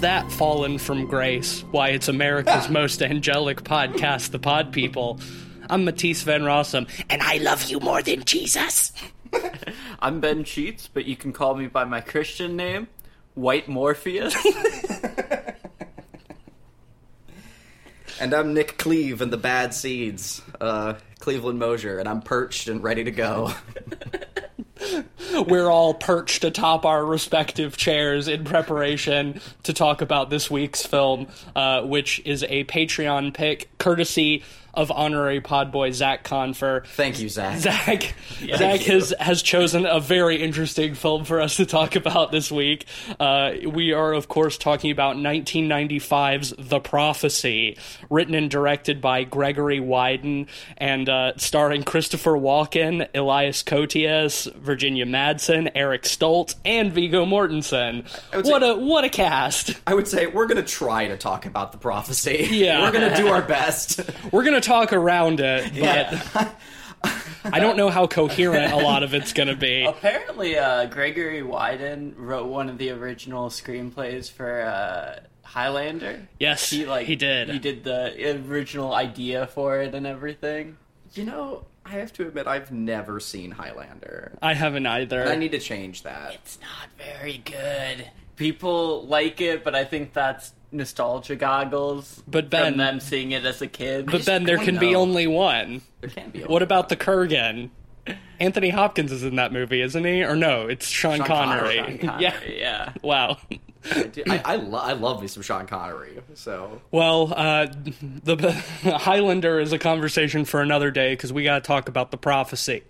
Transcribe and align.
Who's 0.00 0.06
That 0.06 0.32
Fallen 0.32 0.78
from 0.78 1.04
Grace? 1.04 1.60
Why, 1.72 1.90
it's 1.90 2.08
America's 2.08 2.70
most 2.70 3.02
angelic 3.02 3.64
podcast, 3.64 4.30
The 4.30 4.38
Pod 4.38 4.72
People. 4.72 5.20
I'm 5.68 5.84
Matisse 5.84 6.22
Van 6.22 6.40
Rossum, 6.40 6.88
and 7.10 7.20
I 7.20 7.36
love 7.36 7.64
you 7.64 7.80
more 7.80 8.00
than 8.00 8.24
Jesus. 8.24 8.92
I'm 10.00 10.20
Ben 10.20 10.44
Sheets, 10.44 10.88
but 10.88 11.04
you 11.04 11.16
can 11.16 11.34
call 11.34 11.54
me 11.54 11.66
by 11.66 11.84
my 11.84 12.00
Christian 12.00 12.56
name, 12.56 12.88
White 13.34 13.68
Morpheus. 13.68 14.34
And 18.20 18.34
I'm 18.34 18.52
Nick 18.52 18.76
Cleave 18.76 19.22
and 19.22 19.32
the 19.32 19.38
Bad 19.38 19.72
Seeds, 19.72 20.42
uh, 20.60 20.94
Cleveland 21.20 21.58
Mosier, 21.58 21.98
and 21.98 22.06
I'm 22.06 22.20
perched 22.20 22.68
and 22.68 22.82
ready 22.82 23.04
to 23.04 23.10
go. 23.10 23.54
We're 25.46 25.68
all 25.68 25.94
perched 25.94 26.44
atop 26.44 26.84
our 26.84 27.04
respective 27.04 27.76
chairs 27.76 28.28
in 28.28 28.44
preparation 28.44 29.40
to 29.64 29.72
talk 29.72 30.00
about 30.00 30.30
this 30.30 30.50
week's 30.50 30.84
film, 30.84 31.28
uh, 31.54 31.82
which 31.82 32.20
is 32.24 32.42
a 32.44 32.64
Patreon 32.64 33.34
pick 33.34 33.76
courtesy 33.78 34.42
of 34.74 34.90
honorary 34.90 35.40
podboy 35.40 35.92
Zach 35.92 36.22
Confer. 36.24 36.82
Thank 36.86 37.20
you, 37.20 37.28
Zach. 37.28 37.58
Zach, 37.58 38.14
Zach 38.56 38.80
has 38.82 39.14
has 39.18 39.42
chosen 39.42 39.86
a 39.86 40.00
very 40.00 40.42
interesting 40.42 40.94
film 40.94 41.24
for 41.24 41.40
us 41.40 41.56
to 41.56 41.66
talk 41.66 41.96
about 41.96 42.32
this 42.32 42.50
week. 42.52 42.86
Uh, 43.18 43.52
we 43.66 43.92
are, 43.92 44.12
of 44.12 44.28
course, 44.28 44.56
talking 44.58 44.90
about 44.90 45.16
1995's 45.16 46.54
The 46.58 46.80
Prophecy, 46.80 47.76
written 48.08 48.34
and 48.34 48.50
directed 48.50 49.00
by 49.00 49.24
Gregory 49.24 49.80
Widen, 49.80 50.46
and 50.76 51.08
uh, 51.08 51.32
starring 51.36 51.82
Christopher 51.82 52.32
Walken, 52.32 53.08
Elias 53.14 53.62
Koteas, 53.62 54.52
Virginia 54.54 55.06
Madsen, 55.06 55.70
Eric 55.74 56.02
Stoltz, 56.02 56.54
and 56.64 56.92
Viggo 56.92 57.24
Mortensen. 57.24 58.04
would 58.34 58.46
What 58.46 58.62
say- 58.62 58.70
a 58.70 58.76
what 58.76 59.04
a 59.04 59.08
cast! 59.08 59.72
I 59.86 59.94
would 59.94 60.08
say 60.08 60.26
we're 60.26 60.46
going 60.46 60.62
to 60.62 60.68
try 60.70 61.08
to 61.08 61.16
talk 61.16 61.46
about 61.46 61.72
the 61.72 61.78
prophecy. 61.78 62.48
Yeah. 62.50 62.82
We're 62.82 62.92
going 62.92 63.10
to 63.10 63.16
do 63.16 63.28
our 63.28 63.42
best. 63.42 64.00
We're 64.32 64.44
gonna 64.60 64.80
talk 64.80 64.92
around 64.92 65.40
it, 65.40 65.72
but 66.34 66.54
I 67.44 67.60
don't 67.60 67.76
know 67.76 67.90
how 67.90 68.06
coherent 68.06 68.72
a 68.72 68.76
lot 68.76 69.02
of 69.02 69.14
it's 69.14 69.32
gonna 69.32 69.56
be. 69.56 69.84
Apparently, 69.84 70.58
uh, 70.58 70.86
Gregory 70.86 71.42
Widen 71.42 72.14
wrote 72.16 72.48
one 72.48 72.68
of 72.68 72.78
the 72.78 72.90
original 72.90 73.48
screenplays 73.48 74.30
for 74.30 74.62
uh, 74.62 75.20
Highlander. 75.42 76.28
Yes, 76.38 76.70
He 76.70 76.86
like 76.86 77.06
he 77.06 77.16
did. 77.16 77.48
He 77.48 77.58
did 77.58 77.84
the 77.84 78.40
original 78.46 78.94
idea 78.94 79.46
for 79.46 79.80
it 79.80 79.94
and 79.94 80.06
everything. 80.06 80.76
You 81.14 81.24
know, 81.24 81.64
I 81.84 81.90
have 81.90 82.12
to 82.14 82.28
admit, 82.28 82.46
I've 82.46 82.70
never 82.70 83.18
seen 83.18 83.50
Highlander. 83.50 84.38
I 84.40 84.54
haven't 84.54 84.86
either. 84.86 85.26
I 85.26 85.34
need 85.36 85.52
to 85.52 85.58
change 85.58 86.02
that. 86.02 86.34
It's 86.34 86.58
not 86.60 86.88
very 86.96 87.38
good. 87.38 88.08
People 88.36 89.06
like 89.06 89.40
it, 89.40 89.64
but 89.64 89.74
I 89.74 89.84
think 89.84 90.12
that's 90.12 90.52
nostalgia 90.72 91.36
goggles. 91.36 92.22
But 92.28 92.50
Ben- 92.50 92.72
from 92.72 92.78
them 92.78 93.00
seeing 93.00 93.32
it 93.32 93.44
as 93.44 93.60
a 93.62 93.66
kid. 93.66 94.06
but 94.10 94.24
then 94.24 94.44
there 94.44 94.56
don't 94.56 94.64
can 94.66 94.78
be 94.78 94.94
only 94.94 95.26
one. 95.26 95.82
There 96.00 96.10
can't 96.10 96.32
be. 96.32 96.42
a- 96.42 96.46
What 96.46 96.62
about 96.62 96.88
the 96.88 96.96
Kurgan? 96.96 97.70
Anthony 98.40 98.70
Hopkins 98.70 99.12
is 99.12 99.22
in 99.22 99.36
that 99.36 99.52
movie, 99.52 99.82
isn't 99.82 100.04
he? 100.04 100.24
Or 100.24 100.34
no, 100.34 100.66
it's 100.66 100.86
Sean, 100.88 101.18
Sean 101.18 101.26
Connery. 101.26 101.76
Connery, 101.76 101.98
Connery, 102.02 102.22
yeah. 102.22 102.40
yeah. 102.48 102.92
Wow. 103.02 103.36
I, 103.84 104.10
I, 104.28 104.42
I, 104.44 104.56
lo- 104.56 104.78
I 104.78 104.92
love 104.94 105.20
me 105.22 105.28
some 105.28 105.42
Sean 105.42 105.66
Connery. 105.66 106.18
So 106.34 106.80
Well, 106.90 107.32
uh, 107.36 107.66
the 108.24 108.52
Highlander 108.82 109.60
is 109.60 109.72
a 109.72 109.78
conversation 109.78 110.44
for 110.46 110.60
another 110.62 110.90
day 110.90 111.12
because 111.12 111.32
we 111.32 111.44
got 111.44 111.62
to 111.62 111.66
talk 111.66 111.88
about 111.88 112.10
the 112.10 112.16
prophecy. 112.16 112.82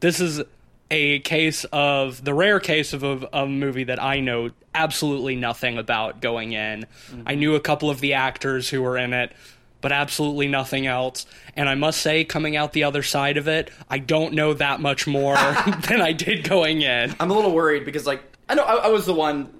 This 0.00 0.18
is 0.20 0.42
a 0.90 1.20
case 1.20 1.64
of 1.72 2.22
the 2.24 2.34
rare 2.34 2.60
case 2.60 2.92
of 2.92 3.02
a, 3.02 3.28
a 3.32 3.46
movie 3.46 3.84
that 3.84 4.02
I 4.02 4.20
know 4.20 4.50
absolutely 4.74 5.36
nothing 5.36 5.78
about 5.78 6.20
going 6.20 6.52
in. 6.52 6.86
Mm-hmm. 7.10 7.22
I 7.26 7.34
knew 7.34 7.54
a 7.54 7.60
couple 7.60 7.90
of 7.90 8.00
the 8.00 8.14
actors 8.14 8.68
who 8.68 8.82
were 8.82 8.98
in 8.98 9.12
it, 9.12 9.32
but 9.80 9.92
absolutely 9.92 10.48
nothing 10.48 10.86
else. 10.86 11.26
And 11.56 11.68
I 11.68 11.74
must 11.74 12.00
say, 12.00 12.24
coming 12.24 12.56
out 12.56 12.72
the 12.72 12.84
other 12.84 13.02
side 13.02 13.36
of 13.36 13.48
it, 13.48 13.70
I 13.88 13.98
don't 13.98 14.34
know 14.34 14.54
that 14.54 14.80
much 14.80 15.06
more 15.06 15.34
than 15.88 16.00
I 16.00 16.12
did 16.12 16.48
going 16.48 16.82
in. 16.82 17.14
I'm 17.18 17.30
a 17.30 17.34
little 17.34 17.52
worried 17.52 17.84
because, 17.84 18.06
like, 18.06 18.22
I 18.48 18.54
know 18.54 18.64
I, 18.64 18.86
I 18.86 18.88
was 18.88 19.06
the 19.06 19.14
one 19.14 19.52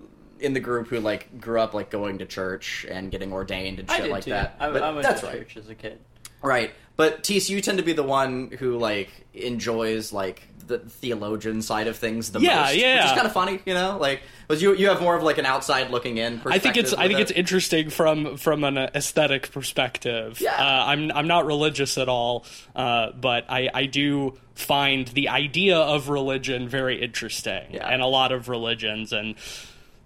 in 0.42 0.54
the 0.54 0.60
group 0.60 0.88
who 0.88 0.98
like 1.00 1.40
grew 1.40 1.60
up 1.60 1.72
like 1.72 1.88
going 1.88 2.18
to 2.18 2.26
church 2.26 2.84
and 2.90 3.10
getting 3.10 3.32
ordained 3.32 3.78
and 3.78 3.88
I 3.88 3.94
shit 3.94 4.02
did 4.04 4.10
like 4.10 4.24
too. 4.24 4.30
that. 4.30 4.56
I, 4.58 4.70
But 4.70 4.82
I 4.82 4.90
went 4.90 5.04
that's 5.04 5.20
to 5.20 5.26
right. 5.28 5.38
church 5.38 5.56
as 5.56 5.68
a 5.68 5.74
kid. 5.74 6.00
Right. 6.42 6.72
But 6.96 7.24
Tis, 7.24 7.48
you 7.48 7.60
tend 7.60 7.78
to 7.78 7.84
be 7.84 7.92
the 7.92 8.02
one 8.02 8.50
who 8.58 8.76
like 8.76 9.10
enjoys 9.32 10.12
like 10.12 10.42
the 10.78 10.90
theologian 10.90 11.62
side 11.62 11.86
of 11.86 11.96
things 11.96 12.30
the 12.32 12.40
Yeah, 12.40 12.62
most. 12.62 12.76
yeah. 12.76 12.96
Which 12.96 13.04
is 13.06 13.12
kind 13.12 13.26
of 13.26 13.32
funny, 13.32 13.60
you 13.64 13.74
know? 13.74 13.98
Like 14.00 14.22
was 14.48 14.60
you 14.62 14.74
you 14.74 14.88
have 14.88 15.00
more 15.00 15.16
of 15.16 15.22
like 15.22 15.38
an 15.38 15.46
outside 15.46 15.90
looking 15.90 16.18
in 16.18 16.40
perspective. 16.40 16.54
I 16.54 16.58
think 16.58 16.76
it's 16.76 16.94
I 16.94 17.06
think 17.08 17.18
it. 17.20 17.22
it's 17.22 17.30
interesting 17.32 17.90
from 17.90 18.36
from 18.36 18.64
an 18.64 18.76
aesthetic 18.78 19.50
perspective. 19.52 20.40
Yeah. 20.40 20.54
Uh, 20.54 20.84
I'm 20.86 21.10
I'm 21.12 21.26
not 21.28 21.46
religious 21.46 21.96
at 21.98 22.08
all, 22.08 22.44
uh, 22.74 23.12
but 23.12 23.44
I 23.48 23.68
I 23.72 23.86
do 23.86 24.38
find 24.54 25.08
the 25.08 25.28
idea 25.28 25.78
of 25.78 26.08
religion 26.08 26.68
very 26.68 27.00
interesting, 27.02 27.62
Yeah. 27.70 27.88
and 27.88 28.02
a 28.02 28.06
lot 28.06 28.32
of 28.32 28.48
religions 28.48 29.12
and 29.12 29.34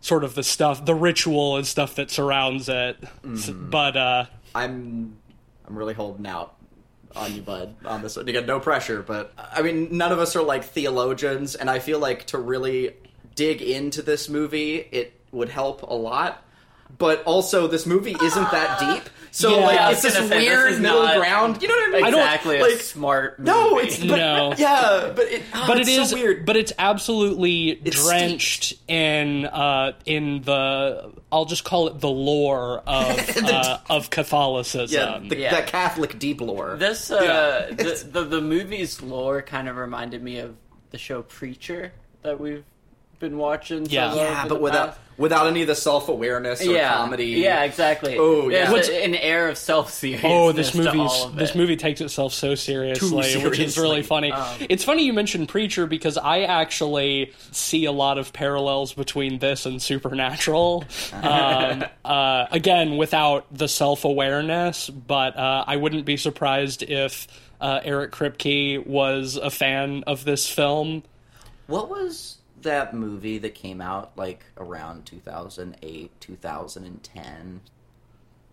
sort 0.01 0.23
of 0.23 0.35
the 0.37 0.45
stuff, 0.45 0.85
the 0.85 0.95
ritual 0.95 1.57
and 1.57 1.67
stuff 1.67 1.97
that 1.97 2.11
surrounds 2.11 2.69
it. 2.69 3.01
Mm-hmm. 3.25 3.71
But 3.71 3.97
uh, 3.97 4.27
I'm 4.55 5.17
I'm 5.67 5.77
really 5.77 5.95
holding 5.95 6.27
out 6.27 6.55
on 7.17 7.35
you, 7.35 7.43
bud, 7.43 7.75
on 7.85 8.03
this 8.03 8.17
one. 8.17 8.29
Again, 8.29 8.47
no 8.47 8.61
pressure, 8.61 9.03
but 9.03 9.33
I 9.37 9.63
mean 9.63 9.97
none 9.97 10.13
of 10.13 10.19
us 10.19 10.37
are 10.37 10.43
like 10.43 10.65
theologians, 10.65 11.55
and 11.55 11.71
I 11.71 11.79
feel 11.79 11.99
like 11.99 12.27
to 12.27 12.39
really 12.39 12.95
dig 13.35 13.63
into 13.63 14.03
this 14.03 14.29
movie 14.29 14.77
it 14.77 15.13
would 15.33 15.49
help 15.49 15.83
a 15.83 15.95
lot. 15.95 16.43
But 16.99 17.23
also 17.25 17.67
this 17.69 17.87
movie 17.87 18.17
isn't 18.23 18.51
that 18.51 18.79
deep. 18.81 19.11
So 19.33 19.51
Yeah, 19.59 19.67
like 19.67 19.93
it's 19.93 20.03
this 20.03 20.15
say, 20.15 20.29
weird 20.31 20.73
is 20.73 20.81
middle 20.81 21.03
ground. 21.19 21.61
You 21.61 21.69
know 21.69 21.75
what 21.75 21.89
I 21.89 21.93
mean? 21.93 22.05
I 22.05 22.11
don't- 22.11 22.21
Exactly, 22.21 22.59
like 22.59 22.73
a 22.73 22.79
smart. 22.79 23.39
No, 23.39 23.79
it's 23.79 23.99
but, 23.99 24.17
No. 24.17 24.55
yeah, 24.57 25.13
but 25.15 25.27
it, 25.27 25.43
oh, 25.55 25.65
but 25.67 25.79
it's 25.79 25.91
it 25.91 26.01
is 26.01 26.09
so 26.11 26.17
weird. 26.17 26.47
but 26.47 26.57
it's 26.57 26.73
absolutely 26.79 27.69
It's 27.85 28.03
drenched 28.03 28.75
in 28.89 29.45
uh, 29.45 29.93
in 30.07 30.41
the 30.41 31.13
I'll 31.31 31.45
just 31.45 31.65
call 31.65 31.89
it 31.89 32.01
the 32.01 32.09
lore 32.09 32.79
of 32.87 33.37
uh, 33.45 33.79
of 33.91 34.09
Catholicism. 34.09 34.99
yeah, 34.99 35.29
the, 35.29 35.37
yeah. 35.37 35.51
that 35.51 35.67
Catholic 35.67 36.19
deep 36.19 36.41
lore. 36.41 36.77
This 36.79 37.11
uh, 37.11 37.67
the, 37.77 38.09
the 38.11 38.25
the 38.25 38.41
movie's 38.41 39.03
lore 39.03 39.43
kind 39.43 39.69
of 39.69 39.77
reminded 39.77 40.23
me 40.23 40.39
of 40.39 40.57
the 40.93 40.99
show 40.99 41.21
Preacher 41.21 41.93
that 42.23 42.41
we've 42.41 42.65
been 43.19 43.39
watching. 43.39 43.87
so 43.87 43.93
Yeah. 43.93 44.15
yeah, 44.15 44.47
but 44.49 44.61
without 44.61 44.89
past- 44.89 45.01
without 45.19 45.47
any 45.47 45.63
of 45.63 45.69
the 45.69 45.75
self 45.75 46.09
awareness 46.09 46.61
or 46.61 46.73
yeah, 46.73 46.95
comedy. 46.95 47.27
Yeah, 47.27 47.65
exactly. 47.65 48.17
Oh, 48.19 48.49
yeah. 48.49 48.71
There's 48.71 48.89
an 48.89 49.15
air 49.15 49.49
of 49.49 49.59
self 49.59 49.91
seriousness. 49.93 50.31
Oh, 50.33 50.53
this 50.53 50.71
to 50.73 50.79
movie's 50.79 50.95
all 50.95 51.27
of 51.29 51.37
this 51.37 51.55
movie 51.55 51.77
takes 51.77 52.01
itself 52.01 52.33
so 52.33 52.55
seriously, 52.55 53.43
which 53.43 53.59
is 53.59 53.79
really 53.79 54.03
funny. 54.03 54.33
Um, 54.33 54.57
it's 54.69 54.85
funny 54.85 55.05
you 55.05 55.13
mentioned 55.13 55.49
Preacher 55.49 55.87
because 55.87 56.19
I 56.19 56.43
actually 56.43 57.33
see 57.53 57.85
a 57.85 57.93
lot 57.93 58.19
of 58.19 58.33
parallels 58.33 58.93
between 58.93 59.39
this 59.39 59.67
and 59.67 59.81
Supernatural. 59.81 60.85
um, 61.13 61.85
uh, 62.05 62.47
again, 62.51 62.97
without 62.97 63.47
the 63.53 63.69
self 63.69 64.05
awareness, 64.05 64.91
but 64.91 65.37
uh, 65.37 65.65
I 65.67 65.77
wouldn't 65.77 66.05
be 66.05 66.17
surprised 66.17 66.83
if 66.83 67.27
uh, 67.61 67.81
Eric 67.83 68.13
Kripke 68.13 68.87
was 68.87 69.37
a 69.37 69.51
fan 69.51 70.05
of 70.07 70.25
this 70.25 70.49
film. 70.49 71.03
What 71.67 71.89
was 71.89 72.36
that 72.67 72.95
movie 72.95 73.39
that 73.39 73.55
came 73.57 73.81
out 73.81 74.13
like 74.17 74.45
around 74.57 75.07
2008, 75.07 76.21
2010 76.21 77.61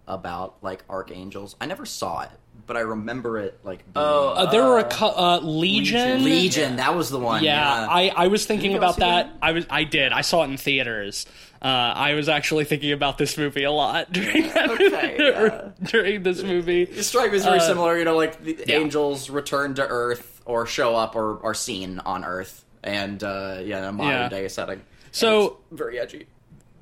about 0.08 0.56
like 0.62 0.84
archangels? 0.90 1.56
I 1.62 1.66
never 1.66 1.86
saw 1.86 2.22
it, 2.22 2.32
but 2.68 2.76
I 2.78 2.82
remember 2.82 3.38
it 3.40 3.60
like 3.64 3.80
being 3.94 4.06
Oh, 4.06 4.30
Uh, 4.30 4.52
there 4.52 4.64
were 4.64 4.80
a 4.80 4.84
cou- 4.84 5.06
uh, 5.16 5.40
Legion. 5.42 6.24
Legion. 6.24 6.76
That 6.78 6.96
was 6.96 7.10
the 7.10 7.20
one. 7.20 7.44
Yeah, 7.44 7.82
Yeah, 7.82 7.88
I, 7.90 8.12
I 8.16 8.28
was 8.28 8.46
thinking 8.46 8.76
about 8.76 8.98
that. 8.98 9.28
that? 9.28 9.38
I 9.42 9.52
was 9.54 9.66
I 9.70 9.84
did. 9.84 10.12
I 10.12 10.22
saw 10.22 10.42
it 10.44 10.50
in 10.50 10.58
theaters. 10.58 11.26
Uh, 11.62 11.68
I 11.96 12.14
was 12.16 12.28
actually 12.28 12.66
thinking 12.66 12.92
about 12.92 13.18
this 13.18 13.38
movie 13.38 13.64
a 13.64 13.72
lot 13.72 14.12
during 14.12 14.44
that 14.50 14.70
Okay, 14.72 15.16
yeah. 15.20 15.70
during 15.84 16.22
this 16.24 16.44
movie. 16.44 16.84
The 16.86 17.04
strike 17.04 17.32
was 17.32 17.46
very 17.46 17.60
Uh, 17.60 17.68
similar. 17.68 17.98
You 17.98 18.04
know, 18.04 18.18
like 18.18 18.44
the 18.44 18.62
yeah. 18.68 18.76
angels 18.80 19.30
return 19.30 19.74
to 19.76 19.88
Earth 19.88 20.42
or 20.46 20.66
show 20.66 20.98
up 20.98 21.16
or 21.16 21.40
are 21.46 21.54
seen 21.54 22.00
on 22.00 22.26
Earth, 22.26 22.66
and 22.84 23.24
uh, 23.24 23.60
yeah, 23.64 23.88
a 23.88 23.92
modern 23.92 24.12
Yeah. 24.14 24.30
day 24.30 24.48
setting. 24.48 24.82
So- 25.12 25.58
very 25.72 26.00
edgy. 26.00 26.28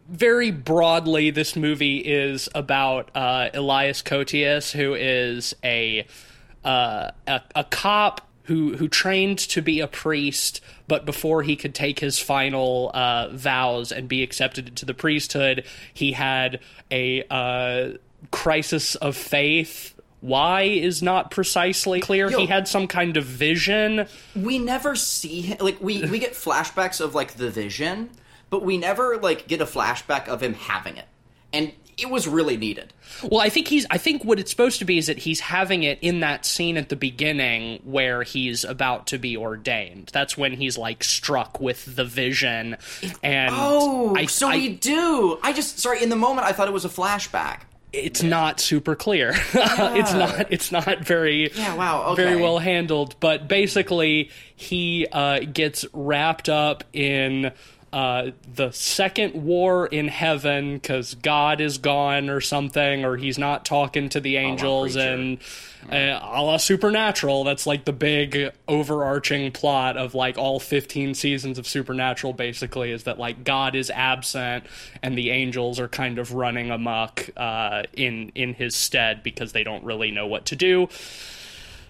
very 0.09 0.51
broadly, 0.51 1.29
this 1.31 1.55
movie 1.55 1.97
is 1.99 2.49
about 2.53 3.09
uh, 3.15 3.49
Elias 3.53 4.01
Koteas, 4.01 4.71
who 4.71 4.93
is 4.93 5.55
a, 5.63 6.05
uh, 6.65 7.11
a 7.27 7.41
a 7.55 7.63
cop 7.65 8.27
who 8.43 8.75
who 8.75 8.87
trained 8.89 9.37
to 9.39 9.61
be 9.61 9.79
a 9.79 9.87
priest, 9.87 10.59
but 10.87 11.05
before 11.05 11.43
he 11.43 11.55
could 11.55 11.73
take 11.75 11.99
his 11.99 12.19
final 12.19 12.91
uh, 12.93 13.29
vows 13.31 13.91
and 13.91 14.07
be 14.09 14.21
accepted 14.23 14.67
into 14.67 14.85
the 14.85 14.93
priesthood, 14.93 15.63
he 15.93 16.11
had 16.11 16.59
a 16.89 17.23
uh, 17.29 17.97
crisis 18.31 18.95
of 18.95 19.15
faith. 19.15 19.93
Why 20.21 20.61
is 20.63 21.01
not 21.01 21.31
precisely 21.31 21.99
clear. 21.99 22.29
Yo. 22.29 22.39
he 22.39 22.45
had 22.45 22.67
some 22.67 22.87
kind 22.87 23.17
of 23.17 23.25
vision. 23.25 24.07
we 24.35 24.59
never 24.59 24.95
see 24.95 25.41
him 25.41 25.57
like 25.59 25.81
we 25.81 26.03
we 26.05 26.19
get 26.19 26.33
flashbacks 26.33 27.01
of 27.01 27.13
like 27.15 27.33
the 27.33 27.49
vision 27.49 28.09
but 28.51 28.63
we 28.63 28.77
never 28.77 29.17
like 29.17 29.47
get 29.47 29.61
a 29.61 29.65
flashback 29.65 30.27
of 30.27 30.43
him 30.43 30.53
having 30.53 30.97
it, 30.97 31.05
and 31.53 31.71
it 31.97 32.09
was 32.09 32.27
really 32.27 32.57
needed. 32.57 32.93
Well, 33.23 33.39
I 33.39 33.47
think 33.49 33.69
he's. 33.69 33.85
I 33.89 33.97
think 33.97 34.25
what 34.25 34.39
it's 34.39 34.51
supposed 34.51 34.79
to 34.79 34.85
be 34.85 34.97
is 34.97 35.07
that 35.07 35.17
he's 35.19 35.39
having 35.39 35.83
it 35.83 35.99
in 36.01 36.19
that 36.19 36.45
scene 36.45 36.75
at 36.75 36.89
the 36.89 36.97
beginning 36.97 37.79
where 37.85 38.23
he's 38.23 38.63
about 38.65 39.07
to 39.07 39.17
be 39.17 39.37
ordained. 39.37 40.09
That's 40.13 40.37
when 40.37 40.51
he's 40.53 40.77
like 40.77 41.01
struck 41.03 41.61
with 41.61 41.95
the 41.95 42.03
vision, 42.03 42.75
and 43.23 43.55
Oh, 43.57 44.15
I, 44.17 44.25
so 44.25 44.49
I- 44.49 44.57
we 44.57 44.69
do. 44.75 45.39
I 45.41 45.53
just 45.53 45.79
sorry. 45.79 46.03
In 46.03 46.09
the 46.09 46.15
moment, 46.17 46.45
I 46.45 46.51
thought 46.51 46.67
it 46.67 46.73
was 46.73 46.85
a 46.85 46.89
flashback. 46.89 47.59
It's 47.93 48.23
not 48.23 48.59
super 48.59 48.95
clear. 48.95 49.33
it's 49.53 50.13
not. 50.13 50.51
It's 50.51 50.71
not 50.71 50.99
very. 50.99 51.51
Yeah, 51.53 51.75
wow, 51.75 52.11
okay. 52.11 52.23
Very 52.23 52.41
well 52.41 52.59
handled. 52.59 53.15
But 53.19 53.47
basically, 53.47 54.29
he 54.55 55.07
uh, 55.11 55.39
gets 55.39 55.85
wrapped 55.93 56.49
up 56.49 56.83
in. 56.93 57.51
Uh, 57.93 58.31
the 58.53 58.71
second 58.71 59.33
war 59.33 59.85
in 59.85 60.07
heaven 60.07 60.75
because 60.75 61.13
God 61.15 61.59
is 61.59 61.77
gone 61.77 62.29
or 62.29 62.39
something, 62.39 63.03
or 63.03 63.17
he's 63.17 63.37
not 63.37 63.65
talking 63.65 64.07
to 64.09 64.21
the 64.21 64.37
angels, 64.37 64.95
and 64.95 65.39
uh, 65.91 66.19
a 66.21 66.41
la 66.41 66.55
Supernatural. 66.55 67.43
That's 67.43 67.67
like 67.67 67.83
the 67.83 67.91
big 67.91 68.51
overarching 68.65 69.51
plot 69.51 69.97
of 69.97 70.15
like 70.15 70.37
all 70.37 70.57
15 70.59 71.15
seasons 71.15 71.59
of 71.59 71.67
Supernatural. 71.67 72.31
Basically, 72.31 72.91
is 72.91 73.03
that 73.03 73.19
like 73.19 73.43
God 73.43 73.75
is 73.75 73.89
absent 73.89 74.65
and 75.03 75.17
the 75.17 75.31
angels 75.31 75.77
are 75.77 75.89
kind 75.89 76.17
of 76.17 76.33
running 76.33 76.71
amok 76.71 77.29
uh, 77.35 77.83
in 77.91 78.31
in 78.35 78.53
his 78.53 78.73
stead 78.73 79.21
because 79.21 79.51
they 79.51 79.65
don't 79.65 79.83
really 79.83 80.11
know 80.11 80.27
what 80.27 80.45
to 80.45 80.55
do. 80.55 80.87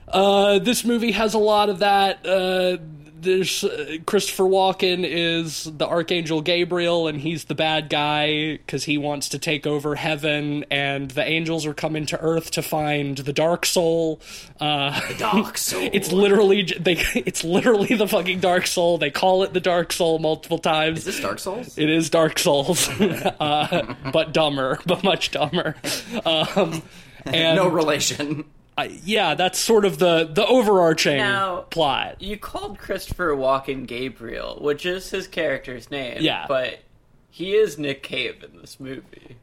Uh, 0.08 0.60
this 0.60 0.84
movie 0.84 1.12
has 1.12 1.34
a 1.34 1.40
lot 1.40 1.70
of 1.70 1.80
that. 1.80 2.26
Uh, 2.26 2.78
there's 3.22 3.64
uh, 3.64 3.98
Christopher 4.06 4.44
Walken 4.44 5.06
is 5.08 5.66
the 5.66 5.88
Archangel 5.88 6.42
Gabriel, 6.42 7.08
and 7.08 7.22
he's 7.22 7.46
the 7.46 7.56
bad 7.56 7.90
guy 7.90 8.58
because 8.58 8.84
he 8.84 8.98
wants 8.98 9.30
to 9.30 9.40
take 9.40 9.68
over 9.68 9.96
heaven, 9.96 10.66
and 10.72 11.12
the 11.12 11.24
angels 11.24 11.66
are 11.66 11.74
coming 11.74 12.06
to 12.08 12.20
Earth 12.20 12.52
to 12.52 12.62
find 12.62 13.18
the 13.18 13.34
Dark 13.34 13.66
Soul. 13.66 14.20
Uh, 14.60 15.00
Dark 15.18 15.58
Soul. 15.58 15.90
it's 15.94 16.12
literally 16.12 16.64
they. 16.80 17.02
It's 17.32 17.44
literally 17.44 17.96
the 17.96 18.08
fucking 18.08 18.40
Dark 18.40 18.66
Soul. 18.66 18.98
They 18.98 19.12
call 19.12 19.44
it 19.44 19.54
the 19.54 19.60
Dark 19.60 19.94
Soul 19.94 20.18
multiple 20.20 20.58
times. 20.58 21.00
Is 21.00 21.06
this 21.06 21.20
Dark 21.20 21.40
Souls? 21.40 21.78
It 21.78 21.90
is 21.90 22.10
Dark 22.10 22.40
Souls, 22.40 22.90
uh, 23.00 23.96
but 24.12 24.34
dumber, 24.34 24.80
but 24.86 25.04
much 25.04 25.32
dumber. 25.32 25.76
Um, 26.26 26.82
and 27.26 27.56
no 27.58 27.68
relation. 27.68 28.46
I- 28.78 29.00
yeah, 29.04 29.36
that's 29.36 29.60
sort 29.60 29.86
of 29.86 30.00
the 30.00 30.30
the 30.32 30.46
overarching 30.46 31.18
Now- 31.18 31.66
plot. 31.70 32.22
You 32.22 32.38
called 32.38 32.78
Christopher 32.80 33.36
Walken 33.36 33.86
Gabriel, 33.86 34.58
which 34.62 34.86
is 34.86 35.10
his 35.12 35.28
character's 35.28 35.92
name. 35.92 36.18
Yeah. 36.22 36.46
But 36.48 36.80
he 37.30 37.54
is 37.54 37.78
Nick 37.78 38.02
Cave 38.04 38.44
in 38.44 38.60
this 38.62 38.80
movie. 38.80 39.38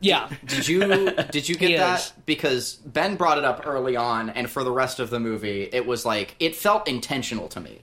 Yeah, 0.00 0.28
Did 0.44 0.68
you 0.68 0.80
did 1.30 1.48
you 1.48 1.54
get 1.56 1.70
He 1.70 1.76
that? 1.76 2.00
is. 2.00 2.12
Because 2.26 2.74
Ben 2.74 3.16
brought 3.16 3.38
it 3.38 3.44
up 3.44 3.62
early 3.66 3.96
on, 3.96 4.28
and 4.30 4.48
for 4.50 4.62
the 4.62 4.70
rest 4.70 5.00
of 5.00 5.08
the 5.10 5.18
movie, 5.18 5.68
it 5.72 5.86
was 5.86 6.04
like 6.04 6.34
it 6.38 6.54
felt 6.54 6.86
intentional 6.86 7.48
to 7.48 7.60
me. 7.60 7.80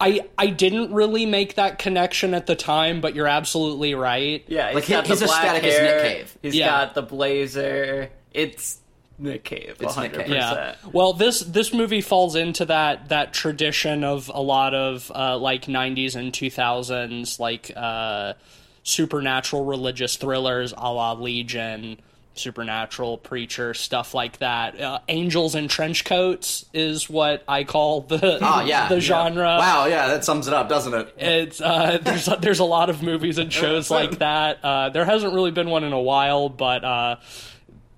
I 0.00 0.20
I 0.38 0.46
didn't 0.46 0.92
really 0.92 1.26
make 1.26 1.56
that 1.56 1.80
connection 1.80 2.32
at 2.32 2.46
the 2.46 2.54
time, 2.54 3.00
but 3.00 3.16
you're 3.16 3.26
absolutely 3.26 3.94
right. 3.94 4.44
Yeah, 4.46 4.68
he's 4.68 4.74
Like, 4.76 4.88
got 4.88 5.06
his 5.08 5.18
the 5.20 5.26
black 5.26 5.44
aesthetic 5.46 5.64
is. 5.64 5.80
Nick 5.80 6.00
Cave. 6.02 6.38
He's 6.42 6.54
Yeah. 6.54 6.66
got 6.68 6.94
the 6.94 7.02
blazer. 7.02 8.10
It's 8.32 8.78
Nick 9.18 9.44
Cave. 9.44 9.76
It's 9.80 9.96
Nick 9.96 10.12
100%. 10.12 10.16
Cave. 10.16 10.28
Yeah. 10.28 10.74
Well, 10.92 11.12
this 11.12 11.40
this 11.40 11.72
movie 11.72 12.00
falls 12.00 12.36
into 12.36 12.64
that 12.66 13.08
that 13.08 13.32
tradition 13.32 14.04
of 14.04 14.30
a 14.32 14.40
lot 14.40 14.74
of 14.74 15.10
uh, 15.14 15.36
like 15.38 15.66
'90s 15.66 16.14
and 16.14 16.32
2000s 16.32 17.38
like 17.40 17.72
uh, 17.74 18.34
supernatural 18.82 19.64
religious 19.64 20.16
thrillers, 20.16 20.72
a 20.76 20.92
la 20.92 21.12
Legion, 21.12 21.98
Supernatural, 22.34 23.18
Preacher, 23.18 23.74
stuff 23.74 24.14
like 24.14 24.38
that. 24.38 24.80
Uh, 24.80 25.00
Angels 25.08 25.54
in 25.56 25.66
trench 25.68 26.04
coats 26.04 26.64
is 26.72 27.10
what 27.10 27.42
I 27.48 27.64
call 27.64 28.02
the 28.02 28.38
Oh 28.40 28.60
yeah, 28.64 28.88
the 28.88 28.94
yeah. 28.94 29.00
genre. 29.00 29.56
Wow, 29.58 29.86
yeah, 29.86 30.06
that 30.08 30.24
sums 30.24 30.46
it 30.46 30.54
up, 30.54 30.68
doesn't 30.68 30.94
it? 30.94 31.14
It's 31.18 31.60
uh, 31.60 31.98
there's 32.02 32.26
there's 32.40 32.60
a 32.60 32.64
lot 32.64 32.88
of 32.88 33.02
movies 33.02 33.38
and 33.38 33.52
shows 33.52 33.90
like 33.90 34.18
that. 34.20 34.64
Uh, 34.64 34.90
there 34.90 35.04
hasn't 35.04 35.34
really 35.34 35.50
been 35.50 35.68
one 35.70 35.82
in 35.84 35.92
a 35.92 36.00
while, 36.00 36.48
but 36.48 36.84
uh, 36.84 37.16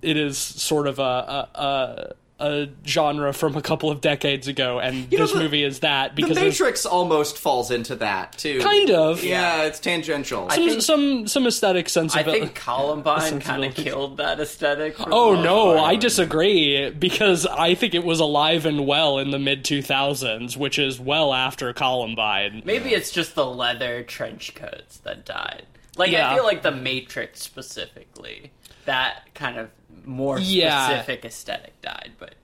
it 0.03 0.17
is 0.17 0.39
sort 0.39 0.87
of 0.87 0.99
a, 0.99 1.03
a, 1.03 1.49
a 1.61 2.13
a 2.43 2.69
genre 2.87 3.35
from 3.35 3.55
a 3.55 3.61
couple 3.61 3.91
of 3.91 4.01
decades 4.01 4.49
ago, 4.49 4.79
and 4.81 5.13
know, 5.13 5.19
this 5.19 5.33
the- 5.35 5.41
movie 5.41 5.63
is 5.63 5.81
that 5.81 6.17
The 6.17 6.23
because 6.23 6.39
there's 6.39 6.59
Matrix 6.59 6.87
almost 6.87 7.37
falls 7.37 7.71
into 7.71 7.97
that 7.97 8.39
too. 8.39 8.61
kind 8.61 8.91
of 8.91 9.23
Yeah, 9.23 9.65
it's 9.65 9.79
tangential. 9.79 10.47
I 10.49 10.55
some, 10.57 10.69
think- 10.71 10.81
some 10.81 11.27
some 11.29 11.47
aesthetic 11.47 11.91
I 11.95 12.23
think 12.23 12.55
Columbine 12.55 13.41
kind 13.43 13.67
of 13.67 13.75
killed 13.75 14.17
that 14.17 14.41
aesthetic. 14.41 14.95
Oh 15.07 15.35
no. 15.43 15.77
I 15.85 15.97
disagree 15.97 16.89
because 16.89 17.45
I 17.45 17.75
think 17.75 17.95
it 17.95 18.05
was 18.05 18.21
alive 18.21 18.65
and 18.65 18.87
well 18.87 19.19
in 19.19 19.33
the 19.33 19.39
mid 19.39 19.63
2000s, 19.63 20.57
which 20.57 20.79
is 20.79 20.99
well 20.99 21.35
after 21.35 21.71
Columbine. 21.75 22.63
Maybe 22.65 22.95
it's 22.95 23.11
just 23.11 23.35
the 23.35 23.45
leather 23.45 24.03
trench 24.03 24.55
coats 24.55 24.97
that 25.01 25.27
died. 25.27 25.67
Like 25.99 26.11
Yeah. 26.11 26.31
I 26.31 26.37
feel 26.37 26.45
like 26.45 26.63
the 26.63 26.71
Matrix 26.71 27.43
specifically, 27.43 28.51
that 28.87 29.33
kind 29.35 29.59
of 29.59 29.71
more 30.05 30.39
Yeah. 30.39 30.87
specific 30.89 31.25
aesthetic 31.25 31.81
died. 31.83 32.13
But 32.19 32.35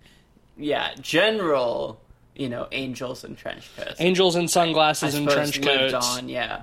yeah, 0.57 0.91
general, 1.01 2.01
you 2.35 2.49
know, 2.49 2.67
angels 2.73 3.25
and 3.25 3.37
trench 3.37 3.69
coats. 3.77 4.01
Angels 4.01 4.37
in 4.37 4.45
I 4.45 4.47
sunglasses 4.47 5.15
and 5.15 5.29
trench 5.29 5.59
lived 5.59 5.93
coats. 5.93 6.07
on, 6.19 6.29
yeah. 6.29 6.63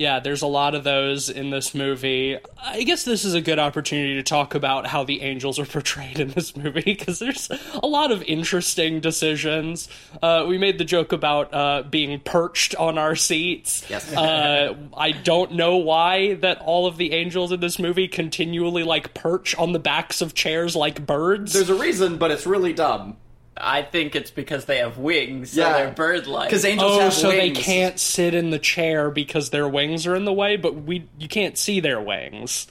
Yeah, 0.00 0.18
there's 0.18 0.40
a 0.40 0.46
lot 0.46 0.74
of 0.74 0.82
those 0.82 1.28
in 1.28 1.50
this 1.50 1.74
movie. 1.74 2.38
I 2.58 2.84
guess 2.84 3.04
this 3.04 3.26
is 3.26 3.34
a 3.34 3.42
good 3.42 3.58
opportunity 3.58 4.14
to 4.14 4.22
talk 4.22 4.54
about 4.54 4.86
how 4.86 5.04
the 5.04 5.20
angels 5.20 5.58
are 5.58 5.66
portrayed 5.66 6.18
in 6.18 6.30
this 6.30 6.56
movie 6.56 6.80
because 6.80 7.18
there's 7.18 7.50
a 7.74 7.86
lot 7.86 8.10
of 8.10 8.22
interesting 8.22 9.00
decisions. 9.00 9.90
Uh, 10.22 10.46
we 10.48 10.56
made 10.56 10.78
the 10.78 10.86
joke 10.86 11.12
about 11.12 11.52
uh, 11.52 11.82
being 11.82 12.18
perched 12.20 12.74
on 12.76 12.96
our 12.96 13.14
seats. 13.14 13.84
Yes. 13.90 14.10
Uh, 14.10 14.74
I 14.96 15.12
don't 15.12 15.52
know 15.52 15.76
why 15.76 16.32
that 16.36 16.62
all 16.62 16.86
of 16.86 16.96
the 16.96 17.12
angels 17.12 17.52
in 17.52 17.60
this 17.60 17.78
movie 17.78 18.08
continually 18.08 18.84
like 18.84 19.12
perch 19.12 19.54
on 19.56 19.72
the 19.72 19.78
backs 19.78 20.22
of 20.22 20.32
chairs 20.32 20.74
like 20.74 21.04
birds. 21.04 21.52
There's 21.52 21.68
a 21.68 21.74
reason, 21.74 22.16
but 22.16 22.30
it's 22.30 22.46
really 22.46 22.72
dumb. 22.72 23.18
I 23.56 23.82
think 23.82 24.14
it's 24.16 24.30
because 24.30 24.64
they 24.64 24.78
have 24.78 24.96
wings, 24.98 25.50
so 25.52 25.60
Yeah. 25.60 25.72
they're 25.74 25.90
bird-like. 25.90 26.48
Because 26.48 26.64
angels 26.64 26.92
Oh, 26.96 27.00
have 27.00 27.12
so 27.12 27.28
they 27.30 27.50
can't 27.50 27.98
sit 27.98 28.32
in 28.34 28.50
the 28.50 28.58
chair 28.58 29.10
because 29.10 29.50
their 29.50 29.68
wings 29.68 30.06
are 30.06 30.14
in 30.16 30.24
the 30.24 30.32
way, 30.32 30.56
but 30.56 30.74
we 30.74 31.06
you 31.18 31.28
can't 31.28 31.58
see 31.58 31.80
their 31.80 32.00
wings. 32.00 32.66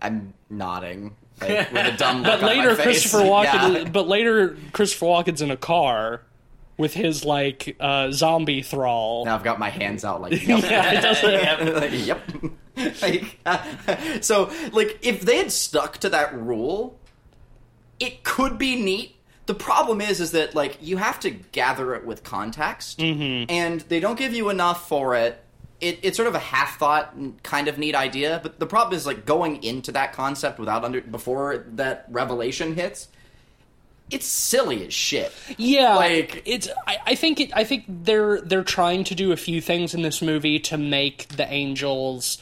I'm 0.00 0.34
nodding 0.50 1.16
like, 1.40 1.70
with 1.72 1.94
a 1.94 1.96
dumb 1.98 2.18
look 2.22 2.26
But 2.26 2.34
on 2.34 2.40
my 2.42 2.46
later, 2.48 2.74
face. 2.76 2.84
Christopher 2.84 3.18
Walken. 3.24 3.74
Yeah. 3.84 3.88
But 3.90 4.08
later, 4.08 4.56
Christopher 4.72 5.06
Walken's 5.06 5.42
in 5.42 5.50
a 5.50 5.56
car 5.56 6.22
with 6.78 6.94
his 6.94 7.24
like 7.24 7.76
uh, 7.78 8.10
zombie 8.10 8.62
thrall. 8.62 9.24
Now 9.26 9.34
I've 9.36 9.44
got 9.44 9.58
my 9.58 9.68
hands 9.70 10.04
out 10.04 10.20
like 10.22 10.32
yep. 10.46 10.62
Yeah, 10.62 10.92
it 10.98 11.00
doesn't. 11.02 11.92
yep. 12.06 12.20
like, 13.02 14.24
so, 14.24 14.50
like, 14.72 14.98
if 15.02 15.20
they 15.20 15.36
had 15.36 15.52
stuck 15.52 15.98
to 15.98 16.08
that 16.08 16.34
rule, 16.34 16.98
it 18.00 18.24
could 18.24 18.56
be 18.56 18.76
neat. 18.82 19.14
The 19.46 19.54
problem 19.54 20.00
is, 20.00 20.20
is 20.20 20.30
that 20.32 20.54
like 20.54 20.78
you 20.80 20.96
have 20.98 21.18
to 21.20 21.30
gather 21.30 21.94
it 21.94 22.04
with 22.06 22.22
context, 22.22 22.98
Mm-hmm. 22.98 23.50
and 23.50 23.80
they 23.82 23.98
don't 24.00 24.18
give 24.18 24.32
you 24.34 24.50
enough 24.50 24.88
for 24.88 25.14
it. 25.16 25.42
It, 25.80 25.98
it's 26.02 26.16
sort 26.16 26.28
of 26.28 26.36
a 26.36 26.38
half 26.38 26.78
thought, 26.78 27.12
kind 27.42 27.66
of 27.66 27.76
neat 27.76 27.96
idea, 27.96 28.38
but 28.40 28.60
the 28.60 28.66
problem 28.66 28.96
is 28.96 29.04
like 29.04 29.26
going 29.26 29.64
into 29.64 29.90
that 29.92 30.12
concept 30.12 30.60
without 30.60 30.84
under 30.84 31.00
before 31.00 31.64
that 31.72 32.06
revelation 32.08 32.76
hits. 32.76 33.08
It's 34.10 34.26
silly 34.26 34.86
as 34.86 34.92
shit. 34.94 35.32
Yeah, 35.56 35.96
Like- 35.96 36.42
it's. 36.44 36.68
I, 36.86 36.98
I 37.06 37.14
think. 37.14 37.40
It, 37.40 37.50
I 37.56 37.64
think 37.64 37.84
they're 37.88 38.40
they're 38.42 38.62
trying 38.62 39.04
to 39.04 39.14
do 39.14 39.32
a 39.32 39.36
few 39.36 39.60
things 39.60 39.94
in 39.94 40.02
this 40.02 40.20
movie 40.22 40.60
to 40.60 40.76
make 40.78 41.28
the 41.28 41.50
angels 41.50 42.38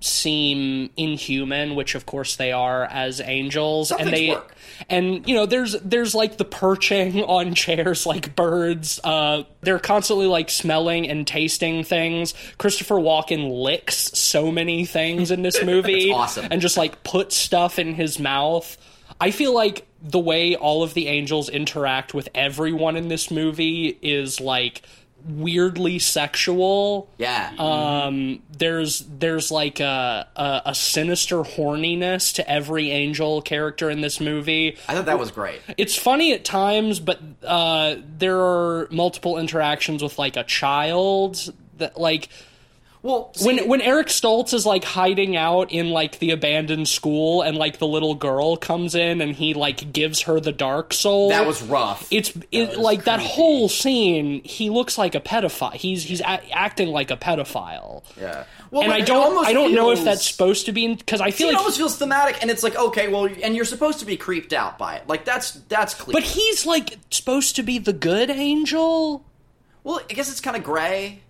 seem 0.00 0.90
inhuman, 0.96 1.74
which 1.74 1.94
of 1.94 2.06
course 2.06 2.36
they 2.36 2.52
are 2.52 2.84
as 2.84 3.20
angels, 3.20 3.92
and 3.92 4.10
they. 4.10 4.30
work. 4.30 4.54
And 4.88 5.28
you 5.28 5.34
know, 5.34 5.46
there's 5.46 5.72
there's 5.82 6.14
like 6.14 6.38
the 6.38 6.44
perching 6.44 7.22
on 7.28 7.54
chairs 7.54 8.06
like 8.06 8.34
birds. 8.34 8.98
Uh, 9.04 9.44
they're 9.60 9.78
constantly 9.78 10.26
like 10.26 10.50
smelling 10.50 11.08
and 11.08 11.26
tasting 11.26 11.84
things. 11.84 12.34
Christopher 12.58 12.96
Walken 12.96 13.62
licks 13.62 13.96
so 14.18 14.50
many 14.50 14.86
things 14.86 15.30
in 15.30 15.42
this 15.42 15.62
movie, 15.64 16.08
That's 16.10 16.38
awesome. 16.38 16.48
and 16.50 16.60
just 16.60 16.76
like 16.76 17.02
puts 17.04 17.36
stuff 17.36 17.78
in 17.78 17.94
his 17.94 18.18
mouth. 18.18 18.76
I 19.20 19.32
feel 19.32 19.54
like 19.54 19.86
the 20.02 20.18
way 20.18 20.56
all 20.56 20.82
of 20.82 20.94
the 20.94 21.08
angels 21.08 21.50
interact 21.50 22.14
with 22.14 22.30
everyone 22.34 22.96
in 22.96 23.08
this 23.08 23.30
movie 23.30 23.98
is 24.00 24.40
like 24.40 24.80
weirdly 25.26 25.98
sexual. 25.98 27.10
Yeah. 27.18 27.52
Um, 27.58 28.42
there's 28.56 29.00
there's 29.00 29.50
like 29.50 29.80
a, 29.80 30.26
a 30.36 30.62
a 30.66 30.74
sinister 30.74 31.38
horniness 31.38 32.34
to 32.34 32.50
every 32.50 32.90
angel 32.90 33.42
character 33.42 33.90
in 33.90 34.00
this 34.00 34.20
movie. 34.20 34.76
I 34.88 34.94
thought 34.94 35.06
that 35.06 35.18
was 35.18 35.30
great. 35.30 35.60
It's 35.76 35.96
funny 35.96 36.32
at 36.32 36.44
times, 36.44 37.00
but 37.00 37.20
uh, 37.44 37.96
there 38.18 38.38
are 38.38 38.88
multiple 38.90 39.38
interactions 39.38 40.02
with 40.02 40.18
like 40.18 40.36
a 40.36 40.44
child 40.44 41.52
that 41.78 41.98
like 41.98 42.28
Well, 43.02 43.32
see, 43.34 43.46
when 43.46 43.66
when 43.66 43.80
Eric 43.80 44.08
Stoltz 44.08 44.52
is 44.52 44.66
like 44.66 44.84
hiding 44.84 45.34
out 45.34 45.72
in 45.72 45.88
like 45.88 46.18
the 46.18 46.32
abandoned 46.32 46.86
school 46.86 47.40
and 47.40 47.56
like 47.56 47.78
the 47.78 47.86
little 47.86 48.14
girl 48.14 48.56
comes 48.58 48.94
in 48.94 49.22
and 49.22 49.34
he 49.34 49.54
like 49.54 49.90
gives 49.92 50.22
her 50.22 50.38
the 50.38 50.52
dark 50.52 50.92
soul. 50.92 51.30
that 51.30 51.46
was 51.46 51.62
rough. 51.62 52.06
it's 52.10 52.32
it, 52.52 52.68
was 52.68 52.76
like 52.76 53.04
that 53.04 53.20
whole 53.20 53.70
scene. 53.70 54.42
He 54.44 54.68
looks 54.68 54.98
like 54.98 55.14
a 55.14 55.20
pedophile. 55.20 55.72
He's 55.72 56.04
he's 56.04 56.20
a- 56.20 56.52
acting 56.52 56.88
like 56.88 57.10
a 57.10 57.16
pedophile. 57.16 58.02
yeah. 58.20 58.44
Well, 58.70 58.82
and 58.82 58.92
I 58.92 59.00
don't 59.00 59.46
I 59.46 59.54
don't 59.54 59.74
know 59.74 59.92
if 59.92 60.04
that's 60.04 60.30
supposed 60.30 60.66
to 60.66 60.72
be 60.72 60.94
because 60.94 61.22
I 61.22 61.30
See, 61.30 61.44
feel 61.44 61.48
it 61.48 61.56
almost 61.56 61.78
feels 61.78 61.96
thematic, 61.96 62.40
and 62.42 62.50
it's 62.50 62.62
like 62.62 62.76
okay, 62.76 63.08
well, 63.08 63.26
and 63.42 63.56
you're 63.56 63.64
supposed 63.64 64.00
to 64.00 64.04
be 64.06 64.16
creeped 64.18 64.52
out 64.52 64.78
by 64.78 64.96
it. 64.96 65.08
Like 65.08 65.24
that's 65.24 65.52
that's 65.52 65.94
clear. 65.94 66.12
but 66.12 66.22
he's 66.22 66.66
like 66.66 66.98
supposed 67.10 67.56
to 67.56 67.62
be 67.62 67.78
the 67.78 67.92
good 67.94 68.28
angel. 68.30 69.24
well, 69.84 70.00
I 70.08 70.12
guess 70.12 70.30
it's 70.30 70.40
kind 70.42 70.56
of 70.56 70.62
gray 70.62 71.22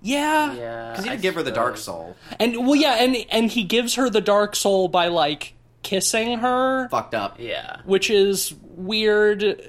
Yeah. 0.00 0.54
Yeah, 0.54 0.90
because 0.90 1.04
he 1.04 1.10
I 1.10 1.12
didn't 1.14 1.22
give 1.22 1.34
her 1.34 1.42
the 1.42 1.50
dark 1.50 1.76
soul. 1.76 2.16
And 2.38 2.66
well 2.66 2.76
yeah, 2.76 2.96
and 3.02 3.16
and 3.30 3.50
he 3.50 3.64
gives 3.64 3.94
her 3.96 4.08
the 4.08 4.20
dark 4.20 4.54
soul 4.56 4.88
by 4.88 5.08
like 5.08 5.54
kissing 5.82 6.38
her. 6.38 6.88
Fucked 6.88 7.14
up. 7.14 7.36
Yeah. 7.38 7.80
which 7.84 8.10
is 8.10 8.54
weird. 8.62 9.60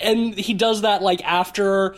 And 0.00 0.34
he 0.34 0.52
does 0.54 0.82
that 0.82 1.02
like 1.02 1.24
after 1.24 1.96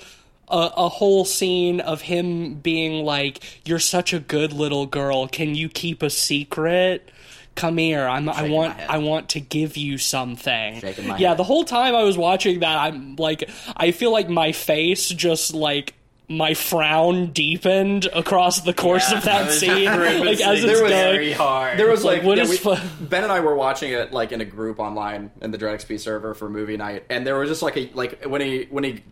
a, 0.49 0.71
a 0.76 0.88
whole 0.88 1.25
scene 1.25 1.80
of 1.80 2.02
him 2.02 2.54
being 2.54 3.04
like, 3.04 3.42
"You're 3.66 3.78
such 3.78 4.12
a 4.12 4.21
good 4.21 4.52
little 4.52 4.87
girl. 4.87 5.26
Can 5.26 5.54
you 5.54 5.68
keep 5.68 6.02
a 6.02 6.11
secret?" 6.11 7.11
Come 7.56 7.78
here. 7.78 8.06
I'm. 8.06 8.28
I 8.28 8.35
Shaking 8.35 8.52
want. 8.52 8.80
I 8.80 8.99
want 8.99 9.28
to 9.30 9.40
give 9.40 9.76
you 9.76 9.97
something. 9.99 10.75
Yeah. 10.83 11.28
head. 11.30 11.37
The 11.37 11.44
whole 11.44 11.64
time 11.64 11.94
I 11.94 12.02
was 12.02 12.18
watching 12.18 12.61
that, 12.61 12.78
I'm 12.78 13.16
like, 13.16 13.49
I 13.76 13.92
feel 13.92 14.12
like 14.12 14.28
my 14.28 14.52
face 14.52 15.09
just 15.09 15.54
like 15.54 15.94
my 16.28 16.54
frown 16.54 17.33
deepened 17.33 18.07
across 18.14 18.61
the 18.61 18.73
course 18.73 19.11
Yeah, 19.11 19.19
of 19.19 19.25
that 19.25 19.43
I 19.43 19.47
was 19.47 19.61
scene. 19.61 19.85
like 19.85 19.95
grimacing 19.99 20.47
as 20.47 20.64
it's 20.64 20.73
There 20.73 20.83
was 20.83 20.90
going. 20.90 20.90
very 20.90 21.33
hard. 21.33 21.78
There 21.78 21.90
was 21.90 22.02
Like, 22.02 22.19
like, 22.19 22.26
what 22.26 22.38
yeah, 22.38 22.45
is 22.45 22.50
we- 22.50 22.57
fu- 22.57 22.76
Ben 23.00 23.25
and 23.25 23.33
I 23.33 23.40
were 23.40 23.54
watching 23.54 23.93
it 23.93 24.12
like 24.12 24.33
in 24.33 24.40
a 24.40 24.45
group 24.47 24.78
online 24.78 25.31
in 25.43 25.50
the 25.50 25.59
Dread 25.59 25.78
XP 25.81 26.00
server 26.00 26.33
for 26.35 26.49
movie 26.49 26.76
night, 26.78 27.04
and 27.11 27.26
there 27.26 27.38
was 27.38 27.49
just 27.50 27.61
like 27.62 27.76
a 27.76 27.90
like 27.95 28.25
when 28.25 28.40
he 28.40 28.66
when 28.71 28.85
he 28.85 29.02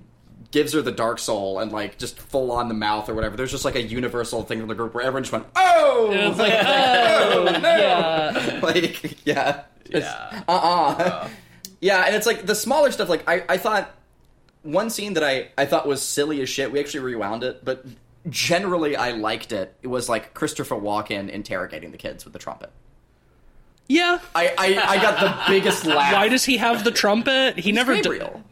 gives 0.53 0.73
her 0.75 0.83
the 0.83 0.93
dark 0.93 1.19
soul 1.19 1.61
and 1.61 1.73
like 1.73 1.97
just 1.99 2.19
full 2.19 2.53
on 2.53 2.69
the 2.69 2.75
mouth 2.75 3.09
or 3.09 3.15
whatever. 3.15 3.37
There's 3.37 3.51
just 3.51 3.65
like 3.65 3.75
a 3.75 3.83
universal 3.83 4.43
thing 4.43 4.61
in 4.61 4.69
the 4.69 4.75
group 4.75 4.95
where 4.95 5.03
everyone 5.05 5.23
just 5.25 5.33
went, 5.33 5.47
"Oh, 5.57 6.11
It's 6.13 6.39
like, 6.39 6.53
oh, 6.55 7.45
no. 7.45 7.69
yeah. 7.77 8.61
like 8.63 9.27
yeah, 9.27 9.63
Yeah. 9.91 10.43
uh 10.49 10.53
uh 10.53 11.29
yeah, 11.81 12.05
and 12.07 12.15
it's 12.15 12.27
like 12.27 12.47
the 12.47 12.55
smaller 12.55 12.91
stuff. 12.91 13.09
Like 13.09 13.29
I 13.29 13.45
I 13.49 13.57
thought 13.59 13.91
one 14.63 14.91
scene 14.91 15.15
that 15.15 15.25
I 15.25 15.49
I 15.59 15.65
thought 15.67 15.87
was 15.87 16.03
silly 16.03 16.41
as 16.43 16.49
shit. 16.49 16.73
We 16.73 16.81
actually 16.81 17.01
rewound 17.01 17.45
it, 17.45 17.65
but 17.65 17.85
generally 18.29 18.97
I 18.97 19.13
liked 19.13 19.53
it. 19.53 19.75
It 19.83 19.89
was 19.89 20.09
like 20.09 20.35
Christopher 20.35 20.77
Walken 20.77 21.29
interrogating 21.29 21.91
the 21.91 21.99
kids 21.99 22.25
with 22.25 22.33
the 22.33 22.39
trumpet. 22.39 22.71
Yeah. 23.89 24.21
I, 24.35 24.55
I, 24.57 24.95
I 24.97 25.03
got 25.03 25.21
the 25.21 25.53
biggest 25.53 25.85
laugh. 25.87 26.13
Why 26.13 26.29
does 26.29 26.45
he 26.45 26.57
have 26.59 26.85
the 26.85 26.93
trumpet? 26.93 27.59
He 27.59 27.73
never. 27.73 27.95
d- 27.95 28.03
Gabriel? 28.03 28.43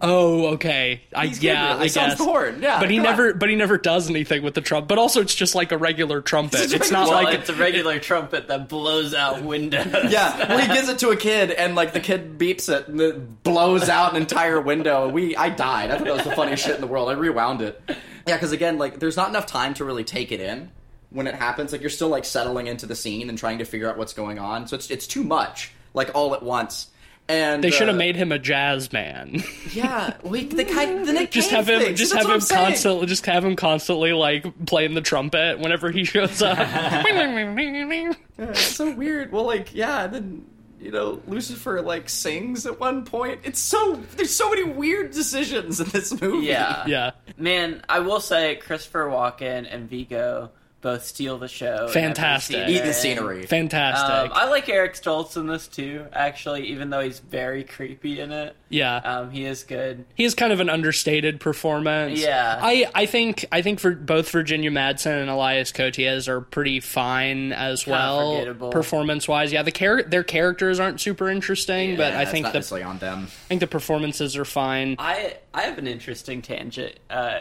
Oh, 0.00 0.46
okay. 0.54 1.02
I 1.14 1.26
He's 1.26 1.42
yeah, 1.42 1.54
Gabriel. 1.54 1.80
I 1.80 1.84
He 1.84 1.90
guess. 1.90 2.18
the 2.18 2.24
horn. 2.24 2.62
Yeah, 2.62 2.80
but 2.80 2.90
he 2.90 2.96
come 2.96 3.06
on. 3.06 3.12
never. 3.12 3.34
But 3.34 3.48
he 3.48 3.56
never 3.56 3.78
does 3.78 4.10
anything 4.10 4.42
with 4.42 4.54
the 4.54 4.60
trumpet. 4.60 4.88
But 4.88 4.98
also, 4.98 5.20
it's 5.20 5.34
just 5.34 5.54
like 5.54 5.72
a 5.72 5.78
regular 5.78 6.20
trumpet. 6.20 6.60
It's 6.60 6.72
It's, 6.72 6.90
not 6.90 7.08
well, 7.08 7.22
like 7.22 7.38
it's 7.38 7.48
a 7.48 7.54
regular 7.54 7.98
trumpet 7.98 8.48
that 8.48 8.68
blows 8.68 9.14
out 9.14 9.42
windows. 9.42 9.86
Yeah, 10.10 10.48
well, 10.48 10.58
he 10.58 10.72
gives 10.72 10.88
it 10.88 10.98
to 11.00 11.10
a 11.10 11.16
kid, 11.16 11.50
and 11.50 11.74
like 11.74 11.92
the 11.92 12.00
kid 12.00 12.38
beeps 12.38 12.68
it, 12.68 12.88
and 12.88 13.00
it 13.00 13.42
blows 13.42 13.88
out 13.88 14.14
an 14.14 14.20
entire 14.22 14.60
window. 14.60 15.08
We, 15.08 15.36
I 15.36 15.48
died. 15.48 15.90
I 15.90 15.96
thought 15.96 16.04
that 16.06 16.14
was 16.16 16.24
the 16.24 16.36
funniest 16.36 16.64
shit 16.64 16.74
in 16.74 16.80
the 16.80 16.86
world. 16.86 17.08
I 17.08 17.12
rewound 17.12 17.62
it. 17.62 17.80
Yeah, 18.26 18.36
because 18.36 18.52
again, 18.52 18.78
like, 18.78 18.98
there's 19.00 19.16
not 19.16 19.28
enough 19.28 19.46
time 19.46 19.74
to 19.74 19.84
really 19.84 20.04
take 20.04 20.32
it 20.32 20.40
in 20.40 20.70
when 21.10 21.26
it 21.26 21.34
happens. 21.34 21.72
Like, 21.72 21.80
you're 21.82 21.90
still 21.90 22.08
like 22.08 22.24
settling 22.24 22.66
into 22.66 22.86
the 22.86 22.96
scene 22.96 23.28
and 23.28 23.36
trying 23.38 23.58
to 23.58 23.64
figure 23.64 23.88
out 23.88 23.98
what's 23.98 24.14
going 24.14 24.38
on. 24.38 24.66
So 24.66 24.76
it's 24.76 24.90
it's 24.90 25.06
too 25.06 25.22
much, 25.24 25.72
like 25.92 26.14
all 26.14 26.34
at 26.34 26.42
once. 26.42 26.88
And 27.28 27.64
they 27.64 27.70
should 27.70 27.88
have 27.88 27.96
uh, 27.96 27.98
made 27.98 28.16
him 28.16 28.32
a 28.32 28.38
jazz 28.38 28.92
man. 28.92 29.42
Yeah, 29.74 30.14
we, 30.22 30.44
the 30.44 30.64
kind, 30.64 31.04
the 31.04 31.12
Nick 31.12 31.32
just 31.32 31.50
have 31.50 31.68
him. 31.68 31.80
thing. 31.80 31.96
Just 31.96 32.12
That's 32.12 32.24
have 32.24 32.32
him 32.32 32.46
constantly. 32.46 33.06
Just 33.06 33.26
have 33.26 33.44
him 33.44 33.56
constantly 33.56 34.12
like 34.12 34.66
playing 34.66 34.94
the 34.94 35.00
trumpet 35.00 35.58
whenever 35.58 35.90
he 35.90 36.04
shows 36.04 36.40
up. 36.42 36.56
It's 38.38 38.60
so 38.60 38.94
weird. 38.94 39.32
Well, 39.32 39.44
like, 39.44 39.74
yeah, 39.74 40.06
then 40.06 40.46
you 40.84 40.92
know, 40.92 41.22
Lucifer 41.26 41.80
like 41.80 42.08
sings 42.08 42.66
at 42.66 42.78
one 42.78 43.04
point. 43.04 43.40
It's 43.42 43.58
so 43.58 44.00
there's 44.16 44.34
so 44.34 44.50
many 44.50 44.64
weird 44.64 45.12
decisions 45.12 45.80
in 45.80 45.88
this 45.88 46.20
movie. 46.20 46.46
Yeah. 46.46 46.84
yeah. 46.86 47.10
Man, 47.36 47.82
I 47.88 48.00
will 48.00 48.20
say 48.20 48.56
Christopher 48.56 49.06
Walken 49.06 49.66
and 49.68 49.88
Viggo 49.88 50.50
both 50.84 51.02
steal 51.04 51.38
the 51.38 51.48
show. 51.48 51.88
Fantastic. 51.88 52.66
scene 52.66 52.76
eat 52.76 52.84
the 52.84 52.92
scenery. 52.92 53.46
Fantastic. 53.46 54.30
Um, 54.30 54.32
I 54.34 54.48
like 54.50 54.68
Eric 54.68 54.92
Stoltz 54.94 55.36
in 55.38 55.46
this 55.46 55.66
too, 55.66 56.06
actually, 56.12 56.66
even 56.68 56.90
though 56.90 57.00
he's 57.00 57.20
very 57.20 57.64
creepy 57.64 58.20
in 58.20 58.30
it. 58.30 58.54
yeah. 58.68 58.96
Um, 58.98 59.30
he 59.30 59.46
is 59.46 59.64
good. 59.64 60.04
he 60.14 60.24
has 60.24 60.34
kind 60.34 60.52
of 60.52 60.60
an 60.60 60.68
understated 60.68 61.40
performance. 61.40 62.20
Yeah. 62.20 62.58
I, 62.60 62.86
I 62.94 63.06
think 63.06 63.46
I 63.50 63.62
think 63.62 63.80
for 63.80 63.92
both 63.92 64.30
Virginia 64.30 64.70
Madsen 64.70 65.22
and 65.22 65.30
Elias 65.30 65.72
Koteas 65.72 66.28
are 66.28 66.42
pretty 66.42 66.80
fine 66.80 67.52
as 67.52 67.84
Kinda 67.84 68.54
well, 68.60 68.70
performance 68.70 69.26
wise. 69.26 69.52
Yeah, 69.52 69.62
the 69.62 69.72
char- 69.72 70.02
their 70.02 70.22
characters 70.22 70.78
aren't 70.78 71.00
super 71.00 71.30
interesting, 71.30 71.96
but 71.96 72.12
I 72.12 72.26
think 72.26 72.52
the 72.52 72.84
on 72.84 72.98
them. 72.98 73.24
I 73.24 73.48
think 73.48 73.60
the 73.60 73.66
performances 73.66 74.36
are 74.36 74.44
fine. 74.44 74.96
I 74.98 75.38
I 75.54 75.62
have 75.62 75.78
an 75.78 75.86
interesting 75.86 76.42
tangent. 76.42 76.98
Uh, 77.08 77.38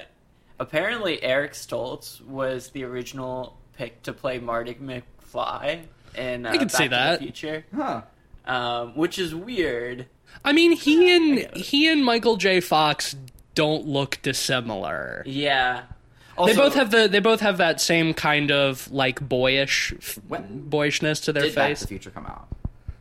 apparently, 0.63 1.22
Eric 1.22 1.53
Stoltz 1.53 2.20
was 2.25 2.70
the 2.70 2.84
original 2.84 3.58
pick 3.77 4.01
to 4.03 4.13
play 4.13 4.39
Marty 4.39 4.74
McFly 4.75 5.82
in 6.15 6.46
uh, 6.46 6.50
I 6.51 6.58
can 6.58 6.67
Back 6.67 6.75
see 6.77 6.84
to 6.86 6.89
that. 6.89 7.20
the 7.20 7.25
Future, 7.25 7.65
Huh. 7.75 8.01
um, 8.46 8.96
which 8.98 9.20
is 9.20 9.34
weird. 9.36 10.08
I 10.43 10.51
mean, 10.51 10.72
he 10.72 11.15
and 11.15 11.55
he 11.55 11.88
and 11.91 12.03
Michael 12.03 12.38
J. 12.38 12.60
Fox 12.60 13.15
don't 13.55 13.86
look 13.86 14.20
dissimilar. 14.24 15.22
Yeah, 15.27 15.84
Also, 16.38 16.53
they 16.53 16.60
both 16.60 16.74
have 16.74 16.89
the 16.91 17.08
they 17.08 17.20
both 17.20 17.39
have 17.41 17.58
that 17.58 17.79
same 17.79 18.13
kind 18.15 18.51
of 18.51 18.91
like 18.91 19.22
boyish 19.27 19.93
When 20.27 20.62
boyishness 20.70 21.20
to 21.22 21.34
their 21.34 21.43
did 21.43 21.55
Back 21.55 21.70
face. 21.70 21.79
to 21.82 21.86
the 21.86 21.89
Future 21.89 22.10
come 22.10 22.25
out? 22.25 22.48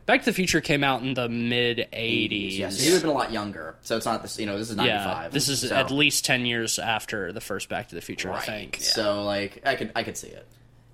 Back 0.05 0.21
to 0.21 0.25
the 0.25 0.33
Future 0.33 0.61
came 0.61 0.83
out 0.83 1.01
in 1.01 1.13
the 1.13 1.29
mid 1.29 1.87
'80s. 1.93 2.57
Yes, 2.57 2.79
he 2.79 2.87
would 2.89 2.93
have 2.95 3.01
been 3.03 3.11
a 3.11 3.13
lot 3.13 3.31
younger. 3.31 3.75
So 3.81 3.95
it's 3.95 4.05
not 4.05 4.21
this. 4.21 4.37
You 4.39 4.45
know, 4.45 4.57
this 4.57 4.69
is 4.69 4.75
ninety 4.75 4.89
Yeah, 4.91 5.29
this 5.29 5.47
is 5.47 5.61
so, 5.61 5.75
at 5.75 5.91
least 5.91 6.25
ten 6.25 6.45
years 6.45 6.79
after 6.79 7.31
the 7.31 7.41
first 7.41 7.69
Back 7.69 7.89
to 7.89 7.95
the 7.95 8.01
Future, 8.01 8.29
I 8.29 8.33
right. 8.33 8.43
think. 8.43 8.77
So 8.81 9.23
like, 9.23 9.61
I 9.65 9.75
could 9.75 9.91
I 9.95 10.03
could 10.03 10.17
see 10.17 10.27
it. 10.27 10.47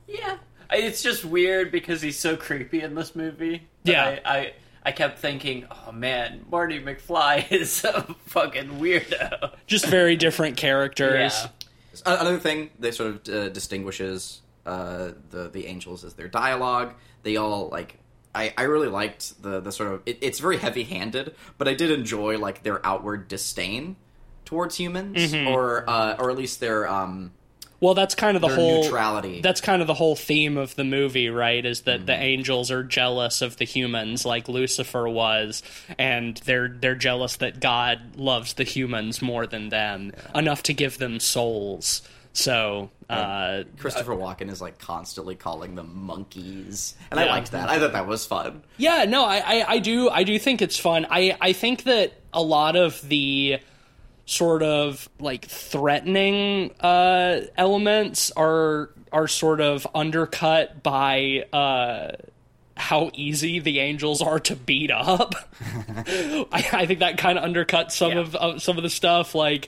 yeah. 0.08 0.38
It's 0.72 1.02
just 1.02 1.26
weird 1.26 1.72
because 1.72 2.00
he's 2.00 2.20
so 2.20 2.38
creepy 2.38 2.82
in 2.82 2.94
this 2.94 3.16
movie. 3.16 3.68
Yeah. 3.84 4.20
I, 4.24 4.38
I 4.38 4.54
I 4.84 4.92
kept 4.92 5.20
thinking, 5.20 5.66
oh 5.72 5.92
man, 5.92 6.46
Marty 6.50 6.80
McFly 6.80 7.52
is 7.52 7.84
a 7.84 8.04
fucking 8.28 8.80
weirdo. 8.80 9.54
Just 9.66 9.88
very 9.88 10.16
different 10.16 10.58
characters. 10.58 11.34
Yeah. 11.44 11.50
Another 12.06 12.40
thing 12.40 12.70
that 12.80 12.94
sort 12.94 13.28
of 13.28 13.34
uh, 13.36 13.50
distinguishes 13.50 14.42
uh, 14.66 15.12
the 15.32 15.50
the 15.50 15.66
angels 15.66 16.04
is 16.04 16.14
their 16.14 16.28
dialogue. 16.28 16.94
They 17.24 17.36
all 17.38 17.70
like. 17.70 17.99
I, 18.36 18.54
I 18.58 18.64
really 18.64 18.88
liked 18.90 19.42
the 19.42 19.60
the 19.60 19.72
sort 19.72 19.92
of 19.94 20.02
it, 20.06 20.18
it's 20.22 20.40
very 20.40 20.58
heavy 20.58 20.84
handed, 20.84 21.34
but 21.58 21.68
I 21.68 21.74
did 21.74 21.92
enjoy 21.92 22.38
like 22.38 22.64
their 22.64 22.86
outward 22.86 23.28
disdain 23.28 23.96
towards 24.46 24.76
humans, 24.78 25.34
Mm-hmm. 25.34 25.48
or 25.48 25.90
uh, 25.90 26.16
or 26.20 26.30
at 26.32 26.38
least 26.38 26.60
their 26.60 26.88
um 26.88 27.32
Well, 27.80 27.94
that's 27.94 28.14
kind 28.16 28.36
of 28.36 28.42
the 28.42 28.50
whole 28.50 28.84
neutrality. 28.84 29.42
That's 29.42 29.62
kind 29.62 29.82
of 29.82 29.88
the 29.88 29.94
whole 29.94 30.16
theme 30.16 30.58
of 30.58 30.76
the 30.76 30.84
movie, 30.84 31.30
right? 31.30 31.66
Is 31.66 31.82
that 31.82 31.98
Mm-hmm. 32.00 32.06
the 32.08 32.14
angels 32.16 32.72
are 32.72 32.84
jealous 32.84 33.42
of 33.42 33.58
the 33.58 33.66
humans, 33.66 34.26
like 34.26 34.48
Lucifer 34.48 35.08
was, 35.10 35.64
and 35.98 36.38
they're 36.46 36.68
they're 36.68 36.96
jealous 36.96 37.38
that 37.38 37.60
God 37.60 38.16
loves 38.16 38.54
the 38.54 38.64
humans 38.64 39.22
more 39.22 39.48
than 39.48 39.70
them, 39.70 40.12
enough 40.36 40.62
to 40.64 40.74
give 40.74 40.98
them 41.00 41.20
souls. 41.20 42.02
So, 42.34 42.90
uh, 43.10 43.64
Christopher 43.80 44.14
Walken 44.14 44.50
is 44.50 44.62
like 44.62 44.78
constantly 44.78 45.36
calling 45.36 45.76
them 45.76 46.06
monkeys, 46.06 46.96
and 47.12 47.20
I 47.20 47.26
liked 47.26 47.52
that. 47.52 47.70
I 47.70 47.80
thought 47.80 47.94
that 47.94 48.08
was 48.08 48.26
fun. 48.26 48.64
Yeah, 48.78 49.06
no, 49.06 49.26
I, 49.26 49.38
I, 49.38 49.66
I 49.74 49.80
do 49.80 50.10
I 50.10 50.24
do 50.24 50.38
think 50.40 50.62
it's 50.62 50.78
fun. 50.78 51.08
I, 51.10 51.36
I 51.42 51.54
think 51.54 51.84
that 51.84 52.14
a 52.34 52.42
lot 52.42 52.76
of 52.76 53.02
the 53.10 53.60
sort 54.26 54.62
of 54.62 55.10
like 55.20 55.46
threatening 55.46 56.72
uh, 56.80 57.42
elements 57.58 58.32
are 58.38 58.92
are 59.12 59.28
sort 59.28 59.60
of 59.60 59.88
undercut 59.96 60.84
by 60.84 61.46
uh, 61.52 62.12
how 62.78 63.10
easy 63.16 63.60
the 63.60 63.80
angels 63.80 64.22
are 64.22 64.40
to 64.40 64.56
beat 64.56 64.92
up. 64.92 65.34
I, 65.62 66.70
I 66.72 66.86
think 66.86 67.00
that 67.00 67.18
kind 67.18 67.40
of 67.40 67.44
undercuts 67.44 67.94
some 67.94 68.12
Yeah. 68.12 68.20
of 68.20 68.36
uh, 68.36 68.60
some 68.60 68.78
of 68.78 68.84
the 68.84 68.90
stuff. 68.92 69.34
Like 69.34 69.68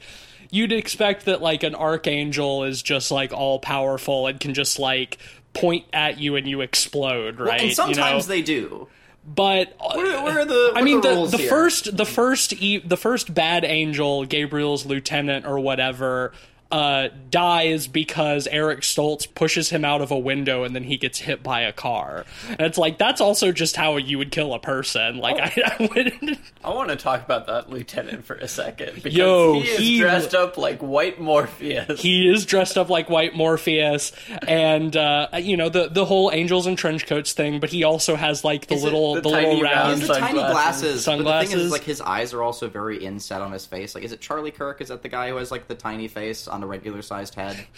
you'd 0.51 0.72
expect 0.72 1.25
that 1.25 1.41
like 1.41 1.63
an 1.63 1.74
archangel 1.74 2.65
is 2.65 2.84
just 2.84 3.10
like 3.10 3.34
all 3.34 3.58
powerful 3.58 4.27
and 4.27 4.39
can 4.39 4.53
just 4.53 4.77
like 4.77 5.17
point 5.53 5.86
at 5.91 6.20
you 6.20 6.36
and 6.36 6.48
you 6.48 6.62
explode, 6.62 7.39
right? 7.39 7.60
and 7.62 7.70
You 7.70 7.75
sometimes 7.75 8.27
know? 8.27 8.34
they 8.34 8.41
do. 8.43 8.88
But 9.25 9.70
uh, 9.79 9.93
What 9.96 10.36
are, 10.36 10.46
the? 10.46 10.74
I 10.75 10.81
mean, 10.81 11.01
the, 11.01 11.25
the, 11.25 11.38
the 11.38 11.43
first, 11.43 11.96
the 11.96 12.05
first, 12.05 12.53
e- 12.53 12.79
the 12.79 12.98
first 12.98 13.34
bad 13.34 13.63
angel, 13.63 14.25
Gabriel's 14.25 14.86
lieutenant 14.86 15.46
or 15.46 15.60
whatever. 15.60 16.34
Uh, 16.72 17.10
dies 17.30 17.88
because 17.88 18.48
Eric 18.48 18.82
Stoltz 18.82 19.28
pushes 19.34 19.70
him 19.70 19.84
out 19.86 20.01
of 20.01 20.12
a 20.12 20.18
window 20.18 20.63
and 20.63 20.75
then 20.75 20.84
he 20.84 20.98
gets 20.98 21.20
hit 21.20 21.44
by 21.44 21.62
a 21.62 21.74
car. 21.74 22.25
And 22.50 22.62
it's 22.62 22.78
like 22.78 22.98
that's 22.98 23.22
also 23.22 23.51
just 23.51 23.75
how 23.75 23.98
you 23.98 24.18
would 24.18 24.32
kill 24.32 24.54
a 24.54 24.60
person. 24.60 25.18
Like 25.18 25.38
I, 25.40 25.75
I 25.80 25.88
wouldn't. 25.94 26.40
I 26.63 26.70
want 26.74 26.90
to 26.90 26.96
talk 26.96 27.24
about 27.24 27.48
that 27.48 27.70
lieutenant 27.70 28.24
for 28.25 28.36
a 28.36 28.48
second 28.48 28.96
because 28.96 29.13
Yo, 29.13 29.54
he 29.62 29.68
is 29.70 29.78
he- 29.80 30.00
dressed 30.00 30.34
up 30.34 30.58
like 30.58 30.80
White 30.80 31.20
Morpheus. 31.20 32.01
He 32.01 32.30
is 32.30 32.46
dressed 32.46 32.78
up 32.78 32.90
like 32.90 33.10
White 33.10 33.36
Morpheus, 33.36 34.12
and 34.48 34.96
uh, 34.96 35.28
you 35.40 35.58
know 35.58 35.70
the 35.70 35.90
the 35.90 36.06
whole 36.06 36.32
angels 36.32 36.68
and 36.68 36.78
trench 36.78 37.06
coats 37.08 37.34
thing. 37.34 37.60
But 37.60 37.70
he 37.70 37.84
also 37.84 38.16
has 38.16 38.44
like 38.44 38.68
the 38.68 38.75
Is 38.75 38.84
little 38.84 39.16
the 39.16 39.22
the, 39.22 39.30
tiny 39.32 39.48
little 39.48 39.63
round 39.63 39.75
round. 39.75 40.01
He 40.01 40.08
the 40.08 40.13
tiny 40.13 40.40
Sunglasses. 40.40 41.06
glasses. 41.06 41.06
But 41.06 41.42
the 41.42 41.48
thing 41.48 41.60
is, 41.60 41.72
like, 41.72 41.84
his 41.84 42.01
eyes 42.01 42.34
are 42.34 42.42
also 42.44 42.68
very 42.70 43.04
inset 43.04 43.42
on 43.42 43.51
his 43.51 43.66
face. 43.66 43.96
Like, 43.96 44.04
is 44.04 44.12
it 44.12 44.22
Charlie 44.22 44.51
Kirk? 44.51 44.82
Is 44.82 44.88
that 44.90 45.01
the 45.01 45.10
guy 45.10 45.30
who 45.30 45.36
has 45.38 45.51
like 45.51 45.68
the 45.68 45.75
tiny 45.75 46.08
face 46.08 46.48
on 46.48 46.61
a 46.63 46.68
regular 46.68 47.01
sized 47.01 47.36
head? 47.36 47.58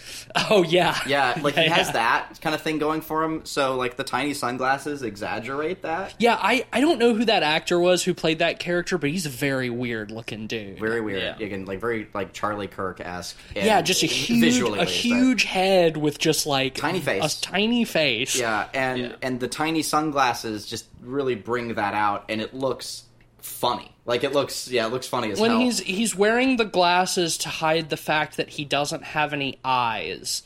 Oh 0.50 0.62
yeah, 0.64 0.98
Yeah, 1.06 1.38
like 1.42 1.54
he 1.54 1.66
has 1.68 1.86
yeah. 1.88 1.92
that 1.92 2.40
kind 2.40 2.54
of 2.54 2.60
thing 2.60 2.78
going 2.78 3.00
for 3.00 3.22
him. 3.22 3.44
So, 3.44 3.76
like, 3.76 3.96
the 3.96 4.04
tiny 4.04 4.34
sunglasses 4.34 5.02
exaggerate 5.02 5.82
that. 5.82 6.14
Yeah, 6.18 6.36
I, 6.40 6.66
I 6.72 6.80
don't 6.80 6.98
know 6.98 7.14
who 7.14 7.24
that 7.26 7.42
actor 7.42 7.78
was 7.78 8.02
who 8.04 8.14
played 8.14 8.40
that 8.40 8.58
character, 8.58 8.98
but 8.98 9.10
he's 9.10 9.26
a 9.26 9.30
very 9.30 9.70
weird 9.70 10.10
looking 10.10 10.46
dude. 10.46 10.78
Very 10.80 11.00
weird. 11.00 11.22
Yeah. 11.22 11.46
Again, 11.46 11.64
like 11.66 11.80
very 11.80 12.08
like 12.14 12.32
Charlie 12.32 12.66
Kirk 12.68 13.00
esque. 13.00 13.36
yeah, 13.54 13.80
just 13.82 14.02
a 14.02 14.06
huge 14.06 14.40
visually 14.40 14.78
a 14.78 14.82
at 14.82 14.88
least, 14.88 15.00
huge 15.02 15.44
head 15.44 15.96
with 15.96 16.18
just 16.18 16.46
like 16.46 16.74
Tiny 16.74 17.00
face. 17.00 17.38
a 17.38 17.40
tiny 17.42 17.84
face. 17.84 18.36
Yeah, 18.38 18.68
and 18.74 18.98
Yeah. 19.00 19.12
and 19.22 19.40
the 19.40 19.48
tiny 19.48 19.82
sunglasses 19.82 20.66
just 20.66 20.86
really 21.00 21.34
bring 21.36 21.74
that 21.74 21.94
out, 21.94 22.24
and 22.28 22.40
it 22.40 22.54
looks 22.54 23.04
funny. 23.44 23.90
Like 24.06 24.24
it 24.24 24.32
looks, 24.32 24.68
yeah, 24.68 24.86
it 24.86 24.92
looks 24.92 25.06
funny 25.06 25.30
as 25.30 25.40
When 25.40 25.50
hell. 25.50 25.60
he's 25.60 25.78
he's 25.80 26.14
wearing 26.14 26.56
the 26.56 26.64
glasses 26.64 27.38
to 27.38 27.48
hide 27.48 27.88
the 27.90 27.96
fact 27.96 28.36
that 28.38 28.48
he 28.48 28.64
doesn't 28.64 29.02
have 29.04 29.32
any 29.32 29.58
eyes. 29.64 30.42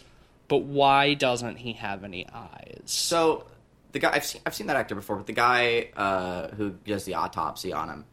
But 0.49 0.59
why 0.59 1.15
doesn't 1.15 1.57
he 1.57 1.75
have 1.75 2.05
any 2.05 2.27
eyes? 2.33 2.83
so 2.87 3.45
the 3.93 3.99
guy 3.99 4.13
I've 4.15 4.25
seen 4.25 4.41
I've 4.47 4.55
seen 4.55 4.67
that 4.69 4.77
actor 4.77 4.95
before, 4.95 5.17
but 5.17 5.27
the 5.27 5.33
guy 5.33 5.91
uh, 5.97 6.49
who 6.49 6.71
does 6.87 7.05
the 7.05 7.15
autopsy 7.15 7.73
on 7.73 7.89
him. 7.89 8.05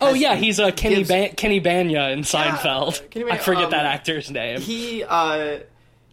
Oh 0.00 0.12
yeah, 0.14 0.34
he's 0.34 0.58
uh, 0.60 0.72
Kenny 0.72 0.96
gives- 0.96 1.08
ba- 1.08 1.30
Kenny 1.36 1.60
Bania 1.60 2.12
in 2.12 2.20
Seinfeld. 2.20 3.08
Kenny 3.10 3.30
I 3.30 3.38
forget 3.38 3.64
um, 3.66 3.70
that 3.70 3.86
actor's 3.86 4.30
name. 4.30 4.60
He 4.60 5.04
uh 5.04 5.60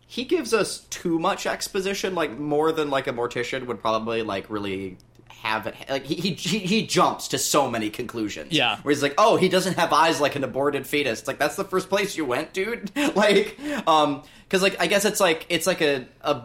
he 0.08 0.24
gives 0.26 0.54
us 0.54 0.80
too 0.90 1.20
much 1.20 1.46
exposition, 1.46 2.16
like 2.16 2.38
more 2.38 2.72
than 2.72 2.90
like 2.90 3.08
a 3.08 3.14
mortician 3.14 3.66
would 3.68 3.80
probably 3.82 4.22
like 4.24 4.50
really 4.50 4.98
have 5.42 5.68
it. 5.68 5.76
Like 5.90 6.06
he 6.06 6.34
he 6.34 6.60
he, 6.60 6.86
jumps 6.86 7.30
to 7.30 7.38
so 7.38 7.70
many 7.70 7.90
conclusions. 7.90 8.52
Yeah. 8.52 8.78
where 8.82 8.94
he's 8.94 9.04
like, 9.04 9.16
oh, 9.18 9.38
he 9.38 9.50
doesn't 9.50 9.78
have 9.78 9.94
eyes 9.94 10.20
like 10.20 10.36
an 10.36 10.44
aborted 10.44 10.86
fetus. 10.86 11.20
It's 11.20 11.28
like 11.28 11.40
that's 11.40 11.56
the 11.56 11.64
first 11.64 11.90
place 11.90 12.18
you 12.18 12.26
went, 12.26 12.54
dude. 12.54 12.92
like, 13.16 13.58
um, 13.88 14.24
because 14.44 14.62
like 14.62 14.80
I 14.80 14.88
guess 14.88 15.06
it's 15.06 15.20
like 15.20 15.46
it's 15.50 15.68
like 15.68 15.82
a 15.82 16.06
a 16.22 16.44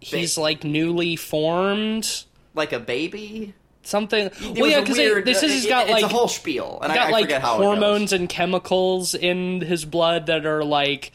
he's 0.00 0.36
like 0.38 0.64
newly 0.64 1.16
formed. 1.16 2.24
like 2.54 2.72
a 2.72 2.80
baby. 2.80 3.54
Something. 3.82 4.30
There 4.40 4.52
well, 4.54 4.70
yeah, 4.70 4.80
because 4.80 4.96
this 4.96 5.42
is 5.44 5.52
he's 5.52 5.64
it- 5.66 5.68
got 5.68 5.84
it's 5.84 5.92
like 5.92 6.02
a 6.02 6.08
whole 6.08 6.26
spiel, 6.26 6.80
and 6.82 6.90
I, 6.90 6.96
got 6.96 7.08
I 7.08 7.10
like 7.10 7.24
forget 7.26 7.42
how 7.42 7.58
hormones 7.58 8.12
it 8.12 8.20
and 8.20 8.28
chemicals 8.28 9.14
in 9.14 9.60
his 9.60 9.84
blood 9.84 10.26
that 10.26 10.44
are 10.44 10.64
like 10.64 11.12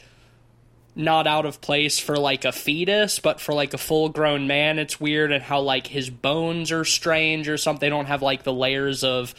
not 0.95 1.27
out 1.27 1.45
of 1.45 1.61
place 1.61 1.99
for 1.99 2.17
like 2.17 2.45
a 2.45 2.51
fetus, 2.51 3.19
but 3.19 3.39
for 3.39 3.53
like 3.53 3.73
a 3.73 3.77
full 3.77 4.09
grown 4.09 4.47
man, 4.47 4.79
it's 4.79 4.99
weird. 4.99 5.31
And 5.31 5.43
how 5.43 5.61
like 5.61 5.87
his 5.87 6.09
bones 6.09 6.71
are 6.71 6.85
strange 6.85 7.47
or 7.47 7.57
something. 7.57 7.79
They 7.79 7.89
don't 7.89 8.05
have 8.05 8.21
like 8.21 8.43
the 8.43 8.53
layers 8.53 9.03
of 9.03 9.33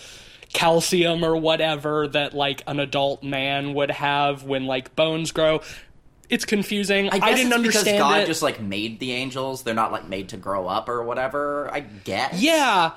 calcium 0.52 1.24
or 1.24 1.36
whatever 1.36 2.08
that 2.08 2.34
like 2.34 2.62
an 2.66 2.80
adult 2.80 3.22
man 3.22 3.74
would 3.74 3.90
have 3.90 4.44
when 4.44 4.66
like 4.66 4.94
bones 4.96 5.32
grow. 5.32 5.60
It's 6.28 6.44
confusing. 6.46 7.10
I, 7.10 7.18
I, 7.20 7.34
didn't 7.34 7.52
understand 7.52 7.84
because 7.84 7.98
God 7.98 8.20
it. 8.20 8.26
just 8.26 8.42
like 8.42 8.60
made 8.60 9.00
the 9.00 9.12
angels. 9.12 9.62
They're 9.62 9.74
not 9.74 9.92
like 9.92 10.08
made 10.08 10.30
to 10.30 10.38
grow 10.38 10.66
up 10.66 10.88
or 10.88 11.02
whatever. 11.02 11.70
I 11.70 11.80
guess. 11.80 12.40
Yeah, 12.40 12.92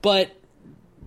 but 0.00 0.30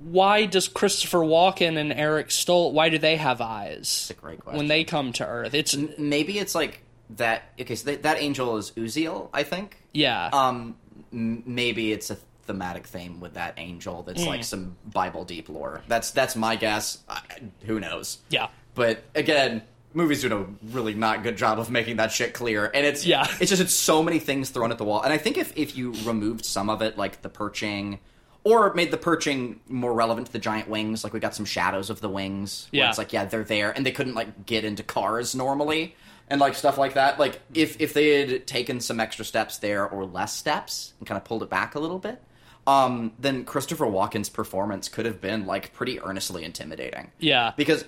why 0.03 0.45
does 0.45 0.67
Christopher 0.67 1.19
Walken 1.19 1.77
and 1.77 1.93
Eric 1.93 2.31
Stolt? 2.31 2.73
Why 2.73 2.89
do 2.89 2.97
they 2.97 3.15
have 3.17 3.41
eyes? 3.41 4.07
a 4.09 4.19
great 4.19 4.39
question. 4.39 4.57
When 4.57 4.67
they 4.67 4.83
come 4.83 5.13
to 5.13 5.25
Earth, 5.27 5.53
it's 5.53 5.75
maybe 5.97 6.39
it's 6.39 6.55
like 6.55 6.81
that. 7.17 7.43
Okay, 7.59 7.75
so 7.75 7.91
that, 7.91 8.03
that 8.03 8.17
angel 8.21 8.57
is 8.57 8.71
Uziel, 8.71 9.29
I 9.33 9.43
think. 9.43 9.77
yeah. 9.93 10.29
Um, 10.33 10.75
m- 11.13 11.43
maybe 11.45 11.91
it's 11.91 12.09
a 12.09 12.17
thematic 12.45 12.87
theme 12.87 13.19
with 13.19 13.35
that 13.35 13.53
angel 13.57 14.01
that's 14.03 14.25
like 14.25 14.43
some 14.43 14.75
Bible 14.91 15.23
deep 15.25 15.47
lore. 15.49 15.81
That's 15.87 16.11
that's 16.11 16.35
my 16.35 16.55
guess. 16.55 16.99
I, 17.07 17.21
who 17.65 17.79
knows? 17.79 18.17
yeah. 18.29 18.47
But 18.73 19.03
again, 19.15 19.61
movies 19.93 20.21
do 20.21 20.33
a 20.33 20.45
really 20.73 20.93
not 20.93 21.23
good 21.23 21.35
job 21.37 21.59
of 21.59 21.69
making 21.69 21.97
that 21.97 22.11
shit 22.13 22.33
clear. 22.33 22.71
And 22.73 22.85
it's 22.85 23.05
Yeah. 23.05 23.27
it's 23.39 23.49
just 23.49 23.61
it's 23.61 23.73
so 23.73 24.01
many 24.01 24.17
things 24.19 24.49
thrown 24.49 24.71
at 24.71 24.77
the 24.77 24.85
wall. 24.85 25.01
And 25.01 25.11
I 25.13 25.17
think 25.17 25.37
if 25.37 25.55
if 25.57 25.75
you 25.75 25.91
removed 26.05 26.45
some 26.45 26.69
of 26.69 26.81
it, 26.81 26.97
like 26.97 27.21
the 27.21 27.29
perching. 27.29 27.99
Or 28.43 28.73
made 28.73 28.89
the 28.89 28.97
perching 28.97 29.59
more 29.69 29.93
relevant 29.93 30.25
to 30.27 30.33
the 30.33 30.39
giant 30.39 30.67
wings, 30.67 31.03
like 31.03 31.13
we 31.13 31.19
got 31.19 31.35
some 31.35 31.45
shadows 31.45 31.91
of 31.91 32.01
the 32.01 32.09
wings. 32.09 32.67
Yeah. 32.71 32.89
it's 32.89 32.97
like 32.97 33.13
yeah, 33.13 33.25
they're 33.25 33.43
there, 33.43 33.71
and 33.71 33.85
they 33.85 33.91
couldn't 33.91 34.15
like 34.15 34.47
get 34.47 34.65
into 34.65 34.81
cars 34.81 35.35
normally, 35.35 35.95
and 36.27 36.41
like 36.41 36.55
stuff 36.55 36.77
like 36.79 36.95
that. 36.95 37.19
Like 37.19 37.39
if 37.53 37.79
if 37.79 37.93
they 37.93 38.19
had 38.27 38.47
taken 38.47 38.79
some 38.79 38.99
extra 38.99 39.23
steps 39.25 39.59
there 39.59 39.87
or 39.87 40.05
less 40.05 40.35
steps 40.35 40.93
and 40.99 41.07
kind 41.07 41.17
of 41.17 41.23
pulled 41.23 41.43
it 41.43 41.51
back 41.51 41.75
a 41.75 41.79
little 41.79 41.99
bit, 41.99 42.19
um, 42.65 43.11
then 43.19 43.45
Christopher 43.45 43.85
Walken's 43.85 44.29
performance 44.29 44.89
could 44.89 45.05
have 45.05 45.21
been 45.21 45.45
like 45.45 45.71
pretty 45.73 45.99
earnestly 46.01 46.43
intimidating 46.43 47.11
Yeah. 47.19 47.51
because 47.55 47.85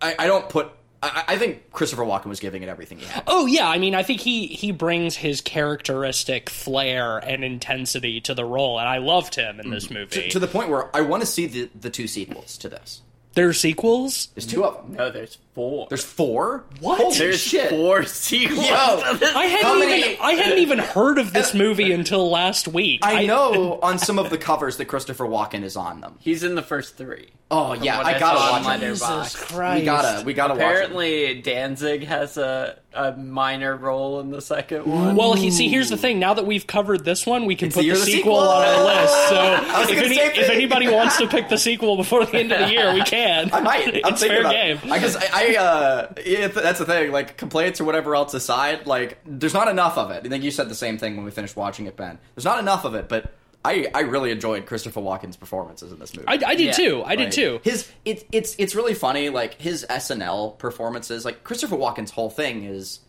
I, 0.00 0.14
I 0.16 0.26
don't 0.28 0.48
put. 0.48 0.70
I, 1.02 1.24
I 1.28 1.38
think 1.38 1.72
Christopher 1.72 2.04
Walken 2.04 2.26
was 2.26 2.40
giving 2.40 2.62
it 2.62 2.68
everything 2.68 2.98
he 2.98 3.06
had. 3.06 3.24
Oh 3.26 3.46
yeah, 3.46 3.68
I 3.68 3.78
mean, 3.78 3.94
I 3.94 4.02
think 4.02 4.20
he 4.20 4.46
he 4.46 4.70
brings 4.70 5.16
his 5.16 5.40
characteristic 5.40 6.48
flair 6.48 7.18
and 7.18 7.44
intensity 7.44 8.20
to 8.22 8.34
the 8.34 8.44
role, 8.44 8.78
and 8.78 8.88
I 8.88 8.98
loved 8.98 9.34
him 9.34 9.58
in 9.60 9.70
this 9.70 9.88
mm. 9.88 9.94
movie. 9.94 10.28
To 10.28 10.38
the 10.38 10.46
point 10.46 10.68
where 10.68 10.94
I 10.94 11.00
want 11.00 11.22
to 11.22 11.26
see 11.26 11.46
the, 11.46 11.70
the 11.78 11.90
two 11.90 12.06
sequels 12.06 12.56
to 12.58 12.68
this. 12.68 13.02
There's 13.34 13.58
sequels. 13.60 14.28
There's 14.34 14.46
two 14.46 14.64
of 14.64 14.74
them. 14.86 14.96
no, 14.96 15.10
there's 15.10 15.38
four. 15.54 15.86
There's 15.88 16.04
four. 16.04 16.64
What? 16.80 17.00
Holy 17.00 17.16
There's 17.18 17.40
shit! 17.40 17.70
four 17.70 18.04
sequels. 18.04 18.66
Yo. 18.68 18.74
I 18.74 19.46
hadn't 19.46 19.78
many- 19.80 20.02
even 20.10 20.16
I 20.20 20.32
hadn't 20.32 20.58
even 20.58 20.78
heard 20.78 21.18
of 21.18 21.32
this 21.32 21.54
movie 21.54 21.92
until 21.92 22.30
last 22.30 22.68
week. 22.68 23.00
I 23.02 23.24
know 23.26 23.78
on 23.82 23.98
some 23.98 24.18
of 24.18 24.30
the 24.30 24.38
covers 24.38 24.76
that 24.76 24.84
Christopher 24.86 25.24
Walken 25.24 25.62
is 25.62 25.76
on 25.76 26.00
them. 26.00 26.16
He's 26.20 26.42
in 26.44 26.54
the 26.54 26.62
first 26.62 26.96
three. 26.96 27.28
Oh 27.50 27.74
yeah, 27.74 27.98
I 28.00 28.14
I 28.14 28.18
gotta 28.18 28.38
watch 28.38 28.64
on 28.66 28.82
it. 28.82 28.90
Jesus 28.90 29.36
Christ. 29.36 29.80
We 29.80 29.84
gotta, 29.84 30.24
we 30.24 30.34
gotta 30.34 30.54
watch 30.54 30.62
it. 30.62 30.64
Apparently, 30.66 31.40
Danzig 31.42 32.04
has 32.04 32.36
a, 32.36 32.76
a 32.94 33.12
minor 33.12 33.76
role 33.76 34.20
in 34.20 34.30
the 34.30 34.40
second 34.40 34.86
one. 34.86 35.16
Well, 35.16 35.34
he, 35.34 35.50
see, 35.50 35.68
here's 35.68 35.90
the 35.90 35.96
thing. 35.96 36.18
Now 36.18 36.34
that 36.34 36.46
we've 36.46 36.66
covered 36.66 37.04
this 37.04 37.26
one, 37.26 37.46
we 37.46 37.56
can 37.56 37.68
It's 37.68 37.76
put 37.76 37.82
the 37.82 37.88
the, 37.88 37.94
year 37.94 37.94
of 37.94 38.04
the 38.04 38.12
sequel, 38.12 38.40
sequel! 38.40 38.48
on 38.48 38.64
our 38.64 38.84
list. 39.02 39.28
So 39.28 39.92
if, 39.92 39.98
any, 39.98 40.16
if 40.18 40.50
anybody 40.50 40.88
wants 40.92 41.16
to 41.18 41.26
pick 41.26 41.48
the 41.48 41.58
sequel 41.58 41.96
before 41.96 42.24
the 42.26 42.38
end 42.38 42.52
of 42.52 42.60
the 42.60 42.72
year, 42.72 42.92
we 42.92 43.02
can. 43.02 43.52
I 43.52 43.60
might. 43.60 43.88
I'm 43.88 43.94
it's 44.12 44.24
fair 44.24 44.40
about 44.40 44.52
game. 44.52 44.78
I 44.90 44.98
guess 44.98 45.16
I, 45.16 45.28
I 45.32 45.56
uh, 45.56 46.12
yeah, 46.24 46.48
that's 46.48 46.78
the 46.78 46.84
thing. 46.86 47.12
Like 47.12 47.36
complaints 47.36 47.80
or 47.80 47.84
whatever 47.84 48.14
else 48.14 48.34
aside, 48.34 48.86
like 48.86 49.18
there's 49.24 49.54
not 49.54 49.68
enough 49.68 49.98
of 49.98 50.10
it. 50.10 50.24
I 50.24 50.28
think 50.28 50.44
you 50.44 50.50
said 50.50 50.68
the 50.68 50.74
same 50.74 50.98
thing 50.98 51.16
when 51.16 51.24
we 51.24 51.30
finished 51.30 51.56
watching 51.56 51.86
it, 51.86 51.96
Ben. 51.96 52.18
There's 52.34 52.44
not 52.44 52.58
enough 52.58 52.84
of 52.84 52.94
it, 52.94 53.08
but 53.08 53.32
I 53.64 53.86
I 53.94 54.00
really 54.00 54.30
enjoyed 54.30 54.66
Christopher 54.66 55.00
Walken's 55.00 55.36
performances 55.36 55.92
in 55.92 55.98
this 55.98 56.14
movie. 56.16 56.26
I, 56.28 56.32
I 56.44 56.54
did 56.54 56.66
Yeah. 56.66 56.72
too. 56.72 57.02
I 57.04 57.14
did 57.16 57.32
too. 57.32 57.60
His 57.62 57.90
it's 58.04 58.24
it's 58.32 58.56
it's 58.58 58.74
really 58.74 58.94
funny. 58.94 59.28
Like 59.28 59.60
his 59.60 59.86
SNL 59.88 60.58
performances, 60.58 61.24
like 61.24 61.44
Christopher 61.44 61.76
Walken's 61.76 62.10
whole 62.10 62.30
thing 62.30 62.64
is 62.64 63.00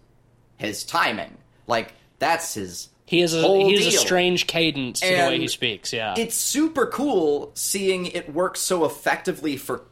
his 0.57 0.83
timing. 0.83 1.37
Like 1.67 1.93
that's 2.19 2.53
his. 2.53 2.89
He 3.05 3.19
has 3.21 3.33
a 3.35 3.41
whole 3.41 3.67
he 3.67 3.75
has 3.83 3.93
a 3.93 3.97
strange 3.97 4.47
cadence 4.47 4.99
to 5.01 5.07
the 5.07 5.13
way 5.13 5.39
he 5.39 5.47
speaks. 5.47 5.91
Yeah. 5.91 6.13
It's 6.17 6.35
super 6.35 6.85
cool 6.87 7.51
seeing 7.53 8.05
it 8.05 8.33
work 8.33 8.55
so 8.55 8.85
effectively 8.85 9.57
for 9.57 9.83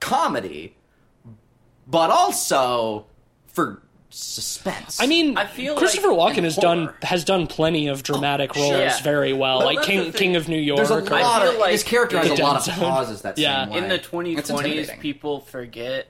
comedy, 0.00 0.76
but 1.86 2.10
also 2.10 3.06
for 3.46 3.82
suspense. 4.14 5.00
I 5.00 5.06
mean, 5.06 5.36
I 5.36 5.46
feel 5.46 5.76
Christopher 5.76 6.12
like 6.12 6.34
Walken 6.34 6.38
in 6.38 6.44
has 6.44 6.56
done 6.56 6.92
has 7.02 7.24
done 7.24 7.46
plenty 7.46 7.88
of 7.88 8.02
dramatic 8.02 8.52
oh, 8.56 8.60
roles 8.60 8.72
Yeah. 8.78 9.02
very 9.02 9.32
well, 9.32 9.60
But 9.60 9.74
like 9.74 9.82
King. 9.86 10.12
King 10.12 10.36
of 10.36 10.48
New 10.48 10.58
York. 10.58 10.76
there's 10.78 10.90
a 10.90 10.94
I 10.94 11.22
lot 11.22 11.42
feel 11.42 11.52
of 11.52 11.58
like 11.58 11.72
his 11.72 11.82
character 11.82 12.18
has 12.18 12.30
a 12.30 12.42
lot 12.42 12.56
of 12.56 12.62
Zone. 12.64 12.74
pauses 12.76 13.22
that 13.22 13.38
Yeah. 13.38 13.64
same 13.64 13.72
way. 13.72 13.78
in 13.78 13.88
the 13.88 13.94
It's 13.96 14.06
2020s, 14.08 15.00
people 15.00 15.40
forget 15.40 16.08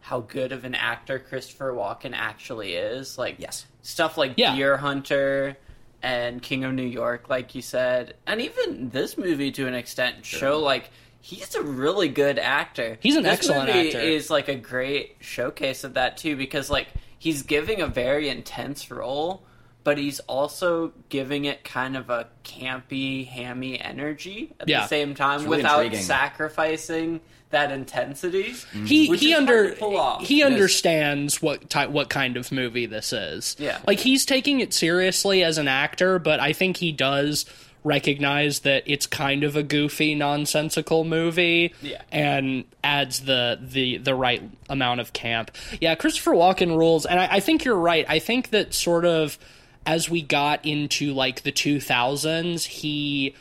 how 0.00 0.20
good 0.20 0.52
of 0.52 0.64
an 0.64 0.74
actor 0.74 1.18
Christopher 1.18 1.72
Walken 1.72 2.12
actually 2.14 2.74
is. 2.74 3.18
Like 3.18 3.36
Yes. 3.38 3.66
stuff 3.82 4.16
like 4.18 4.32
Yeah. 4.36 4.54
Deer 4.54 4.76
Hunter 4.76 5.56
and 6.02 6.42
King 6.42 6.64
of 6.64 6.72
New 6.74 6.82
York, 6.86 7.28
like 7.28 7.54
you 7.54 7.62
said, 7.62 8.14
and 8.26 8.40
even 8.40 8.90
this 8.90 9.16
movie 9.18 9.50
to 9.52 9.66
an 9.66 9.74
extent 9.74 10.24
show 10.24 10.58
like 10.60 10.90
he's 11.20 11.56
a 11.56 11.62
really 11.62 12.06
good 12.08 12.38
actor. 12.38 12.98
He's 13.00 13.16
an 13.16 13.24
This 13.24 13.32
excellent 13.32 13.66
movie 13.74 13.88
actor. 13.88 13.98
Is 14.00 14.30
like 14.30 14.48
a 14.48 14.54
great 14.54 15.16
showcase 15.20 15.82
of 15.82 15.94
that 15.94 16.16
too, 16.16 16.36
because 16.36 16.70
like 16.70 16.86
he's 17.18 17.42
giving 17.42 17.80
a 17.80 17.86
very 17.86 18.28
intense 18.28 18.90
role. 18.90 19.42
but 19.84 19.98
he's 19.98 20.18
also 20.20 20.92
giving 21.10 21.44
it 21.44 21.62
kind 21.62 21.96
of 21.96 22.10
a 22.10 22.26
campy, 22.42 23.24
hammy 23.24 23.80
energy 23.80 24.52
at 24.58 24.68
Yeah. 24.68 24.80
the 24.80 24.88
same 24.88 25.14
time 25.14 25.44
really 25.44 25.58
without 25.58 25.84
intriguing. 25.84 26.04
sacrificing 26.04 27.20
that 27.50 27.70
intensity. 27.70 28.50
Mm-hmm. 28.50 28.84
he 28.86 29.08
Which 29.08 29.20
he 29.20 29.28
is 29.32 29.34
hard 29.38 29.48
under 29.48 29.74
to 29.76 30.16
he 30.24 30.42
understands 30.42 31.40
what 31.40 31.70
ty- 31.70 31.86
what 31.86 32.08
kind 32.08 32.36
of 32.36 32.50
movie 32.50 32.86
this 32.86 33.12
is. 33.12 33.54
Yeah. 33.60 33.78
like 33.86 34.00
he's 34.00 34.26
taking 34.26 34.58
it 34.58 34.72
seriously 34.74 35.44
as 35.44 35.56
an 35.56 35.68
actor, 35.68 36.18
but 36.18 36.40
I 36.40 36.52
think 36.52 36.78
he 36.78 36.90
does 36.90 37.44
recognize 37.86 38.60
that 38.60 38.82
it's 38.86 39.06
kind 39.06 39.44
of 39.44 39.56
a 39.56 39.62
goofy, 39.62 40.14
nonsensical 40.14 41.04
movie. 41.04 41.72
Yeah. 41.80 42.02
and 42.12 42.64
adds 42.84 43.20
the 43.20 43.58
the 43.62 43.98
the 43.98 44.14
right 44.14 44.42
amount 44.68 45.00
of 45.00 45.12
camp. 45.12 45.50
Yeah, 45.80 45.94
Christopher 45.94 46.32
Walken 46.32 46.76
rules, 46.76 47.06
and 47.06 47.18
I, 47.20 47.36
I 47.36 47.40
think 47.40 47.64
you're 47.64 47.78
right. 47.78 48.04
I 48.08 48.18
think 48.18 48.50
that 48.50 48.74
sort 48.74 49.04
of 49.04 49.38
as 49.86 50.10
we 50.10 50.20
got 50.20 50.66
into 50.66 51.14
like 51.14 51.42
the 51.42 51.52
2000s, 51.52 52.64
he 52.64 53.34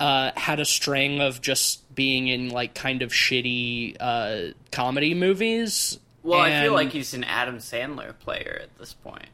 uh, 0.00 0.30
had 0.34 0.58
a 0.58 0.64
string 0.64 1.20
of 1.20 1.42
just 1.42 1.94
being 1.94 2.28
in 2.28 2.48
like 2.48 2.74
kind 2.74 3.02
of 3.02 3.10
shitty 3.10 3.96
uh, 4.00 4.52
comedy 4.72 5.12
movies. 5.12 5.98
Well, 6.22 6.40
I 6.40 6.62
feel 6.62 6.72
like 6.72 6.90
he's 6.90 7.12
an 7.14 7.24
Adam 7.24 7.58
Sandler 7.58 8.18
player 8.18 8.60
at 8.62 8.76
this 8.78 8.94
point. 8.94 9.26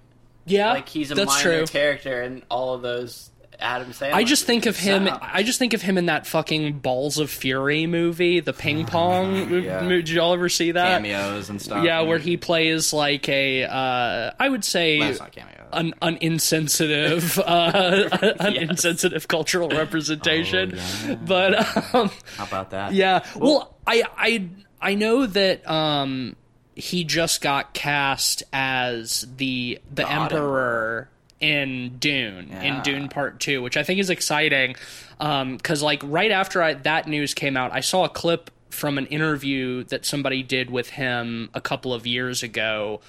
yeah, 0.44 0.72
Like 0.72 0.88
he's 0.88 1.10
a 1.12 1.16
minor 1.24 1.40
true. 1.40 1.66
character 1.66 2.22
in 2.22 2.42
all 2.50 2.74
of 2.74 2.82
those 2.82 3.30
Adam 3.60 3.88
Sandler. 3.92 4.12
I 4.14 4.24
just 4.24 4.44
think 4.44 4.66
of 4.66 4.76
him. 4.78 5.08
I 5.20 5.42
just 5.42 5.58
think 5.58 5.72
of 5.74 5.82
him 5.82 5.98
in 5.98 6.06
that 6.06 6.26
fucking 6.26 6.78
Balls 6.80 7.18
of 7.18 7.30
Fury 7.30 7.86
movie, 7.86 8.40
the 8.40 8.52
ping 8.52 8.86
pong. 8.86 9.50
Yeah. 9.62 9.80
Did 9.88 10.08
y'all 10.08 10.32
ever 10.34 10.48
see 10.48 10.72
that? 10.72 11.02
cameos 11.02 11.50
and 11.50 11.60
stuff. 11.60 11.84
Yeah, 11.84 12.00
where 12.02 12.18
he 12.18 12.36
plays 12.36 12.92
like 12.92 13.28
a, 13.28 13.64
uh, 13.64 14.30
I 14.38 14.48
would 14.48 14.64
say, 14.64 14.98
Well, 14.98 15.10
it's 15.10 15.20
not 15.20 15.32
cameo. 15.32 15.68
an, 15.72 15.94
an 16.02 16.18
insensitive, 16.20 17.38
uh, 17.44 18.08
an 18.40 18.56
insensitive 18.56 19.28
cultural 19.28 19.68
representation. 19.68 20.74
Oh, 20.76 21.06
yeah. 21.08 21.14
But 21.16 21.94
um, 21.94 22.10
How 22.36 22.44
about 22.44 22.70
that? 22.70 22.92
yeah, 22.92 23.24
well, 23.36 23.76
I, 23.86 24.02
I, 24.16 24.48
I 24.80 24.94
know 24.94 25.26
that 25.26 25.68
um, 25.68 26.36
he 26.74 27.04
just 27.04 27.40
got 27.40 27.72
cast 27.72 28.42
as 28.52 29.26
the 29.36 29.80
the 29.92 30.02
God 30.02 30.32
emperor 30.32 31.08
in 31.40 31.98
Dune 31.98 32.50
in 32.50 32.82
Dune 32.82 33.08
Part 33.08 33.40
Two, 33.40 33.62
which 33.62 33.76
I 33.76 33.82
think 33.82 34.00
is 34.00 34.10
exciting. 34.10 34.76
Because 35.18 35.82
like 35.82 36.02
right 36.04 36.30
after 36.30 36.62
I, 36.62 36.74
that 36.74 37.06
news 37.06 37.34
came 37.34 37.56
out, 37.56 37.72
I 37.72 37.80
saw 37.80 38.04
a 38.04 38.08
clip 38.08 38.50
from 38.70 38.98
an 38.98 39.06
interview 39.06 39.84
that 39.84 40.04
somebody 40.04 40.42
did 40.42 40.70
with 40.70 40.90
him 40.90 41.48
a 41.54 41.60
couple 41.60 41.94
of 41.94 42.06
years 42.06 42.42
ago 42.42 43.00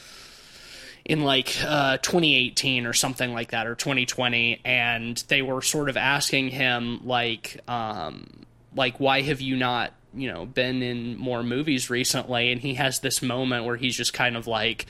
in 1.03 1.23
like 1.23 1.55
uh, 1.65 1.97
2018 1.97 2.85
or 2.85 2.93
something 2.93 3.33
like 3.33 3.51
that 3.51 3.65
or 3.65 3.75
2020 3.75 4.61
and 4.65 5.23
they 5.29 5.41
were 5.41 5.61
sort 5.61 5.89
of 5.89 5.95
asking 5.95 6.49
him 6.49 6.99
like 7.05 7.59
um, 7.67 8.27
like 8.75 8.99
why 8.99 9.21
have 9.21 9.39
you 9.39 9.55
not 9.55 9.93
you 10.13 10.31
know 10.31 10.45
been 10.45 10.81
in 10.81 11.17
more 11.17 11.43
movies 11.43 11.89
recently 11.89 12.51
and 12.51 12.61
he 12.61 12.73
has 12.73 12.99
this 12.99 13.21
moment 13.21 13.65
where 13.65 13.77
he's 13.77 13.95
just 13.95 14.13
kind 14.13 14.35
of 14.35 14.47
like 14.47 14.85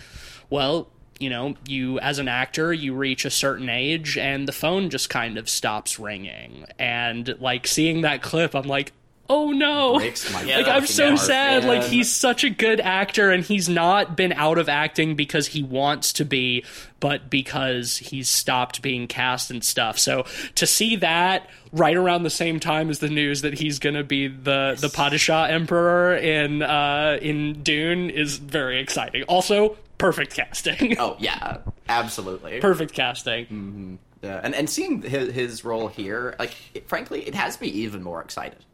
well 0.49 0.89
you 1.19 1.29
know 1.29 1.55
you 1.67 1.99
as 1.99 2.19
an 2.19 2.27
actor 2.27 2.71
you 2.73 2.93
reach 2.93 3.25
a 3.25 3.29
certain 3.29 3.69
age 3.69 4.17
and 4.17 4.47
the 4.47 4.51
phone 4.51 4.89
just 4.89 5.09
kind 5.09 5.37
of 5.37 5.49
stops 5.49 5.99
ringing 5.99 6.65
and 6.77 7.35
like 7.39 7.65
seeing 7.67 8.01
that 8.01 8.21
clip 8.21 8.55
i'm 8.55 8.67
like 8.67 8.91
oh 9.29 9.51
no 9.51 9.93
like 10.57 10.67
I'm 10.67 10.85
so 10.85 11.07
heart, 11.07 11.19
sad. 11.19 11.65
Like 11.65 11.83
he's 11.83 12.13
such 12.13 12.43
a 12.43 12.49
good 12.49 12.79
actor, 12.79 13.31
and 13.31 13.43
he's 13.43 13.67
not 13.67 14.15
been 14.15 14.33
out 14.33 14.57
of 14.57 14.69
acting 14.69 15.15
because 15.15 15.47
he 15.47 15.63
wants 15.63 16.13
to 16.13 16.25
be, 16.25 16.63
but 16.99 17.29
because 17.29 17.97
he's 17.97 18.29
stopped 18.29 18.81
being 18.81 19.07
cast 19.07 19.51
and 19.51 19.63
stuff. 19.63 19.99
So 19.99 20.25
to 20.55 20.65
see 20.65 20.97
that 20.97 21.49
right 21.71 21.95
around 21.95 22.23
the 22.23 22.29
same 22.29 22.59
time 22.59 22.89
as 22.89 22.99
the 22.99 23.09
news 23.09 23.41
that 23.41 23.53
he's 23.55 23.79
going 23.79 23.95
to 23.95 24.03
be 24.03 24.27
the 24.27 24.77
the 24.79 24.87
Padishah 24.87 25.49
Emperor 25.49 26.15
in 26.15 26.61
uh, 26.61 27.17
in 27.21 27.63
Dune 27.63 28.09
is 28.09 28.37
very 28.37 28.79
exciting. 28.79 29.23
Also, 29.23 29.77
perfect 29.97 30.33
casting. 30.33 30.97
Oh 30.99 31.15
yeah, 31.19 31.57
absolutely. 31.89 32.59
perfect 32.59 32.93
casting. 32.93 33.45
Mm-hmm. 33.45 33.95
Yeah, 34.23 34.41
and 34.43 34.55
and 34.55 34.69
seeing 34.69 35.01
his, 35.01 35.31
his 35.33 35.63
role 35.63 35.87
here, 35.87 36.35
like 36.39 36.55
it, 36.73 36.87
frankly, 36.89 37.27
it 37.27 37.35
has 37.35 37.61
me 37.61 37.67
even 37.67 38.01
more 38.03 38.21
excited. 38.21 38.65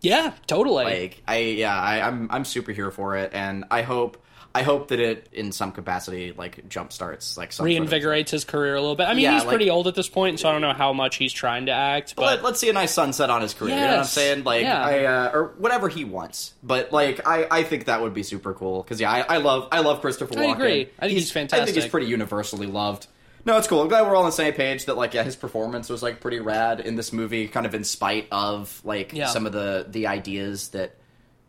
Yeah, 0.00 0.32
totally. 0.46 0.84
Like 0.84 1.22
I 1.26 1.38
yeah, 1.38 1.78
I, 1.78 2.00
I'm 2.06 2.28
I'm 2.30 2.44
super 2.44 2.72
here 2.72 2.90
for 2.90 3.16
it, 3.16 3.32
and 3.34 3.64
I 3.70 3.82
hope 3.82 4.16
I 4.52 4.62
hope 4.62 4.88
that 4.88 4.98
it 4.98 5.28
in 5.32 5.52
some 5.52 5.70
capacity 5.70 6.32
like 6.36 6.68
jumpstarts 6.68 7.36
like 7.36 7.52
some 7.52 7.70
sort 7.70 7.82
of- 7.86 7.88
Reinvigorates 7.88 8.30
his 8.30 8.44
career 8.44 8.74
a 8.74 8.80
little 8.80 8.96
bit. 8.96 9.04
I 9.04 9.14
mean, 9.14 9.22
Yeah, 9.22 9.34
he's 9.34 9.42
like- 9.42 9.50
pretty 9.50 9.70
old 9.70 9.86
at 9.86 9.94
this 9.94 10.08
point, 10.08 10.40
so 10.40 10.48
I 10.48 10.52
don't 10.52 10.60
know 10.60 10.72
how 10.72 10.92
much 10.92 11.16
he's 11.16 11.32
trying 11.32 11.66
to 11.66 11.72
act. 11.72 12.16
But 12.16 12.24
Let, 12.24 12.42
let's 12.42 12.58
see 12.58 12.68
a 12.68 12.72
nice 12.72 12.92
sunset 12.92 13.30
on 13.30 13.42
his 13.42 13.54
career. 13.54 13.74
You 13.76 13.80
know 13.80 13.86
what 13.88 13.98
I'm 14.00 14.04
saying? 14.06 14.42
Like, 14.42 14.62
Yeah. 14.62 14.84
I 14.84 15.04
uh, 15.04 15.30
or 15.32 15.54
whatever 15.58 15.88
he 15.88 16.04
wants. 16.04 16.54
But 16.64 16.92
like, 16.92 17.24
I, 17.28 17.46
I 17.48 17.62
think 17.62 17.84
that 17.84 18.02
would 18.02 18.12
be 18.12 18.24
super 18.24 18.52
cool 18.52 18.82
because 18.82 19.00
yeah, 19.00 19.12
I, 19.12 19.34
I 19.34 19.36
love 19.36 19.68
I 19.70 19.80
love 19.80 20.00
Christopher 20.00 20.36
I 20.36 20.46
agree. 20.46 20.88
I 20.98 21.06
think 21.06 21.12
he's 21.12 21.30
fantastic. 21.30 21.62
I 21.62 21.64
think 21.66 21.76
he's 21.76 21.90
pretty 21.90 22.06
universally 22.06 22.66
loved. 22.66 23.06
No, 23.44 23.56
it's 23.56 23.66
cool. 23.66 23.80
I'm 23.80 23.88
glad 23.88 24.02
we're 24.06 24.14
all 24.14 24.22
on 24.22 24.28
the 24.28 24.32
same 24.32 24.52
page. 24.52 24.84
That 24.86 24.96
like, 24.96 25.14
yeah, 25.14 25.22
his 25.22 25.36
performance 25.36 25.88
was 25.88 26.02
like 26.02 26.20
pretty 26.20 26.40
rad 26.40 26.80
in 26.80 26.96
this 26.96 27.12
movie, 27.12 27.48
kind 27.48 27.66
of 27.66 27.74
in 27.74 27.84
spite 27.84 28.26
of 28.30 28.80
like 28.84 29.12
Yeah. 29.12 29.26
some 29.28 29.46
of 29.46 29.52
the 29.52 29.86
the 29.88 30.06
ideas 30.06 30.68
that 30.68 30.96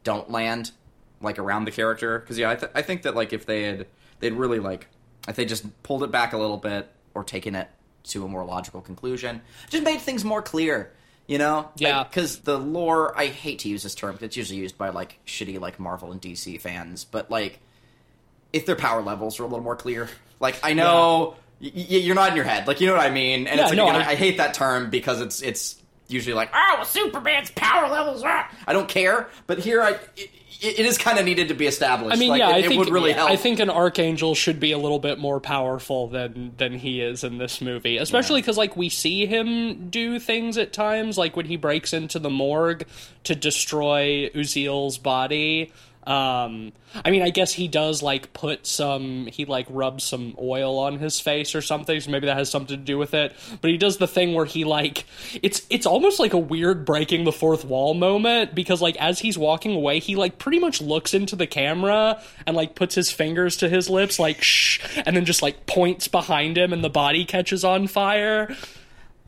don't 0.04 0.30
land 0.32 0.72
like 1.22 1.38
around 1.38 1.66
the 1.66 1.72
character. 1.72 2.20
Because 2.20 2.38
yeah, 2.38 2.50
I, 2.52 2.56
th- 2.56 2.72
I 2.76 2.82
think 2.82 3.02
that 3.04 3.16
like 3.16 3.34
if 3.34 3.46
they 3.46 3.64
had 3.64 3.88
they'd 4.20 4.34
really 4.34 4.60
like 4.60 4.88
if 5.28 5.36
they 5.36 5.46
just 5.46 5.66
pulled 5.84 6.04
it 6.04 6.12
back 6.12 6.34
a 6.34 6.38
little 6.38 6.58
bit 6.58 6.90
or 7.14 7.24
taken 7.24 7.56
it 7.56 7.68
to 8.04 8.26
a 8.26 8.28
more 8.28 8.44
logical 8.46 8.82
conclusion, 8.82 9.42
just 9.70 9.84
made 9.84 10.00
things 10.02 10.24
more 10.24 10.42
clear. 10.42 10.92
You 11.28 11.38
know, 11.38 11.70
Yeah. 11.78 12.04
because 12.04 12.40
the 12.40 12.58
lore. 12.58 13.18
I 13.18 13.28
hate 13.28 13.60
to 13.60 13.70
use 13.70 13.84
this 13.84 13.96
term. 13.96 14.18
It's 14.22 14.36
usually 14.36 14.60
used 14.60 14.78
by 14.78 14.90
like 14.90 15.20
shitty 15.26 15.60
like 15.60 15.80
Marvel 15.80 16.12
and 16.12 16.20
DC 16.22 16.60
fans, 16.60 17.04
but 17.06 17.30
like 17.30 17.60
if 18.52 18.66
their 18.66 18.76
power 18.76 19.02
levels 19.02 19.40
were 19.40 19.46
a 19.46 19.48
little 19.48 19.64
more 19.64 19.76
clear. 19.76 20.10
Like 20.40 20.60
I 20.64 20.74
know 20.74 21.36
y- 21.62 21.72
y- 21.74 21.86
you're 21.98 22.16
not 22.16 22.30
in 22.30 22.36
your 22.36 22.46
head. 22.46 22.68
Like 22.68 22.82
you 22.82 22.88
know 22.88 22.96
what 22.96 23.06
I 23.06 23.10
mean. 23.12 23.48
And 23.48 23.58
Yeah, 23.58 23.64
it's 23.64 23.72
like 23.72 23.78
no, 23.78 23.90
again, 23.90 24.02
I- 24.02 24.12
I, 24.12 24.16
hate 24.16 24.38
that 24.38 24.54
term 24.54 24.90
because 24.90 25.22
it's 25.22 25.42
it's 25.42 25.76
usually 26.08 26.34
like 26.34 26.50
oh 26.54 26.74
well, 26.78 26.86
Superman's 26.86 27.52
power 27.52 27.88
levels. 27.90 28.24
Ah. 28.26 28.50
I 28.68 28.74
don't 28.74 28.90
care, 28.90 29.30
but 29.48 29.60
here 29.60 29.82
I 29.82 29.92
it, 30.18 30.80
it 30.80 30.86
is 30.86 30.98
kind 30.98 31.18
of 31.18 31.26
needed 31.26 31.48
to 31.48 31.54
be 31.56 31.66
established. 31.66 32.16
I 32.16 32.20
mean, 32.20 32.30
Like, 32.30 32.40
yeah, 32.40 32.50
it, 32.50 32.54
I 32.54 32.58
it 32.60 32.68
think 32.68 32.80
would 32.80 32.90
really 32.90 33.10
yeah, 33.12 33.16
help. 33.18 33.32
I 33.32 33.36
think 33.36 33.60
an 33.60 33.70
archangel 33.72 34.36
should 34.36 34.60
be 34.60 34.74
a 34.74 34.78
little 34.78 35.00
bit 35.00 35.18
more 35.18 35.40
powerful 35.40 36.08
than 36.08 36.54
than 36.58 36.74
he 36.74 37.02
is 37.02 37.24
in 37.24 37.38
this 37.40 37.62
movie, 37.62 37.98
especially 37.98 38.42
because 38.42 38.58
like 38.58 38.76
we 38.78 38.90
see 38.90 39.26
him 39.26 39.90
do 39.90 40.20
things 40.20 40.58
at 40.58 40.72
times, 40.74 41.18
like 41.18 41.36
when 41.36 41.46
he 41.48 41.56
breaks 41.58 41.94
into 41.94 42.20
the 42.20 42.30
morgue 42.30 42.86
to 43.24 43.34
destroy 43.36 44.30
Uziel's 44.36 44.98
body. 44.98 45.72
Um, 46.12 46.74
I 47.06 47.10
mean, 47.10 47.22
I 47.22 47.30
guess 47.30 47.54
he 47.54 47.70
does 47.70 48.04
like 48.04 48.34
put 48.34 48.68
some, 48.68 49.28
he 49.28 49.46
like 49.46 49.66
rubs 49.70 50.04
some 50.04 50.36
oil 50.38 50.78
on 50.78 51.00
his 51.00 51.22
face 51.22 51.56
or 51.56 51.62
something, 51.62 51.98
so 52.02 52.12
maybe 52.12 52.26
that 52.26 52.36
has 52.36 52.50
something 52.50 52.76
to 52.76 52.84
do 52.84 52.98
with 52.98 53.14
it. 53.14 53.34
But 53.62 53.72
he 53.72 53.78
does 53.78 53.96
the 53.96 54.08
thing 54.08 54.34
where 54.34 54.44
he 54.44 54.66
like, 54.66 55.06
it's 55.42 55.66
it's 55.70 55.86
almost 55.86 56.20
like 56.20 56.34
a 56.34 56.38
weird 56.38 56.84
breaking 56.84 57.24
the 57.24 57.32
fourth 57.32 57.64
wall 57.64 57.94
moment 57.94 58.54
because 58.54 58.82
like 58.82 58.98
as 58.98 59.20
he's 59.20 59.38
walking 59.38 59.74
away, 59.74 60.00
he 60.00 60.18
like 60.18 60.38
pretty 60.38 60.60
much 60.60 60.82
looks 60.82 61.14
into 61.14 61.38
the 61.38 61.48
camera 61.48 62.22
and 62.46 62.58
like 62.58 62.76
puts 62.76 62.94
his 62.94 63.10
fingers 63.10 63.56
to 63.58 63.70
his 63.70 63.90
lips, 63.90 64.20
like 64.20 64.42
shh, 64.42 64.82
and 65.06 65.16
then 65.16 65.24
just 65.24 65.42
like 65.42 65.66
points 65.66 66.10
behind 66.10 66.58
him, 66.58 66.74
and 66.74 66.84
the 66.84 66.90
body 66.90 67.24
catches 67.24 67.64
on 67.64 67.88
fire. 67.88 68.54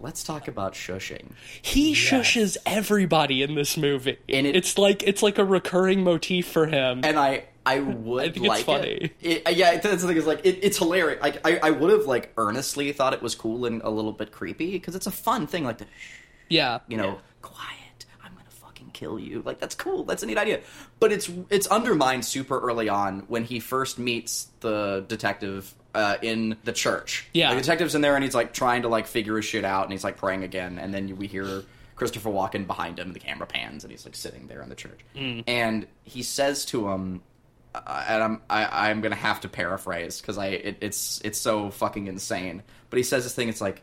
Let's 0.04 0.24
talk 0.24 0.48
about 0.50 0.74
shushing. 0.74 1.32
He 1.62 1.94
shushes 1.94 2.58
everybody 2.66 3.42
in 3.42 3.56
this 3.56 3.78
movie. 3.78 4.18
And 4.28 4.46
it- 4.46 4.56
it's 4.56 4.78
like 4.78 5.02
it's 5.04 5.24
like 5.24 5.38
a 5.38 5.46
recurring 5.46 6.04
motif 6.04 6.48
for 6.48 6.68
him. 6.68 7.02
and 7.04 7.18
I 7.18 7.46
I 7.66 7.80
would 7.80 8.22
I 8.26 8.26
think 8.26 8.38
it's 8.46 8.48
like 8.48 8.66
funny. 8.66 9.14
it. 9.22 9.44
It- 9.48 9.56
Yeah, 9.58 9.78
that's 9.78 10.02
the 10.02 10.08
thing 10.10 10.18
is 10.18 10.28
like 10.28 10.42
it, 10.46 10.60
it's 10.62 10.78
hilarious. 10.78 11.22
Like 11.22 11.40
I 11.48 11.58
I 11.64 11.72
would 11.72 11.90
have 11.92 12.06
like 12.06 12.34
earnestly 12.38 12.92
thought 12.92 13.14
it 13.14 13.22
was 13.22 13.34
cool 13.34 13.66
and 13.66 13.82
a 13.82 13.90
little 13.90 14.12
bit 14.12 14.32
creepy 14.34 14.72
because 14.72 14.94
it's 14.96 15.08
a 15.08 15.12
fun 15.12 15.48
thing. 15.48 15.64
Like 15.64 15.78
the 15.78 15.86
yeah, 16.50 16.80
you 16.90 16.98
know, 16.98 17.20
quiet. 17.42 18.06
I'm 18.24 18.34
gonna 18.34 18.50
fucking 18.50 18.92
kill 18.92 19.18
you. 19.18 19.42
Like 19.46 19.60
that's 19.60 19.74
cool. 19.76 20.04
That's 20.04 20.22
a 20.22 20.26
neat 20.26 20.38
idea. 20.38 20.60
But 21.00 21.14
it's 21.14 21.32
it's 21.50 21.68
undermined 21.68 22.26
super 22.26 22.60
early 22.60 22.90
on 22.90 23.22
when 23.30 23.46
he 23.46 23.62
first 23.62 23.98
meets 23.98 24.50
the 24.60 25.06
detective 25.08 25.74
uh, 25.94 26.18
in 26.22 26.58
the 26.64 26.72
church. 26.74 27.28
Yeah. 27.34 27.54
the 27.54 27.62
detective's 27.62 27.96
in 27.96 28.02
there 28.02 28.16
and 28.16 28.24
he's 28.24 28.36
like 28.36 28.54
trying 28.54 28.82
to 28.84 28.88
like 28.88 29.08
figure 29.08 29.36
his 29.38 29.46
shit 29.46 29.64
out 29.66 29.84
and 29.84 29.92
he's 29.92 30.04
like 30.04 30.18
praying 30.18 30.44
again 30.44 30.80
and 30.80 30.94
then 30.94 31.18
we 31.18 31.28
hear 31.28 31.64
Christopher 31.96 32.30
Walken 32.32 32.66
behind 32.68 33.00
him. 33.00 33.08
and 33.08 33.16
The 33.16 33.20
camera 33.20 33.46
pans 33.48 33.84
and 33.84 33.92
he's 33.92 34.06
like 34.06 34.16
sitting 34.16 34.48
there 34.48 34.62
in 34.62 34.70
the 34.70 34.76
church 34.76 35.00
and 35.16 35.88
he 36.04 36.24
says 36.24 36.66
to 36.66 36.90
him. 36.90 37.22
Uh, 37.76 38.06
and 38.08 38.22
I'm 38.24 38.42
I, 38.52 38.90
I'm 38.90 39.02
gonna 39.02 39.16
have 39.16 39.42
to 39.42 39.50
paraphrase 39.50 40.22
because 40.22 40.38
I 40.38 40.46
it, 40.48 40.78
it's 40.82 41.20
it's 41.24 41.40
so 41.40 41.72
fucking 41.72 42.06
insane. 42.06 42.62
But 42.92 42.98
he 42.98 43.04
says 43.04 43.24
this 43.24 43.34
thing. 43.34 43.50
It's 43.50 43.62
like, 43.62 43.82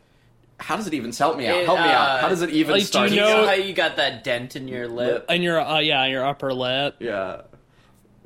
how 0.61 0.77
does 0.77 0.87
it 0.87 0.95
even 0.95 1.13
help 1.13 1.37
me 1.37 1.49
out? 1.49 1.57
It, 1.57 1.65
Help 1.67 1.81
me 1.81 1.87
out. 1.87 2.09
uh, 2.09 2.21
How 2.21 2.29
does 2.29 2.43
it 2.43 2.51
even 2.51 2.71
like, 2.75 2.83
do 2.83 2.87
start? 2.87 3.11
you 3.11 3.17
You 3.17 3.23
know- 3.23 3.41
know 3.43 3.47
how 3.49 3.55
you 3.55 3.73
got 3.73 3.97
that 3.97 4.23
dent 4.23 4.55
in 4.55 4.69
your 4.69 4.87
lip? 4.87 5.25
and 5.29 5.43
your 5.43 5.59
uh, 5.61 5.81
yeah, 5.81 6.07
your 6.07 6.25
upper 6.25 6.55
lip, 6.55 6.99
Yeah, 7.01 7.41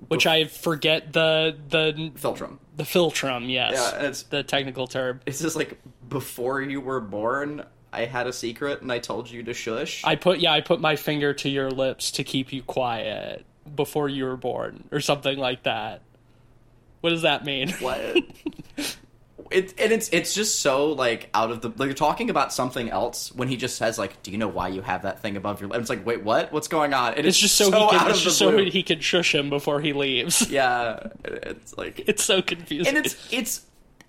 which 0.08 0.26
I 0.26 0.44
forget 0.44 1.14
the 1.14 1.56
the 1.70 2.12
Philtrum. 2.20 2.58
The 2.76 2.84
philtrum. 2.84 3.50
Yes, 3.50 3.72
Yeah, 3.74 3.98
it's- 3.98 4.22
the 4.22 4.42
technical 4.42 4.86
term. 4.86 5.20
It's 5.26 5.40
just 5.40 5.56
like 5.56 5.78
before 6.08 6.60
you 6.62 6.80
were 6.80 7.00
born, 7.00 7.64
I 7.92 8.04
had 8.06 8.26
a 8.26 8.32
secret 8.32 8.82
and 8.82 8.90
I 8.90 8.98
told 8.98 9.30
you 9.30 9.42
to 9.44 9.54
shush. 9.54 10.02
I 10.04 10.16
put 10.16 10.40
yeah, 10.40 10.52
I 10.52 10.60
put 10.60 10.80
my 10.80 10.96
finger 10.96 11.32
to 11.34 11.48
your 11.48 11.70
lips 11.70 12.10
to 12.12 12.24
keep 12.24 12.52
you 12.52 12.62
quiet 12.62 13.44
before 13.76 14.08
you 14.08 14.24
were 14.24 14.36
born, 14.36 14.84
or 14.92 15.00
something 15.00 15.38
like 15.38 15.62
that. 15.62 16.02
What 17.00 17.10
does 17.10 17.22
that 17.22 17.44
mean? 17.44 17.70
what? 17.80 18.16
It, 19.50 19.74
and 19.78 19.92
it's 19.92 20.08
it's 20.10 20.34
just 20.34 20.60
so 20.60 20.92
like 20.92 21.28
out 21.34 21.50
of 21.50 21.60
the 21.60 21.68
like 21.68 21.80
you're 21.86 21.92
talking 21.94 22.30
about 22.30 22.52
something 22.52 22.88
else 22.90 23.30
when 23.34 23.48
he 23.48 23.56
just 23.56 23.76
says 23.76 23.98
like 23.98 24.22
do 24.22 24.30
you 24.30 24.38
know 24.38 24.48
why 24.48 24.68
you 24.68 24.80
have 24.82 25.02
that 25.02 25.20
thing 25.20 25.36
above 25.36 25.60
your 25.60 25.68
lip? 25.70 25.80
It's 25.80 25.90
like 25.90 26.04
wait 26.06 26.22
what 26.24 26.52
what's 26.52 26.68
going 26.68 26.94
on? 26.94 27.14
And 27.14 27.26
It's 27.26 27.38
just 27.38 27.54
so, 27.56 27.70
he 27.70 27.76
out 27.76 27.90
can 27.90 28.00
of 28.02 28.08
it's 28.08 28.18
the 28.20 28.24
just 28.24 28.38
so 28.38 28.50
blue. 28.50 28.70
he 28.70 28.82
can 28.82 29.00
shush 29.00 29.34
him 29.34 29.50
before 29.50 29.80
he 29.80 29.92
leaves. 29.92 30.48
yeah 30.50 31.08
it's 31.24 31.76
like 31.76 32.00
It's 32.08 32.24
so 32.24 32.40
confusing. 32.42 32.96
and 32.96 33.04
it's 33.04 33.16
it's 33.32 33.62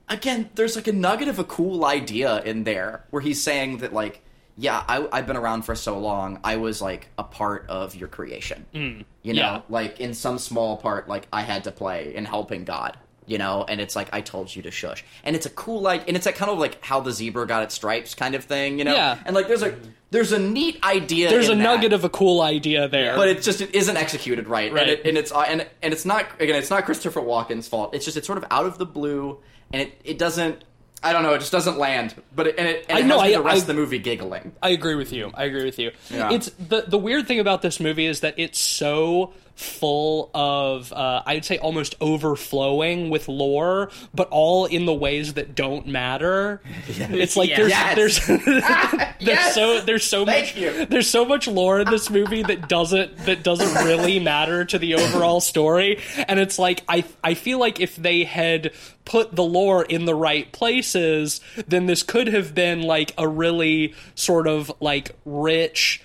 again 0.09 0.49
there's 0.55 0.75
like 0.75 0.87
a 0.87 0.93
nugget 0.93 1.27
of 1.27 1.39
a 1.39 1.43
cool 1.43 1.83
idea 1.85 2.41
in 2.43 2.63
there 2.63 3.03
where 3.09 3.21
he's 3.21 3.41
saying 3.41 3.77
that 3.79 3.91
like 3.91 4.21
yeah 4.57 4.83
I, 4.87 5.05
i've 5.11 5.27
been 5.27 5.35
around 5.35 5.63
for 5.63 5.75
so 5.75 5.97
long 5.99 6.39
i 6.43 6.55
was 6.57 6.81
like 6.81 7.09
a 7.17 7.23
part 7.23 7.65
of 7.67 7.93
your 7.95 8.07
creation 8.07 8.65
you 8.71 8.79
know 8.79 9.03
Mm. 9.25 9.35
yeah. 9.35 9.61
like 9.67 9.99
in 9.99 10.13
some 10.13 10.37
small 10.37 10.77
part 10.77 11.09
like 11.09 11.27
i 11.33 11.41
had 11.41 11.63
to 11.65 11.71
play 11.71 12.13
in 12.15 12.23
helping 12.25 12.63
god 12.63 12.97
you 13.27 13.37
know 13.37 13.65
and 13.67 13.81
it's 13.81 13.95
like 13.95 14.07
i 14.13 14.21
told 14.21 14.53
you 14.55 14.61
to 14.61 14.69
shush 14.71 15.03
and 15.23 15.35
it's 15.35 15.45
a 15.45 15.49
cool 15.49 15.81
like 15.81 16.07
and 16.07 16.15
it's 16.15 16.25
like 16.25 16.35
kind 16.35 16.51
of 16.51 16.59
like 16.59 16.83
how 16.83 16.99
the 16.99 17.11
zebra 17.11 17.47
got 17.47 17.63
its 17.63 17.73
stripes 17.73 18.13
kind 18.13 18.35
of 18.35 18.43
thing 18.43 18.77
you 18.77 18.85
know 18.85 18.93
Yeah. 18.93 19.17
and 19.25 19.35
like 19.35 19.47
there's 19.47 19.63
a 19.63 19.75
there's 20.11 20.31
a 20.31 20.39
neat 20.39 20.81
idea 20.83 21.29
There's 21.29 21.49
a 21.49 21.55
that 21.55 21.61
nugget 21.61 21.91
of 21.91 22.03
a 22.03 22.09
cool 22.09 22.41
idea 22.41 22.87
there. 22.87 23.15
but 23.15 23.27
it 23.27 23.41
just 23.41 23.59
it 23.61 23.73
isn't 23.75 23.97
executed 23.97 24.47
right, 24.47 24.71
Right. 24.71 24.83
And, 24.83 24.91
it, 24.91 25.05
and 25.05 25.17
it's 25.17 25.31
and 25.31 25.67
and 25.81 25.93
it's 25.93 26.05
not 26.05 26.25
again 26.39 26.55
it's 26.55 26.69
not 26.69 26.85
Christopher 26.85 27.19
Walken's 27.21 27.67
fault. 27.67 27.93
It's 27.95 28.05
just 28.05 28.15
it's 28.15 28.25
sort 28.27 28.37
of 28.37 28.45
out 28.49 28.65
of 28.65 28.77
the 28.77 28.85
blue, 28.85 29.39
and 29.73 29.81
it 29.81 29.99
it 30.05 30.17
doesn't. 30.17 30.63
I 31.03 31.11
don't 31.11 31.23
know. 31.23 31.33
It 31.33 31.39
just 31.39 31.51
doesn't 31.51 31.77
land. 31.77 32.15
But 32.33 32.47
it, 32.47 32.55
and 32.57 32.67
it 32.67 32.85
and 32.87 32.97
I 32.97 33.01
it 33.01 33.05
know, 33.07 33.19
has 33.19 33.33
I- 33.33 33.37
the 33.37 33.43
rest 33.43 33.57
I- 33.57 33.61
of 33.61 33.67
the 33.67 33.73
movie 33.73 33.99
giggling. 33.99 34.53
I 34.63 34.69
agree 34.69 34.95
with 34.95 35.11
you. 35.11 35.31
I 35.33 35.43
agree 35.45 35.65
with 35.65 35.79
you. 35.79 35.91
Yeah. 36.09 36.31
It's 36.31 36.49
the 36.51 36.85
the 36.87 36.97
weird 36.99 37.27
thing 37.27 37.39
about 37.41 37.61
this 37.61 37.79
movie 37.81 38.05
is 38.05 38.21
that 38.21 38.35
it's 38.37 38.59
so 38.59 39.33
full 39.55 40.29
of 40.33 40.91
uh, 40.91 41.23
I'd 41.25 41.45
say 41.45 41.57
almost 41.57 41.95
overflowing 42.01 43.09
with 43.09 43.27
lore, 43.27 43.89
but 44.13 44.27
all 44.29 44.65
in 44.65 44.85
the 44.85 44.93
ways 44.93 45.35
that 45.35 45.55
don't 45.55 45.87
matter. 45.87 46.61
It's 46.87 47.37
like 47.37 47.55
there's 47.55 47.69
Yes. 47.69 47.95
there's 47.95 48.27
there's 48.27 48.63
Yes! 49.19 49.55
so 49.55 49.81
there's 49.81 50.03
so 50.03 50.25
Thank 50.25 50.47
much 50.47 50.57
you. 50.57 50.85
there's 50.85 51.09
so 51.09 51.25
much 51.25 51.47
lore 51.47 51.79
in 51.79 51.89
this 51.89 52.09
movie 52.09 52.43
that 52.43 52.67
doesn't 52.67 53.15
that 53.25 53.43
doesn't 53.43 53.85
really 53.85 54.19
matter 54.19 54.65
to 54.65 54.77
the 54.77 54.95
overall 54.95 55.39
story, 55.41 55.99
and 56.27 56.39
it's 56.39 56.59
like 56.59 56.83
I 56.89 57.05
I 57.23 57.33
feel 57.33 57.57
like 57.59 57.79
if 57.79 57.95
they 57.95 58.23
had 58.25 58.71
put 59.05 59.35
the 59.35 59.43
lore 59.43 59.83
in 59.85 60.05
the 60.05 60.15
right 60.15 60.51
places, 60.51 61.39
then 61.67 61.85
this 61.85 62.03
could 62.03 62.27
have 62.27 62.53
been 62.55 62.81
like 62.81 63.13
a 63.17 63.27
really 63.27 63.93
sort 64.15 64.47
of 64.47 64.71
like 64.79 65.11
rich 65.25 66.01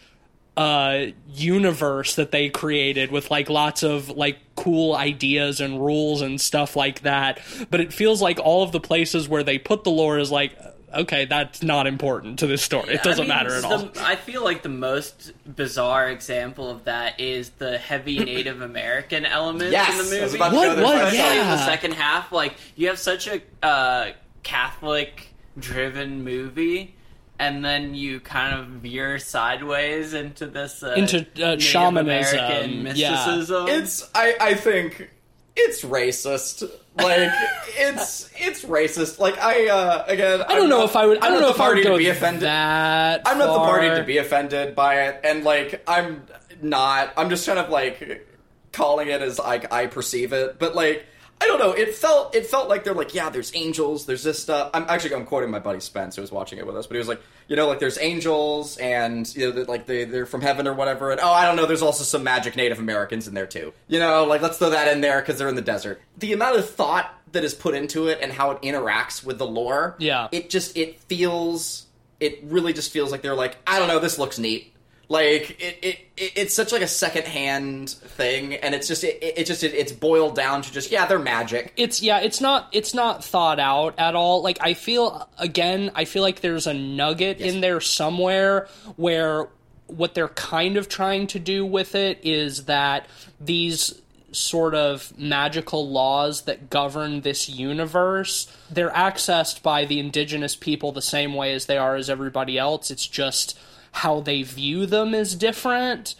uh 0.61 1.07
universe 1.33 2.17
that 2.17 2.33
they 2.33 2.49
created 2.51 3.11
with 3.11 3.31
like 3.31 3.49
lots 3.49 3.83
of 3.83 4.09
like 4.11 4.37
cool 4.57 4.95
ideas 4.95 5.61
and 5.61 5.81
rules 5.81 6.21
and 6.21 6.39
stuff 6.41 6.77
like 6.77 7.01
that 7.01 7.41
but 7.71 7.81
it 7.81 7.93
feels 7.93 8.21
like 8.21 8.39
all 8.41 8.63
of 8.63 8.71
the 8.73 8.81
places 8.81 9.29
where 9.29 9.43
they 9.43 9.59
put 9.59 9.85
the 9.85 9.91
lore 9.91 10.19
is 10.19 10.31
like 10.31 10.55
okay 10.95 11.25
that's 11.25 11.63
not 11.63 11.87
important 11.87 12.41
to 12.41 12.47
this 12.47 12.61
story 12.63 12.93
it 12.93 13.03
doesn't 13.03 13.31
I 13.31 13.43
mean, 13.43 13.45
matter 13.45 13.55
at 13.55 13.63
the- 13.63 13.69
all 13.69 13.91
I 14.01 14.17
feel 14.17 14.43
like 14.45 14.63
the 14.63 14.69
most 14.69 15.33
bizarre 15.47 16.11
example 16.11 16.69
of 16.69 16.85
that 16.85 17.19
is 17.21 17.51
the 17.51 17.79
heavy 17.79 18.19
Native 18.25 18.61
American 18.61 19.25
elements 19.25 19.73
Yes, 19.73 19.89
in 19.89 20.11
the 20.11 20.19
I 20.21 20.23
was 20.25 20.33
movie. 20.33 20.37
about 20.37 20.51
to 20.51 20.57
What? 20.57 20.65
go 20.67 20.75
there 20.75 20.85
What? 20.85 20.99
first. 21.01 21.15
Especially 21.15 21.41
in 21.41 21.47
the 21.47 21.65
second 21.65 21.93
half, 21.95 22.33
like 22.33 22.55
you 22.77 22.89
have 22.89 22.99
such 22.99 23.29
a 23.29 23.41
uh, 23.65 24.11
Catholic-driven 24.43 26.25
movie, 26.25 26.95
and 27.41 27.65
then 27.65 27.95
you 27.95 28.21
kind 28.21 28.61
of 28.61 28.67
veer 28.67 29.19
sideways 29.19 30.13
into 30.13 30.47
this 30.47 30.83
uh, 30.83 30.93
Into, 30.93 31.27
uh, 31.43 31.59
shamanism, 31.59 32.39
American 32.39 32.71
yeah. 32.71 32.83
mysticism. 32.83 33.67
It's 33.69 34.11
I 34.15 34.37
I 34.39 34.55
think 34.55 35.11
it's 35.57 35.83
racist. 35.83 36.71
Like 36.97 37.33
it's 37.79 38.31
it's 38.37 38.65
racist. 38.65 39.19
Like 39.19 39.39
I 39.39 39.69
uh 39.69 40.05
again 40.07 40.43
i 40.43 40.55
don't 40.55 40.69
know 40.69 40.85
if 40.85 40.95
i 40.97 41.07
would 41.07 41.19
i 41.23 41.27
I'm 41.27 41.33
don't 41.33 41.41
know 41.43 41.51
if 41.51 41.61
i 41.61 41.69
would 41.71 41.83
go 41.83 41.93
to 41.93 41.99
be 41.99 42.09
offended. 42.09 42.43
that 42.43 43.23
I'm 43.25 43.39
not 43.39 43.53
the 43.55 43.59
party 43.61 43.89
to 43.89 44.05
be 44.05 44.19
offended 44.19 44.77
by 44.77 45.07
it, 45.07 45.21
and 45.25 45.43
like 45.43 45.83
I'm 45.89 46.25
not. 46.61 47.15
I'm 47.17 47.31
just 47.31 47.47
kind 47.47 47.59
of 47.59 47.71
like 47.71 48.29
calling 48.73 49.09
it 49.09 49.23
as 49.23 49.39
like 49.39 49.73
I 49.73 49.87
perceive 49.87 50.35
it, 50.35 50.59
but 50.59 50.75
like 50.75 51.07
I 51.43 51.47
don't 51.47 51.59
know. 51.59 51.73
It 51.73 51.95
felt 51.95 52.35
it 52.35 52.47
felt 52.47 52.69
like 52.69 52.85
they're 52.85 52.95
like 52.95 53.15
yeah, 53.15 53.31
there's 53.31 53.51
angels, 53.55 54.05
there's 54.07 54.23
this 54.23 54.43
stuff. 54.43 54.71
I'm 54.75 54.85
actually 54.89 55.15
I'm 55.15 55.25
quoting 55.25 55.51
my 55.51 55.59
buddy 55.59 55.81
Spence 55.81 56.17
who 56.17 56.23
was 56.23 56.31
watching 56.31 56.59
it 56.59 56.67
with 56.67 56.77
us, 56.77 56.87
but 56.87 56.95
he 56.95 56.99
was 56.99 57.09
like 57.09 57.21
you 57.49 57.57
know 57.57 57.67
like 57.67 57.79
there's 57.79 57.99
angels 57.99 58.77
and 58.77 59.33
you 59.35 59.53
know 59.53 59.63
like 59.63 59.87
they 59.87 60.05
they're 60.05 60.27
from 60.27 60.43
heaven 60.43 60.69
or 60.69 60.75
whatever, 60.75 61.11
and 61.11 61.21
oh 61.21 61.31
I 61.33 61.47
don't 61.47 61.57
know, 61.57 61.67
there's 61.67 61.83
also 61.83 62.05
some 62.05 62.23
magic 62.25 62.57
Native 62.57 62.79
Americans 62.79 63.27
in 63.27 63.35
there 63.35 63.47
too. 63.47 63.73
You 63.89 63.99
know 64.01 64.25
like 64.25 64.43
let's 64.43 64.59
throw 64.59 64.71
that 64.71 64.93
in 64.93 65.01
there 65.01 65.21
because 65.21 65.39
they're 65.39 65.49
in 65.49 65.55
the 65.55 65.63
desert. 65.63 66.01
The 66.19 66.33
amount 66.35 66.59
of 66.59 66.69
thought 66.69 67.13
that 67.33 67.43
is 67.45 67.55
put 67.55 67.75
into 67.75 68.09
it 68.09 68.19
and 68.21 68.33
how 68.33 68.51
it 68.51 68.61
interacts 68.63 69.25
with 69.25 69.39
the 69.39 69.47
lore, 69.47 69.97
Yeah. 69.99 70.29
it 70.33 70.51
just 70.51 70.77
it 70.77 71.01
feels 71.01 71.87
it 72.19 72.41
really 72.45 72.73
just 72.75 72.93
feels 72.93 73.11
like 73.13 73.23
they're 73.23 73.35
like 73.35 73.57
I 73.67 73.79
don't 73.79 73.89
know 73.89 73.99
this 73.99 74.19
looks 74.19 74.39
neat 74.39 74.75
like 75.11 75.61
it, 75.61 75.79
it, 75.83 75.99
it 76.17 76.33
it's 76.37 76.55
such 76.55 76.71
like 76.71 76.83
a 76.83 76.87
secondhand 76.87 77.91
thing 77.91 78.55
and 78.55 78.77
it's 78.77 78.87
just 78.87 79.03
it, 79.03 79.19
it 79.21 79.45
just 79.45 79.65
it, 79.65 79.75
it's 79.75 79.91
boiled 79.91 80.37
down 80.37 80.63
to 80.63 80.73
just 80.73 80.91
yeah 80.91 81.05
they're 81.05 81.19
magic. 81.19 81.73
It's 81.77 82.01
yeah 82.01 82.21
it's 82.21 82.41
not 82.41 82.69
it's 82.73 82.95
not 82.95 83.23
thought 83.25 83.59
out 83.59 83.99
at 83.99 84.15
all. 84.15 84.41
Like 84.41 84.59
i 84.61 84.73
feel 84.73 85.29
again 85.37 85.91
i 85.97 86.05
feel 86.05 86.23
like 86.23 86.41
there's 86.41 86.69
a 86.69 86.73
nugget 86.75 87.41
in 87.41 87.61
there 87.61 87.81
somewhere 87.81 88.69
where 88.95 89.49
what 89.89 90.15
they're 90.15 90.29
kind 90.29 90.77
of 90.77 90.89
trying 90.89 91.27
to 91.27 91.41
do 91.41 91.67
with 91.67 91.97
it 91.97 92.21
is 92.23 92.67
that 92.67 93.09
these 93.41 94.01
sort 94.31 94.77
of 94.77 95.13
magical 95.19 95.91
laws 95.91 96.43
that 96.43 96.71
govern 96.71 97.23
this 97.23 97.49
universe 97.49 98.47
they're 98.71 98.91
accessed 98.91 99.61
by 99.61 99.85
the 99.85 99.99
indigenous 99.99 100.55
people 100.55 100.93
the 100.93 101.03
same 101.03 101.35
way 101.35 101.53
as 101.53 101.67
they 101.67 101.77
are 101.77 101.97
as 101.97 102.09
everybody 102.09 102.57
else. 102.57 102.93
It's 102.93 103.09
just 103.09 103.59
how 103.93 104.21
they 104.21 104.43
view 104.43 104.87
them 104.87 105.15
is 105.15 105.35
different 105.35 106.15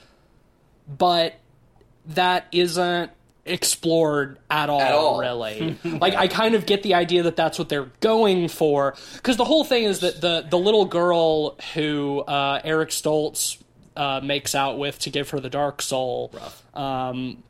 but 0.89 1.35
that 2.07 2.47
isn't 2.53 3.11
explored 3.47 4.39
at 4.51 4.69
all, 4.69 4.81
all. 4.81 5.21
really 5.21 5.77
like 5.85 6.15
i 6.15 6.29
kind 6.29 6.55
of 6.55 6.67
get 6.67 6.83
the 6.83 6.95
idea 6.95 7.23
that 7.23 7.37
that's 7.37 7.59
what 7.59 7.69
they're 7.69 7.91
going 8.01 8.49
for 8.49 8.95
because 9.15 9.37
the 9.37 9.45
whole 9.45 9.65
thing 9.65 9.85
is 9.85 10.01
that 10.01 10.21
the 10.21 10.47
the 10.51 10.59
little 10.59 10.85
girl 10.85 11.57
who 11.75 12.21
uh, 12.21 12.61
eric 12.65 12.91
stoltz 12.91 13.57
uh, 13.97 14.21
makes 14.23 14.55
out 14.55 14.79
with 14.79 14.99
to 14.99 15.11
give 15.11 15.31
her 15.31 15.41
the 15.41 15.51
dark 15.51 15.81
soul 15.83 16.33
um, 16.75 17.43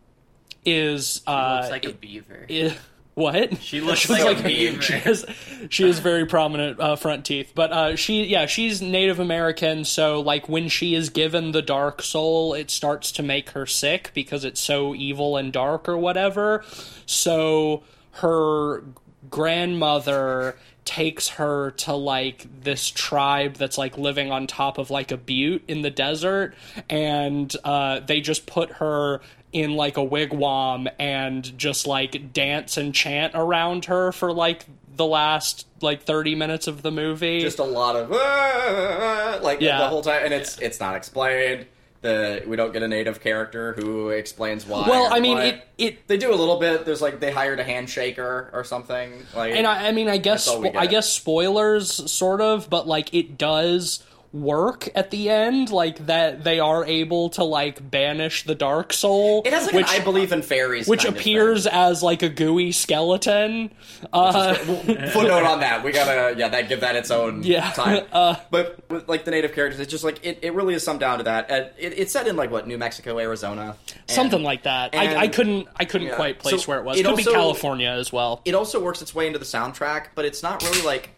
is 0.65 1.23
uh, 1.27 1.59
looks 1.61 1.71
like 1.71 1.85
a 1.87 1.93
beaver. 1.93 2.47
i- 2.49 2.77
what? 3.21 3.59
She 3.59 3.81
looks 3.81 4.09
like 4.09 4.39
a 4.39 4.43
beaver. 4.43 4.83
she 4.83 4.95
has 4.95 5.25
she 5.69 5.85
has 5.85 5.99
very 5.99 6.27
prominent 6.27 6.81
uh, 6.81 6.97
front 6.97 7.25
teeth. 7.25 7.53
But 7.55 7.73
uh, 7.73 7.97
she 7.97 8.25
yeah 8.25 8.47
she's 8.47 8.83
native 8.83 9.21
american 9.21 9.85
so 9.85 10.21
like 10.21 10.49
when 10.49 10.69
she 10.69 10.95
is 10.95 11.11
given 11.11 11.53
the 11.53 11.63
dark 11.63 12.03
soul 12.03 12.55
it 12.55 12.71
starts 12.71 13.13
to 13.13 13.23
make 13.23 13.51
her 13.51 13.67
sick 13.67 14.11
because 14.15 14.45
it's 14.45 14.61
so 14.61 14.95
evil 14.95 15.37
and 15.37 15.53
dark 15.53 15.89
or 15.89 15.97
whatever. 15.97 16.65
So 17.07 17.83
her 18.13 18.83
grandmother 19.29 20.57
takes 20.85 21.29
her 21.29 21.71
to 21.73 21.93
like 21.93 22.47
this 22.63 22.89
tribe 22.91 23.55
that's 23.55 23.79
like 23.79 23.97
living 23.99 24.33
on 24.33 24.47
top 24.47 24.79
of 24.79 24.91
like 24.91 25.13
a 25.13 25.17
butte 25.17 25.63
in 25.69 25.83
the 25.83 25.91
desert 25.91 26.55
and 26.89 27.55
uh, 27.65 28.01
they 28.01 28.21
just 28.21 28.47
put 28.47 28.71
her 28.73 29.21
in 29.53 29.75
like 29.75 29.97
a 29.97 30.01
wigwam 30.07 30.89
and 30.99 31.57
just 31.59 31.87
like 31.87 32.33
dance 32.33 32.77
and 32.77 32.95
chant 32.95 33.33
around 33.35 33.87
her 33.87 34.13
for 34.13 34.33
like 34.33 34.65
the 34.97 35.07
last 35.07 35.67
like 35.81 36.03
30 36.03 36.35
minutes 36.35 36.67
of 36.67 36.83
the 36.83 36.91
movie. 36.91 37.41
Just 37.41 37.59
a 37.59 37.65
lot 37.65 37.97
of 37.97 38.11
"Ah," 38.13 39.39
like 39.43 39.61
Yeah. 39.61 39.79
the 39.79 39.89
whole 39.89 40.03
time. 40.03 40.25
And 40.25 40.35
it's 40.35 40.59
it's 40.59 40.79
not 40.81 40.95
explained. 40.95 41.67
The 42.03 42.43
we 42.47 42.57
don't 42.57 42.73
get 42.73 42.83
a 42.83 42.89
native 42.89 43.21
character 43.21 43.75
who 43.75 44.09
explains 44.09 44.65
why 44.65 44.89
well 44.89 45.13
i 45.13 45.21
mean 45.21 45.37
it 45.37 45.69
it 45.77 46.09
they 46.09 46.17
do 46.17 46.33
a 46.33 46.35
little 46.35 46.59
bit. 46.59 46.87
There's 46.87 47.03
like 47.03 47.21
they 47.21 47.31
hired 47.31 47.61
a 47.61 47.65
handshaker 47.65 48.49
or 48.55 48.65
something 48.65 49.13
like 49.37 49.53
and 49.55 49.67
I, 49.67 49.89
I 49.89 49.93
mean, 49.93 50.09
I 50.09 50.17
guess 50.17 50.47
That's 50.47 50.57
all 50.57 50.63
we 50.63 50.71
spo- 50.71 50.77
I 50.79 50.87
guess 50.87 51.11
spoilers, 51.13 52.11
sort 52.11 52.41
of, 52.41 52.71
but 52.71 52.87
like 52.89 53.13
it 53.13 53.37
does 53.37 54.03
work 54.33 54.89
at 54.95 55.11
the 55.11 55.29
end, 55.29 55.71
like 55.71 56.07
that 56.07 56.45
they 56.45 56.61
are 56.61 56.85
able 56.85 57.31
to 57.31 57.43
like 57.43 57.91
banish 57.91 58.45
the 58.45 58.55
dark 58.55 58.93
soul, 58.93 59.43
it 59.45 59.53
has 59.53 59.67
like 59.67 59.75
which 59.75 59.89
I 59.91 59.99
believe 59.99 60.31
in 60.33 60.43
fairies 60.43 60.87
which 60.87 61.05
appears 61.05 61.67
as 61.67 62.01
like 62.03 62.23
a 62.23 62.29
gooey 62.29 62.71
skeleton. 62.71 63.73
Uh, 64.13 64.55
footnote 64.55 65.43
on 65.45 65.61
that. 65.61 65.83
We 65.83 65.91
gotta, 65.93 66.39
yeah, 66.39 66.49
that 66.49 66.69
give 66.69 66.81
that 66.83 66.95
its 66.95 67.11
own 67.11 67.43
Yeah. 67.43 67.71
time. 67.73 68.05
Uh, 68.13 68.35
but 68.51 68.79
with 68.91 69.09
like 69.09 69.25
the 69.25 69.31
native 69.31 69.53
characters, 69.55 69.81
it's 69.81 69.91
just 69.91 70.05
like 70.05 70.25
it, 70.25 70.39
it 70.43 70.55
really 70.55 70.75
is 70.75 70.83
summed 70.85 71.01
down 71.01 71.19
to 71.19 71.25
that. 71.25 71.51
Uh, 71.51 71.55
it, 71.79 71.99
it's 71.99 72.13
set 72.13 72.27
in 72.27 72.37
like 72.37 72.51
what 72.51 72.67
New 72.69 72.79
Mexico, 72.79 73.19
Arizona, 73.19 73.77
and 73.89 73.99
something 74.11 74.43
like 74.43 74.63
that. 74.65 74.95
I, 74.95 75.05
and- 75.05 75.19
I 75.19 75.29
couldn't 75.29 75.69
I 75.77 75.85
couldn't 75.87 76.09
Yeah. 76.09 76.17
quite 76.17 76.39
place 76.39 76.63
So 76.65 76.69
where 76.71 76.79
it 76.79 76.85
was. 76.85 76.99
it 76.99 77.05
Could 77.07 77.17
be 77.17 77.25
California 77.25 77.89
as 77.89 78.13
well. 78.13 78.43
It 78.45 78.55
also 78.55 78.81
works 78.83 79.01
its 79.03 79.15
way 79.15 79.27
into 79.27 79.39
the 79.39 79.45
soundtrack, 79.45 80.09
but 80.15 80.25
it's 80.25 80.43
not 80.43 80.63
really 80.63 80.83
like 80.83 81.11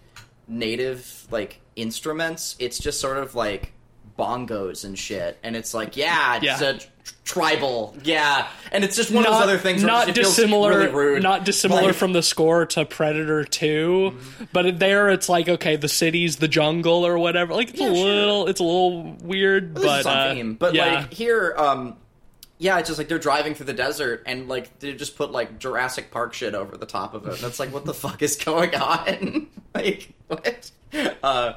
native 0.49 1.27
like 1.31 1.61
instruments. 1.77 2.57
It's 2.59 2.79
just 2.79 3.01
sort 3.01 3.19
of 3.19 3.35
like 3.35 3.73
bongos 4.19 4.85
and 4.85 4.99
shit, 4.99 5.39
and 5.43 5.57
it's 5.57 5.75
like 5.75 5.97
yeah, 5.97 6.37
it's 6.37 6.45
Yeah. 6.45 6.61
a 6.63 6.75
tr- 6.79 6.87
tribal, 7.25 7.97
yeah, 8.05 8.49
and 8.71 8.85
it's 8.85 8.95
just 8.95 9.11
one 9.11 9.25
of 9.25 9.33
those 9.33 9.43
other 9.43 9.59
things. 9.59 9.83
Where 9.83 9.91
not 9.93 10.15
dissimilar, 10.15 10.79
really 10.81 10.93
rude. 10.93 11.23
not 11.23 11.45
dissimilar 11.45 11.87
Like- 11.87 11.95
from 11.95 12.13
the 12.13 12.23
score 12.23 12.67
to 12.67 12.85
Predator 12.85 13.45
2 13.45 14.17
but 14.53 14.79
there 14.79 15.09
it's 15.09 15.29
like 15.29 15.49
okay, 15.49 15.77
the 15.77 15.89
city's 15.89 16.37
the 16.37 16.49
jungle 16.49 17.07
or 17.07 17.19
whatever. 17.19 17.55
Like 17.55 17.71
it's 17.71 17.81
Yeah, 17.81 17.91
a 17.91 17.95
sure. 17.95 18.05
little, 18.05 18.47
it's 18.49 18.61
a 18.61 18.65
little 18.65 19.13
weird, 19.23 19.75
This 19.75 19.85
but 19.85 20.07
uh, 20.07 20.35
theme. 20.35 20.55
But 20.55 20.75
yeah. 20.75 20.95
like 21.01 21.13
here, 21.15 21.55
um, 21.57 21.97
yeah, 22.59 22.79
it's 22.79 22.89
just 22.89 22.99
like 22.99 23.09
they're 23.09 23.19
driving 23.19 23.55
through 23.55 23.67
the 23.67 23.73
desert 23.73 24.23
and 24.27 24.49
like 24.49 24.79
they 24.79 24.93
just 24.93 25.17
put 25.17 25.33
like 25.33 25.59
Jurassic 25.59 26.11
Park 26.11 26.35
shit 26.35 26.55
over 26.55 26.77
the 26.77 26.87
top 26.87 27.15
of 27.15 27.27
it. 27.27 27.39
That's 27.41 27.59
like, 27.59 27.73
what 27.73 27.85
the 27.87 27.95
fuck 28.05 28.21
is 28.23 28.37
going 28.37 28.75
on? 28.75 29.49
like 29.75 30.13
what? 30.29 30.71
Uh, 31.23 31.55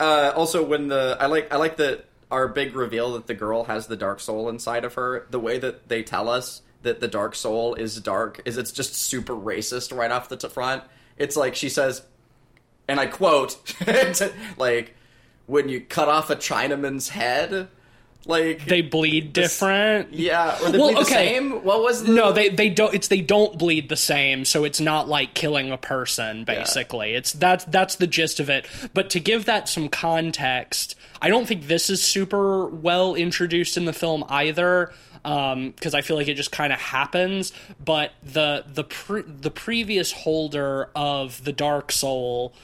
uh, 0.00 0.32
also, 0.34 0.64
when 0.64 0.88
the 0.88 1.16
I 1.20 1.26
like 1.26 1.52
I 1.52 1.56
like 1.56 1.76
that 1.76 2.06
our 2.30 2.48
big 2.48 2.74
reveal 2.74 3.12
that 3.12 3.26
the 3.26 3.34
girl 3.34 3.64
has 3.64 3.86
the 3.86 3.96
dark 3.96 4.18
soul 4.18 4.48
inside 4.48 4.84
of 4.84 4.94
her. 4.94 5.26
The 5.30 5.38
way 5.38 5.58
that 5.58 5.88
they 5.88 6.02
tell 6.02 6.28
us 6.28 6.62
that 6.82 7.00
the 7.00 7.08
dark 7.08 7.34
soul 7.34 7.74
is 7.74 8.00
dark 8.00 8.40
is 8.44 8.56
it's 8.56 8.72
just 8.72 8.94
super 8.94 9.34
racist 9.34 9.96
right 9.96 10.10
off 10.10 10.28
the 10.28 10.36
t- 10.36 10.48
front. 10.48 10.82
It's 11.16 11.36
like 11.36 11.54
she 11.54 11.68
says, 11.68 12.02
and 12.88 12.98
I 12.98 13.06
quote, 13.06 13.74
like, 14.56 14.94
when 15.46 15.68
you 15.68 15.80
cut 15.80 16.08
off 16.08 16.30
a 16.30 16.36
Chinaman's 16.36 17.10
head, 17.10 17.68
like 18.26 18.64
they 18.66 18.80
bleed 18.80 19.32
different. 19.32 20.12
yeah, 20.14 20.56
or 20.62 20.70
they 20.70 20.78
Well, 20.78 20.88
bleed 20.92 20.96
the 20.96 21.02
okay. 21.02 21.34
same. 21.34 21.62
What 21.64 21.82
was 21.82 22.04
the 22.04 22.12
No, 22.12 22.32
they 22.32 22.48
they 22.48 22.70
don't. 22.70 22.94
It's 22.94 23.08
they 23.08 23.20
don't 23.20 23.58
bleed 23.58 23.88
the 23.88 23.96
same, 23.96 24.44
so 24.44 24.64
it's 24.64 24.80
not 24.80 25.08
like 25.08 25.34
killing 25.34 25.70
a 25.70 25.76
person. 25.78 26.44
Basically, 26.44 27.14
it's 27.14 27.32
that's 27.32 27.64
that's 27.66 27.96
the 27.96 28.06
gist 28.06 28.40
of 28.40 28.48
it. 28.48 28.66
But 28.94 29.10
to 29.10 29.20
give 29.20 29.44
that 29.44 29.68
some 29.68 29.88
context, 29.88 30.94
I 31.20 31.28
don't 31.28 31.46
think 31.46 31.66
this 31.66 31.90
is 31.90 32.02
super 32.02 32.66
well 32.66 33.14
introduced 33.14 33.76
in 33.76 33.84
the 33.84 33.92
film 33.92 34.24
either, 34.28 34.92
um, 35.24 35.70
because 35.70 35.94
I 35.94 36.00
feel 36.00 36.16
like 36.16 36.28
it 36.28 36.34
just 36.34 36.52
kind 36.52 36.72
of 36.72 36.80
happens. 36.80 37.52
But 37.84 38.12
the 38.22 38.64
the 38.66 38.84
pre- 38.84 39.22
the 39.22 39.50
previous 39.50 40.12
holder 40.12 40.88
of 40.96 41.44
the 41.44 41.52
Dark 41.52 41.92
Soul 41.92 42.54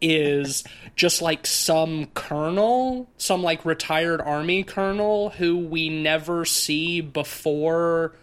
is 0.00 0.64
just 0.96 1.22
like 1.22 1.46
some 1.46 2.06
colonel, 2.14 3.08
some 3.16 3.42
like 3.42 3.64
retired 3.64 4.20
army 4.20 4.62
colonel 4.62 5.30
who 5.30 5.56
we 5.58 5.88
never 5.88 6.44
see 6.44 7.00
before 7.00 8.14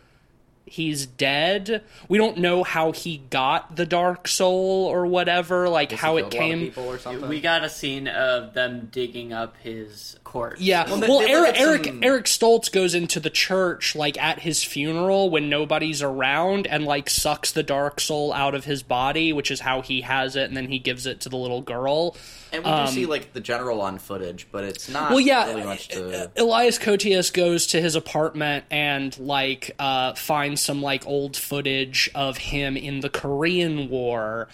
he's 0.67 1.05
dead. 1.05 1.83
We 2.07 2.17
don't 2.17 2.37
know 2.37 2.63
how 2.63 2.91
he 2.91 3.17
got 3.29 3.75
the 3.75 3.85
dark 3.85 4.27
soul 4.27 4.85
or 4.85 5.05
whatever, 5.07 5.69
like 5.69 5.89
Does 5.89 5.99
how 5.99 6.17
it 6.17 6.21
a 6.21 6.23
lot 6.25 6.33
of 6.33 6.39
came. 6.39 6.59
people 6.59 6.85
or 6.85 6.97
something. 6.99 7.27
We 7.29 7.41
got 7.41 7.63
a 7.63 7.69
scene 7.69 8.07
of 8.07 8.53
them 8.53 8.89
digging 8.91 9.33
up 9.33 9.55
his 9.63 10.17
corpse. 10.23 10.59
Yeah, 10.61 10.89
Well, 10.89 10.99
well, 11.01 11.19
they- 11.19 11.25
they 11.27 11.31
Eric 11.33 11.59
Eric 11.59 11.85
some- 11.85 12.03
Eric 12.03 12.25
Stoltz 12.25 12.71
goes 12.71 12.93
into 12.93 13.19
the 13.19 13.29
church 13.29 13.95
like 13.95 14.21
at 14.21 14.39
his 14.39 14.63
funeral 14.63 15.29
when 15.29 15.49
nobody's 15.49 16.01
around 16.03 16.67
and 16.67 16.85
like 16.85 17.09
sucks 17.09 17.51
the 17.51 17.63
dark 17.63 17.99
soul 17.99 18.33
out 18.33 18.53
of 18.53 18.65
his 18.65 18.83
body, 18.83 19.31
which 19.33 19.49
is 19.51 19.61
how 19.61 19.81
he 19.81 20.01
has 20.01 20.35
it, 20.35 20.43
and 20.49 20.55
then 20.57 20.67
he 20.67 20.79
gives 20.79 21.05
it 21.05 21.21
to 21.21 21.29
the 21.29 21.37
little 21.37 21.61
girl. 21.61 22.15
And 22.51 22.63
we 22.63 22.69
do 22.71 22.87
see 22.87 23.05
like 23.05 23.33
the 23.33 23.39
general 23.39 23.81
on 23.81 23.97
footage, 23.99 24.47
but 24.51 24.63
it's 24.63 24.89
not 24.89 25.07
Um, 25.07 25.13
Well, 25.15 25.19
yeah, 25.19 25.47
really 25.47 25.63
much 25.63 25.89
to. 25.89 26.31
Elias 26.37 26.79
Koteas 26.79 27.31
goes 27.33 27.67
to 27.67 27.81
his 27.81 27.95
apartment 27.95 28.65
and 28.71 29.17
like 29.19 29.71
uh, 29.79 30.13
finds 30.13 30.61
some 30.61 30.81
like 30.81 31.05
old 31.07 31.35
footage 31.37 32.09
of 32.15 32.37
him 32.37 32.77
in 32.77 33.01
the 33.01 33.09
Korean 33.09 33.89
War, 33.89 34.47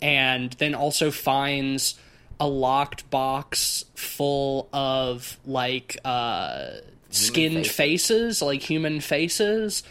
and 0.00 0.52
then 0.54 0.74
also 0.74 1.10
finds 1.10 1.98
a 2.38 2.48
locked 2.48 3.08
box 3.10 3.84
full 3.94 4.68
of 4.72 5.38
like 5.44 5.98
uh, 6.04 6.68
skinned 7.10 7.66
faces. 7.66 7.76
faces, 7.76 8.42
like 8.42 8.62
human 8.62 9.00
faces. 9.00 9.82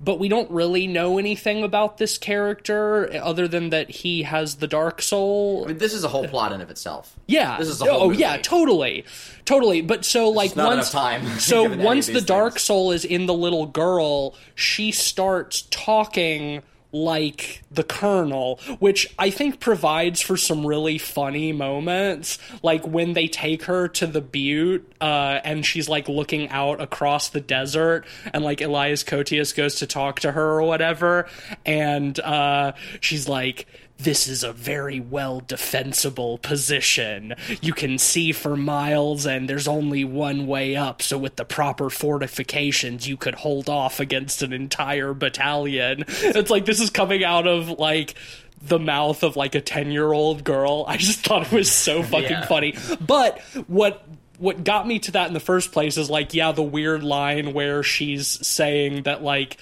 But 0.00 0.18
we 0.20 0.28
don't 0.28 0.50
really 0.50 0.86
know 0.86 1.18
anything 1.18 1.64
about 1.64 1.98
this 1.98 2.18
character 2.18 3.10
other 3.20 3.48
than 3.48 3.70
that 3.70 3.90
he 3.90 4.22
has 4.22 4.56
the 4.56 4.68
dark 4.68 5.02
soul. 5.02 5.64
I 5.64 5.68
mean, 5.68 5.78
this 5.78 5.92
is 5.92 6.04
a 6.04 6.08
whole 6.08 6.28
plot 6.28 6.52
in 6.52 6.60
of 6.60 6.70
itself. 6.70 7.16
Yeah. 7.26 7.58
This 7.58 7.68
is 7.68 7.80
a 7.80 7.86
whole 7.86 8.02
oh 8.02 8.08
movie. 8.08 8.20
yeah, 8.20 8.36
totally, 8.36 9.04
totally. 9.44 9.80
But 9.80 10.04
so 10.04 10.30
like 10.30 10.54
not 10.54 10.76
once 10.76 10.90
time 10.92 11.26
so 11.40 11.76
once 11.76 12.06
the 12.06 12.14
these 12.14 12.24
dark 12.24 12.58
soul 12.58 12.92
is 12.92 13.04
in 13.04 13.26
the 13.26 13.34
little 13.34 13.66
girl, 13.66 14.36
she 14.54 14.92
starts 14.92 15.62
talking 15.70 16.62
like 16.92 17.62
the 17.70 17.84
colonel, 17.84 18.60
which 18.78 19.12
I 19.18 19.30
think 19.30 19.60
provides 19.60 20.22
for 20.22 20.36
some 20.36 20.66
really 20.66 20.98
funny 20.98 21.52
moments, 21.52 22.38
like 22.62 22.86
when 22.86 23.12
they 23.12 23.28
take 23.28 23.64
her 23.64 23.88
to 23.88 24.06
the 24.06 24.20
butte 24.20 24.90
uh, 25.00 25.40
and 25.44 25.64
she's 25.66 25.88
like 25.88 26.08
looking 26.08 26.48
out 26.48 26.80
across 26.80 27.28
the 27.28 27.40
desert, 27.40 28.06
and 28.32 28.42
like 28.42 28.60
Elias 28.60 29.04
Koteas 29.04 29.54
goes 29.54 29.76
to 29.76 29.86
talk 29.86 30.20
to 30.20 30.32
her 30.32 30.58
or 30.58 30.62
whatever, 30.62 31.28
and 31.66 32.18
uh, 32.20 32.72
she's 33.00 33.28
like 33.28 33.66
this 33.98 34.28
is 34.28 34.42
a 34.44 34.52
very 34.52 35.00
well 35.00 35.40
defensible 35.40 36.38
position. 36.38 37.34
You 37.60 37.72
can 37.72 37.98
see 37.98 38.32
for 38.32 38.56
miles, 38.56 39.26
and 39.26 39.48
there's 39.48 39.66
only 39.68 40.04
one 40.04 40.46
way 40.46 40.76
up. 40.76 41.02
So, 41.02 41.18
with 41.18 41.36
the 41.36 41.44
proper 41.44 41.90
fortifications, 41.90 43.08
you 43.08 43.16
could 43.16 43.34
hold 43.34 43.68
off 43.68 44.00
against 44.00 44.42
an 44.42 44.52
entire 44.52 45.14
battalion. 45.14 46.04
It's 46.08 46.50
like 46.50 46.64
this 46.64 46.80
is 46.80 46.90
coming 46.90 47.24
out 47.24 47.46
of 47.46 47.70
like 47.70 48.14
the 48.62 48.78
mouth 48.78 49.22
of 49.22 49.36
like 49.36 49.54
a 49.54 49.60
10 49.60 49.90
year 49.90 50.12
old 50.12 50.44
girl. 50.44 50.84
I 50.86 50.96
just 50.96 51.20
thought 51.24 51.46
it 51.46 51.52
was 51.52 51.70
so 51.70 52.02
fucking 52.02 52.30
Yeah. 52.30 52.46
funny. 52.46 52.74
But 53.00 53.40
what 53.66 54.04
what 54.38 54.64
got 54.64 54.86
me 54.86 54.98
to 55.00 55.12
that 55.12 55.28
in 55.28 55.34
the 55.34 55.40
first 55.40 55.72
place 55.72 55.96
is 55.96 56.08
like 56.08 56.32
yeah 56.32 56.52
the 56.52 56.62
weird 56.62 57.02
line 57.02 57.52
where 57.52 57.82
she's 57.82 58.46
saying 58.46 59.02
that 59.02 59.22
like 59.22 59.58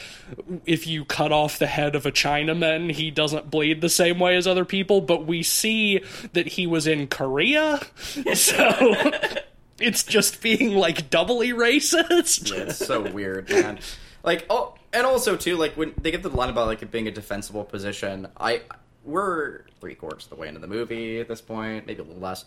if 0.65 0.87
you 0.87 1.05
cut 1.05 1.33
off 1.33 1.59
the 1.59 1.67
head 1.67 1.97
of 1.97 2.07
a 2.07 2.13
chinaman 2.13 2.93
he 2.93 3.11
doesn't 3.11 3.51
bleed 3.51 3.81
the 3.81 3.89
same 3.89 4.19
way 4.19 4.37
as 4.37 4.47
other 4.47 4.65
people. 4.65 5.01
But 5.01 5.27
we 5.27 5.43
see 5.43 6.03
that 6.33 6.47
he 6.47 6.67
was 6.67 6.87
in 6.87 7.09
korea. 7.09 7.81
So 8.35 8.95
it's 9.79 10.03
just 10.03 10.41
being 10.43 10.75
like 10.75 11.11
doubly 11.11 11.51
racist. 11.51 12.53
It's 12.53 12.77
so 12.77 13.03
weird, 13.11 13.49
man. 13.51 13.79
Like, 14.23 14.47
oh, 14.51 14.75
and 14.93 15.07
also 15.07 15.37
too, 15.37 15.57
like 15.57 15.77
when 15.77 15.95
they 16.01 16.11
get 16.11 16.23
the 16.23 16.29
line 16.29 16.51
about 16.51 16.67
like 16.67 16.83
it 16.83 16.91
being 16.91 17.09
a 17.09 17.11
defensible 17.11 17.65
position, 17.65 18.29
I 18.37 18.63
we're 19.05 19.63
three 19.81 19.95
quarters 19.95 20.25
of 20.25 20.31
the 20.31 20.37
way 20.37 20.49
into 20.49 20.61
the 20.61 20.67
movie 20.67 21.21
at 21.21 21.29
this 21.29 21.41
point, 21.41 21.87
maybe 21.87 22.01
a 22.01 22.05
little 22.05 22.21
less, 22.21 22.45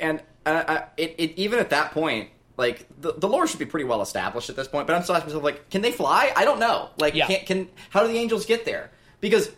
and 0.00 0.22
uh, 0.46 0.80
it, 0.96 1.14
it 1.18 1.32
even 1.38 1.58
at 1.58 1.70
that 1.70 1.92
point. 1.92 2.30
Like 2.56 2.86
the, 3.00 3.12
the 3.14 3.26
lore 3.28 3.48
should 3.48 3.58
be 3.58 3.66
pretty 3.66 3.84
well 3.84 4.00
established 4.00 4.48
at 4.48 4.54
this 4.54 4.68
point, 4.68 4.86
but 4.86 4.94
I'm 4.94 5.02
still 5.02 5.16
asking 5.16 5.30
myself, 5.30 5.42
like, 5.42 5.70
can 5.70 5.82
they 5.82 5.90
fly? 5.90 6.32
I 6.36 6.44
don't 6.44 6.60
know. 6.60 6.88
Like, 6.98 7.12
Yeah. 7.16 7.26
can, 7.26 7.44
can 7.46 7.68
how 7.90 8.02
do 8.02 8.12
the 8.12 8.16
angels 8.16 8.46
get 8.46 8.64
there? 8.64 8.92
Because 9.20 9.50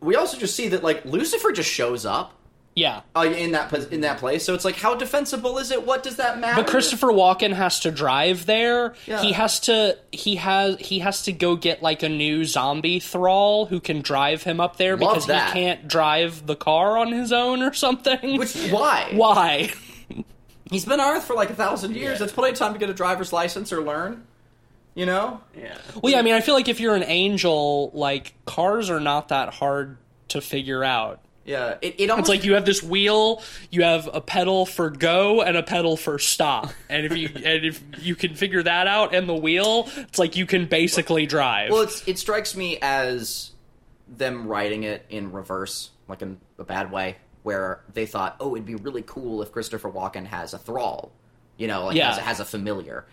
we 0.00 0.16
also 0.16 0.36
just 0.36 0.54
see 0.54 0.68
that 0.68 0.84
like 0.84 1.02
Lucifer 1.06 1.50
just 1.50 1.70
shows 1.70 2.04
up 2.04 2.34
yeah 2.80 3.02
uh, 3.14 3.20
in 3.22 3.52
that 3.52 3.72
in 3.92 4.00
that 4.00 4.18
place. 4.18 4.44
So 4.44 4.54
it's 4.54 4.64
like, 4.64 4.76
how 4.76 4.94
defensible 4.94 5.58
is 5.58 5.70
it? 5.70 5.86
What 5.86 6.02
does 6.02 6.16
that 6.16 6.38
matter? 6.38 6.62
But 6.62 6.70
Christopher 6.70 7.08
Walken 7.08 7.52
has 7.52 7.80
to 7.80 7.90
drive 7.90 8.46
there. 8.46 8.94
Yeah. 9.06 9.20
He 9.20 9.32
has 9.32 9.60
to 9.60 9.98
he 10.12 10.36
has 10.36 10.78
he 10.80 11.00
has 11.00 11.24
to 11.24 11.32
go 11.32 11.56
get 11.56 11.82
like 11.82 12.02
a 12.02 12.08
new 12.08 12.44
zombie 12.44 13.00
thrall 13.00 13.66
who 13.66 13.80
can 13.80 14.00
drive 14.00 14.42
him 14.42 14.60
up 14.60 14.76
there 14.76 14.96
Love 14.96 15.00
because 15.00 15.26
that. 15.26 15.48
he 15.48 15.60
can't 15.60 15.88
drive 15.88 16.46
the 16.46 16.56
car 16.56 16.96
on 16.96 17.12
his 17.12 17.32
own 17.32 17.62
or 17.62 17.74
something. 17.74 18.38
Which 18.38 18.56
why? 18.70 19.10
why? 19.14 19.70
He's 20.70 20.84
been 20.84 21.00
on 21.00 21.16
Earth 21.16 21.24
for 21.24 21.34
like 21.34 21.50
a 21.50 21.54
thousand 21.54 21.96
years. 21.96 22.12
Yeah. 22.12 22.18
That's 22.18 22.32
plenty 22.32 22.52
of 22.52 22.58
time 22.58 22.72
to 22.72 22.78
get 22.78 22.88
a 22.88 22.94
driver's 22.94 23.32
license 23.32 23.72
or 23.72 23.82
learn. 23.82 24.24
You 24.94 25.06
know? 25.06 25.40
Yeah. 25.56 25.76
Well, 26.02 26.12
yeah, 26.12 26.18
I 26.18 26.22
mean, 26.22 26.34
I 26.34 26.40
feel 26.40 26.54
like 26.54 26.68
if 26.68 26.80
you're 26.80 26.96
an 26.96 27.04
angel, 27.04 27.90
like 27.94 28.34
cars 28.44 28.90
are 28.90 29.00
not 29.00 29.28
that 29.28 29.54
hard 29.54 29.98
to 30.28 30.40
figure 30.40 30.82
out. 30.82 31.20
Yeah. 31.50 31.78
It, 31.82 31.96
it 31.98 32.10
almost 32.10 32.28
It's 32.30 32.38
like 32.38 32.44
you 32.44 32.54
have 32.54 32.64
this 32.64 32.80
wheel, 32.80 33.42
you 33.70 33.82
have 33.82 34.08
a 34.12 34.20
pedal 34.20 34.66
for 34.66 34.88
go 34.88 35.42
and 35.42 35.56
a 35.56 35.64
pedal 35.64 35.96
for 35.96 36.18
stop, 36.20 36.72
and 36.88 37.04
if 37.04 37.16
you 37.16 37.28
and 37.44 37.64
if 37.64 37.82
you 37.98 38.14
can 38.14 38.36
figure 38.36 38.62
that 38.62 38.86
out 38.86 39.14
and 39.14 39.28
the 39.28 39.34
wheel, 39.34 39.88
it's 39.96 40.18
like 40.18 40.36
you 40.36 40.46
can 40.46 40.66
basically 40.66 41.26
drive. 41.26 41.70
Well, 41.72 41.82
it's, 41.82 42.06
it 42.06 42.18
strikes 42.20 42.54
me 42.54 42.78
as 42.80 43.50
them 44.06 44.46
writing 44.46 44.84
it 44.84 45.04
in 45.10 45.32
reverse, 45.32 45.90
like 46.06 46.22
in 46.22 46.38
a 46.58 46.64
bad 46.64 46.92
way, 46.92 47.16
where 47.42 47.80
they 47.94 48.06
thought, 48.06 48.36
oh, 48.38 48.54
it'd 48.54 48.64
be 48.66 48.76
really 48.76 49.02
cool 49.02 49.42
if 49.42 49.50
Christopher 49.50 49.90
Walken 49.90 50.26
has 50.26 50.54
a 50.54 50.58
thrall, 50.58 51.10
you 51.56 51.66
know, 51.66 51.86
like 51.86 51.96
Yeah. 51.96 52.14
has, 52.14 52.18
has 52.18 52.40
a 52.40 52.44
familiar. 52.44 53.06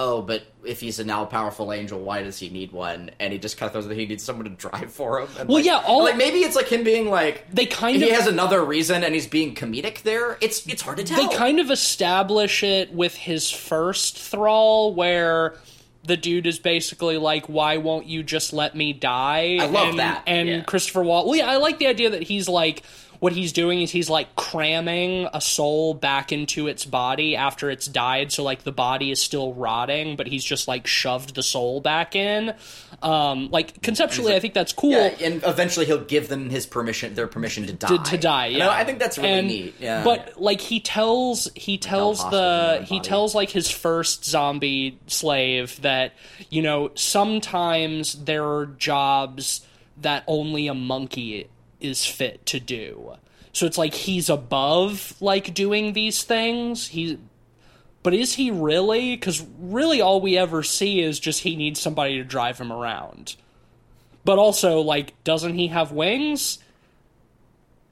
Oh, 0.00 0.22
but 0.22 0.44
if 0.64 0.78
he's 0.78 1.00
a 1.00 1.04
now 1.04 1.24
powerful 1.24 1.72
angel, 1.72 1.98
why 1.98 2.22
does 2.22 2.38
he 2.38 2.50
need 2.50 2.70
one? 2.70 3.10
And 3.18 3.32
he 3.32 3.38
just 3.40 3.56
kind 3.58 3.66
of 3.66 3.72
throws 3.72 3.88
that 3.88 3.96
he 3.96 4.06
needs 4.06 4.22
someone 4.22 4.44
to 4.44 4.50
drive 4.50 4.92
for 4.92 5.20
him. 5.20 5.28
And 5.38 5.48
Well, 5.48 5.56
like- 5.58 5.64
yeah, 5.66 5.82
all- 5.84 6.04
like 6.04 6.16
maybe 6.16 6.38
it's 6.38 6.54
like 6.54 6.68
him 6.68 6.84
being 6.84 7.10
like 7.10 7.50
They 7.52 7.66
kind 7.66 7.96
of 7.96 8.02
he 8.02 8.10
has 8.14 8.28
another 8.28 8.64
reason, 8.64 9.02
and 9.02 9.12
he's 9.12 9.26
being 9.26 9.56
comedic 9.56 10.02
there. 10.02 10.38
It's 10.40 10.64
it's 10.68 10.82
hard 10.82 10.98
to 10.98 11.04
tell. 11.04 11.28
they 11.28 11.34
kind 11.36 11.58
of 11.58 11.70
establish 11.72 12.62
it 12.62 12.92
with 12.94 13.16
his 13.16 13.50
first 13.50 14.16
thrall 14.18 14.94
where 14.94 15.56
the 16.04 16.16
dude 16.16 16.46
is 16.46 16.58
basically 16.60 17.18
like 17.18 17.46
why 17.46 17.76
won't 17.76 18.06
you 18.06 18.22
just 18.22 18.52
let 18.52 18.74
me 18.76 18.92
die 18.92 19.58
I 19.60 19.66
love 19.66 19.88
and, 19.88 19.98
that. 19.98 20.22
and 20.26 20.48
Yeah. 20.48 20.60
christopher 20.62 21.02
wall 21.02 21.26
well 21.26 21.36
yeah 21.36 21.50
i 21.50 21.56
like 21.56 21.78
the 21.78 21.86
idea 21.88 22.08
that 22.10 22.22
he's 22.22 22.48
like 22.48 22.82
what 23.20 23.32
he's 23.32 23.52
doing 23.52 23.80
is 23.82 23.90
he's 23.90 24.08
like 24.08 24.34
cramming 24.36 25.28
a 25.32 25.40
soul 25.40 25.94
back 25.94 26.32
into 26.32 26.66
its 26.68 26.84
body 26.84 27.34
after 27.36 27.70
it's 27.70 27.86
died 27.86 28.30
so 28.32 28.42
like 28.42 28.62
the 28.64 28.72
body 28.72 29.10
is 29.10 29.20
still 29.20 29.52
rotting 29.54 30.16
but 30.16 30.26
he's 30.26 30.44
just 30.44 30.68
like 30.68 30.86
shoved 30.86 31.34
the 31.34 31.42
soul 31.42 31.80
back 31.80 32.14
in 32.16 32.54
um 33.02 33.48
like 33.50 33.80
conceptually 33.82 34.34
i 34.34 34.40
think 34.40 34.54
that's 34.54 34.72
cool 34.72 34.90
Yeah, 34.90 35.14
and 35.22 35.42
eventually 35.44 35.86
he'll 35.86 36.04
give 36.04 36.28
them 36.28 36.50
his 36.50 36.66
permission, 36.66 37.14
their 37.14 37.26
permission 37.28 37.66
to 37.66 37.72
die. 37.72 37.88
to, 37.88 37.98
to 38.10 38.18
die. 38.18 38.46
Yeah, 38.46 38.68
I, 38.68 38.80
I 38.80 38.84
think 38.84 38.98
that's 38.98 39.18
really 39.18 39.30
And- 39.30 39.48
neat. 39.48 39.74
Yeah, 39.78 40.02
But 40.04 40.40
like 40.40 40.60
he 40.60 40.80
tells 40.80 41.48
he 41.54 41.78
tells 41.78 42.18
the 42.30 42.84
he 42.88 43.00
tells 43.00 43.34
like 43.34 43.50
his 43.50 43.70
first 43.70 44.24
zombie 44.24 44.98
slave 45.06 45.80
that 45.82 46.12
you 46.50 46.62
know 46.62 46.90
sometimes 46.94 48.14
there 48.24 48.44
are 48.44 48.66
jobs 48.66 49.60
that 50.00 50.24
only 50.26 50.66
a 50.68 50.74
monkey 50.74 51.48
is 51.80 52.04
fit 52.04 52.44
to 52.46 52.60
do. 52.60 53.14
So 53.52 53.66
it's 53.66 53.78
like 53.78 53.94
he's 53.94 54.28
above 54.28 55.14
like 55.20 55.54
doing 55.54 55.92
these 55.92 56.22
things. 56.22 56.88
He 56.88 57.18
but 58.02 58.14
is 58.14 58.34
he 58.34 58.50
really? 58.50 59.16
Because 59.16 59.44
really, 59.58 60.00
all 60.00 60.20
we 60.20 60.38
ever 60.38 60.62
see 60.62 61.00
is 61.00 61.18
just 61.18 61.42
he 61.42 61.56
needs 61.56 61.80
somebody 61.80 62.16
to 62.18 62.24
drive 62.24 62.58
him 62.58 62.72
around. 62.72 63.34
But 64.24 64.38
also, 64.38 64.80
like, 64.80 65.12
doesn't 65.24 65.54
he 65.54 65.68
have 65.68 65.90
wings? 65.92 66.58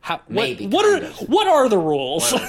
How, 0.00 0.20
Maybe, 0.28 0.66
What 0.68 0.84
kind 0.84 1.02
are 1.04 1.06
of. 1.08 1.28
what 1.28 1.48
are 1.48 1.68
the 1.68 1.78
rules? 1.78 2.32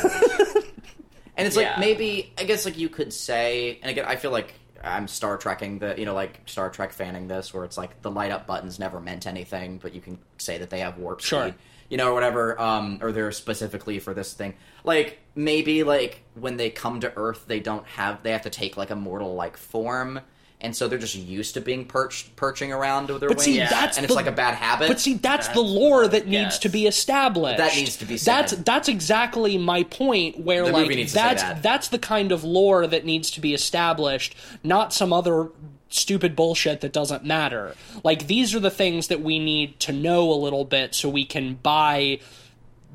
And 1.40 1.46
it's 1.46 1.56
like 1.56 1.66
Yeah. 1.68 1.80
maybe 1.80 2.34
I 2.38 2.46
guess 2.46 2.66
like 2.66 2.78
you 2.80 2.90
could 2.90 3.14
say, 3.14 3.78
and 3.84 3.92
again 3.92 4.06
I 4.08 4.16
feel 4.16 4.32
like 4.32 4.54
I'm 4.88 5.08
Star 5.08 5.38
Trekking 5.38 5.80
the 5.80 5.96
you 5.98 6.06
know 6.06 6.14
like 6.14 6.42
Star 6.46 6.70
Trek 6.70 6.94
fanning 6.94 7.28
this, 7.28 7.54
where 7.54 7.64
it's 7.64 7.78
like 7.78 8.02
the 8.02 8.12
light 8.12 8.32
up 8.32 8.48
buttons 8.48 8.80
never 8.80 9.00
meant 9.00 9.28
anything, 9.28 9.78
but 9.78 9.94
you 9.94 10.02
can 10.02 10.18
say 10.38 10.58
that 10.58 10.70
they 10.70 10.80
have 10.80 10.98
warp 10.98 11.22
speed, 11.22 11.30
Sure. 11.30 11.56
you 11.90 11.98
know, 11.98 12.10
or 12.10 12.14
whatever, 12.14 12.60
um, 12.60 13.00
or 13.02 13.12
they're 13.12 13.32
specifically 13.32 14.00
for 14.00 14.14
this 14.14 14.34
thing. 14.34 14.54
Like 14.84 15.20
maybe 15.36 15.84
like 15.84 16.24
when 16.36 16.58
they 16.58 16.70
come 16.70 17.00
to 17.02 17.14
Earth, 17.16 17.46
they 17.48 17.60
don't 17.60 17.86
have 17.86 18.24
they 18.24 18.32
have 18.32 18.44
to 18.44 18.50
take 18.50 18.78
like 18.78 18.90
a 18.90 18.96
mortal 18.96 19.36
like 19.36 19.58
form. 19.58 20.22
And 20.60 20.76
so 20.76 20.88
they're 20.88 20.98
just 20.98 21.14
used 21.14 21.54
to 21.54 21.62
being 21.62 21.86
perched, 21.86 22.36
perching 22.36 22.72
around 22.74 23.10
with 23.10 23.20
their 23.20 23.30
But 23.30 23.38
wings, 23.38 23.46
see, 23.46 23.58
Yeah. 23.58 23.70
that's 23.70 23.98
and 23.98 24.04
the, 24.04 24.08
it's 24.08 24.16
like 24.16 24.26
a 24.26 24.32
bad 24.32 24.56
habit. 24.56 24.88
But 24.88 25.00
see, 25.00 25.14
that's, 25.14 25.48
the 25.50 25.62
lore 25.62 26.08
that 26.08 26.26
needs 26.26 26.34
yes. 26.56 26.60
to 26.60 26.70
be 26.70 26.88
established. 26.88 27.60
That 27.60 27.76
needs 27.76 27.96
to 27.98 28.06
be 28.06 28.18
said. 28.18 28.34
That's 28.34 28.52
that's 28.54 28.90
exactly 28.90 29.60
my 29.60 29.84
point. 29.84 30.40
Where 30.40 30.66
The 30.66 30.72
like 30.72 30.82
movie 30.84 30.96
needs 30.96 31.12
to 31.14 31.20
say 31.20 31.24
that's 31.24 31.44
that. 31.44 31.64
that's 31.64 31.88
the 31.90 32.00
kind 32.00 32.32
of 32.32 32.44
lore 32.44 32.88
that 32.88 33.06
needs 33.06 33.30
to 33.32 33.40
be 33.40 33.54
established, 33.54 34.36
not 34.64 34.94
some 34.94 35.14
other 35.14 35.50
stupid 35.90 36.36
bullshit 36.36 36.82
that 36.82 36.92
doesn't 36.92 37.24
matter. 37.24 37.76
Like 38.04 38.26
these 38.28 38.56
are 38.56 38.60
the 38.60 38.72
things 38.72 39.08
that 39.08 39.22
we 39.22 39.38
need 39.40 39.80
to 39.82 39.92
know 39.92 40.32
a 40.32 40.36
little 40.36 40.66
bit 40.66 40.96
so 40.96 41.08
we 41.08 41.24
can 41.24 41.54
buy 41.54 42.20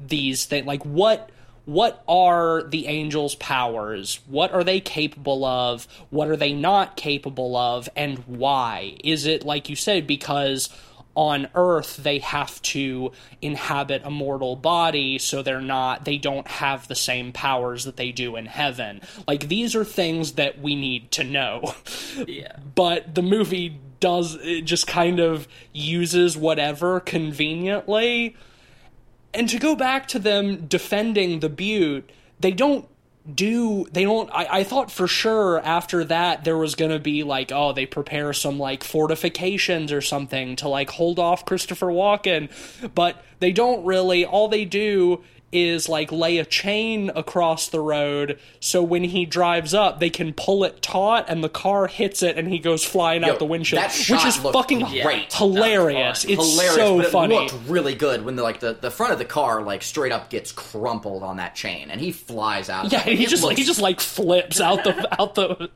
these 0.04 0.44
things. 0.46 0.66
Like 0.66 0.84
what 0.84 1.30
what 1.64 2.02
are 2.08 2.64
the 2.64 2.86
angels' 2.86 3.34
powers? 3.36 4.20
What 4.26 4.52
are 4.52 4.64
they 4.64 4.80
capable 4.80 5.44
of? 5.44 5.86
What 6.10 6.28
are 6.28 6.36
they 6.36 6.52
not 6.52 6.96
capable 6.96 7.56
of? 7.56 7.88
And 7.94 8.18
why? 8.26 8.96
Is 9.04 9.26
it, 9.26 9.44
like 9.44 9.68
you 9.68 9.76
said, 9.76 10.06
because 10.06 10.68
on 11.14 11.48
Earth 11.54 11.98
they 11.98 12.18
have 12.20 12.60
to 12.62 13.12
inhabit 13.40 14.02
a 14.04 14.10
mortal 14.10 14.56
body, 14.56 15.18
so 15.18 15.42
they're 15.42 15.60
not, 15.60 16.04
they 16.04 16.18
don't 16.18 16.48
have 16.48 16.88
the 16.88 16.94
same 16.94 17.32
powers 17.32 17.84
that 17.84 17.96
they 17.96 18.10
do 18.10 18.34
in 18.36 18.46
heaven? 18.46 19.00
Like, 19.28 19.48
these 19.48 19.76
are 19.76 19.84
things 19.84 20.32
that 20.32 20.60
we 20.60 20.74
need 20.74 21.10
to 21.12 21.24
know. 21.24 21.74
Yeah. 22.26 22.56
but 22.74 23.14
the 23.14 23.22
movie 23.22 23.78
does, 24.00 24.34
it 24.42 24.62
just 24.62 24.86
kind 24.86 25.18
of 25.18 25.48
uses 25.72 26.36
whatever 26.36 27.00
conveniently 27.00 28.36
and 29.34 29.48
to 29.48 29.58
go 29.58 29.74
back 29.74 30.08
to 30.08 30.18
them 30.18 30.66
defending 30.66 31.40
the 31.40 31.48
butte 31.48 32.10
they 32.40 32.50
don't 32.50 32.88
do 33.34 33.86
they 33.92 34.02
don't 34.02 34.28
I, 34.32 34.48
I 34.50 34.64
thought 34.64 34.90
for 34.90 35.06
sure 35.06 35.60
after 35.60 36.04
that 36.04 36.42
there 36.44 36.56
was 36.56 36.74
gonna 36.74 36.98
be 36.98 37.22
like 37.22 37.52
oh 37.52 37.72
they 37.72 37.86
prepare 37.86 38.32
some 38.32 38.58
like 38.58 38.82
fortifications 38.82 39.92
or 39.92 40.00
something 40.00 40.56
to 40.56 40.68
like 40.68 40.90
hold 40.90 41.18
off 41.18 41.44
christopher 41.44 41.86
walken. 41.86 42.50
But 42.94 43.22
they 43.38 43.52
don't 43.52 43.84
really 43.84 44.24
all 44.24 44.48
they 44.48 44.64
do 44.64 45.22
is 45.52 45.88
like 45.88 46.10
lay 46.10 46.38
a 46.38 46.44
chain 46.44 47.10
across 47.14 47.68
the 47.68 47.78
road 47.80 48.38
so 48.58 48.82
when 48.82 49.04
he 49.04 49.26
drives 49.26 49.74
up 49.74 50.00
they 50.00 50.08
can 50.10 50.32
pull 50.32 50.64
it 50.64 50.80
taut 50.82 51.24
and 51.28 51.44
the 51.44 51.48
car 51.48 51.86
hits 51.86 52.22
it 52.22 52.38
and 52.38 52.48
he 52.48 52.58
goes 52.58 52.82
flying 52.84 53.22
Yo, 53.22 53.32
out 53.32 53.38
the 53.38 53.44
windshield 53.44 53.82
that 53.82 53.90
which 53.92 54.00
shot 54.02 54.26
is 54.26 54.36
fucking 54.36 54.80
great. 55.02 55.32
hilarious 55.32 56.24
it's 56.24 56.42
hilarious, 56.52 56.74
so 56.74 57.00
it 57.00 57.06
funny 57.08 57.34
looked 57.38 57.54
really 57.68 57.94
good 57.94 58.24
when 58.24 58.36
the 58.36 58.42
like 58.42 58.60
the, 58.60 58.72
the 58.74 58.90
front 58.90 59.12
of 59.12 59.18
the 59.18 59.24
car 59.24 59.62
like 59.62 59.82
straight 59.82 60.10
up 60.12 60.30
gets 60.30 60.50
crumpled 60.52 61.22
on 61.22 61.36
that 61.36 61.54
chain 61.54 61.90
and 61.90 62.00
he 62.00 62.12
flies 62.12 62.68
out. 62.70 62.90
Yeah, 62.90 63.00
he 63.00 63.26
just 63.26 63.42
looks- 63.42 63.56
he 63.58 63.64
just 63.64 63.80
like 63.80 64.00
flips 64.00 64.60
out 64.60 64.84
the 64.84 65.20
out 65.20 65.34
the. 65.34 65.68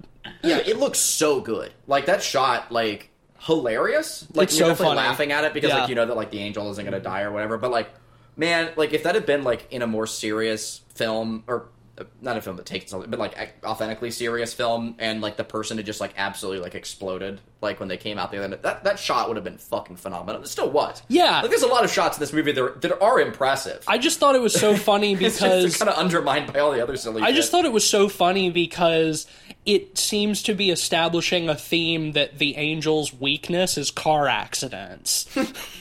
yeah, 0.42 0.58
it 0.58 0.78
looks 0.78 0.98
so 0.98 1.40
good. 1.40 1.72
Like 1.86 2.06
that 2.06 2.22
shot, 2.22 2.72
like 2.72 3.10
hilarious. 3.40 4.26
Like 4.34 4.44
It's 4.48 4.58
you're 4.58 4.66
so 4.66 4.70
definitely 4.72 4.96
funny. 4.96 5.08
laughing 5.08 5.32
at 5.32 5.44
it 5.44 5.54
because 5.54 5.68
Yeah. 5.70 5.80
like 5.80 5.88
you 5.88 5.94
know 5.94 6.06
that 6.06 6.16
like 6.16 6.30
the 6.30 6.38
angel 6.40 6.70
isn't 6.70 6.84
gonna 6.84 7.00
die 7.00 7.22
or 7.22 7.32
whatever. 7.32 7.58
But 7.58 7.70
like, 7.70 7.88
man, 8.36 8.72
like 8.76 8.92
if 8.92 9.02
that 9.04 9.14
had 9.14 9.26
been 9.26 9.44
like 9.44 9.66
in 9.72 9.82
a 9.82 9.86
more 9.86 10.06
serious 10.06 10.80
film 10.94 11.44
or. 11.46 11.68
uh, 11.98 12.04
Not 12.20 12.36
a 12.36 12.42
film 12.42 12.56
that 12.56 12.66
takes 12.66 12.90
something, 12.90 13.10
but 13.10 13.18
like 13.18 13.34
authentically 13.64 14.10
serious 14.10 14.52
film, 14.52 14.96
and 14.98 15.22
like 15.22 15.36
the 15.38 15.44
person 15.44 15.78
had 15.78 15.86
just 15.86 16.00
like 16.00 16.12
absolutely 16.18 16.62
like 16.62 16.74
exploded, 16.74 17.40
like 17.62 17.80
when 17.80 17.88
they 17.88 17.96
came 17.96 18.18
out 18.18 18.30
the 18.30 18.44
other. 18.44 18.56
That 18.56 18.84
that 18.84 18.98
shot 18.98 19.28
would 19.28 19.36
have 19.38 19.44
been 19.44 19.56
fucking 19.56 19.96
phenomenal. 19.96 20.42
It 20.42 20.48
still 20.48 20.70
was. 20.70 21.02
Yeah. 21.08 21.40
like 21.40 21.48
there's 21.50 21.62
a 21.62 21.66
lot 21.66 21.84
of 21.84 21.90
shots 21.90 22.18
in 22.18 22.20
this 22.20 22.34
movie 22.34 22.52
that 22.52 22.62
are, 22.62 22.78
that 22.80 23.00
are 23.02 23.18
impressive. 23.20 23.82
I 23.88 23.96
just 23.98 24.18
thought 24.18 24.34
it 24.34 24.42
was 24.42 24.52
so 24.54 24.76
funny 24.90 25.16
because 25.16 25.76
kind 25.78 25.88
of 25.88 25.96
undermined 25.96 26.52
by 26.52 26.58
all 26.60 26.72
the 26.72 26.82
other 26.82 26.96
silly. 26.98 27.22
I 27.22 27.32
just 27.32 27.50
thought 27.50 27.64
it 27.64 27.72
was 27.72 27.88
so 27.88 28.08
funny 28.10 28.50
because 28.50 29.26
it 29.66 29.98
seems 29.98 30.44
to 30.44 30.54
be 30.54 30.70
establishing 30.70 31.48
a 31.48 31.56
theme 31.56 32.12
that 32.12 32.38
the 32.38 32.54
angel's 32.54 33.12
weakness 33.12 33.76
is 33.76 33.90
car 33.90 34.28
accidents. 34.28 35.28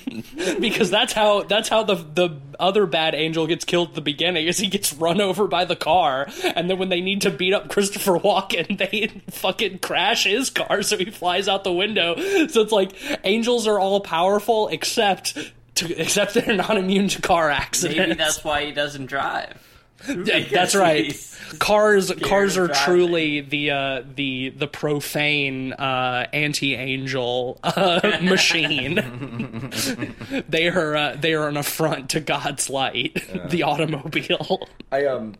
because 0.60 0.90
that's 0.90 1.14
how 1.14 1.44
that's 1.44 1.70
how 1.70 1.84
the 1.84 1.96
the 1.96 2.42
other 2.60 2.88
bad 2.88 3.14
angel 3.14 3.46
gets 3.46 3.64
killed 3.64 3.90
at 3.90 3.96
the 3.96 4.02
beginning 4.02 4.48
is 4.48 4.58
he 4.58 4.68
gets 4.68 4.94
run 4.94 5.22
over 5.22 5.48
by 5.48 5.66
the 5.66 5.76
car 5.76 6.28
and 6.56 6.70
then 6.70 6.78
when 6.78 6.90
they 6.90 7.02
need 7.02 7.22
to 7.22 7.30
beat 7.30 7.54
up 7.54 7.70
Christopher 7.70 8.18
Walken 8.18 8.78
they 8.78 9.08
fucking 9.30 9.80
crash 9.80 10.24
his 10.24 10.50
car 10.50 10.82
so 10.82 10.98
he 10.98 11.12
flies 11.12 11.48
out 11.48 11.64
the 11.64 11.72
window. 11.72 12.16
So 12.48 12.62
it's 12.62 12.72
like 12.72 12.94
angels 13.24 13.68
are 13.68 13.80
all 13.80 14.00
powerful 14.00 14.68
except 14.70 15.38
to, 15.76 16.02
except 16.02 16.34
they're 16.34 16.56
not 16.56 16.78
immune 16.78 17.08
to 17.10 17.22
car 17.22 17.52
accidents. 17.52 18.00
Maybe 18.00 18.14
that's 18.16 18.44
why 18.44 18.66
he 18.66 18.72
doesn't 18.72 19.06
drive. 19.06 19.75
Yeah, 20.08 20.48
that's 20.52 20.76
right. 20.76 21.14
Cars 21.60 22.12
cars 22.22 22.58
are 22.58 22.68
driving. 22.68 22.84
truly 22.84 23.42
the 23.42 23.72
uh, 23.72 24.04
the 24.16 24.50
the 24.50 24.68
profane 24.68 25.74
uh, 25.74 26.28
anti-angel 26.34 27.60
uh, 27.64 28.18
machine. 28.22 28.96
they 30.50 30.68
are 30.68 30.96
uh, 30.96 31.16
they 31.20 31.34
are 31.34 31.48
an 31.48 31.58
affront 31.58 32.10
to 32.12 32.20
God's 32.20 32.70
light, 32.70 33.18
the 33.50 33.64
automobile. 33.64 34.68
I 34.92 35.06
um 35.06 35.36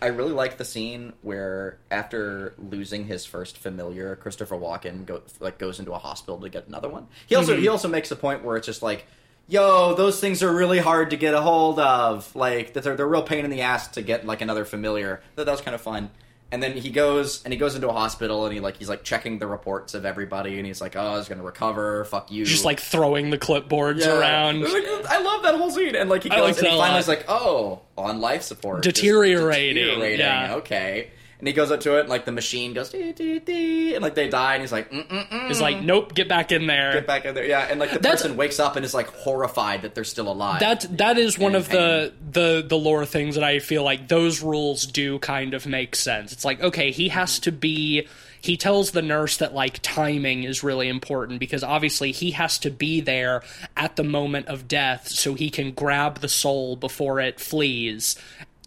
I 0.00 0.06
really 0.06 0.32
like 0.32 0.58
the 0.58 0.64
scene 0.64 1.12
where 1.22 1.78
after 1.90 2.54
losing 2.58 3.04
his 3.06 3.24
first 3.24 3.58
familiar, 3.58 4.14
Christopher 4.16 4.56
Walken 4.56 5.04
go, 5.04 5.22
like 5.40 5.58
goes 5.58 5.80
into 5.80 5.92
a 5.92 5.98
hospital 5.98 6.38
to 6.40 6.48
get 6.48 6.68
another 6.68 6.88
one. 6.88 7.08
He 7.26 7.34
also 7.34 7.56
he 7.56 7.68
also 7.68 7.88
makes 7.88 8.10
a 8.10 8.16
point 8.16 8.44
where 8.44 8.56
it's 8.56 8.66
just 8.66 8.82
like, 8.82 9.06
yo, 9.48 9.94
those 9.94 10.20
things 10.20 10.42
are 10.42 10.52
really 10.54 10.78
hard 10.78 11.10
to 11.10 11.16
get 11.16 11.34
a 11.34 11.40
hold 11.40 11.78
of. 11.80 12.34
Like 12.36 12.74
that 12.74 12.84
they're 12.84 12.96
they're 12.96 13.06
a 13.06 13.08
real 13.08 13.22
pain 13.22 13.44
in 13.44 13.50
the 13.50 13.62
ass 13.62 13.88
to 13.88 14.02
get 14.02 14.24
like 14.26 14.40
another 14.40 14.64
familiar. 14.64 15.20
That 15.34 15.46
that 15.46 15.52
was 15.52 15.60
kind 15.60 15.74
of 15.74 15.80
fun. 15.80 16.10
And 16.50 16.62
then 16.62 16.72
he 16.78 16.88
goes 16.88 17.44
and 17.44 17.52
he 17.52 17.58
goes 17.58 17.74
into 17.74 17.90
a 17.90 17.92
hospital 17.92 18.46
and 18.46 18.54
he 18.54 18.60
like 18.60 18.78
he's 18.78 18.88
like 18.88 19.04
checking 19.04 19.38
the 19.38 19.46
reports 19.46 19.92
of 19.92 20.06
everybody 20.06 20.56
and 20.56 20.66
he's 20.66 20.80
like, 20.80 20.96
oh, 20.96 21.18
he's 21.18 21.28
gonna 21.28 21.42
recover. 21.42 22.06
Fuck 22.06 22.30
you. 22.30 22.46
Just 22.46 22.64
like 22.64 22.80
throwing 22.80 23.28
the 23.28 23.36
clipboards 23.36 24.00
Yeah. 24.00 24.18
around. 24.18 24.62
Like, 24.62 24.86
I 25.10 25.20
love 25.22 25.42
that 25.42 25.56
whole 25.56 25.70
scene. 25.70 25.94
And 25.94 26.08
like 26.08 26.22
he 26.22 26.30
goes 26.30 26.40
like 26.40 26.58
and 26.58 26.66
he 26.68 26.74
a 26.74 26.78
finally 26.78 27.00
lot. 27.00 27.08
like, 27.08 27.24
oh, 27.28 27.82
on 27.98 28.20
life 28.22 28.42
support. 28.44 28.82
Deteriorating, 28.82 29.74
deteriorating. 29.74 30.20
yeah. 30.20 30.54
Okay. 30.54 31.10
And 31.38 31.46
he 31.46 31.54
goes 31.54 31.70
up 31.70 31.80
to 31.80 31.98
it 31.98 32.00
and 32.00 32.08
like 32.08 32.24
the 32.24 32.32
machine 32.32 32.74
goes 32.74 32.90
dee, 32.90 33.12
dee, 33.12 33.38
dee, 33.38 33.94
and 33.94 34.02
like 34.02 34.16
they 34.16 34.28
die 34.28 34.54
and 34.54 34.62
he's 34.62 34.72
like, 34.72 34.90
mm 34.90 35.06
mm 35.06 35.28
mm. 35.28 35.50
It's 35.50 35.60
like, 35.60 35.80
nope, 35.80 36.14
get 36.14 36.28
back 36.28 36.50
in 36.50 36.66
there. 36.66 36.94
Get 36.94 37.06
back 37.06 37.24
in 37.24 37.34
there, 37.34 37.46
yeah. 37.46 37.68
And 37.70 37.78
like 37.78 37.92
the 37.92 38.00
That's- 38.00 38.22
person 38.22 38.36
wakes 38.36 38.58
up 38.58 38.74
and 38.74 38.84
is 38.84 38.92
like 38.92 39.06
horrified 39.08 39.82
that 39.82 39.94
they're 39.94 40.02
still 40.04 40.28
alive. 40.30 40.60
That 40.60 40.86
that 40.98 41.16
is 41.16 41.38
one 41.38 41.54
of 41.54 41.68
the, 41.68 42.12
the 42.30 42.64
the 42.66 42.76
lore 42.76 43.06
things 43.06 43.36
that 43.36 43.44
I 43.44 43.60
feel 43.60 43.84
like 43.84 44.08
those 44.08 44.42
rules 44.42 44.84
do 44.84 45.18
kind 45.20 45.54
of 45.54 45.64
make 45.66 45.94
sense. 45.94 46.32
It's 46.32 46.44
like 46.44 46.60
okay, 46.60 46.90
he 46.90 47.08
has 47.08 47.38
to 47.40 47.52
be. 47.52 48.08
He 48.40 48.56
tells 48.56 48.92
the 48.92 49.02
nurse 49.02 49.38
that 49.38 49.52
like 49.52 49.80
timing 49.82 50.44
is 50.44 50.62
really 50.62 50.88
important 50.88 51.40
because 51.40 51.64
obviously 51.64 52.12
he 52.12 52.30
has 52.32 52.56
to 52.60 52.70
be 52.70 53.00
there 53.00 53.42
at 53.76 53.96
the 53.96 54.04
moment 54.04 54.46
of 54.46 54.68
death 54.68 55.08
so 55.08 55.34
he 55.34 55.50
can 55.50 55.72
grab 55.72 56.20
the 56.20 56.28
soul 56.28 56.76
before 56.76 57.18
it 57.18 57.40
flees. 57.40 58.14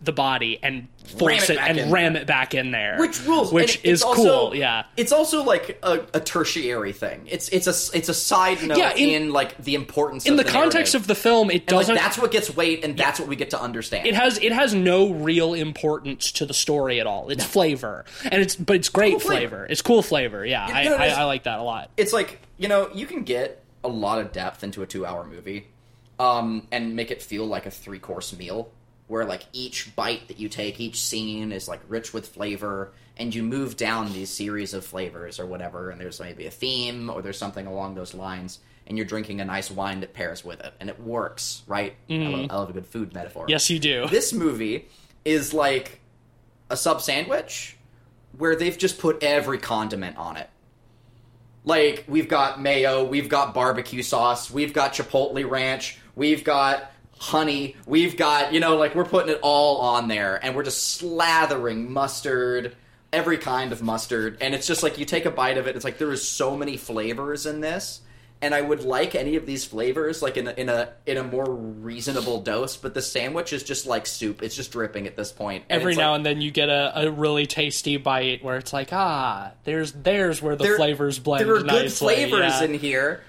The 0.04 0.12
body 0.12 0.60
and 0.64 0.88
force 1.18 1.49
it 1.49 1.58
it, 1.58 1.60
and 1.60 1.91
ram 1.91 2.16
it 2.16 2.26
back 2.26 2.56
in 2.56 2.72
there, 2.72 2.97
which 2.99 3.24
rules 3.26 3.54
which 3.54 3.76
is 3.84 4.02
it's 4.02 4.04
cool. 4.04 4.56
yeah, 4.56 4.84
it's 4.97 5.12
also 5.12 5.43
like 5.43 5.78
a, 5.84 6.04
a 6.14 6.20
tertiary 6.20 6.91
thing 6.93 7.28
it's 7.28 7.49
it's 7.49 7.68
a 7.68 7.95
it's 7.97 8.10
a 8.10 8.14
side 8.14 8.64
note 8.64 8.78
Yeah, 8.78 8.93
in- 8.95 9.10
in, 9.24 9.32
like 9.32 9.58
the 9.58 9.76
importance 9.76 10.26
in 10.26 10.34
of 10.34 10.38
the, 10.38 10.43
the 10.43 10.49
context 10.49 10.93
narrative. 10.93 11.02
of 11.02 11.08
the 11.08 11.16
film, 11.16 11.52
it 11.52 11.68
doesn't. 11.68 11.93
that's 11.95 12.18
what 12.18 12.32
gets 12.32 12.56
weight 12.56 12.84
and 12.84 12.97
that's 12.97 13.20
what 13.20 13.30
we 13.30 13.36
get 13.36 13.52
to 13.52 13.62
understand 13.62 14.08
it 14.08 14.16
has 14.16 14.38
it 14.39 14.52
has 14.52 14.74
no 14.74 15.12
real 15.12 15.54
importance 15.54 16.32
to 16.34 16.45
the 16.45 16.54
story 16.54 16.99
at 16.99 17.06
all. 17.08 17.30
It's 17.30 17.43
flavor, 17.45 18.06
and 18.24 18.41
it's 18.41 18.56
but 18.56 18.76
it's 18.78 18.89
great 18.89 19.12
Cool 19.12 19.20
flavor. 19.20 19.49
flavor. 19.49 19.68
It's 19.70 19.82
cool 19.82 20.02
flavor. 20.02 20.45
Yeah, 20.45 20.66
I, 20.66 20.82
you 20.84 20.89
know, 20.89 20.95
I, 20.95 21.08
I 21.10 21.24
like 21.26 21.43
that 21.43 21.60
a 21.60 21.64
lot. 21.64 21.91
it's 21.97 22.14
like 22.14 22.39
you 22.58 22.68
know 22.68 22.89
you 22.93 23.06
can 23.06 23.24
get 23.24 23.64
a 23.84 23.88
lot 23.88 24.20
of 24.20 24.32
depth 24.32 24.64
into 24.64 24.82
a 24.82 24.88
two 24.88 25.06
hour 25.06 25.24
movie 25.26 25.68
um, 26.20 26.68
and 26.72 26.95
make 26.95 27.12
it 27.12 27.22
feel 27.22 27.45
like 27.45 27.66
a 27.66 27.72
three 27.72 27.99
course 27.99 28.36
meal 28.38 28.72
where 29.12 29.26
like 29.26 29.43
each 29.51 29.93
bite 29.95 30.30
that 30.30 30.39
you 30.39 30.47
take 30.47 30.80
each 30.80 31.01
scene 31.01 31.51
is 31.51 31.68
like 31.68 31.82
rich 31.89 32.14
with 32.14 32.28
flavor 32.30 32.93
and 33.18 33.36
you 33.36 33.43
move 33.43 33.76
down 33.76 34.12
these 34.14 34.30
series 34.30 34.74
of 34.74 34.86
flavors 34.86 35.38
or 35.38 35.45
whatever 35.45 35.89
and 35.89 35.99
there's 35.99 36.22
maybe 36.22 36.45
a 36.45 36.51
theme 36.51 37.09
or 37.09 37.22
there's 37.22 37.38
something 37.38 37.68
along 37.68 37.93
those 37.93 38.14
lines 38.14 38.59
and 38.88 38.97
you're 38.97 39.05
drinking 39.05 39.41
a 39.41 39.45
nice 39.45 39.70
wine 39.70 39.99
that 39.99 40.14
pairs 40.14 40.45
with 40.45 40.62
it 40.62 40.74
and 40.80 40.89
it 40.89 40.97
works 40.97 41.62
right 41.68 41.93
I, 42.09 42.14
mm. 42.14 42.32
love, 42.32 42.51
I 42.51 42.55
love 42.55 42.70
a 42.70 42.74
good 42.74 42.88
food 42.88 43.14
metaphor 43.14 43.47
Yes, 43.49 43.70
you 43.70 43.80
do. 43.80 44.07
this 44.07 44.32
movie 44.32 44.88
is 45.26 45.53
like 45.53 45.99
a 46.70 46.78
sub 46.78 47.01
sandwich 47.01 47.78
where 48.38 48.55
they've 48.55 48.78
just 48.78 48.97
put 48.97 49.22
every 49.22 49.57
condiment 49.57 50.18
on 50.18 50.38
it. 50.38 50.49
Like 51.66 52.05
we've 52.07 52.30
got 52.30 52.62
mayo, 52.62 53.03
we've 53.03 53.28
got 53.28 53.53
barbecue 53.53 54.01
sauce, 54.01 54.49
we've 54.49 54.74
got 54.74 54.93
chipotle 54.93 55.47
ranch, 55.47 55.99
we've 56.16 56.43
got 56.43 56.91
honey, 57.22 57.76
we've 57.86 58.18
got, 58.18 58.52
you 58.52 58.60
know, 58.60 58.78
like 58.78 58.96
we're 58.96 59.06
putting 59.06 59.32
it 59.32 59.40
all 59.44 59.78
on 59.78 60.08
there 60.08 60.44
and 60.44 60.56
we're 60.56 60.64
just 60.64 61.00
slathering 61.00 61.88
mustard, 61.88 62.76
every 63.14 63.38
kind 63.38 63.72
of 63.72 63.84
mustard, 63.84 64.40
and 64.42 64.56
it's 64.56 64.66
just 64.66 64.82
like 64.82 64.98
you 64.98 65.06
take 65.06 65.26
a 65.26 65.32
bite 65.32 65.60
of 65.60 65.68
it, 65.68 65.76
it's 65.76 65.86
like 65.86 66.00
there 66.00 66.12
is 66.12 66.28
so 66.28 66.58
many 66.58 66.78
flavors 66.78 67.46
in 67.46 67.62
this. 67.62 68.02
And 68.44 68.56
I 68.56 68.62
would 68.62 68.84
like 68.84 69.14
any 69.14 69.36
of 69.36 69.46
these 69.46 69.66
flavors 69.66 70.24
like 70.24 70.36
in 70.36 70.48
a, 70.48 70.52
in 70.54 70.68
a 70.68 70.94
in 71.06 71.18
a 71.18 71.24
more 71.24 71.46
reasonable 71.46 72.42
dose, 72.42 72.76
but 72.76 72.96
the 72.96 73.02
sandwich 73.04 73.54
is 73.54 73.62
just 73.62 73.86
like 73.86 74.08
soup. 74.08 74.42
It's 74.42 74.56
just 74.56 74.72
dripping 74.72 75.06
at 75.06 75.16
this 75.16 75.32
point. 75.32 75.66
And 75.70 75.80
Every 75.80 75.92
it's 75.92 76.00
now 76.00 76.14
like, 76.14 76.18
and 76.18 76.26
then 76.26 76.42
you 76.42 76.50
get 76.50 76.70
a, 76.70 77.04
a 77.04 77.12
really 77.12 77.46
tasty 77.46 77.98
bite 77.98 78.44
where 78.44 78.58
it's 78.58 78.74
like, 78.74 78.92
ah, 78.94 79.52
there's 79.64 79.92
there's 79.92 80.42
where 80.42 80.56
the 80.56 80.64
there- 80.64 80.76
flavors 80.76 81.20
blend. 81.20 81.46
There 81.46 81.56
are 81.56 81.64
nicely. 81.64 81.84
good 81.84 81.92
flavors 81.92 82.54
yeah. 82.62 82.64
in 82.64 82.74
here, 82.74 83.24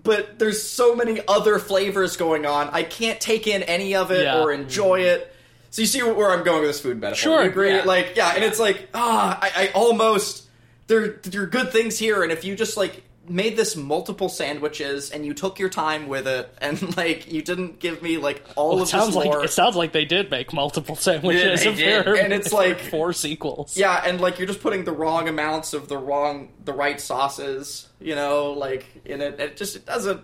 but 0.00 0.38
there's 0.38 0.62
so 0.62 0.94
many 0.94 1.20
other 1.28 1.58
flavors 1.58 2.16
going 2.16 2.46
on. 2.46 2.68
I 2.70 2.82
can't 2.82 3.20
take 3.20 3.46
in 3.46 3.62
any 3.64 3.94
of 3.94 4.10
it 4.10 4.24
Yeah. 4.24 4.40
or 4.42 4.52
enjoy 4.52 5.00
it. 5.00 5.34
So 5.70 5.82
you 5.82 5.86
see 5.86 6.02
where 6.02 6.30
I'm 6.30 6.44
going 6.44 6.60
with 6.60 6.68
this 6.70 6.80
food 6.80 7.00
metaphor? 7.00 7.16
Sure, 7.16 7.42
you 7.42 7.48
agree? 7.50 7.70
yeah. 7.74 7.84
Like, 7.84 8.12
yeah, 8.16 8.34
and 8.34 8.44
it's 8.44 8.58
like, 8.58 8.88
ah, 8.94 9.38
I, 9.40 9.64
I 9.68 9.72
almost 9.74 10.46
there 10.86 11.08
there 11.22 11.42
are 11.42 11.46
good 11.46 11.72
things 11.72 11.98
here, 11.98 12.22
and 12.22 12.30
if 12.32 12.44
you 12.44 12.54
just 12.56 12.76
like 12.76 13.02
made 13.28 13.56
this 13.56 13.76
multiple 13.76 14.28
sandwiches 14.28 15.10
and 15.10 15.24
you 15.24 15.32
took 15.32 15.58
your 15.60 15.68
time 15.68 16.08
with 16.08 16.26
it 16.26 16.52
and 16.60 16.96
like 16.96 17.32
you 17.32 17.40
didn't 17.40 17.78
give 17.78 18.02
me 18.02 18.16
like 18.18 18.44
all 18.56 18.70
Well, 18.70 18.78
of 18.82 18.88
it 18.88 18.90
sounds 18.90 19.14
this 19.14 19.16
like 19.16 19.44
it 19.44 19.50
sounds 19.50 19.76
like 19.76 19.92
they 19.92 20.04
did 20.04 20.30
make 20.30 20.52
multiple 20.52 20.96
sandwiches. 20.96 21.62
they 21.62 21.74
did. 21.74 22.06
And 22.18 22.32
it's 22.32 22.48
if 22.48 22.52
like- 22.52 22.80
four 22.80 23.12
sequels. 23.12 23.76
Yeah, 23.76 24.02
and 24.04 24.20
like 24.20 24.38
you're 24.38 24.48
just 24.48 24.60
putting 24.60 24.84
the 24.84 24.92
wrong 24.92 25.28
amounts 25.28 25.72
of 25.72 25.88
the 25.88 25.96
wrong, 25.96 26.48
the 26.64 26.72
right 26.72 27.00
sauces, 27.00 27.88
you 28.00 28.14
know, 28.16 28.52
like 28.52 28.86
in 29.04 29.20
it. 29.20 29.38
It 29.38 29.56
just 29.56 29.76
it 29.76 29.86
doesn't. 29.86 30.20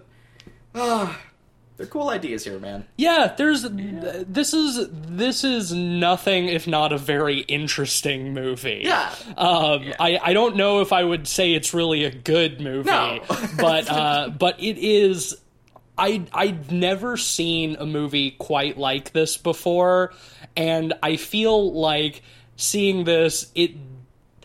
Ah, 0.74 1.18
they're 1.78 1.86
cool 1.86 2.10
ideas 2.10 2.44
here, 2.44 2.58
man. 2.58 2.84
Yeah, 2.96 3.32
there's 3.38 3.62
this 3.64 4.52
is 4.52 4.88
this 4.92 5.44
is 5.44 5.72
nothing 5.72 6.46
if 6.48 6.66
not 6.66 6.92
a 6.92 6.98
very 6.98 7.38
interesting 7.40 8.34
movie. 8.34 8.82
Yeah. 8.84 9.14
Um, 9.36 9.94
I, 9.98 10.18
I 10.22 10.32
don't 10.34 10.56
know 10.56 10.80
if 10.80 10.92
I 10.92 11.04
would 11.04 11.26
say 11.26 11.54
it's 11.54 11.72
really 11.72 12.04
a 12.04 12.10
good 12.10 12.60
movie, 12.60 12.90
No. 12.90 13.20
but 13.58 13.88
uh, 13.90 14.28
but 14.36 14.60
it 14.60 14.76
is. 14.78 15.36
I 15.96 16.24
I'd 16.32 16.70
never 16.70 17.16
seen 17.16 17.76
a 17.78 17.86
movie 17.86 18.32
quite 18.32 18.76
like 18.76 19.12
this 19.12 19.36
before, 19.36 20.12
and 20.56 20.94
I 21.02 21.16
feel 21.16 21.72
like 21.72 22.22
seeing 22.56 23.04
this 23.04 23.50
it 23.54 23.72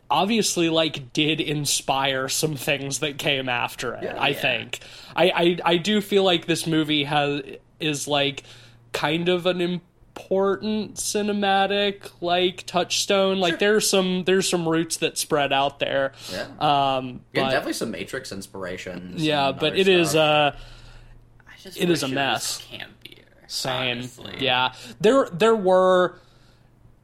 obviously 0.09 0.69
like 0.69 1.11
did 1.13 1.41
inspire 1.41 2.29
some 2.29 2.55
things 2.55 2.99
that 2.99 3.17
came 3.17 3.49
after 3.49 3.93
it. 3.95 4.05
I 4.15 4.29
Yeah. 4.29 4.41
think 4.41 4.79
I, 5.15 5.31
I 5.35 5.57
I 5.73 5.77
do 5.77 6.01
feel 6.01 6.23
like 6.23 6.45
this 6.45 6.65
movie 6.67 7.03
has 7.05 7.41
is 7.79 8.07
like 8.07 8.43
kind 8.91 9.29
of 9.29 9.45
an 9.45 9.59
important 9.61 10.95
cinematic 10.95 12.11
like 12.21 12.65
touchstone. 12.65 13.39
Like 13.39 13.59
there's 13.59 13.89
some 13.89 14.23
there's 14.25 14.47
some 14.49 14.67
roots 14.67 14.97
that 14.97 15.17
spread 15.17 15.51
out 15.51 15.79
there. 15.79 16.13
Yeah. 16.31 16.41
Um, 16.59 17.21
Yeah, 17.33 17.43
but 17.43 17.49
definitely 17.49 17.73
some 17.73 17.91
Matrix 17.91 18.31
inspirations. 18.31 19.21
yeah, 19.23 19.51
but 19.51 19.73
other 19.73 19.75
it 19.75 19.87
is 19.87 20.11
stuff. 20.11 20.55
uh 20.55 21.69
It 21.75 21.89
is 21.89 22.03
a 22.03 22.07
was 22.07 22.13
mess. 22.13 22.61
campier. 22.71 23.23
same. 23.47 23.97
honestly. 23.99 24.35
Yeah, 24.39 24.73
there 25.01 25.27
there 25.31 25.55
were 25.55 26.19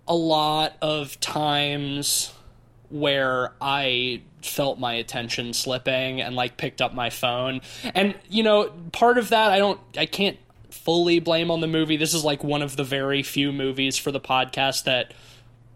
a 0.07 0.16
lot 0.16 0.76
of 0.82 1.20
times 1.20 2.34
where 2.89 3.53
I 3.62 4.22
felt 4.42 4.80
my 4.80 4.94
attention 4.94 5.54
slipping 5.54 6.22
and 6.22 6.36
like 6.36 6.58
picked 6.58 6.82
up 6.82 6.94
my 6.94 7.10
phone. 7.10 7.62
And 7.94 8.16
you 8.30 8.44
know, 8.44 8.72
part 8.92 9.18
of 9.18 9.30
that 9.30 9.52
I 9.52 9.58
don't 9.58 9.80
I 9.98 10.06
can't 10.06 10.38
fully 10.70 11.20
blame 11.20 11.52
on 11.52 11.62
the 11.62 11.68
movie. 11.68 11.98
This 11.98 12.14
is 12.14 12.24
like 12.24 12.44
one 12.44 12.62
of 12.62 12.76
the 12.76 12.84
very 12.84 13.24
few 13.24 13.52
movies 13.52 13.98
for 13.98 14.12
the 14.12 14.20
podcast 14.20 14.84
that 14.86 15.14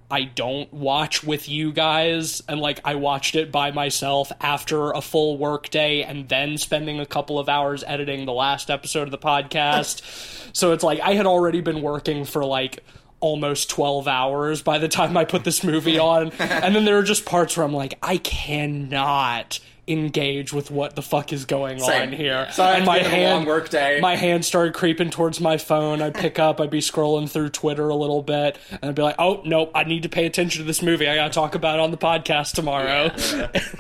I 0.10 0.26
don't 0.26 0.72
watch 0.72 1.24
with 1.24 1.50
you 1.50 1.72
guys 1.72 2.44
and 2.48 2.60
like 2.60 2.80
I 2.86 2.96
watched 2.96 3.36
it 3.36 3.52
by 3.52 3.72
myself 3.72 4.32
after 4.42 4.92
a 4.92 5.02
full 5.02 5.38
work 5.38 5.70
day 5.70 6.04
and 6.04 6.30
then 6.30 6.58
spending 6.58 7.00
a 7.00 7.06
couple 7.06 7.40
of 7.40 7.50
hours 7.50 7.84
editing 7.88 8.26
the 8.26 8.34
last 8.34 8.70
episode 8.70 9.04
of 9.04 9.12
the 9.12 9.18
podcast. 9.18 10.04
so 10.56 10.72
it's 10.72 10.84
like 10.84 11.00
I 11.00 11.14
had 11.14 11.26
already 11.26 11.62
been 11.62 11.82
working 11.82 12.26
for 12.26 12.46
like 12.46 12.84
almost 13.24 13.70
12 13.70 14.08
hours 14.08 14.62
by 14.62 14.78
the 14.78 14.88
time 14.90 15.16
I 15.16 15.24
put 15.26 15.44
this 15.46 15.64
movie 15.64 15.98
on 16.14 16.32
and 16.40 16.76
then 16.76 16.84
there 16.86 16.98
are 16.98 17.04
just 17.04 17.26
parts 17.26 17.56
where 17.56 17.66
I'm 17.66 17.74
like 17.74 17.98
I 18.04 18.18
cannot 18.18 19.60
engage 19.88 20.54
with 20.54 20.72
what 20.72 20.96
the 20.96 21.02
fuck 21.02 21.34
is 21.34 21.44
going 21.44 21.78
Same. 21.80 22.04
on 22.10 22.14
here 22.14 22.48
Sorry, 22.52 22.78
and 22.78 22.86
my 22.86 22.98
it's 23.00 23.08
a 23.08 23.10
hand 23.10 23.34
long 23.34 23.46
work 23.46 23.70
day. 23.70 24.00
my 24.02 24.16
hand 24.16 24.46
started 24.46 24.74
creeping 24.74 25.10
towards 25.10 25.42
my 25.42 25.58
phone. 25.58 26.02
I'd 26.02 26.14
pick 26.14 26.40
up, 26.40 26.62
I'd 26.62 26.70
be 26.70 26.80
scrolling 26.80 27.30
through 27.30 27.50
Twitter 27.50 27.90
a 27.90 27.96
little 27.96 28.22
bit, 28.22 28.58
and 28.72 28.80
I'd 28.82 28.96
be 28.96 29.02
like, 29.02 29.16
oh, 29.20 29.42
nope, 29.44 29.72
I 29.76 29.84
need 29.84 30.04
to 30.04 30.10
pay 30.10 30.26
attention 30.26 30.62
to 30.62 30.66
this 30.66 30.82
movie. 30.82 31.06
I 31.08 31.16
gotta 31.16 31.34
talk 31.34 31.54
about 31.56 31.80
it 31.80 31.82
on 31.82 31.92
the 31.92 31.98
podcast 31.98 32.54
tomorrow. 32.54 33.12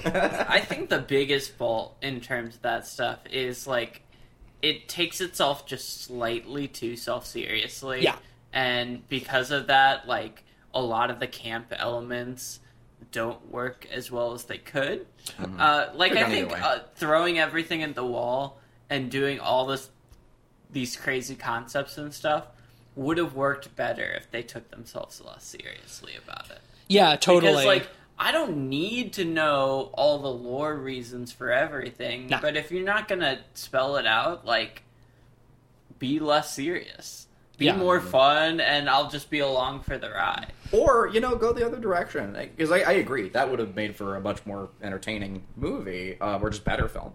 I 0.05 0.59
think 0.59 0.89
the 0.89 0.99
biggest 0.99 1.53
fault 1.53 1.95
in 2.01 2.19
terms 2.19 2.55
of 2.55 2.61
that 2.63 2.85
stuff 2.85 3.19
is 3.31 3.65
like 3.65 4.01
it 4.61 4.89
takes 4.89 5.21
itself 5.21 5.65
just 5.65 6.01
slightly 6.03 6.67
too 6.67 6.97
self 6.97 7.25
seriously. 7.25 8.03
Yeah. 8.03 8.15
And 8.53 9.07
because 9.09 9.51
of 9.51 9.67
that, 9.67 10.07
like 10.07 10.43
a 10.73 10.81
lot 10.81 11.09
of 11.09 11.19
the 11.19 11.27
camp 11.27 11.73
elements 11.75 12.59
don't 13.11 13.51
work 13.51 13.87
as 13.91 14.09
well 14.11 14.33
as 14.33 14.45
they 14.45 14.57
could. 14.57 15.05
Uh, 15.59 15.87
like 15.95 16.13
I 16.13 16.29
think 16.29 16.51
uh, 16.63 16.79
throwing 16.95 17.39
everything 17.39 17.83
at 17.83 17.95
the 17.95 18.05
wall 18.05 18.59
and 18.89 19.09
doing 19.11 19.39
all 19.39 19.65
this 19.65 19.89
these 20.71 20.95
crazy 20.95 21.35
concepts 21.35 21.97
and 21.97 22.13
stuff 22.13 22.45
would 22.95 23.17
have 23.17 23.35
worked 23.35 23.75
better 23.75 24.03
if 24.17 24.29
they 24.31 24.41
took 24.41 24.69
themselves 24.71 25.21
less 25.21 25.43
seriously 25.43 26.13
about 26.23 26.49
it. 26.49 26.59
Yeah, 26.87 27.15
totally. 27.15 27.51
Because 27.51 27.65
like 27.65 27.87
I 28.17 28.31
don't 28.31 28.69
need 28.69 29.13
to 29.13 29.25
know 29.25 29.89
all 29.93 30.19
the 30.19 30.29
lore 30.31 30.75
reasons 30.75 31.31
for 31.31 31.51
everything, 31.51 32.27
Nah. 32.27 32.39
but 32.41 32.55
if 32.55 32.71
you're 32.71 32.83
not 32.85 33.07
gonna 33.07 33.39
spell 33.55 33.95
it 33.97 34.05
out, 34.07 34.45
like 34.45 34.83
be 35.99 36.19
less 36.19 36.53
serious. 36.53 37.27
Be 37.57 37.65
Yeah. 37.65 37.77
more 37.77 38.01
fun 38.01 38.59
and 38.59 38.89
I'll 38.89 39.09
just 39.09 39.29
be 39.29 39.39
along 39.39 39.81
for 39.81 39.97
the 39.97 40.09
ride. 40.09 40.53
or 40.71 41.07
you 41.07 41.19
know, 41.19 41.35
go 41.35 41.53
the 41.53 41.63
other 41.65 41.79
direction. 41.79 42.33
Because 42.33 42.71
I, 42.71 42.79
I 42.79 42.91
agree, 42.93 43.29
that 43.29 43.49
would 43.49 43.59
have 43.59 43.75
made 43.75 43.95
for 43.95 44.15
a 44.15 44.19
much 44.21 44.43
more 44.45 44.69
entertaining 44.81 45.43
movie, 45.55 46.17
uh, 46.19 46.39
or 46.39 46.49
just 46.49 46.63
better 46.65 46.87
film. 46.87 47.13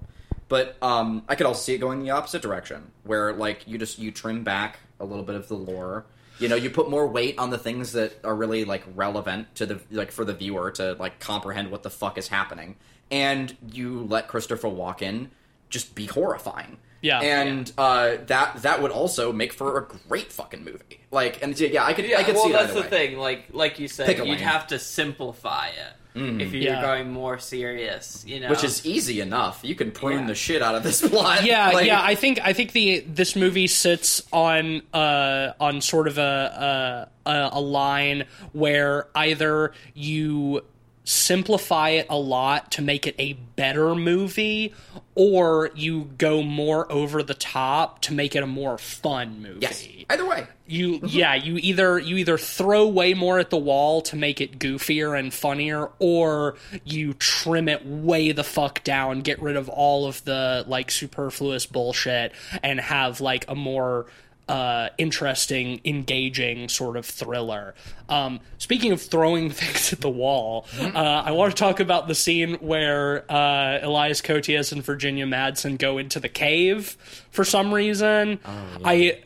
But 0.49 0.76
um, 0.80 1.24
I 1.28 1.34
could 1.34 1.47
also 1.47 1.61
see 1.61 1.74
it 1.74 1.78
going 1.78 2.03
the 2.05 2.11
opposite 2.11 2.41
direction, 2.41 2.93
where 3.03 3.32
like 3.32 3.66
you 3.66 3.76
just 3.78 3.99
you 3.99 4.12
trim 4.12 4.45
back 4.45 4.78
a 5.01 5.05
little 5.05 5.24
bit 5.24 5.34
of 5.34 5.49
the 5.49 5.55
lore. 5.57 6.07
You 6.39 6.49
know, 6.49 6.55
you 6.55 6.70
put 6.70 6.89
more 6.89 7.07
weight 7.09 7.36
on 7.36 7.51
the 7.51 7.59
things 7.59 7.93
that 7.93 8.24
are 8.24 8.34
really 8.34 8.64
like 8.64 8.84
relevant 8.95 9.53
to 9.57 9.66
the 9.66 9.80
like 9.91 10.12
for 10.12 10.24
the 10.24 10.34
viewer 10.34 10.70
to 10.72 10.93
like 10.95 11.18
comprehend 11.18 11.72
what 11.72 11.82
the 11.82 11.91
fuck 11.91 12.16
is 12.16 12.28
happening, 12.28 12.76
and 13.11 13.57
you 13.72 14.05
let 14.09 14.28
Christopher 14.28 14.68
Walken 14.68 15.30
just 15.68 15.97
be 15.97 16.07
horrifying. 16.07 16.78
Yeah. 17.01 17.21
and 17.21 17.71
uh, 17.79 18.17
that 18.27 18.63
that 18.63 18.83
would 18.83 18.91
also 18.91 19.33
make 19.33 19.53
for 19.53 19.79
a 19.79 19.87
great 20.09 20.33
fucking 20.33 20.65
movie. 20.65 21.01
Like, 21.11 21.43
and 21.43 21.59
yeah, 21.59 21.85
I 21.85 21.93
could 21.93 22.13
I 22.13 22.23
could 22.25 22.35
well, 22.35 22.45
see 22.47 22.53
that 22.53 22.63
that's 22.63 22.75
the 22.75 22.81
way. 22.83 22.89
thing. 22.89 23.19
Like, 23.19 23.47
like 23.53 23.79
you 23.79 23.89
said, 23.89 24.09
you'd 24.19 24.27
lane. 24.27 24.39
have 24.39 24.67
to 24.69 24.79
simplify 24.79 25.69
it. 25.69 25.93
if 26.15 26.53
you're 26.53 26.63
Yeah. 26.65 26.83
going 26.83 27.13
more 27.13 27.39
serious. 27.39 28.25
You 28.27 28.41
know, 28.41 28.51
Which 28.51 28.65
is 28.65 28.85
easy 28.85 29.21
enough. 29.21 29.61
You 29.63 29.77
can 29.77 29.93
prune 29.93 30.23
Yeah. 30.23 30.27
the 30.27 30.35
shit 30.35 30.63
out 30.63 30.75
of 30.75 30.83
this 30.83 31.01
plot. 31.09 31.45
yeah, 31.45 31.71
Like- 31.71 31.87
yeah. 31.87 32.03
I 32.03 32.17
think 32.17 32.41
I 32.43 32.53
think 32.55 32.73
the 32.73 33.05
this 33.07 33.37
movie 33.37 33.69
sits 33.69 34.21
on 34.33 34.83
uh 34.93 35.53
on 35.61 35.81
sort 35.81 36.09
of 36.09 36.19
a 36.19 37.09
a, 37.25 37.51
a 37.53 37.61
line 37.61 38.25
where 38.53 39.07
either 39.15 39.73
you 39.95 40.63
simplify 41.09 41.89
it 41.91 42.07
a 42.11 42.17
lot 42.19 42.71
to 42.71 42.83
make 42.83 43.07
it 43.07 43.15
a 43.19 43.33
better 43.33 43.95
movie 43.95 44.75
or 45.15 45.71
you 45.75 46.11
go 46.19 46.43
more 46.43 46.91
over 46.93 47.23
the 47.23 47.33
top 47.33 48.03
to 48.03 48.13
make 48.13 48.37
it 48.37 48.43
a 48.43 48.47
more 48.47 48.77
fun 48.77 49.41
movie 49.43 49.61
Yes. 49.63 49.89
Either 50.11 50.27
way. 50.27 50.47
you 50.67 51.01
yeah 51.07 51.35
you 51.35 51.57
either 51.57 51.99
you 51.99 52.17
either 52.19 52.37
throw 52.37 52.87
way 52.87 53.15
more 53.15 53.39
at 53.39 53.49
the 53.49 53.57
wall 53.57 54.03
to 54.03 54.17
make 54.17 54.41
it 54.43 54.59
goofier 54.59 55.19
and 55.19 55.33
funnier 55.33 55.91
or 55.99 56.57
you 56.85 57.15
trim 57.15 57.69
it 57.69 57.87
way 57.87 58.33
the 58.33 58.45
fuck 58.45 58.85
down 58.85 59.21
get 59.23 59.41
rid 59.41 59.57
of 59.57 59.69
all 59.71 60.07
of 60.07 60.23
the 60.25 60.63
like 60.67 60.91
superfluous 60.91 61.65
bullshit 61.65 62.33
and 62.63 62.81
have 62.81 63.23
like 63.23 63.47
a 63.49 63.55
more 63.55 64.07
uh, 64.49 64.89
interesting, 64.97 65.79
engaging 65.85 66.71
sort 66.71 66.97
of 66.97 67.05
thriller. 67.05 67.75
Um, 68.09 68.41
speaking 68.59 68.93
of 68.93 69.03
throwing 69.03 69.51
things 69.51 69.93
at 69.93 70.01
the 70.01 70.11
wall, 70.11 70.67
uh, 70.81 70.93
I 70.99 71.33
want 71.33 71.55
to 71.55 71.59
talk 71.59 71.81
about 71.81 72.09
the 72.09 72.15
scene 72.15 72.55
where 72.55 73.31
uh, 73.31 73.81
Elias 73.83 74.23
Koteas 74.23 74.73
and 74.73 74.83
Virginia 74.83 75.27
Madsen 75.27 75.79
go 75.79 75.99
into 75.99 76.19
the 76.21 76.29
cave 76.29 76.97
for 77.31 77.45
some 77.45 77.73
reason. 77.73 78.41
I 78.85 79.21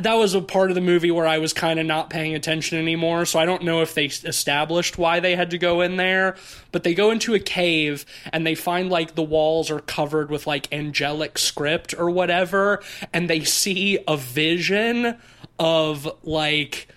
that 0.00 0.14
was 0.14 0.34
a 0.34 0.40
part 0.40 0.70
of 0.70 0.74
the 0.74 0.80
movie 0.80 1.10
where 1.10 1.26
I 1.26 1.38
was 1.38 1.52
kind 1.52 1.80
of 1.80 1.86
not 1.86 2.10
paying 2.10 2.34
attention 2.34 2.78
anymore, 2.78 3.24
so 3.24 3.38
I 3.38 3.44
don't 3.44 3.64
know 3.64 3.82
if 3.82 3.94
they 3.94 4.06
established 4.06 4.98
why 4.98 5.20
they 5.20 5.36
had 5.36 5.50
to 5.50 5.58
go 5.58 5.80
in 5.80 5.96
there. 5.96 6.36
But 6.70 6.84
they 6.84 6.94
go 6.94 7.10
into 7.10 7.34
a 7.34 7.38
cave 7.38 8.06
and 8.32 8.46
they 8.46 8.54
find 8.54 8.88
like 8.88 9.14
the 9.14 9.22
walls 9.22 9.70
are 9.70 9.80
covered 9.80 10.30
with 10.30 10.46
like 10.46 10.72
angelic 10.72 11.38
script 11.38 11.94
or 11.98 12.10
whatever, 12.10 12.82
and 13.12 13.28
they 13.28 13.44
see 13.44 13.98
a 14.06 14.16
vision 14.16 15.16
of 15.58 16.08
like 16.22 16.88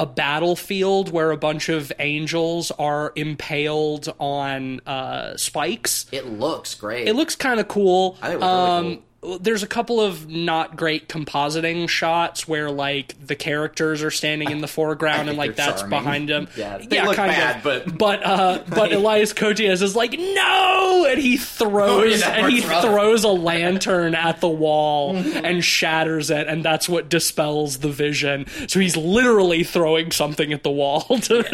a 0.00 0.06
battlefield 0.06 1.12
where 1.12 1.30
a 1.30 1.36
bunch 1.36 1.68
of 1.68 1.92
angels 1.98 2.70
are 2.78 3.12
impaled 3.16 4.08
on 4.18 4.80
uh, 4.86 5.36
spikes. 5.36 6.06
It 6.10 6.24
looks 6.26 6.74
great. 6.74 7.06
It 7.06 7.14
looks 7.14 7.36
kind 7.36 7.60
of 7.60 7.68
cool. 7.68 8.16
I 8.22 8.28
think 8.28 8.40
it 8.40 8.44
was 8.44 8.82
really 8.82 8.94
um, 8.96 9.02
There's 9.38 9.62
a 9.62 9.66
couple 9.66 10.00
of 10.00 10.30
not 10.30 10.78
great 10.78 11.06
compositing 11.06 11.90
shots 11.90 12.48
where 12.48 12.70
like 12.70 13.14
the 13.26 13.36
characters 13.36 14.02
are 14.02 14.10
standing 14.10 14.50
in 14.50 14.62
the 14.62 14.66
foreground 14.66 15.28
and 15.28 15.36
like 15.36 15.56
that's 15.56 15.82
charming. 15.82 15.98
behind 15.98 16.28
them. 16.30 16.48
Yeah, 16.56 16.78
look 17.04 17.16
kind 17.16 17.30
bad, 17.30 17.56
of. 17.58 17.62
but- 17.62 17.98
but 17.98 18.24
uh, 18.24 18.64
but 18.68 18.92
Elias 18.94 19.34
Koteas 19.34 19.82
is 19.82 19.94
like 19.94 20.12
no, 20.18 21.06
and 21.06 21.20
he 21.20 21.36
throws 21.36 22.22
Oh, 22.22 22.26
yeah, 22.28 22.30
and 22.30 22.50
he 22.50 22.66
rough. 22.66 22.82
throws 22.82 23.24
a 23.24 23.28
lantern 23.28 24.14
at 24.14 24.40
the 24.40 24.48
wall 24.48 25.14
and 25.16 25.62
shatters 25.62 26.30
it, 26.30 26.48
and 26.48 26.64
that's 26.64 26.88
what 26.88 27.10
dispels 27.10 27.80
the 27.80 27.90
vision. 27.90 28.46
So 28.68 28.80
he's 28.80 28.96
literally 28.96 29.64
throwing 29.64 30.12
something 30.12 30.50
at 30.54 30.62
the 30.62 30.70
wall. 30.70 31.02
To, 31.02 31.44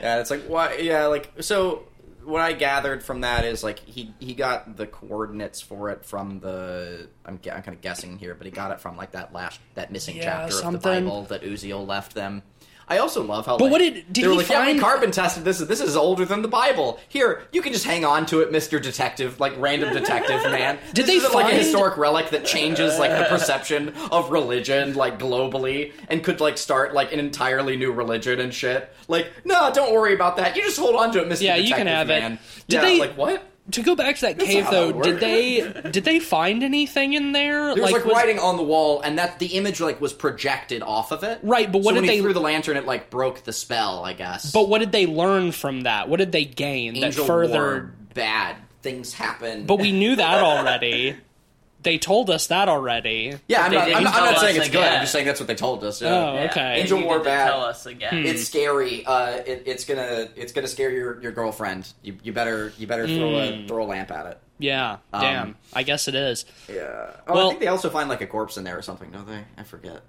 Yeah, 0.00 0.20
it's 0.20 0.30
like 0.30 0.44
why? 0.44 0.76
Yeah, 0.76 1.06
like 1.06 1.28
so. 1.40 1.82
What 2.26 2.42
I 2.42 2.52
gathered 2.52 3.02
from 3.04 3.20
that 3.20 3.44
is 3.44 3.62
like 3.62 3.78
he 3.78 4.12
he 4.18 4.34
got 4.34 4.76
the 4.76 4.86
coordinates 4.86 5.60
for 5.60 5.90
it 5.90 6.04
from 6.04 6.40
the 6.40 7.08
I'm, 7.24 7.34
I'm 7.34 7.62
kind 7.62 7.68
of 7.68 7.80
guessing 7.80 8.18
here, 8.18 8.34
but 8.34 8.46
he 8.46 8.50
got 8.50 8.72
it 8.72 8.80
from 8.80 8.96
like 8.96 9.12
that 9.12 9.32
last 9.32 9.60
that 9.74 9.92
missing 9.92 10.16
Yeah, 10.16 10.48
chapter 10.48 10.66
of 10.66 10.72
the. 10.72 10.78
Bible 10.78 11.22
that 11.24 11.42
Uziel 11.42 11.86
left 11.86 12.14
them. 12.14 12.42
I 12.88 12.98
also 12.98 13.22
love 13.22 13.46
how. 13.46 13.56
But 13.58 13.64
like, 13.64 13.72
what 13.72 13.78
did- 13.78 14.12
did 14.12 14.24
they 14.24 14.28
were 14.28 14.34
he 14.34 14.38
like, 14.38 14.48
Yeah, 14.48 14.66
we 14.66 14.78
carbon 14.78 15.10
tested 15.10 15.44
this. 15.44 15.58
This 15.58 15.80
is 15.80 15.96
older 15.96 16.24
than 16.24 16.42
the 16.42 16.48
Bible. 16.48 17.00
Here, 17.08 17.42
you 17.50 17.60
can 17.60 17.72
just 17.72 17.84
hang 17.84 18.04
on 18.04 18.26
to 18.26 18.40
it, 18.42 18.52
Mister 18.52 18.78
Detective, 18.78 19.40
like 19.40 19.54
random 19.58 19.92
detective 19.92 20.42
man. 20.44 20.78
Did 20.94 21.06
this 21.06 21.06
they 21.06 21.14
isn't, 21.16 21.34
like 21.34 21.52
a 21.52 21.56
historic 21.56 21.96
relic 21.96 22.30
that 22.30 22.44
changes 22.44 22.98
like 22.98 23.10
the 23.10 23.24
perception 23.28 23.92
of 24.12 24.30
religion 24.30 24.94
like 24.94 25.18
globally 25.18 25.92
and 26.08 26.22
could 26.22 26.40
like 26.40 26.58
start 26.58 26.94
like 26.94 27.12
an 27.12 27.18
entirely 27.18 27.76
new 27.76 27.90
religion 27.92 28.38
and 28.38 28.54
shit. 28.54 28.92
Like, 29.08 29.30
no, 29.44 29.70
don't 29.72 29.92
worry 29.92 30.14
about 30.14 30.36
that. 30.36 30.54
You 30.56 30.62
just 30.62 30.78
hold 30.78 30.94
on 30.94 31.10
to 31.12 31.20
it, 31.22 31.28
Mister 31.28 31.44
Yeah, 31.44 31.56
Detective 31.56 31.68
you 31.70 31.74
can 31.76 31.86
have 31.88 32.10
it. 32.10 32.38
Did 32.68 32.76
yeah, 32.76 32.80
they- 32.82 33.00
like 33.00 33.16
what? 33.16 33.42
To 33.72 33.82
go 33.82 33.96
back 33.96 34.16
to 34.16 34.22
that 34.22 34.38
That's 34.38 34.50
cave 34.50 34.66
though, 34.70 34.92
did 34.92 35.20
they 35.20 35.90
did 35.90 36.04
they 36.04 36.18
find 36.20 36.62
anything 36.62 37.14
in 37.14 37.32
there? 37.32 37.74
There 37.74 37.82
was 37.82 37.92
like, 37.92 38.04
was- 38.04 38.14
writing 38.14 38.38
on 38.38 38.56
the 38.56 38.62
wall, 38.62 39.00
and 39.00 39.18
that 39.18 39.38
the 39.38 39.46
image 39.46 39.80
like 39.80 40.00
was 40.00 40.12
projected 40.12 40.82
off 40.82 41.12
of 41.12 41.24
it. 41.24 41.40
Right, 41.42 41.70
but 41.70 41.82
what 41.82 41.94
so 41.94 42.00
did 42.00 42.10
they- 42.10 42.20
threw 42.20 42.32
the 42.32 42.40
lantern? 42.40 42.76
It 42.76 42.86
like 42.86 43.10
broke 43.10 43.44
the 43.44 43.52
spell, 43.52 44.04
I 44.04 44.12
guess. 44.12 44.52
But 44.52 44.68
what 44.68 44.78
did 44.78 44.92
they 44.92 45.06
learn 45.06 45.52
from 45.52 45.82
that? 45.82 46.08
What 46.08 46.18
did 46.18 46.32
they 46.32 46.44
gain 46.44 46.96
Angel 46.96 47.24
that 47.24 47.26
further? 47.26 47.92
Bad 48.14 48.56
things 48.82 49.12
happen. 49.12 49.66
But 49.66 49.76
we 49.80 49.92
knew 49.92 50.16
that 50.16 50.42
already. 50.42 51.16
They 51.86 51.98
told 51.98 52.28
us 52.30 52.48
that 52.48 52.68
already. 52.68 53.38
yeah, 53.48 53.62
I'm 53.64 53.72
not, 53.72 53.82
I'm 53.82 53.88
didn't 53.88 54.06
I'm 54.08 54.12
not 54.32 54.38
saying 54.40 54.56
it's 54.56 54.68
good. 54.68 54.82
I'm 54.82 55.00
just 55.00 55.12
saying 55.12 55.24
that's 55.24 55.40
what 55.40 55.46
they 55.46 55.54
told 55.54 55.82
us. 55.84 56.02
yeah. 56.02 56.08
Oh, 56.08 56.34
Yeah, 56.34 56.50
okay. 56.50 56.80
Angel 56.82 56.98
you 56.98 57.06
War 57.06 57.20
bad. 57.20 57.46
Tell 57.50 57.62
us 57.64 57.86
again. 57.86 58.26
It's 58.26 58.44
scary. 58.46 59.06
Uh, 59.06 59.36
it, 59.46 59.62
it's 59.66 59.84
gonna 59.84 60.28
it's 60.36 60.52
gonna 60.52 60.68
scare 60.68 60.90
your, 60.90 61.22
your 61.22 61.32
girlfriend. 61.32 61.90
You, 62.02 62.18
you 62.22 62.32
better 62.32 62.72
you 62.76 62.86
better 62.86 63.06
throw 63.06 63.30
Hmm. 63.30 63.64
a 63.64 63.68
throw 63.68 63.84
a 63.84 63.86
lamp 63.86 64.10
at 64.10 64.26
it. 64.26 64.38
Yeah. 64.58 64.98
Damn. 65.12 65.56
I 65.74 65.82
guess 65.82 66.08
it 66.08 66.14
is. 66.14 66.44
Yeah. 66.68 67.10
Oh, 67.28 67.34
Well- 67.34 67.46
I 67.46 67.48
think 67.50 67.60
they 67.60 67.66
also 67.68 67.90
find 67.90 68.08
like 68.08 68.20
a 68.20 68.26
corpse 68.26 68.56
in 68.56 68.64
there 68.64 68.76
or 68.78 68.82
something, 68.82 69.10
don't 69.10 69.26
they? 69.26 69.44
I 69.58 69.62
forget. 69.64 70.02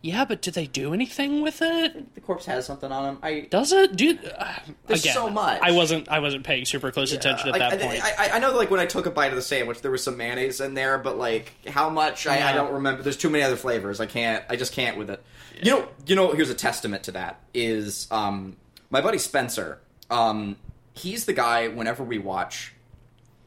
Yeah, 0.00 0.24
but 0.24 0.42
did 0.42 0.54
they 0.54 0.66
do 0.66 0.94
anything 0.94 1.42
with 1.42 1.60
it? 1.60 2.14
The 2.14 2.20
corpse 2.20 2.46
has 2.46 2.66
something 2.66 2.92
on 2.92 3.04
him. 3.04 3.18
I 3.20 3.48
Does 3.50 3.72
it? 3.72 3.96
Dude, 3.96 4.20
uh, 4.36 4.54
There's 4.86 5.02
again, 5.02 5.14
so 5.14 5.28
much. 5.28 5.60
I 5.60 5.72
wasn't. 5.72 6.08
I 6.08 6.20
wasn't 6.20 6.44
paying 6.44 6.64
super 6.66 6.92
close 6.92 7.12
attention 7.12 7.48
at 7.48 7.52
Like, 7.52 7.78
that 7.78 7.82
I, 7.82 7.86
point. 7.86 8.04
I, 8.04 8.30
I 8.34 8.38
know, 8.38 8.54
like 8.54 8.70
when 8.70 8.78
I 8.78 8.86
took 8.86 9.06
a 9.06 9.10
bite 9.10 9.30
of 9.30 9.36
the 9.36 9.42
sandwich, 9.42 9.80
there 9.80 9.90
was 9.90 10.04
some 10.04 10.16
mayonnaise 10.16 10.60
in 10.60 10.74
there, 10.74 10.98
but 10.98 11.18
like 11.18 11.52
how 11.66 11.90
much, 11.90 12.28
I, 12.28 12.50
I 12.50 12.52
don't 12.52 12.74
remember. 12.74 13.02
There's 13.02 13.16
too 13.16 13.28
many 13.28 13.42
other 13.42 13.56
flavors. 13.56 13.98
I 13.98 14.06
can't. 14.06 14.44
I 14.48 14.54
just 14.54 14.72
can't 14.72 14.96
with 14.96 15.10
it. 15.10 15.22
You 15.62 15.72
know. 15.72 15.88
You 16.06 16.14
know. 16.14 16.32
Here's 16.32 16.50
a 16.50 16.54
testament 16.54 17.02
to 17.04 17.12
that. 17.12 17.40
Is 17.52 18.06
um 18.12 18.56
my 18.90 19.00
buddy 19.00 19.18
Spencer. 19.18 19.80
Um, 20.10 20.56
he's 20.94 21.24
the 21.24 21.32
guy. 21.32 21.66
Whenever 21.66 22.04
we 22.04 22.18
watch 22.18 22.72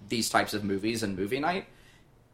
these 0.09 0.29
types 0.29 0.53
of 0.53 0.65
movies 0.65 1.01
and 1.01 1.17
movie 1.17 1.39
night, 1.39 1.67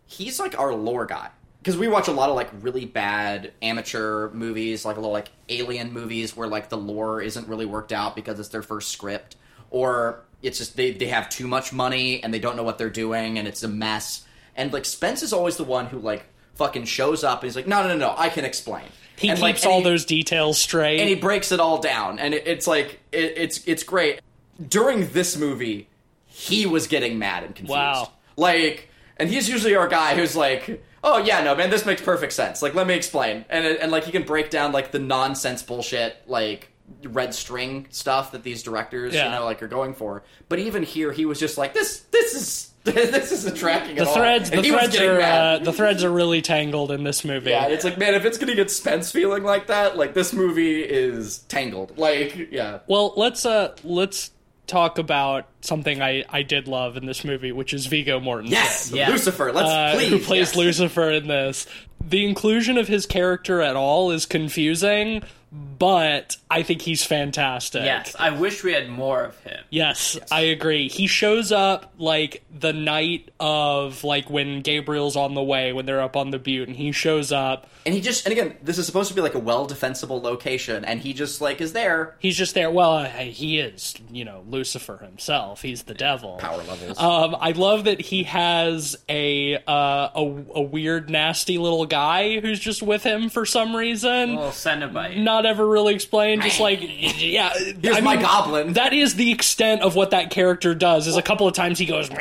he's 0.08 0.40
like 0.40 0.58
our 0.58 0.74
lore 0.74 1.06
guy 1.06 1.30
because 1.68 1.78
we 1.78 1.90
watch 1.90 2.08
a 2.08 2.14
lot 2.14 2.30
of 2.30 2.36
like 2.38 2.48
really 2.62 2.86
bad 2.86 3.52
amateur 3.62 4.30
movies, 4.30 4.86
like 4.86 4.96
a 4.96 5.02
little 5.02 5.12
like 5.12 5.28
alien 5.50 5.92
movies 5.92 6.34
where 6.34 6.48
like 6.48 6.70
the 6.70 6.78
lore 6.78 7.22
isn't 7.22 7.46
really 7.50 7.66
worked 7.66 7.92
out 7.92 8.16
because 8.16 8.40
it's 8.40 8.48
their 8.48 8.62
first 8.62 8.90
script, 8.90 9.36
or 9.70 10.24
it's 10.42 10.60
just 10.60 10.78
they 10.78 10.92
they 10.92 11.08
have 11.08 11.28
too 11.28 11.46
much 11.46 11.74
money 11.74 12.24
and 12.24 12.34
they 12.34 12.40
don't 12.40 12.56
know 12.56 12.64
what 12.64 12.78
they're 12.78 12.90
doing 12.90 13.38
and 13.38 13.50
it's 13.50 13.64
a 13.64 13.68
mess. 13.68 14.26
And 14.56 14.72
like 14.72 14.86
Spence 14.86 15.24
is 15.24 15.34
always 15.34 15.58
the 15.58 15.66
one 15.66 15.88
who 15.88 16.00
like 16.00 16.26
fucking 16.56 16.86
shows 16.86 17.26
up 17.26 17.42
and 17.42 17.48
he's 17.50 17.58
like, 17.58 17.68
no, 17.68 17.82
no, 17.82 17.90
no, 17.90 17.98
no, 17.98 18.16
I 18.18 18.30
can 18.30 18.46
explain. 18.46 18.86
he 19.18 19.28
and, 19.28 19.38
keeps 19.38 19.66
like, 19.66 19.70
all 19.70 19.80
he- 19.80 19.84
those 19.84 20.06
details 20.06 20.58
straight. 20.58 21.02
and 21.02 21.10
he 21.10 21.16
breaks 21.16 21.52
it 21.52 21.60
all 21.60 21.82
down 21.82 22.18
and 22.18 22.34
it, 22.34 22.48
it's 22.48 22.66
like 22.66 23.02
it, 23.12 23.34
it's 23.36 23.68
it's 23.68 23.84
great 23.84 24.22
during 24.70 25.10
this 25.10 25.36
movie 25.36 25.90
he 26.28 26.66
was 26.66 26.88
getting 26.88 27.20
mad 27.20 27.44
and 27.44 27.54
confused 27.56 27.76
Wow. 27.78 28.12
like 28.38 28.88
and 29.18 29.30
he's 29.30 29.50
usually 29.50 29.76
our 29.76 29.90
guy 29.90 30.16
who's 30.16 30.34
like 30.34 30.82
oh 31.04 31.18
yeah 31.20 31.44
no 31.44 31.56
man 31.56 31.70
this 31.70 31.86
makes 31.86 32.02
perfect 32.02 32.34
sense 32.34 32.62
like 32.62 32.74
let 32.74 32.88
me 32.88 32.94
explain 32.94 33.46
and 33.50 33.66
and 33.66 33.92
like 33.92 34.04
he 34.04 34.12
can 34.12 34.24
break 34.24 34.50
down 34.50 34.72
like 34.72 34.92
the 34.92 35.00
nonsense 35.00 35.62
bullshit 35.64 36.18
like 36.28 36.70
red 37.04 37.34
string 37.34 37.86
stuff 37.90 38.32
that 38.32 38.44
these 38.44 38.64
directors 38.64 39.14
Yeah. 39.14 39.26
you 39.26 39.32
know 39.32 39.46
like 39.46 39.62
are 39.62 39.68
going 39.68 39.94
for 39.94 40.24
but 40.50 40.60
even 40.60 40.84
here 40.84 41.12
he 41.12 41.26
was 41.26 41.40
just 41.40 41.58
like 41.58 41.74
this 41.74 42.00
this 42.12 42.34
is 42.34 42.72
this 42.88 43.34
isn't 43.34 43.58
tracking 43.58 43.98
the 43.98 44.06
threads, 44.06 44.50
the 44.50 44.64
threads 44.64 44.98
are 44.98 45.20
uh, 45.20 45.60
the 45.60 45.74
threads 45.74 46.06
are 46.06 46.10
really 46.12 46.42
tangled 46.42 46.90
in 46.90 47.04
this 47.04 47.26
movie. 47.26 47.50
Yeah, 47.50 47.68
it's 47.68 47.84
like, 47.84 47.98
man, 47.98 48.14
if 48.14 48.24
it's 48.24 48.38
gonna 48.38 48.56
get 48.56 48.72
Spence 48.72 49.12
feeling 49.12 49.44
like 49.44 49.68
that, 49.68 49.98
like 49.98 50.14
this 50.14 50.32
movie 50.32 50.84
is 50.84 51.40
tangled. 51.50 51.98
Like, 51.98 52.50
yeah. 52.50 52.80
Well, 52.88 53.12
let's 53.18 53.46
uh 53.46 53.76
let's 53.84 54.32
talk 54.68 54.98
about 54.98 55.46
something 55.62 56.02
I 56.02 56.24
I 56.30 56.44
did 56.44 56.68
love 56.68 56.98
in 56.98 57.06
this 57.06 57.24
movie, 57.24 57.52
which 57.52 57.74
is 57.74 57.86
Viggo 57.88 58.20
Mortensen. 58.20 58.50
Yes, 58.52 58.92
Yeah. 58.94 59.10
Lucifer. 59.10 59.52
Let's 59.52 59.70
Uh, 59.70 59.94
please. 59.96 60.10
who 60.10 60.20
plays 60.20 60.48
yes. 60.50 60.56
Lucifer 60.56 61.10
in 61.12 61.28
this. 61.28 61.66
The 62.06 62.26
inclusion 62.26 62.78
of 62.78 62.88
his 62.88 63.06
character 63.06 63.62
at 63.62 63.76
all 63.76 64.12
is 64.12 64.26
confusing, 64.26 65.24
but 65.52 66.38
I 66.52 66.64
think 66.64 66.82
he's 66.82 67.04
fantastic. 67.04 67.84
yes, 67.84 68.16
I 68.20 68.32
wish 68.32 68.64
we 68.64 68.74
had 68.74 68.90
more 68.90 69.24
of 69.24 69.40
him. 69.42 69.64
Yes, 69.70 70.18
I 70.32 70.42
agree. 70.42 70.88
He 70.90 71.08
shows 71.08 71.52
up 71.52 71.94
like 71.98 72.44
the 72.54 72.74
night 72.74 73.30
of 73.40 74.04
like 74.04 74.30
when 74.30 74.62
Gabriel's 74.62 75.16
on 75.16 75.34
the 75.36 75.44
way 75.44 75.74
when 75.74 75.86
they're 75.86 76.02
up 76.02 76.16
on 76.16 76.32
the 76.32 76.40
butte 76.40 76.68
and 76.68 76.76
he 76.78 76.92
shows 76.92 77.32
up. 77.32 77.68
And 77.86 77.94
he 77.96 78.02
just, 78.02 78.26
and 78.26 78.34
again, 78.34 78.58
this 78.62 78.78
is 78.78 78.86
supposed 78.86 79.08
to 79.10 79.16
be 79.16 79.22
like 79.22 79.36
a 79.36 79.40
well 79.40 79.66
defensible 79.66 80.20
location, 80.20 80.84
and 80.84 81.00
he 81.00 81.14
just 81.14 81.40
like 81.40 81.62
is 81.62 81.72
there. 81.72 82.16
He's 82.20 82.36
just 82.36 82.54
there. 82.54 82.70
Well, 82.70 82.92
uh, 82.98 83.06
he 83.08 83.60
is, 83.60 83.96
you 84.12 84.26
know, 84.26 84.44
Lucifer 84.50 84.98
himself. 84.98 85.62
He's 85.62 85.84
the 85.84 85.94
devil. 85.94 86.36
Power 86.38 86.64
levels. 86.64 87.00
Um, 87.00 87.38
I 87.40 87.52
love 87.52 87.86
that 87.86 88.02
he 88.02 88.24
has 88.24 88.98
a, 89.08 89.56
uh, 89.56 90.10
a 90.16 90.44
a 90.56 90.62
weird, 90.62 91.10
nasty 91.10 91.58
little 91.58 91.86
guy 91.86 92.42
who's 92.42 92.60
just 92.60 92.84
with 92.84 93.04
him 93.04 93.30
for 93.30 93.46
some 93.46 93.74
reason. 93.74 94.36
Well, 94.36 94.52
Cenobite. 94.52 95.16
Not 95.18 95.37
ever 95.46 95.66
really 95.68 95.94
explained. 95.96 96.42
Just 96.42 96.60
like 96.60 96.80
yeah, 96.82 97.54
Here's 97.82 97.98
I 97.98 98.02
my 98.02 98.16
mean, 98.16 98.26
goblin. 98.26 98.74
That 98.74 98.94
is 98.94 99.16
the 99.16 99.32
extent 99.32 99.82
of 99.82 99.96
what 99.96 100.12
that 100.12 100.30
character 100.30 100.74
does. 100.76 101.08
Is 101.08 101.18
a 101.18 101.22
couple 101.22 101.48
of 101.48 101.54
times 101.54 101.80
he 101.80 101.86
goes. 101.86 102.10
Well, 102.10 102.20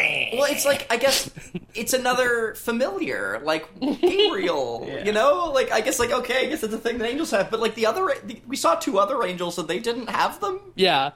it's 0.51 0.65
like 0.65 0.87
I 0.93 0.97
guess 0.97 1.31
it's 1.75 1.93
another 1.93 2.55
familiar, 2.55 3.41
like 3.43 3.69
Gabriel. 3.81 4.85
Yeah. 4.87 5.05
You 5.05 5.13
know, 5.13 5.51
like 5.53 5.73
I 5.73 5.81
guess 5.81 5.99
like 5.99 6.11
okay, 6.11 6.47
I 6.47 6.51
guess 6.51 6.63
it's 6.63 6.73
a 6.73 6.79
thing 6.79 6.99
that 6.99 7.09
angels 7.09 7.31
have, 7.31 7.51
but 7.51 7.61
like 7.61 7.75
the 7.75 7.87
other, 7.87 8.15
we 8.47 8.57
saw 8.57 8.75
two 8.75 8.99
other 8.99 9.23
angels 9.25 9.59
and 9.59 9.67
they 9.69 9.79
didn't 9.79 10.09
have 10.09 10.41
them. 10.41 10.61
Yeah. 10.75 11.13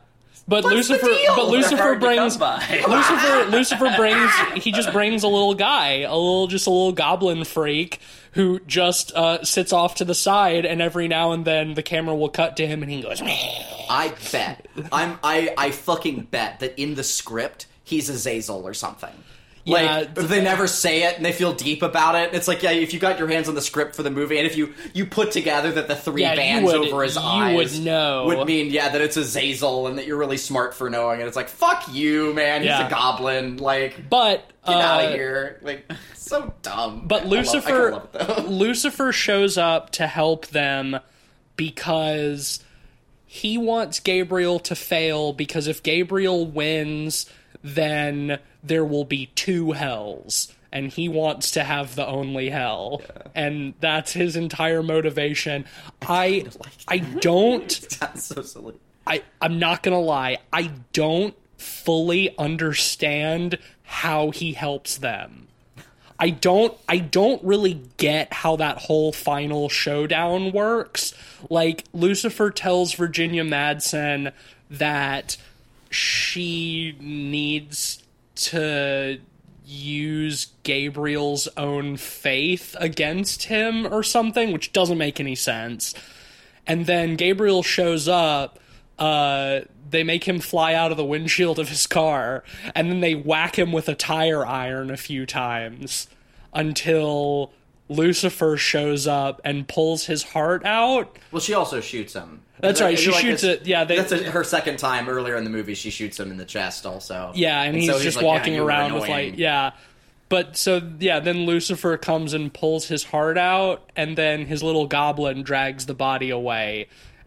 But 0.49 0.64
What's 0.64 0.88
the 0.88 0.95
Lucifer, 0.95 1.07
deal? 1.07 1.36
but 1.36 1.49
Lucifer 1.49 1.97
brings. 1.97 2.38
Lucifer. 2.88 3.45
Lucifer 3.51 3.93
brings. 3.97 4.30
He 4.62 4.72
just 4.72 4.93
brings 4.93 5.22
a 5.22 5.28
little 5.28 5.55
guy, 5.55 6.01
a 6.01 6.14
little, 6.14 6.47
just 6.49 6.66
a 6.66 6.70
little 6.70 6.93
goblin 6.93 7.45
freak 7.45 8.01
who 8.32 8.61
just 8.61 9.12
uh, 9.12 9.43
sits 9.45 9.72
off 9.72 9.97
to 9.97 10.05
the 10.05 10.14
side, 10.14 10.64
and 10.64 10.80
every 10.80 11.09
now 11.09 11.32
and 11.32 11.45
then 11.45 11.74
the 11.74 11.82
camera 11.82 12.14
will 12.14 12.28
cut 12.28 12.57
to 12.57 12.66
him, 12.66 12.82
and 12.82 12.91
he 12.91 13.03
goes. 13.03 13.20
I 13.22 14.12
bet. 14.32 14.66
I'm. 14.93 15.18
I. 15.22 15.55
I 15.57 15.70
fucking 15.70 16.22
bet 16.30 16.61
that 16.61 16.78
in 16.80 16.95
the 16.95 17.05
script 17.05 17.66
he's 17.84 18.09
Azazel 18.09 18.66
or 18.66 18.74
something. 18.74 19.11
Like 19.70 20.14
they 20.14 20.42
never 20.42 20.66
say 20.66 21.04
it 21.04 21.16
and 21.16 21.24
they 21.24 21.32
feel 21.32 21.52
deep 21.52 21.82
about 21.82 22.14
it. 22.14 22.34
It's 22.34 22.48
like 22.48 22.62
yeah, 22.62 22.72
if 22.72 22.92
you 22.94 23.00
got 23.00 23.18
your 23.18 23.28
hands 23.28 23.48
on 23.48 23.54
the 23.54 23.60
script 23.60 23.94
for 23.96 24.02
the 24.02 24.10
movie 24.10 24.38
and 24.38 24.46
if 24.46 24.56
you 24.56 24.74
you 24.94 25.06
put 25.06 25.32
together 25.32 25.70
that 25.72 25.88
the 25.88 25.96
three 25.96 26.22
Yeah, 26.22 26.34
bands 26.36 26.72
would- 26.72 26.88
over 26.88 27.02
his 27.02 27.14
you 27.16 27.20
eyes 27.22 27.56
would 27.78 27.84
know. 27.84 28.24
would 28.26 28.46
mean 28.46 28.70
yeah 28.70 28.88
that 28.90 29.00
it's 29.00 29.16
Azazel 29.16 29.86
and 29.86 29.98
that 29.98 30.06
you're 30.06 30.16
really 30.18 30.36
smart 30.36 30.74
for 30.74 30.90
knowing 30.90 31.20
and 31.20 31.28
it's 31.28 31.36
like 31.36 31.48
fuck 31.48 31.84
you 31.92 32.34
man 32.34 32.62
he's 32.62 32.68
Yeah. 32.68 32.86
a 32.86 32.90
goblin 32.90 33.56
like 33.58 34.08
But 34.10 34.44
get 34.66 34.76
uh, 34.76 34.78
out 34.78 35.04
of 35.06 35.12
here 35.12 35.58
like 35.62 35.90
so 36.14 36.52
dumb. 36.62 37.06
But 37.06 37.22
I 37.22 37.24
love- 37.24 37.32
I 37.32 37.42
kinda 37.42 37.42
Lucifer, 37.42 37.90
love. 38.14 38.48
Lucifer 38.50 39.12
shows 39.12 39.58
up 39.58 39.90
to 39.92 40.06
help 40.06 40.46
them 40.48 40.98
because 41.56 42.60
he 43.26 43.58
wants 43.58 44.00
Gabriel 44.00 44.58
to 44.60 44.74
fail. 44.74 45.32
Because 45.32 45.66
if 45.66 45.82
Gabriel 45.82 46.46
wins, 46.46 47.26
then 47.62 48.38
there 48.62 48.84
will 48.84 49.04
be 49.04 49.26
two 49.34 49.72
hells, 49.72 50.54
and 50.72 50.88
he 50.92 51.08
wants 51.08 51.50
to 51.52 51.64
have 51.64 51.94
the 51.94 52.06
only 52.06 52.50
hell, 52.50 53.02
and 53.34 53.74
that's 53.80 54.12
his 54.12 54.36
entire 54.36 54.82
motivation. 54.82 55.64
I, 56.02 56.46
I 56.88 56.98
don't. 56.98 57.98
That's 57.98 58.24
so 58.34 58.42
silly. 58.42 58.74
I 59.06 59.22
I'm 59.40 59.58
not 59.58 59.82
gonna 59.82 60.00
lie, 60.00 60.38
I 60.52 60.70
don't 60.92 61.34
fully 61.58 62.36
understand 62.38 63.58
how 63.82 64.30
he 64.30 64.52
helps 64.52 64.98
them. 64.98 65.48
I 66.18 66.30
don't 66.30 66.76
I 66.88 66.98
don't 66.98 67.42
really 67.42 67.82
get 67.96 68.32
how 68.32 68.56
that 68.56 68.78
whole 68.78 69.12
final 69.12 69.68
showdown 69.68 70.52
works. 70.52 71.14
Like 71.48 71.84
Lucifer 71.92 72.50
tells 72.50 72.92
Virginia 72.92 73.42
Madsen 73.42 74.32
that 74.70 75.36
she 75.91 76.97
needs 77.01 78.03
to 78.36 79.20
use 79.64 80.47
Gabriel's 80.62 81.49
own 81.57 81.97
faith 81.97 82.74
against 82.78 83.45
him 83.45 83.86
or 83.86 84.03
something, 84.03 84.53
which 84.53 84.72
doesn't 84.72 84.99
make 84.99 85.20
any 85.20 85.34
sense 85.34 85.95
and 86.70 86.86
then 86.86 87.16
Gabriel 87.16 87.64
shows 87.64 88.07
up. 88.07 88.61
Uh, 88.97 89.61
they 89.88 90.05
make 90.05 90.28
him 90.28 90.38
fly 90.38 90.72
out 90.72 90.93
of 90.93 90.97
the 90.97 91.05
windshield 91.05 91.59
of 91.59 91.68
his 91.68 91.86
car, 91.88 92.45
and 92.76 92.91
then 92.91 93.01
they 93.01 93.16
whack 93.16 93.59
him 93.59 93.72
with 93.72 93.88
a 93.88 93.95
tire 93.97 94.47
iron 94.47 94.88
a 94.91 94.97
few 94.97 95.26
times 95.26 96.07
until 96.53 97.53
Lucifer 97.88 98.57
shows 98.57 99.09
up 99.09 99.41
and 99.45 99.66
pulls 99.66 100.07
his 100.07 100.22
heart 100.22 100.64
out. 100.64 101.18
Well, 101.32 101.41
she 101.41 101.55
also 101.55 101.80
shoots 101.80 102.12
him. 102.12 102.43
That's 102.61 102.80
right, 102.80 102.98
she 102.98 103.11
like 103.11 103.20
shoots 103.22 103.44
it- 103.44 103.66
yeah, 103.66 103.84
they- 103.84 103.96
that's 103.96 104.12
a, 104.12 104.30
her 104.30 104.44
second 104.44 104.78
time 104.78 105.08
earlier 105.08 105.36
in 105.36 105.44
the 105.44 105.50
movie. 105.50 105.74
She 105.74 105.90
shoots 105.90 106.18
him 106.18 106.30
in 106.30 106.36
the 106.36 106.44
chest, 106.44 106.86
also. 106.86 107.32
Yeah, 107.34 107.62
and, 107.62 107.76
he's 107.76 107.88
so 107.88 107.98
just 107.98 108.16
like, 108.16 108.26
walking 108.26 108.56
were 108.58 108.64
around 108.64 108.94
with 108.94 109.08
like 109.08 109.38
yeah. 109.38 109.72
But 110.28 110.56
so 110.56 110.80
yeah, 111.00 111.18
then 111.20 111.38
Lucifer 111.46 111.96
comes 111.96 112.34
and 112.34 112.52
pulls 112.54 112.86
his 112.86 113.04
heart 113.04 113.36
out, 113.36 113.90
and 113.96 114.16
then 114.16 114.46
his 114.46 114.62
little 114.62 114.86
goblin 114.86 115.42
drags 115.42 115.86
the 115.86 115.94
body 115.94 116.30
away, 116.30 116.86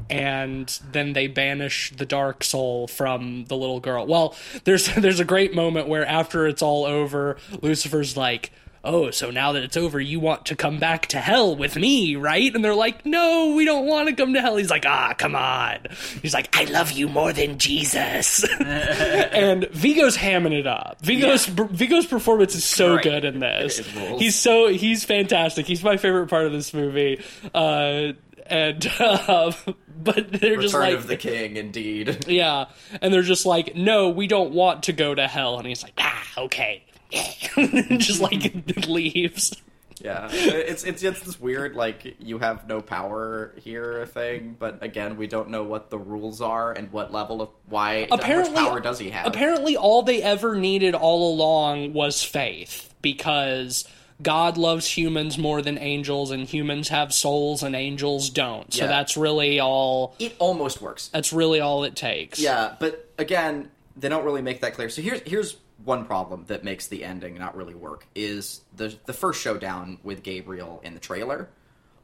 and 0.10 0.68
then 0.92 1.14
they 1.14 1.28
banish 1.28 1.92
the 1.98 2.06
dark 2.06 2.44
soul 2.44 2.88
from 2.88 3.46
the 3.46 3.58
little 3.58 3.80
girl. 3.82 4.06
Well, 4.08 4.36
there's 4.64 4.86
there's 4.96 5.20
a 5.20 5.26
great 5.26 5.54
moment 5.54 5.88
where 5.90 6.06
after 6.06 6.48
it's 6.48 6.62
all 6.62 6.86
over, 6.86 7.38
Lucifer's 7.62 8.16
like. 8.16 8.52
Oh, 8.84 9.12
so 9.12 9.32
now 9.32 9.54
that 9.54 9.64
it's 9.64 9.78
over, 9.78 10.00
you 10.00 10.20
want 10.20 10.46
to 10.48 10.56
come 10.56 10.78
back 10.78 11.08
to 11.08 11.18
hell 11.18 11.56
with 11.56 11.78
me, 11.78 12.16
right? 12.18 12.54
And 12.54 12.64
they're 12.66 12.76
like, 12.76 13.06
no, 13.06 13.54
we 13.56 13.64
don't 13.64 13.86
want 13.86 14.10
to 14.10 14.16
come 14.16 14.34
to 14.34 14.42
hell. 14.42 14.58
He's 14.58 14.70
like, 14.70 14.86
ah, 14.86 15.14
come 15.18 15.36
on. 15.36 15.80
He's 16.22 16.34
like, 16.34 16.54
I 16.54 16.66
love 16.66 16.92
you 16.92 17.08
more 17.08 17.32
than 17.32 17.58
Jesus. 17.60 18.44
and 18.60 19.64
Viggo's 19.72 20.18
hamming 20.18 20.52
it 20.52 20.68
up. 20.68 21.02
Viggo's 21.02 21.46
Viggo's 21.46 22.06
performance 22.06 22.56
is 22.56 22.66
so 22.66 22.96
Great. 22.96 23.04
good 23.04 23.26
in 23.26 23.40
this. 23.40 23.78
He's 24.18 24.36
so 24.36 24.68
he's 24.68 25.06
fantastic. 25.06 25.66
He's 25.66 25.84
my 25.84 25.96
favorite 25.96 26.28
part 26.28 26.46
of 26.46 26.52
this 26.52 26.74
movie. 26.74 27.24
Uh, 27.54 28.14
and 28.48 28.86
uh, 29.00 29.52
but 30.04 30.32
they're 30.32 30.62
just 30.62 30.74
like 30.74 30.94
of 30.94 31.08
the 31.08 31.18
King, 31.18 31.58
indeed. 31.58 32.26
yeah, 32.28 32.66
and 33.02 33.14
they're 33.14 33.22
just 33.22 33.46
like, 33.46 33.76
no, 33.76 34.10
we 34.10 34.28
don't 34.28 34.54
want 34.54 34.84
to 34.84 34.94
go 34.94 35.16
to 35.16 35.28
hell. 35.28 35.58
And 35.58 35.68
he's 35.68 35.84
like, 35.84 35.94
ah, 35.98 36.28
okay, 36.38 36.84
just 37.98 38.22
like 38.22 38.54
leaves. 38.88 39.56
Yeah, 40.02 40.28
it's 40.32 40.84
it's 40.84 41.02
it's 41.02 41.22
this 41.22 41.40
weird 41.40 41.76
like 41.76 42.16
you 42.20 42.40
have 42.40 42.68
no 42.68 42.82
power 42.82 43.54
here 43.62 44.06
thing, 44.08 44.56
but 44.60 44.84
again, 44.84 45.16
we 45.16 45.28
don't 45.28 45.50
know 45.50 45.64
what 45.64 45.90
the 45.92 45.98
rules 45.98 46.42
are 46.42 46.74
and 46.74 46.92
what 46.92 47.14
level 47.14 47.42
of 47.42 47.50
why 47.68 48.08
Apparently, 48.12 48.54
power 48.56 48.82
does 48.82 49.00
he 49.00 49.12
have? 49.12 49.28
Apparently, 49.28 49.78
all 49.78 50.02
they 50.04 50.22
ever 50.22 50.56
needed 50.56 50.94
all 50.94 51.34
along 51.34 51.94
was 51.94 52.22
faith, 52.22 52.94
because 53.02 53.88
God 54.22 54.58
loves 54.58 54.88
humans 54.88 55.38
more 55.38 55.62
than 55.62 55.78
angels, 55.78 56.32
and 56.32 56.50
humans 56.50 56.90
have 56.90 57.14
souls 57.14 57.64
and 57.64 57.74
angels 57.74 58.30
don't. 58.30 58.74
So 58.74 58.84
Yeah. 58.84 58.88
that's 58.90 59.16
really 59.16 59.62
all. 59.62 60.16
it 60.20 60.36
almost 60.40 60.82
works. 60.82 61.08
That's 61.10 61.32
really 61.32 61.62
all 61.62 61.86
it 61.86 61.96
takes. 61.96 62.40
Yeah, 62.40 62.76
but 62.80 63.10
again, 63.18 63.70
they 63.96 64.10
don't 64.10 64.26
really 64.26 64.42
make 64.42 64.60
that 64.62 64.74
clear. 64.74 64.90
So 64.90 65.02
here's 65.02 65.22
here's 65.22 65.56
one 65.84 66.06
problem 66.06 66.46
that 66.48 66.64
makes 66.64 66.88
the 66.88 67.04
ending 67.04 67.38
not 67.38 67.56
really 67.56 67.74
work 67.76 68.06
is 68.16 68.62
the 68.76 68.96
the 69.06 69.14
first 69.14 69.42
showdown 69.42 69.98
with 70.04 70.24
Gabriel 70.24 70.82
in 70.84 70.94
the 70.94 71.00
trailer. 71.00 71.50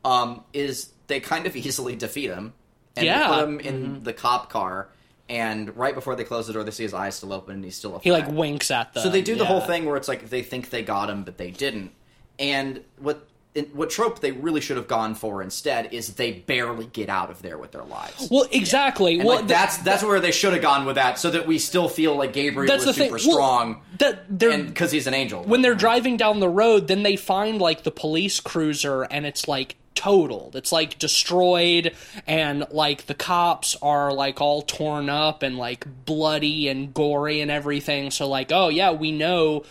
Um, 0.05 0.43
is 0.53 0.89
they 1.07 1.19
kind 1.19 1.45
of 1.45 1.55
easily 1.55 1.95
defeat 1.95 2.29
him 2.29 2.53
and 2.95 3.05
Yeah. 3.05 3.27
put 3.27 3.43
him 3.43 3.59
in 3.59 4.03
the 4.03 4.13
cop 4.13 4.49
car, 4.49 4.89
and 5.27 5.75
right 5.77 5.93
before 5.93 6.15
they 6.15 6.23
close 6.23 6.47
the 6.47 6.53
door, 6.53 6.63
they 6.63 6.71
see 6.71 6.83
his 6.83 6.93
eyes 6.93 7.15
still 7.15 7.33
open 7.33 7.55
and 7.55 7.63
he's 7.63 7.75
still 7.75 7.95
a 7.95 7.99
He 7.99 8.11
like 8.11 8.27
winks 8.29 8.71
at 8.71 8.93
them. 8.93 9.03
So 9.03 9.09
they 9.09 9.21
do 9.21 9.35
the 9.35 9.45
whole 9.45 9.61
thing 9.61 9.85
where 9.85 9.97
it's 9.97 10.07
like 10.07 10.29
they 10.29 10.41
think 10.41 10.69
they 10.69 10.81
got 10.83 11.09
him, 11.09 11.23
but 11.23 11.37
they 11.37 11.51
didn't. 11.51 11.91
And 12.39 12.83
what 12.97 13.27
what 13.73 13.89
trope 13.89 14.19
they 14.19 14.31
really 14.31 14.61
should 14.61 14.77
have 14.77 14.87
gone 14.87 15.15
for 15.15 15.41
instead 15.41 15.91
is 15.93 16.13
they 16.15 16.31
barely 16.31 16.85
get 16.85 17.09
out 17.09 17.31
of 17.31 17.41
there 17.41 17.57
with 17.57 17.71
their 17.71 17.83
lives. 17.83 18.27
Well, 18.29 18.47
exactly. 18.51 19.15
And 19.19 19.27
well, 19.27 19.37
like 19.37 19.47
th- 19.47 19.57
that's 19.57 19.77
that's 19.79 20.03
where 20.03 20.19
they 20.19 20.31
should 20.31 20.53
have 20.53 20.61
gone 20.61 20.85
with 20.85 20.95
that, 20.95 21.17
so 21.17 21.31
that 21.31 21.47
we 21.47 21.57
still 21.59 21.89
feel 21.89 22.15
like 22.15 22.31
Gabriel 22.33 22.67
that's 22.71 22.85
is 22.85 22.87
the 22.87 22.93
thing. 22.93 23.17
super 23.17 23.27
Well, 23.29 23.35
strong, 23.35 23.81
that 23.97 24.37
because 24.67 24.91
he's 24.91 25.07
an 25.07 25.13
angel. 25.13 25.43
when 25.43 25.61
they're 25.61 25.75
driving 25.75 26.15
down 26.15 26.39
the 26.39 26.49
road, 26.49 26.87
then 26.87 27.03
they 27.03 27.15
find 27.15 27.59
like 27.59 27.83
the 27.83 27.91
police 27.91 28.39
cruiser 28.39 29.03
and 29.03 29.25
it's 29.25 29.47
like 29.47 29.75
totaled. 29.95 30.55
It's 30.55 30.71
like 30.71 30.97
destroyed 30.99 31.93
and 32.25 32.65
like 32.71 33.07
the 33.07 33.13
cops 33.15 33.75
are 33.81 34.13
like 34.13 34.39
all 34.39 34.61
torn 34.61 35.09
up 35.09 35.43
and 35.43 35.57
like 35.57 35.85
bloody 36.05 36.69
and 36.69 36.93
gory 36.93 37.41
and 37.41 37.51
everything. 37.51 38.11
So 38.11 38.29
like, 38.29 38.51
oh 38.53 38.69
yeah, 38.69 38.91
we 38.91 39.11
know 39.11 39.65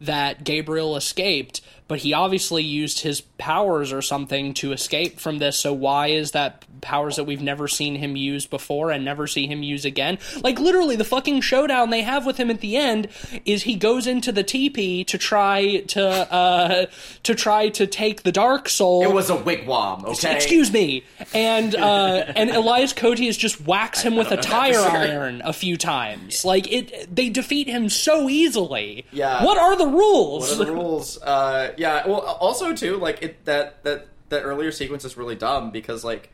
that 0.00 0.44
Gabriel 0.44 0.96
escaped, 0.96 1.60
but 1.88 2.00
he 2.00 2.12
obviously 2.12 2.62
used 2.62 3.00
his 3.00 3.20
powers 3.20 3.92
or 3.92 4.02
something 4.02 4.54
to 4.54 4.72
escape 4.72 5.20
from 5.20 5.38
this. 5.38 5.58
So 5.58 5.72
why 5.72 6.08
is 6.08 6.32
that 6.32 6.64
powers 6.84 7.16
that 7.16 7.24
we've 7.24 7.42
never 7.42 7.66
seen 7.66 7.96
him 7.96 8.16
use 8.16 8.46
before 8.46 8.92
and 8.92 9.04
never 9.04 9.26
see 9.26 9.48
him 9.48 9.62
use 9.64 9.84
again? 9.84 10.18
Like 10.42 10.60
literally 10.60 10.94
the 10.94 11.04
fucking 11.04 11.40
showdown 11.40 11.90
they 11.90 12.02
have 12.02 12.24
with 12.26 12.36
him 12.36 12.50
at 12.50 12.60
the 12.60 12.76
end 12.76 13.08
is 13.44 13.64
he 13.64 13.74
goes 13.74 14.06
into 14.06 14.30
the 14.30 14.44
teepee 14.44 15.02
to 15.04 15.18
try 15.18 15.80
to 15.80 16.04
uh 16.04 16.86
to 17.24 17.34
try 17.34 17.68
to 17.70 17.86
take 17.86 18.22
the 18.22 18.32
dark 18.32 18.68
soul. 18.68 19.02
it 19.02 19.12
was 19.12 19.30
a 19.30 19.36
wigwam. 19.36 20.04
Okay, 20.04 20.36
Excuse 20.36 20.72
me, 20.72 21.04
and 21.32 21.74
uh, 21.74 22.24
and 22.36 22.50
Elias 22.50 22.92
Koteas 22.92 23.38
just 23.38 23.60
whacks 23.66 24.02
him 24.02 24.14
with 24.16 24.30
a 24.30 24.36
tire 24.36 24.78
iron 24.78 25.42
a 25.44 25.52
few 25.52 25.76
times. 25.76 26.44
Like 26.44 26.70
it, 26.70 27.14
they 27.14 27.30
defeat 27.30 27.66
him 27.66 27.88
so 27.88 28.28
easily. 28.28 29.06
Yeah. 29.12 29.44
What 29.44 29.58
are 29.58 29.76
the 29.76 29.86
rules? 29.86 30.50
What 30.50 30.60
are 30.60 30.64
the 30.64 30.72
rules? 30.72 31.20
Uh, 31.22 31.72
yeah. 31.76 32.06
Well, 32.06 32.20
also 32.20 32.74
too, 32.74 32.96
like 32.98 33.22
it 33.22 33.44
that 33.46 33.82
that 33.84 34.08
that 34.28 34.42
earlier 34.42 34.72
sequence 34.72 35.04
is 35.04 35.16
really 35.16 35.36
dumb 35.36 35.70
because 35.70 36.04
like 36.04 36.30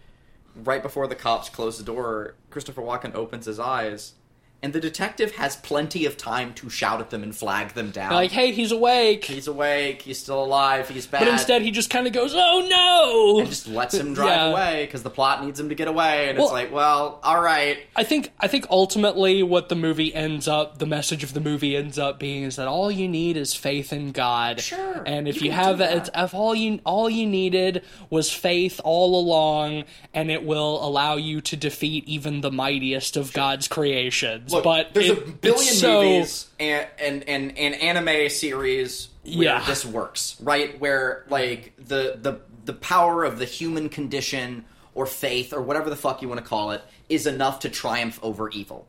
right 0.55 0.83
before 0.83 1.07
the 1.07 1.15
cops 1.15 1.49
close 1.49 1.79
the 1.79 1.85
door, 1.85 2.35
Christopher 2.51 2.83
Walken 2.83 3.15
opens 3.15 3.47
his 3.47 3.59
eyes, 3.59 4.15
and 4.63 4.73
the 4.73 4.81
detective 4.81 5.37
has 5.37 5.57
plenty 5.57 6.05
of 6.05 6.17
time 6.17 6.53
to 6.55 6.69
shout 6.69 7.01
at 7.01 7.11
them 7.11 7.23
and 7.23 7.35
flag 7.35 7.71
them 7.75 7.91
down. 7.91 8.13
Like, 8.13 8.31
hey, 8.31 8.53
he's 8.53 8.73
awake. 8.73 9.25
he's 9.25 9.47
awake, 9.49 10.03
he's 10.03 10.19
still 10.19 10.43
alive, 10.45 10.89
he's 10.89 11.07
bad. 11.07 11.21
but 11.21 11.29
instead, 11.29 11.63
he 11.63 11.71
just 11.71 11.89
kind 11.91 12.07
of 12.07 12.13
goes, 12.13 12.33
"Oh 12.35 12.67
no!" 12.69 13.41
and 13.41 13.49
just 13.49 13.67
lets 13.69 13.95
him 13.95 14.15
drive 14.15 14.29
Yeah. 14.31 14.47
away 14.51 14.85
because 14.87 15.03
the 15.03 15.11
plot 15.11 15.45
needs 15.45 15.59
him 15.59 15.69
to 15.71 15.75
get 15.75 15.89
away, 15.89 16.29
and 16.29 16.39
Well- 16.39 16.49
it's 16.49 16.53
like, 16.53 16.73
well, 16.73 17.21
all 17.23 17.41
right. 17.41 17.79
I 17.97 18.05
think 18.05 18.33
I 18.41 18.49
think 18.49 18.67
ultimately 18.71 19.43
what 19.43 19.69
the 19.69 19.75
movie 19.77 20.15
ends 20.15 20.47
up, 20.49 20.79
the 20.79 20.87
message 20.87 21.23
of 21.25 21.33
the 21.35 21.41
movie 21.41 21.77
ends 21.77 21.99
up 21.99 22.19
being 22.19 22.43
is 22.45 22.57
that 22.57 22.69
all 22.69 22.91
you 22.91 23.09
need 23.09 23.37
is 23.37 23.55
faith 23.55 23.93
in 23.93 24.13
God. 24.13 24.61
Sure, 24.61 25.03
And 25.07 25.27
if 25.29 25.37
you 25.43 25.47
you, 25.47 25.53
have 25.53 25.81
it, 25.81 26.05
that. 26.13 26.25
if 26.25 26.35
all 26.35 26.55
you 26.55 26.81
all 26.85 27.09
you 27.09 27.27
needed 27.27 27.83
was 28.11 28.31
faith 28.31 28.81
all 28.85 29.19
along, 29.19 29.85
and 30.15 30.31
it 30.31 30.45
will 30.45 30.85
allow 30.87 31.17
you 31.17 31.41
to 31.41 31.57
defeat 31.57 32.05
even 32.07 32.41
the 32.41 32.51
mightiest 32.51 33.17
of 33.17 33.33
God's 33.33 33.69
creations. 33.69 34.50
Look, 34.53 34.65
but 34.65 34.95
there's 34.95 35.09
it- 35.11 35.19
a 35.19 35.31
billion 35.31 35.75
so, 35.75 36.03
movies 36.03 36.49
and, 36.59 36.87
and 36.99 37.29
and 37.29 37.59
and 37.59 37.75
anime 37.75 38.29
series 38.31 39.09
where 39.25 39.35
Yeah. 39.45 39.65
this 39.67 39.85
works, 39.85 40.37
right? 40.41 40.79
Where 40.81 41.25
like 41.29 41.73
the 41.79 42.19
the 42.21 42.41
the 42.65 42.73
power 42.75 43.25
of 43.25 43.39
the 43.39 43.45
human 43.47 43.89
condition 43.89 44.65
or 44.95 45.07
faith 45.07 45.53
or 45.53 45.61
whatever 45.63 45.89
the 45.91 45.97
fuck 45.97 46.21
you 46.23 46.29
want 46.29 46.41
to 46.41 46.47
call 46.47 46.73
it 46.73 46.83
is 47.09 47.27
enough 47.27 47.61
to 47.61 47.69
triumph 47.69 48.19
over 48.23 48.49
evil. 48.51 48.87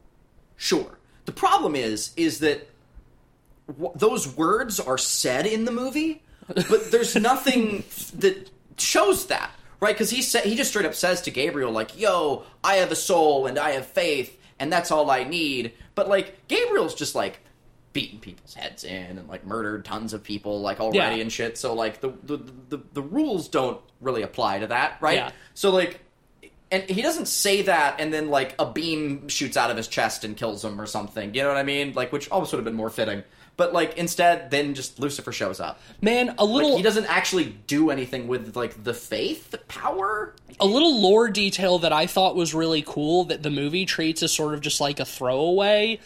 Sure. 0.57 0.97
The 1.25 1.31
problem 1.31 1.75
is 1.75 2.11
is 2.17 2.39
that 2.39 2.67
w- 3.67 3.91
those 3.95 4.27
words 4.35 4.79
are 4.79 4.97
said 4.97 5.45
in 5.45 5.65
the 5.65 5.71
movie, 5.71 6.21
but 6.47 6.91
there's 6.91 7.15
nothing 7.31 7.83
that 8.15 8.49
shows 8.77 9.27
that, 9.27 9.51
right? 9.79 9.93
Because 9.93 10.09
he 10.09 10.21
sa- 10.21 10.39
he 10.41 10.55
just 10.55 10.71
straight 10.71 10.85
up 10.85 10.95
says 10.95 11.21
to 11.23 11.31
Gabriel 11.31 11.71
like, 11.71 11.97
"Yo, 11.99 12.43
I 12.63 12.75
have 12.75 12.91
a 12.91 12.95
soul 12.95 13.45
and 13.47 13.57
I 13.59 13.71
have 13.71 13.85
faith, 13.85 14.35
and 14.61 14.71
that's 14.71 14.91
all 14.91 15.11
I 15.11 15.23
need." 15.25 15.73
But 15.95 16.07
like 16.07 16.47
Gabriel's 16.47 16.95
just 16.95 17.15
like 17.15 17.39
beating 17.93 18.19
people's 18.19 18.53
heads 18.53 18.85
in 18.85 19.17
and 19.17 19.27
like 19.27 19.45
murdered 19.45 19.83
tons 19.83 20.13
of 20.13 20.23
people 20.23 20.61
like 20.61 20.79
already 20.79 21.17
Yeah. 21.17 21.21
and 21.23 21.31
shit. 21.31 21.57
So 21.57 21.73
like 21.73 21.99
the 21.99 22.13
the, 22.23 22.37
the 22.69 22.79
the 22.93 23.01
rules 23.01 23.49
don't 23.49 23.81
really 23.99 24.21
apply 24.21 24.59
to 24.59 24.67
that, 24.67 24.97
right? 25.01 25.17
Yeah. 25.17 25.31
So 25.55 25.71
like 25.71 25.99
and 26.71 26.83
he 26.83 27.01
doesn't 27.01 27.25
say 27.27 27.63
that 27.63 27.99
and 27.99 28.13
then 28.13 28.29
like 28.29 28.55
a 28.57 28.65
beam 28.71 29.27
shoots 29.27 29.57
out 29.57 29.69
of 29.71 29.75
his 29.75 29.89
chest 29.89 30.23
and 30.23 30.37
kills 30.37 30.63
him 30.63 30.79
or 30.79 30.85
something. 30.85 31.33
You 31.35 31.41
know 31.41 31.49
what 31.49 31.57
I 31.57 31.63
mean? 31.63 31.91
Like 31.93 32.13
which 32.13 32.29
almost 32.29 32.53
would 32.53 32.59
have 32.59 32.65
been 32.65 32.75
more 32.75 32.89
fitting. 32.89 33.23
But 33.61 33.73
like 33.73 33.95
instead 33.95 34.49
then 34.49 34.73
just 34.73 34.99
Lucifer 34.99 35.31
shows 35.31 35.59
up. 35.59 35.79
man, 36.01 36.33
a 36.39 36.45
little 36.45 36.71
Like 36.71 36.77
he 36.77 36.83
doesn't 36.83 37.05
actually 37.05 37.55
do 37.67 37.91
anything 37.91 38.27
with 38.27 38.55
like 38.55 38.83
the 38.83 38.95
faith 38.95 39.51
the 39.51 39.59
power. 39.59 40.33
a 40.59 40.65
little 40.65 40.99
lore 40.99 41.29
detail 41.29 41.77
that 41.77 41.93
I 41.93 42.07
thought 42.07 42.35
was 42.35 42.55
really 42.55 42.81
cool 42.81 43.25
that 43.25 43.43
the 43.43 43.51
movie 43.51 43.85
treats 43.85 44.23
as 44.23 44.33
sort 44.33 44.55
of 44.55 44.61
just 44.61 44.81
like 44.81 44.99
a 44.99 45.05
throwaway 45.05 45.99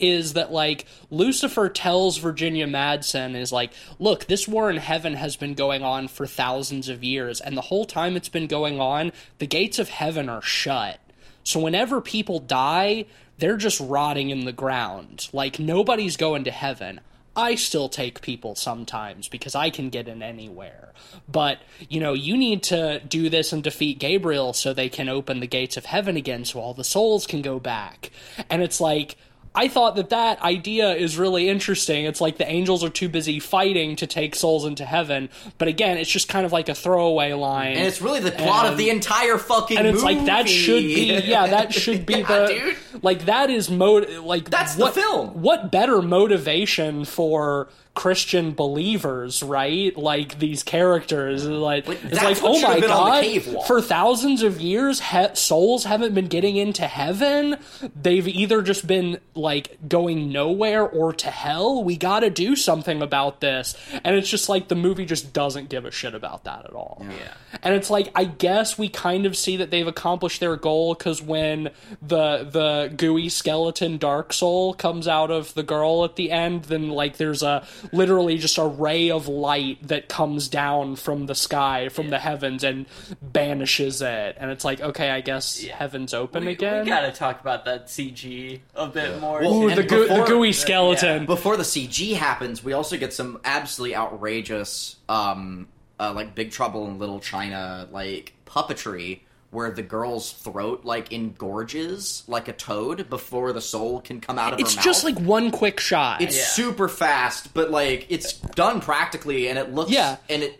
is 0.00 0.32
that 0.32 0.52
like 0.52 0.86
Lucifer 1.10 1.68
tells 1.68 2.16
Virginia 2.16 2.66
Madsen 2.66 3.34
is 3.36 3.52
like, 3.52 3.74
look, 3.98 4.24
this 4.24 4.48
war 4.48 4.70
in 4.70 4.78
heaven 4.78 5.12
has 5.12 5.36
been 5.36 5.52
going 5.52 5.82
on 5.82 6.08
for 6.08 6.26
thousands 6.26 6.88
of 6.88 7.04
years, 7.04 7.42
and 7.42 7.58
the 7.58 7.60
whole 7.60 7.84
time 7.84 8.16
it's 8.16 8.30
been 8.30 8.46
going 8.46 8.80
on, 8.80 9.12
the 9.36 9.46
gates 9.46 9.78
of 9.78 9.90
heaven 9.90 10.30
are 10.30 10.40
shut. 10.40 10.98
So 11.44 11.60
whenever 11.60 12.00
people 12.00 12.38
die, 12.38 13.04
they're 13.42 13.56
just 13.56 13.80
rotting 13.80 14.30
in 14.30 14.44
the 14.44 14.52
ground. 14.52 15.28
Like 15.32 15.58
nobody's 15.58 16.16
going 16.16 16.44
to 16.44 16.52
heaven. 16.52 17.00
I 17.34 17.56
still 17.56 17.88
take 17.88 18.22
people 18.22 18.54
sometimes 18.54 19.26
because 19.26 19.56
I 19.56 19.68
can 19.68 19.90
get 19.90 20.06
in 20.06 20.22
anywhere. 20.22 20.92
But, 21.28 21.58
you 21.88 21.98
know, 21.98 22.12
you 22.12 22.36
need 22.36 22.62
to 22.64 23.00
do 23.00 23.28
this 23.28 23.52
and 23.52 23.60
defeat 23.60 23.98
Gabriel 23.98 24.52
so 24.52 24.72
they 24.72 24.88
can 24.88 25.08
open 25.08 25.40
the 25.40 25.48
gates 25.48 25.76
of 25.76 25.86
heaven 25.86 26.16
again 26.16 26.44
so 26.44 26.60
all 26.60 26.72
the 26.72 26.84
souls 26.84 27.26
can 27.26 27.42
go 27.42 27.58
back. 27.58 28.12
And 28.48 28.62
it's 28.62 28.80
like, 28.80 29.16
I 29.54 29.68
thought 29.68 29.96
that 29.96 30.08
that 30.10 30.40
idea 30.40 30.94
is 30.94 31.18
really 31.18 31.48
interesting. 31.48 32.06
It's 32.06 32.22
like 32.22 32.38
the 32.38 32.50
angels 32.50 32.82
are 32.82 32.88
too 32.88 33.08
busy 33.10 33.38
fighting 33.38 33.96
to 33.96 34.06
take 34.06 34.34
souls 34.34 34.64
into 34.64 34.84
heaven. 34.86 35.28
But 35.58 35.68
again, 35.68 35.98
it's 35.98 36.08
just 36.10 36.28
kind 36.28 36.46
of 36.46 36.52
like 36.52 36.70
a 36.70 36.74
throwaway 36.74 37.34
line. 37.34 37.76
And 37.76 37.86
it's 37.86 38.00
really 38.00 38.20
the 38.20 38.30
plot 38.30 38.64
of 38.66 38.78
the 38.78 38.88
entire 38.88 39.36
fucking 39.36 39.76
movie. 39.76 39.88
and 39.88 39.94
it's 39.94 40.02
movie. 40.02 40.16
like 40.16 40.26
that 40.26 40.48
should 40.48 40.82
be 40.82 41.20
yeah 41.24 41.48
that 41.48 41.74
should 41.74 42.06
be 42.06 42.14
Yeah, 42.18 42.22
the 42.22 42.46
dude. 42.46 42.76
Like 43.00 43.24
that 43.26 43.48
is 43.50 43.70
mo 43.70 43.94
like 44.22 44.50
That's 44.50 44.74
the 44.74 44.88
film. 44.88 45.40
what 45.42 45.70
better 45.72 46.02
motivation 46.02 47.04
for 47.04 47.68
christian 47.94 48.52
believers 48.54 49.42
right? 49.42 49.94
Like 49.98 50.38
these 50.38 50.62
characters 50.62 51.44
like 51.46 51.86
Like, 51.86 52.02
it's 52.04 52.22
like 52.22 52.38
oh 52.42 52.58
my 52.62 52.80
been 52.80 52.90
on 52.90 53.20
the 53.22 53.38
god 53.54 53.66
for 53.66 53.82
thousands 53.82 54.42
of 54.42 54.62
years 54.62 54.98
he- 55.00 55.34
souls 55.34 55.84
haven't 55.84 56.14
been 56.14 56.26
getting 56.28 56.56
into 56.56 56.86
heaven. 56.86 57.58
They've 57.94 58.26
either 58.26 58.62
just 58.62 58.86
been 58.86 59.18
like 59.34 59.76
going 59.86 60.32
nowhere 60.32 60.82
or 60.88 61.12
to 61.12 61.30
hell. 61.30 61.84
We 61.84 61.98
gotta 61.98 62.30
do 62.30 62.56
something 62.56 63.02
about 63.02 63.40
this. 63.42 63.76
And 64.04 64.16
it's 64.16 64.28
just 64.30 64.48
like 64.48 64.68
the 64.68 64.74
movie 64.74 65.04
just 65.04 65.34
doesn't 65.34 65.68
give 65.68 65.84
a 65.84 65.90
shit 65.90 66.14
about 66.14 66.44
that 66.44 66.64
at 66.64 66.72
all. 66.72 67.04
Yeah. 67.10 67.34
and 67.62 67.74
it's 67.74 67.90
like 67.90 68.10
I 68.14 68.24
guess 68.24 68.78
we 68.78 68.88
kind 68.88 69.26
of 69.26 69.36
see 69.36 69.58
that 69.58 69.70
they've 69.70 69.86
accomplished 69.86 70.40
their 70.40 70.56
goal 70.56 70.94
because 70.94 71.20
when 71.20 71.64
the 72.00 72.48
the 72.50 72.81
gooey 72.88 73.28
skeleton 73.28 73.98
Dark 73.98 74.32
Soul 74.32 74.74
comes 74.74 75.06
out 75.08 75.30
of 75.30 75.52
the 75.54 75.62
girl 75.62 76.04
at 76.04 76.16
the 76.16 76.30
end, 76.30 76.64
then 76.64 76.88
like 76.88 77.16
there's 77.16 77.42
a 77.42 77.66
literally 77.92 78.38
just 78.38 78.58
a 78.58 78.64
ray 78.66 79.10
of 79.10 79.28
light 79.28 79.86
that 79.88 80.08
comes 80.08 80.48
down 80.48 80.96
from 80.96 81.26
the 81.26 81.34
sky 81.34 81.88
from 81.88 82.10
the 82.10 82.18
heavens 82.18 82.62
and 82.64 82.86
banishes 83.20 84.02
it, 84.02 84.36
and 84.38 84.50
it's 84.50 84.64
like 84.64 84.80
okay, 84.80 85.10
I 85.10 85.20
guess 85.20 85.62
heaven's 85.64 86.14
open 86.14 86.44
We, 86.44 86.52
again. 86.52 86.84
we 86.84 86.90
gotta 86.90 87.12
talk 87.12 87.40
about 87.40 87.64
that 87.64 87.86
CG 87.86 88.60
a 88.74 88.86
bit 88.86 89.20
more. 89.20 89.40
Well, 89.40 89.54
Ooh, 89.54 89.68
and 89.68 89.78
the, 89.78 89.82
goo- 89.82 90.08
the 90.08 90.24
gooey 90.26 90.52
skeleton. 90.52 91.26
Before 91.26 91.56
the 91.56 91.62
CG 91.62 92.14
happens, 92.16 92.62
we 92.64 92.72
also 92.72 92.96
get 92.96 93.12
some 93.12 93.40
absolutely 93.44 93.96
outrageous, 93.96 94.96
um, 95.08 95.68
uh, 95.98 96.12
like 96.14 96.34
Big 96.34 96.50
Trouble 96.50 96.86
in 96.88 96.98
Little 96.98 97.20
China, 97.20 97.88
like 97.90 98.32
puppetry, 98.46 99.20
where 99.52 99.70
the 99.70 99.82
girl's 99.82 100.32
throat 100.32 100.80
like 100.84 101.12
engorges 101.12 102.24
like 102.26 102.48
a 102.48 102.52
toad 102.52 103.08
before 103.08 103.52
the 103.52 103.60
soul 103.60 104.00
can 104.00 104.20
come 104.20 104.38
out 104.38 104.54
of 104.54 104.58
It's 104.60 104.72
her 104.72 104.76
mouth. 104.78 104.86
It's 104.86 105.02
just 105.02 105.04
like 105.04 105.18
one 105.20 105.50
quick 105.50 105.78
shot. 105.78 106.20
it's 106.22 106.36
Yeah. 106.36 106.44
super 106.44 106.88
fast, 106.88 107.54
but 107.54 107.70
like 107.70 108.06
it's 108.08 108.32
done 108.32 108.80
practically, 108.80 109.48
and 109.48 109.58
it 109.58 109.72
looks 109.74 109.90
Yeah. 109.92 110.16
and 110.28 110.42
it 110.42 110.58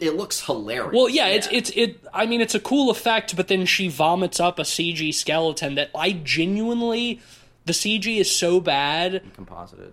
it 0.00 0.16
looks 0.16 0.44
hilarious. 0.44 0.92
Well, 0.92 1.08
yeah, 1.08 1.28
it's 1.28 1.46
Yeah. 1.52 1.58
it's 1.58 1.70
it. 1.70 2.00
I 2.12 2.26
mean, 2.26 2.40
it's 2.40 2.56
a 2.56 2.60
cool 2.60 2.90
effect, 2.90 3.36
but 3.36 3.46
then 3.46 3.64
she 3.64 3.86
vomits 3.86 4.40
up 4.40 4.58
a 4.58 4.64
CG 4.64 5.12
skeleton 5.14 5.76
that 5.76 5.90
I 5.94 6.10
genuinely, 6.10 7.20
the 7.66 7.72
CG 7.72 8.18
is 8.18 8.28
so 8.28 8.58
bad 8.58 9.22
composited. 9.36 9.92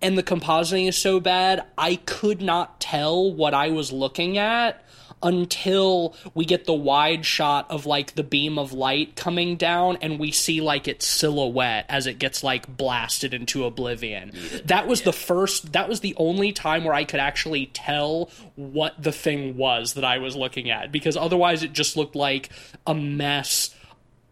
and 0.00 0.16
the 0.16 0.22
compositing 0.22 0.88
is 0.88 0.96
so 0.96 1.18
bad, 1.18 1.64
I 1.76 1.96
could 1.96 2.40
not 2.40 2.80
tell 2.80 3.32
what 3.32 3.52
I 3.52 3.70
was 3.70 3.90
looking 3.90 4.38
at 4.38 4.84
until 5.22 6.14
we 6.34 6.44
get 6.44 6.64
the 6.64 6.72
wide 6.74 7.24
shot 7.26 7.70
of 7.70 7.86
like 7.86 8.14
the 8.14 8.22
beam 8.22 8.58
of 8.58 8.72
light 8.72 9.16
coming 9.16 9.56
down 9.56 9.98
and 10.00 10.18
we 10.18 10.30
see 10.30 10.60
like 10.60 10.86
its 10.86 11.06
silhouette 11.06 11.84
as 11.88 12.06
it 12.06 12.18
gets 12.18 12.44
like 12.44 12.76
blasted 12.76 13.34
into 13.34 13.64
oblivion. 13.64 14.32
That 14.64 14.86
was 14.86 15.02
the 15.02 15.12
first 15.12 15.72
that 15.72 15.88
was 15.88 16.00
the 16.00 16.14
only 16.18 16.52
time 16.52 16.84
where 16.84 16.94
I 16.94 17.04
could 17.04 17.20
actually 17.20 17.66
tell 17.66 18.30
what 18.56 19.02
the 19.02 19.12
thing 19.12 19.56
was 19.56 19.94
that 19.94 20.04
I 20.04 20.18
was 20.18 20.36
looking 20.36 20.70
at 20.70 20.92
because 20.92 21.16
otherwise 21.16 21.62
it 21.62 21.72
just 21.72 21.96
looked 21.96 22.14
like 22.16 22.50
a 22.86 22.94
mess 22.94 23.74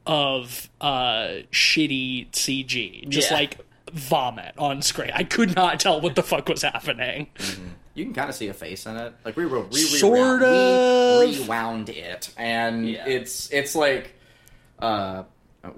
of 0.06 0.70
uh 0.80 1.42
shitty 1.52 2.30
CG. 2.30 3.08
Just 3.08 3.30
Yeah. 3.30 3.36
like 3.38 3.58
vomit 3.92 4.54
on 4.58 4.82
screen. 4.82 5.10
I 5.14 5.24
could 5.24 5.56
not 5.56 5.80
tell 5.80 6.00
what 6.00 6.14
the 6.14 6.22
fuck 6.22 6.48
was 6.48 6.62
happening. 6.62 7.28
You 7.96 8.04
can 8.04 8.14
kind 8.14 8.28
of 8.28 8.36
see 8.36 8.46
a 8.48 8.54
face 8.54 8.86
in 8.86 8.96
it. 8.96 9.12
Like 9.24 9.36
we 9.36 9.46
were, 9.46 9.60
we 9.62 9.78
Sort 9.80 10.12
rewound, 10.14 10.42
of. 10.42 11.20
we 11.28 11.38
rewound 11.42 11.88
it, 11.88 12.32
and 12.36 12.88
Yeah. 12.88 13.06
it's 13.08 13.50
it's 13.50 13.74
like 13.74 14.14
uh, 14.78 15.24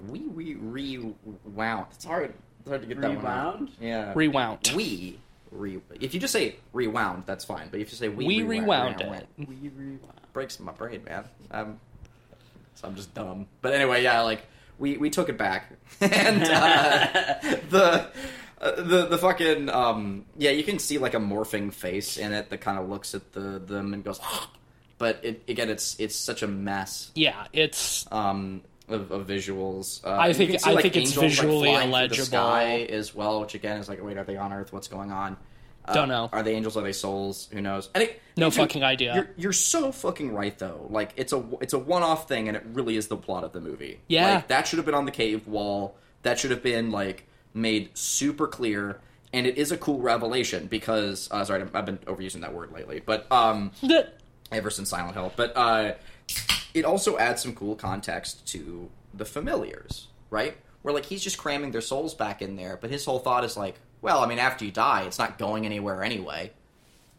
we 0.09 0.19
we 0.19 0.55
rewound. 0.55 1.85
It's 1.93 2.03
hard. 2.05 2.33
It's 2.59 2.69
hard 2.69 2.81
to 2.81 2.87
get 2.87 2.99
that 3.01 3.07
one. 3.15 3.17
out. 3.17 3.23
Rewound? 3.59 3.71
Yeah. 3.79 4.11
Rewound. 4.15 4.71
We 4.75 5.17
re. 5.51 5.79
If 5.99 6.13
you 6.13 6.19
just 6.19 6.33
say 6.33 6.57
rewound, 6.73 7.23
that's 7.25 7.45
fine. 7.45 7.69
But 7.71 7.79
if 7.79 7.89
you 7.89 7.95
say 7.97 8.09
we, 8.09 8.25
We 8.25 8.43
rewound, 8.43 8.99
rewound 8.99 9.23
it. 9.39 9.47
We 9.49 9.69
rewound. 9.69 9.99
breaks 10.33 10.59
my 10.59 10.73
brain, 10.73 11.03
man. 11.05 11.23
I'm, 11.51 11.79
so 12.75 12.87
I'm 12.89 12.95
just 12.95 13.13
dumb. 13.13 13.47
But 13.61 13.73
anyway, 13.73 14.03
yeah, 14.03 14.21
like 14.21 14.41
we 14.77 14.97
we 14.97 15.09
took 15.09 15.29
it 15.29 15.37
back, 15.37 15.71
and 16.01 16.43
uh, 16.43 17.35
the. 17.69 18.07
Uh, 18.61 18.71
the 18.81 19.05
the 19.07 19.17
fucking 19.17 19.69
um 19.69 20.25
yeah 20.37 20.51
you 20.51 20.63
can 20.63 20.79
see 20.79 20.97
like 20.97 21.13
a 21.13 21.17
morphing 21.19 21.71
face 21.71 22.17
in 22.17 22.33
it 22.33 22.49
that 22.49 22.59
kind 22.59 22.77
of 22.77 22.89
looks 22.89 23.15
at 23.15 23.31
the 23.31 23.57
them 23.59 23.93
and 23.93 24.03
goes 24.03 24.19
but 24.97 25.19
it 25.23 25.41
again 25.47 25.69
it's 25.69 25.97
it's 25.99 26.15
such 26.15 26.43
a 26.43 26.47
mess. 26.47 27.11
Yeah, 27.15 27.47
it's 27.53 28.05
um 28.11 28.61
of, 28.89 29.11
of 29.11 29.27
visuals. 29.27 30.03
Uh, 30.05 30.17
I 30.17 30.33
think- 30.33 30.59
see, 30.59 30.69
I 30.69 30.73
like, 30.73 30.81
think 30.81 30.95
it's 30.97 31.11
angels, 31.11 31.17
like, 31.23 31.29
visually 31.47 31.71
the 31.75 31.83
illegible. 31.83 32.25
sky 32.25 32.81
as 32.89 33.15
well 33.15 33.39
which 33.41 33.53
again 33.55 33.77
is 33.77 33.87
like 33.87 34.03
wait 34.03 34.17
are 34.17 34.23
they 34.25 34.35
on 34.37 34.51
earth? 34.51 34.73
What's 34.73 34.87
going 34.89 35.11
on? 35.11 35.37
Uh, 35.85 35.93
Don't 35.93 36.09
know. 36.09 36.29
are 36.33 36.43
they 36.43 36.53
angels? 36.55 36.75
Are 36.75 36.83
they 36.83 36.91
souls? 36.91 37.47
Who 37.53 37.61
knows? 37.61 37.89
It, 37.95 38.21
No 38.35 38.49
do- 38.49 38.57
fucking 38.57 38.83
idea. 38.83 39.15
you're, 39.15 39.29
you're 39.37 39.53
so 39.53 39.91
fucking 39.93 40.33
right 40.33 40.57
though. 40.59 40.87
Like 40.89 41.13
it's 41.15 41.31
a 41.33 41.41
it's 41.61 41.73
a 41.73 41.79
one-off 41.79 42.27
thing 42.27 42.47
and 42.49 42.57
it 42.57 42.63
really 42.73 42.97
is 42.97 43.07
the 43.07 43.15
plot 43.17 43.43
of 43.45 43.53
the 43.53 43.61
movie. 43.61 43.99
Yeah. 44.07 44.35
like 44.35 44.47
that 44.49 44.67
should 44.67 44.77
have 44.77 44.85
been 44.85 44.95
on 44.95 45.05
the 45.05 45.11
cave 45.11 45.47
wall. 45.47 45.95
That 46.23 46.39
should 46.39 46.51
have 46.51 46.61
been 46.63 46.91
like 46.91 47.25
made 47.53 47.97
super 47.97 48.47
clear, 48.47 48.99
and 49.33 49.45
it 49.45 49.57
is 49.57 49.71
a 49.71 49.77
cool 49.77 49.99
revelation 49.99 50.67
because 50.67 51.27
uh, 51.31 51.43
sorry, 51.43 51.63
I've 51.73 51.85
been 51.85 51.97
overusing 51.99 52.41
that 52.41 52.53
word 52.53 52.71
lately, 52.71 53.01
but 53.05 53.31
um, 53.31 53.71
ever 54.51 54.69
since 54.69 54.89
Silent 54.89 55.15
Hill. 55.15 55.31
But 55.35 55.55
uh, 55.55 55.93
it 56.73 56.85
also 56.85 57.17
adds 57.17 57.41
some 57.41 57.53
cool 57.53 57.75
context 57.75 58.47
to 58.49 58.89
the 59.13 59.25
familiars, 59.25 60.07
right? 60.29 60.57
Where 60.81 60.93
like 60.93 61.05
he's 61.05 61.23
just 61.23 61.37
cramming 61.37 61.71
their 61.71 61.81
souls 61.81 62.13
back 62.13 62.41
in 62.41 62.55
there, 62.55 62.77
but 62.79 62.89
his 62.89 63.05
whole 63.05 63.19
thought 63.19 63.43
is 63.43 63.57
like, 63.57 63.75
well, 64.01 64.19
I 64.23 64.27
mean, 64.27 64.39
after 64.39 64.63
you 64.65 64.71
die, 64.71 65.03
it's 65.03 65.19
not 65.19 65.37
going 65.37 65.65
anywhere 65.65 66.03
anyway, 66.03 66.51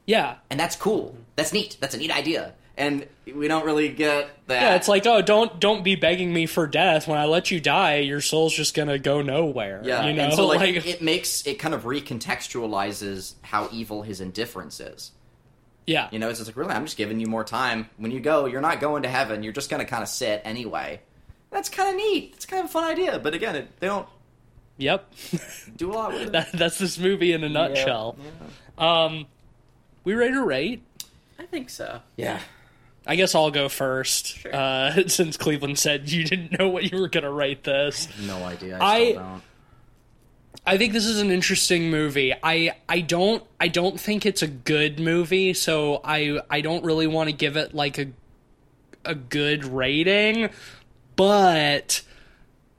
yeah. 0.07 0.37
and 0.49 0.59
that's 0.59 0.77
cool. 0.77 1.15
That's 1.37 1.53
neat. 1.53 1.77
That's 1.81 1.95
a 1.95 1.99
neat 1.99 2.11
idea, 2.11 2.55
and 2.81 3.07
we 3.35 3.47
don't 3.47 3.67
really 3.67 3.91
get 3.91 4.31
that. 4.47 4.63
Yeah, 4.63 4.75
it's 4.75 4.89
like, 4.89 5.07
oh, 5.07 5.21
don't 5.21 5.61
don't 5.61 5.85
be 5.85 5.97
begging 5.97 6.33
me 6.33 6.47
for 6.47 6.67
death. 6.67 7.07
When 7.07 7.19
I 7.19 7.27
let 7.27 7.51
you 7.51 7.61
die, 7.61 7.97
your 7.97 8.23
soul's 8.23 8.55
just 8.55 8.75
gonna 8.75 8.99
go 8.99 9.21
nowhere. 9.21 9.83
yeah, 9.85 10.07
you 10.07 10.15
know, 10.15 10.25
and 10.25 10.33
so 10.33 10.47
like, 10.47 10.87
it 10.87 11.03
makes 11.03 11.47
it 11.47 11.59
kind 11.59 11.75
of 11.75 11.85
recontextualizes 11.85 13.35
how 13.43 13.69
evil 13.71 14.03
his 14.03 14.21
indifference 14.23 14.81
is. 14.81 15.13
yeah, 15.87 16.09
You 16.11 16.19
know, 16.19 16.31
it's 16.31 16.39
just 16.39 16.49
like 16.49 16.57
really, 16.57 16.73
I'm 16.73 16.87
just 16.87 16.97
giving 16.97 17.21
you 17.21 17.27
more 17.27 17.45
time. 17.45 17.91
When 17.99 18.11
you 18.11 18.21
go, 18.21 18.47
you're 18.47 18.63
not 18.63 18.81
going 18.81 19.03
to 19.03 19.11
heaven. 19.11 19.43
You're 19.43 19.53
just 19.53 19.69
gonna 19.69 19.85
kind 19.85 20.03
of 20.03 20.09
sit 20.09 20.41
anyway. 20.45 21.03
That's 21.51 21.69
kind 21.69 21.91
of 21.91 21.97
neat. 21.97 22.33
It's 22.35 22.47
kind 22.47 22.65
of 22.65 22.71
a 22.71 22.73
fun 22.73 22.85
idea, 22.85 23.19
but 23.19 23.35
again, 23.35 23.57
it, 23.57 23.81
they 23.81 23.89
don't 23.89 24.09
yep. 24.79 25.13
do 25.77 25.93
a 25.93 25.95
lot 25.95 26.13
with 26.13 26.23
it. 26.29 26.33
that, 26.33 26.53
that's 26.53 26.79
this 26.79 26.99
movie 26.99 27.33
in 27.33 27.45
a 27.45 27.49
nutshell. 27.49 28.17
Um, 28.79 29.27
we 30.05 30.15
ready 30.15 30.33
to 30.33 30.43
rate? 30.43 30.83
I 31.39 31.45
think 31.45 31.69
so. 31.69 32.01
Yeah. 32.17 32.41
I 33.07 33.17
guess 33.17 33.35
I'll 33.35 33.51
go 33.51 33.69
first, 33.69 34.39
Sure. 34.39 34.55
uh, 34.55 35.03
since 35.09 35.37
Cleveland 35.37 35.79
said 35.79 36.11
you 36.11 36.25
didn't 36.25 36.59
know 36.59 36.69
what 36.69 36.91
you 36.93 36.99
were 37.01 37.09
gonna 37.09 37.31
write 37.31 37.65
this. 37.65 38.09
No 38.21 38.45
idea. 38.45 38.79
I- 38.81 38.97
I 38.97 39.05
still 39.11 39.23
don't. 39.23 39.43
I 40.67 40.77
think 40.77 40.93
this 40.93 41.07
is 41.07 41.21
an 41.21 41.31
interesting 41.31 41.91
movie. 41.91 42.35
I 42.43 42.75
I 42.89 43.01
don't 43.01 43.43
I 43.59 43.69
don't 43.69 43.99
think 43.99 44.27
it's 44.27 44.43
a 44.43 44.47
good 44.47 45.01
movie, 45.01 45.55
so 45.55 46.01
I 46.05 46.41
I 46.51 46.61
don't 46.61 46.85
really 46.85 47.07
want 47.07 47.31
to 47.31 47.35
give 47.35 47.57
it 47.57 47.75
like 47.75 47.99
a 47.99 48.09
a 49.07 49.15
good 49.15 49.65
rating, 49.65 50.51
but 51.17 52.03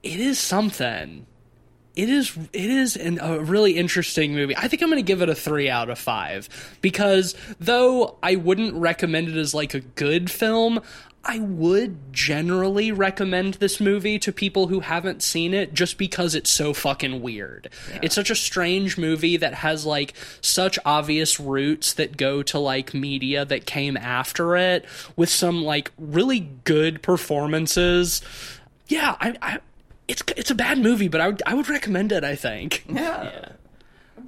it 0.02 0.20
is 0.20 0.38
something. 0.38 1.26
It 1.94 2.08
is 2.08 2.36
it 2.52 2.70
is 2.70 2.96
an, 2.96 3.18
a 3.20 3.40
really 3.40 3.76
interesting 3.76 4.34
movie. 4.34 4.56
I 4.56 4.68
think 4.68 4.82
I'm 4.82 4.88
going 4.88 4.96
to 4.96 5.06
give 5.06 5.20
it 5.20 5.28
a 5.28 5.34
3 5.34 5.68
out 5.68 5.90
of 5.90 5.98
5 5.98 6.78
because 6.80 7.34
though 7.60 8.16
I 8.22 8.36
wouldn't 8.36 8.74
recommend 8.74 9.28
it 9.28 9.36
as 9.36 9.52
like 9.52 9.74
a 9.74 9.80
good 9.80 10.30
film, 10.30 10.80
I 11.24 11.38
would 11.38 12.12
generally 12.12 12.90
recommend 12.90 13.54
this 13.54 13.80
movie 13.80 14.18
to 14.20 14.32
people 14.32 14.66
who 14.66 14.80
haven't 14.80 15.22
seen 15.22 15.54
it 15.54 15.72
just 15.72 15.96
because 15.96 16.34
it's 16.34 16.50
so 16.50 16.74
fucking 16.74 17.22
weird. 17.22 17.68
It's 18.02 18.14
such 18.14 18.30
a 18.30 18.34
strange 18.34 18.98
movie 18.98 19.36
that 19.36 19.54
has 19.54 19.86
like 19.86 20.14
such 20.40 20.80
obvious 20.84 21.38
roots 21.38 21.92
that 21.94 22.16
go 22.16 22.42
to 22.44 22.58
like 22.58 22.92
media 22.92 23.44
that 23.44 23.66
came 23.66 23.96
after 23.96 24.56
it 24.56 24.84
with 25.14 25.28
some 25.28 25.62
like 25.62 25.92
really 25.96 26.40
good 26.64 27.02
performances. 27.02 28.20
Yeah, 28.88 29.16
I, 29.20 29.36
I 29.40 29.58
it's 30.12 30.22
it's 30.36 30.50
a 30.50 30.54
bad 30.54 30.78
movie, 30.78 31.08
but 31.08 31.20
I 31.20 31.26
would 31.28 31.42
I 31.46 31.54
would 31.54 31.68
recommend 31.68 32.12
it, 32.12 32.22
I 32.24 32.36
think. 32.36 32.84
Yeah. 32.92 33.48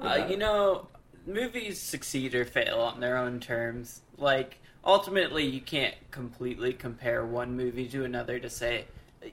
Uh, 0.01 0.27
you 0.29 0.37
know, 0.37 0.89
movies 1.27 1.81
succeed 1.81 2.35
or 2.35 2.45
fail 2.45 2.81
on 2.81 3.01
their 3.01 3.17
own 3.17 3.39
terms. 3.39 4.01
Like, 4.19 4.59
ultimately, 4.85 5.45
you 5.45 5.61
can't 5.61 5.95
completely 6.11 6.73
compare 6.73 7.25
one 7.25 7.57
movie 7.57 7.87
to 7.89 8.05
another 8.05 8.39
to 8.41 8.51
say, 8.51 8.87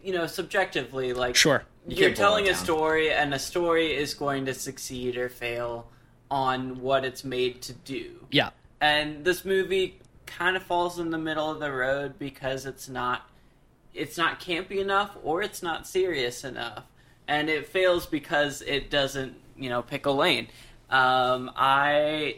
you 0.04 0.14
know, 0.14 0.28
subjectively, 0.28 1.14
like, 1.14 1.36
Sure. 1.36 1.64
You 1.88 1.98
you're 1.98 2.14
telling 2.14 2.48
a 2.48 2.54
story, 2.54 3.12
and 3.12 3.34
a 3.34 3.40
story 3.40 3.96
is 3.96 4.14
going 4.14 4.46
to 4.46 4.54
succeed 4.54 5.18
or 5.18 5.30
fail 5.30 5.88
on 6.30 6.80
what 6.80 7.04
it's 7.06 7.24
made 7.24 7.62
to 7.64 7.74
do. 7.74 8.28
Yeah. 8.30 8.52
and 8.80 9.26
this 9.26 9.44
movie 9.44 10.00
kind 10.28 10.56
of 10.56 10.64
falls 10.64 11.00
in 11.00 11.10
the 11.10 11.18
middle 11.18 11.50
of 11.50 11.60
the 11.60 11.72
road 11.72 12.20
because 12.20 12.66
it's 12.66 12.88
not 12.88 13.30
it's 13.94 14.18
not 14.18 14.40
campy 14.40 14.78
enough 14.80 15.16
or 15.24 15.42
it's 15.42 15.62
not 15.62 15.86
serious 15.88 16.44
enough 16.44 16.84
and 17.28 17.50
it 17.50 17.68
fails 17.68 18.06
because 18.06 18.62
it 18.62 18.90
doesn't 18.90 19.36
you 19.58 19.70
know 19.70 19.82
pick 19.82 20.06
a 20.06 20.12
lane 20.12 20.48
um, 20.90 21.52
i 21.56 22.38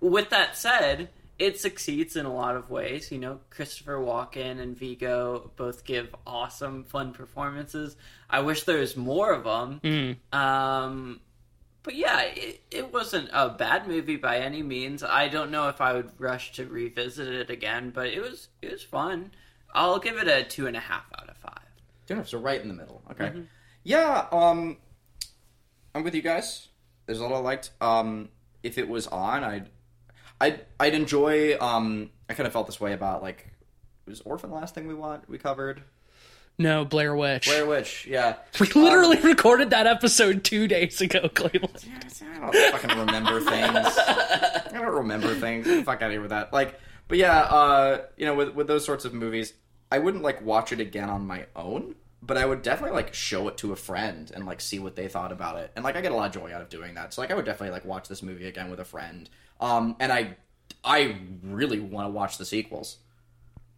with 0.00 0.30
that 0.30 0.56
said 0.56 1.08
it 1.38 1.58
succeeds 1.58 2.14
in 2.16 2.24
a 2.26 2.32
lot 2.32 2.56
of 2.56 2.70
ways 2.70 3.10
you 3.10 3.18
know 3.18 3.40
christopher 3.50 3.96
walken 3.98 4.60
and 4.60 4.76
Viggo 4.76 5.50
both 5.56 5.84
give 5.84 6.14
awesome 6.26 6.84
fun 6.84 7.12
performances 7.12 7.96
i 8.30 8.40
wish 8.40 8.62
there 8.62 8.78
was 8.78 8.96
more 8.96 9.32
of 9.32 9.44
them 9.44 9.80
Mm. 9.82 10.36
um, 10.36 11.20
but 11.84 11.96
yeah, 11.96 12.20
it, 12.20 12.60
it 12.70 12.92
wasn't 12.92 13.28
a 13.32 13.48
bad 13.48 13.88
movie 13.88 14.14
by 14.14 14.38
any 14.38 14.62
means. 14.62 15.02
I 15.02 15.26
don't 15.26 15.50
know 15.50 15.68
if 15.68 15.80
I 15.80 15.94
would 15.94 16.12
rush 16.16 16.52
to 16.52 16.64
revisit 16.64 17.26
it 17.26 17.50
again, 17.50 17.90
but 17.90 18.06
it 18.06 18.20
was 18.20 18.46
it 18.62 18.70
was 18.70 18.84
fun. 18.84 19.32
I'll 19.72 19.98
give 19.98 20.16
it 20.16 20.28
a 20.28 20.44
two 20.44 20.66
and 20.66 20.76
a 20.76 20.80
half 20.80 21.04
out 21.18 21.28
of 21.28 21.36
five. 21.36 21.58
Two 22.06 22.14
and 22.14 22.18
a 22.18 22.22
half, 22.22 22.28
so 22.28 22.38
right 22.38 22.60
in 22.60 22.68
the 22.68 22.74
middle. 22.74 23.02
Okay. 23.10 23.26
Mm-hmm. 23.26 23.42
Yeah, 23.84 24.26
um 24.30 24.76
I'm 25.94 26.04
with 26.04 26.14
you 26.14 26.22
guys. 26.22 26.68
There's 27.06 27.20
a 27.20 27.24
lot 27.24 27.32
I 27.32 27.38
liked. 27.38 27.70
Um 27.80 28.28
if 28.62 28.78
it 28.78 28.88
was 28.88 29.06
on, 29.08 29.44
I'd 29.44 29.68
I'd 30.40 30.64
I'd 30.78 30.94
enjoy 30.94 31.58
um 31.58 32.10
I 32.28 32.34
kind 32.34 32.46
of 32.46 32.52
felt 32.52 32.66
this 32.66 32.80
way 32.80 32.92
about 32.92 33.22
like 33.22 33.52
was 34.06 34.20
Orphan 34.22 34.50
the 34.50 34.56
last 34.56 34.74
thing 34.74 34.86
we 34.86 34.94
want 34.94 35.28
we 35.28 35.38
covered? 35.38 35.82
No, 36.58 36.84
Blair 36.84 37.16
Witch. 37.16 37.46
Blair 37.46 37.66
Witch, 37.66 38.06
yeah. 38.06 38.36
we 38.60 38.66
literally 38.68 39.18
recorded 39.20 39.70
that 39.70 39.86
episode 39.86 40.44
two 40.44 40.68
days 40.68 41.00
ago, 41.00 41.28
Cleveland. 41.34 41.84
I 42.42 42.50
don't 42.50 42.80
fucking 42.80 42.98
remember 42.98 43.40
things. 43.40 43.98
I 43.98 44.68
don't 44.72 44.94
remember 44.94 45.34
things. 45.34 45.66
Get 45.66 45.76
the 45.76 45.84
fuck 45.84 46.02
out 46.02 46.06
of 46.06 46.12
here 46.12 46.20
with 46.20 46.30
that. 46.30 46.52
Like, 46.52 46.78
but 47.08 47.18
yeah, 47.18 47.40
uh, 47.40 48.02
you 48.16 48.26
know, 48.26 48.34
with 48.34 48.54
with 48.54 48.66
those 48.66 48.84
sorts 48.84 49.04
of 49.04 49.14
movies, 49.14 49.54
I 49.92 49.98
wouldn't 49.98 50.22
like 50.22 50.42
watch 50.42 50.72
it 50.72 50.80
again 50.80 51.10
on 51.10 51.26
my 51.26 51.44
own, 51.54 51.94
but 52.22 52.36
I 52.38 52.46
would 52.46 52.62
definitely 52.62 52.96
like 52.96 53.12
show 53.12 53.46
it 53.48 53.58
to 53.58 53.72
a 53.72 53.76
friend 53.76 54.30
and 54.34 54.46
like 54.46 54.60
see 54.60 54.78
what 54.78 54.96
they 54.96 55.06
thought 55.06 55.32
about 55.32 55.58
it. 55.58 55.70
And 55.76 55.84
like, 55.84 55.96
I 55.96 56.00
get 56.00 56.12
a 56.12 56.14
lot 56.16 56.26
of 56.26 56.32
joy 56.32 56.52
out 56.54 56.62
of 56.62 56.70
doing 56.70 56.94
that. 56.94 57.12
So 57.12 57.20
like, 57.20 57.30
I 57.30 57.34
would 57.34 57.44
definitely 57.44 57.72
like 57.72 57.84
watch 57.84 58.08
this 58.08 58.22
movie 58.22 58.48
again 58.48 58.70
with 58.70 58.80
a 58.80 58.84
friend. 58.84 59.28
Um, 59.60 59.96
and 60.00 60.10
I, 60.10 60.36
I 60.82 61.16
really 61.42 61.78
want 61.78 62.06
to 62.06 62.10
watch 62.10 62.38
the 62.38 62.44
sequels. 62.46 62.96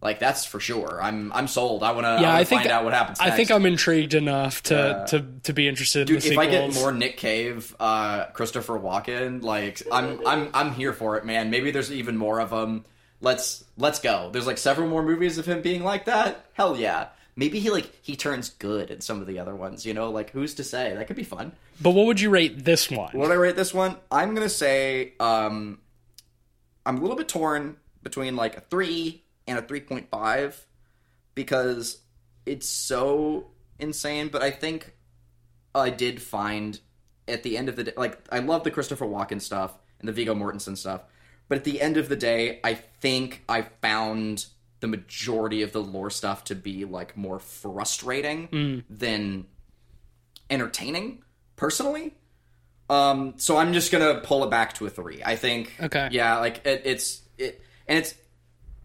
Like 0.00 0.18
that's 0.20 0.44
for 0.44 0.60
sure. 0.60 1.00
I'm 1.02 1.32
I'm 1.32 1.48
sold. 1.48 1.82
I 1.82 1.92
want 1.92 2.04
to. 2.04 2.18
Yeah, 2.20 2.34
I, 2.34 2.40
I 2.40 2.44
think 2.44 2.60
find 2.60 2.70
out 2.72 2.84
what 2.84 2.92
happens. 2.92 3.18
I 3.20 3.30
think. 3.30 3.50
I'm 3.50 3.64
intrigued 3.64 4.12
enough 4.12 4.62
to 4.64 4.74
Yeah. 4.74 5.04
to, 5.06 5.26
to 5.44 5.52
be 5.54 5.66
interested 5.66 6.10
in 6.10 6.14
Dude, 6.16 6.22
the 6.22 6.32
if 6.32 6.38
I 6.38 6.46
get 6.46 6.74
more 6.74 6.92
Nick 6.92 7.16
Cave, 7.16 7.74
uh, 7.80 8.26
Christopher 8.26 8.78
Walken, 8.78 9.42
like 9.42 9.80
I'm, 9.90 10.20
I'm, 10.26 10.50
I'm 10.52 10.74
here 10.74 10.92
for 10.92 11.16
it, 11.16 11.24
man. 11.24 11.48
Maybe 11.48 11.70
there's 11.70 11.90
even 11.90 12.18
more 12.18 12.38
of 12.38 12.50
them. 12.50 12.84
Let's, 13.24 13.64
let's 13.76 13.98
go. 13.98 14.30
There's 14.30 14.46
like 14.46 14.58
several 14.58 14.88
more 14.88 15.02
movies 15.02 15.38
of 15.38 15.46
him 15.46 15.62
being 15.62 15.82
like 15.82 16.04
that. 16.04 16.44
Hell 16.52 16.76
yeah. 16.76 17.08
Maybe 17.36 17.58
he 17.58 17.70
like 17.70 17.90
he 18.00 18.14
turns 18.14 18.50
good 18.50 18.90
in 18.90 19.00
some 19.00 19.20
of 19.20 19.26
the 19.26 19.40
other 19.40 19.56
ones. 19.56 19.84
You 19.84 19.92
know, 19.94 20.10
like 20.10 20.30
who's 20.30 20.54
to 20.54 20.64
say? 20.64 20.94
That 20.94 21.06
could 21.08 21.16
be 21.16 21.24
fun. 21.24 21.52
but 21.80 21.90
what 21.90 22.06
would 22.06 22.20
you 22.20 22.30
rate 22.30 22.64
this 22.64 22.90
one? 22.90 23.10
What 23.12 23.26
do 23.26 23.32
I 23.32 23.36
rate 23.36 23.56
this 23.56 23.74
one? 23.74 23.96
I'm 24.10 24.34
gonna 24.34 24.48
say 24.48 25.14
um, 25.18 25.80
I'm 26.86 26.98
a 26.98 27.00
little 27.00 27.16
bit 27.16 27.28
torn 27.28 27.76
between 28.02 28.36
like 28.36 28.56
a 28.56 28.60
three 28.60 29.24
and 29.48 29.58
a 29.58 29.62
three 29.62 29.80
point 29.80 30.08
five 30.10 30.64
because 31.34 31.98
it's 32.46 32.68
so 32.68 33.48
insane. 33.80 34.28
But 34.28 34.42
I 34.42 34.52
think 34.52 34.94
I 35.74 35.90
did 35.90 36.22
find 36.22 36.78
at 37.26 37.42
the 37.42 37.58
end 37.58 37.68
of 37.68 37.74
the 37.74 37.84
day, 37.84 37.94
like 37.96 38.18
I 38.30 38.38
love 38.38 38.62
the 38.62 38.70
Christopher 38.70 39.06
Walken 39.06 39.40
stuff 39.42 39.76
and 39.98 40.08
the 40.08 40.12
Viggo 40.12 40.36
Mortensen 40.36 40.76
stuff, 40.78 41.00
but 41.48 41.58
at 41.58 41.64
the 41.64 41.80
end 41.80 41.96
of 41.96 42.08
the 42.08 42.16
day, 42.16 42.60
I 42.64 42.74
think 42.74 43.42
I 43.48 43.62
found 43.62 44.46
the 44.80 44.86
majority 44.88 45.62
of 45.62 45.72
the 45.72 45.82
lore 45.82 46.10
stuff 46.10 46.44
to 46.44 46.54
be 46.54 46.84
like 46.84 47.16
more 47.16 47.38
frustrating 47.38 48.84
than 48.90 49.46
entertaining 50.50 51.22
personally. 51.56 52.14
Um, 52.90 53.34
so 53.36 53.56
I'm 53.56 53.72
just 53.72 53.90
gonna 53.90 54.20
pull 54.20 54.44
it 54.44 54.50
back 54.50 54.74
to 54.74 54.86
a 54.86 54.90
three. 54.90 55.22
I 55.24 55.36
think. 55.36 55.74
Okay. 55.80 56.08
Yeah, 56.12 56.38
like 56.38 56.66
it, 56.66 56.82
it's 56.84 57.22
it, 57.38 57.62
and 57.88 57.98
it's 57.98 58.14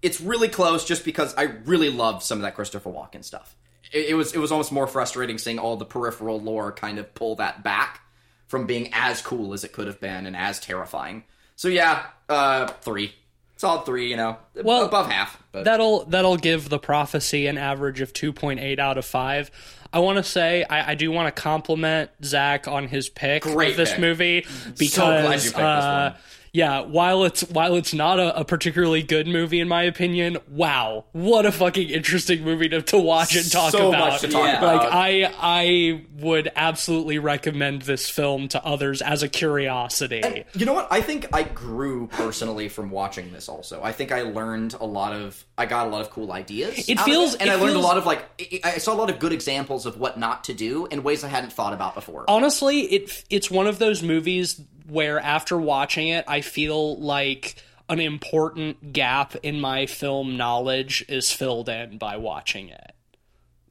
it's 0.02 0.22
really 0.22 0.48
close 0.48 0.86
just 0.86 1.04
because 1.04 1.36
I 1.36 1.44
really 1.44 1.90
love 1.90 2.24
some 2.24 2.38
of 2.38 2.44
that 2.44 2.56
Christopher 2.56 2.90
Walken 2.90 3.24
stuff. 3.24 3.56
It, 3.92 4.10
it 4.10 4.14
was 4.14 4.34
it 4.34 4.40
was 4.40 4.52
almost 4.52 4.72
more 4.72 4.88
frustrating 4.88 5.38
seeing 5.38 5.60
all 5.60 5.76
the 5.76 5.86
peripheral 5.86 6.40
lore 6.40 6.72
kind 6.72 6.98
of 6.98 7.14
pull 7.14 7.36
that 7.36 7.64
back 7.64 8.02
from 8.48 8.66
being 8.66 8.90
as 8.94 9.22
cool 9.22 9.54
as 9.54 9.64
it 9.64 9.74
could 9.74 9.88
have 9.88 10.00
been 10.00 10.26
and 10.26 10.36
as 10.36 10.60
terrifying. 10.60 11.24
So 11.60 11.68
yeah, 11.68 12.06
uh, 12.30 12.68
three, 12.68 13.14
solid 13.58 13.86
three. 13.86 14.10
You 14.10 14.16
know, 14.16 14.38
Well, 14.64 14.86
above 14.86 15.12
half. 15.12 15.44
But 15.52 15.66
That'll 15.66 16.06
that'll 16.06 16.38
give 16.38 16.70
the 16.70 16.80
prophecy 16.80 17.48
an 17.48 17.58
average 17.58 18.00
of 18.00 18.14
two 18.14 18.32
point 18.32 18.62
eight 18.62 18.80
out 18.80 18.98
of 18.98 19.04
five. 19.04 19.52
I 19.92 20.00
want 20.00 20.20
to 20.20 20.24
say 20.24 20.64
I, 20.64 20.92
I 20.92 20.96
do 20.96 21.12
want 21.12 21.36
to 21.36 21.42
compliment 21.42 22.12
Zach 22.24 22.70
on 22.70 22.88
his 22.88 23.10
pick 23.10 23.44
Great 23.44 23.72
of 23.72 23.76
this 23.78 23.92
pick. 23.92 24.00
movie 24.00 24.42
glad 24.42 25.44
you 25.44 25.50
because 25.50 25.50
this 25.50 25.54
uh, 25.54 26.14
one. 26.14 26.22
Yeah, 26.54 26.82
while 26.82 27.24
it's 27.24 27.42
while 27.50 27.76
it's 27.76 27.94
not 27.94 28.20
a, 28.20 28.40
a 28.40 28.46
particularly 28.46 29.04
good 29.04 29.28
movie 29.28 29.60
in 29.60 29.68
my 29.68 29.84
opinion, 29.84 30.38
wow, 30.50 31.06
what 31.12 31.46
a 31.46 31.52
fucking 31.52 31.90
interesting 31.90 32.44
movie 32.44 32.70
to, 32.70 32.82
to 32.82 32.98
watch 32.98 33.36
and 33.36 33.50
talk 33.52 33.72
So 33.72 33.90
about. 33.90 34.12
much 34.14 34.22
to 34.22 34.28
talk 34.30 34.46
Yeah. 34.46 34.58
about. 34.60 34.84
Like 34.84 34.94
I 34.94 35.34
I 35.40 36.06
would 36.20 36.52
absolutely 36.56 37.20
recommend 37.20 37.84
this 37.84 38.10
film 38.10 38.48
to 38.50 38.64
others 38.66 39.02
as 39.02 39.24
a 39.24 39.28
curiosity. 39.30 40.46
You 40.54 40.66
know 40.66 40.74
what? 40.74 40.88
I 40.92 41.02
think 41.02 41.28
I 41.34 41.44
grew 41.44 42.08
personally 42.08 42.70
from 42.70 42.90
watching 42.90 43.32
this. 43.32 43.48
Also, 43.50 43.82
I 43.84 43.92
think 43.92 44.12
I 44.12 44.24
learned 44.24 44.74
a 44.80 44.86
lot 44.86 45.14
of. 45.14 45.46
I 45.58 45.66
got 45.66 45.88
a 45.88 45.90
lot 45.90 46.02
of 46.02 46.10
cool 46.10 46.32
ideas. 46.32 46.90
It 46.90 46.98
out 46.98 47.02
of 47.02 47.06
feels- 47.06 47.36
and 47.36 47.50
it 47.50 47.54
I 47.54 47.56
learned 47.56 47.74
feels- 47.74 47.84
a 47.84 47.88
lot 47.88 47.98
of 47.98 48.06
like. 48.06 48.24
I 48.64 48.74
I 48.76 48.78
saw 48.80 48.94
a 48.94 48.96
lot 48.96 49.10
of 49.10 49.20
good 49.20 49.34
examples 49.34 49.86
of 49.86 50.00
what 50.00 50.18
not 50.18 50.46
to 50.46 50.54
do 50.54 50.86
in 50.88 51.04
ways 51.04 51.24
I 51.24 51.28
hadn't 51.28 51.54
thought 51.54 51.74
about 51.74 51.96
before. 51.96 52.26
honestly 52.28 52.82
it 52.82 53.24
it's 53.30 53.50
one 53.52 53.68
of 53.68 53.80
those 53.80 54.02
movies 54.04 54.60
where 54.90 55.20
after 55.20 55.58
watching 55.58 56.08
it 56.08 56.26
i 56.28 56.42
feel 56.42 57.00
like 57.00 57.64
an 57.90 58.00
important 58.00 58.94
gap 58.94 59.36
in 59.42 59.60
my 59.60 59.88
film 59.88 60.38
knowledge 60.38 61.04
is 61.10 61.32
filled 61.32 61.68
in 61.68 61.98
by 61.98 62.18
watching 62.18 62.70
it. 62.70 62.94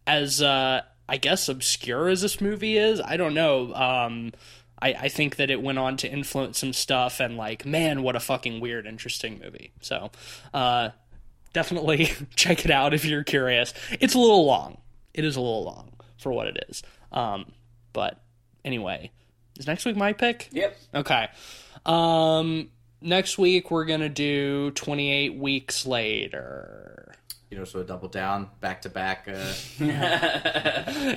As 0.06 0.42
uh 0.42 0.82
i 1.08 1.16
guess 1.16 1.48
obscure 1.48 2.08
as 2.08 2.20
this 2.20 2.40
movie 2.40 2.76
is 2.76 3.00
i 3.00 3.16
don't 3.16 3.32
know 3.34 3.72
um 3.74 4.32
I, 4.80 4.92
I 4.92 5.08
think 5.08 5.36
that 5.36 5.50
it 5.50 5.60
went 5.60 5.78
on 5.78 5.96
to 5.98 6.08
influence 6.08 6.58
some 6.58 6.72
stuff 6.72 7.20
and 7.20 7.36
like 7.36 7.64
man 7.64 8.02
what 8.02 8.16
a 8.16 8.20
fucking 8.20 8.60
weird 8.60 8.86
interesting 8.86 9.40
movie. 9.42 9.72
So 9.80 10.10
uh 10.54 10.90
definitely 11.52 12.12
check 12.36 12.64
it 12.64 12.70
out 12.70 12.94
if 12.94 13.04
you're 13.04 13.24
curious. 13.24 13.74
It's 14.00 14.14
a 14.14 14.18
little 14.18 14.44
long. 14.46 14.78
It 15.14 15.24
is 15.24 15.36
a 15.36 15.40
little 15.40 15.64
long 15.64 15.92
for 16.18 16.32
what 16.32 16.46
it 16.46 16.64
is. 16.68 16.82
Um 17.12 17.52
but 17.92 18.20
anyway 18.64 19.10
is 19.58 19.66
next 19.66 19.84
week 19.84 19.96
my 19.96 20.12
pick? 20.12 20.48
Yep. 20.52 20.76
okay. 20.94 21.28
Um 21.84 22.70
next 23.00 23.38
week 23.38 23.70
we're 23.70 23.84
gonna 23.84 24.08
do 24.08 24.70
28 24.72 25.34
weeks 25.36 25.86
later 25.86 26.97
You 27.50 27.56
know, 27.56 27.64
so 27.64 27.80
a 27.80 27.84
double 27.84 28.08
down, 28.08 28.50
back 28.60 28.82
to 28.82 28.90
back. 28.90 29.26
uh, 29.26 29.32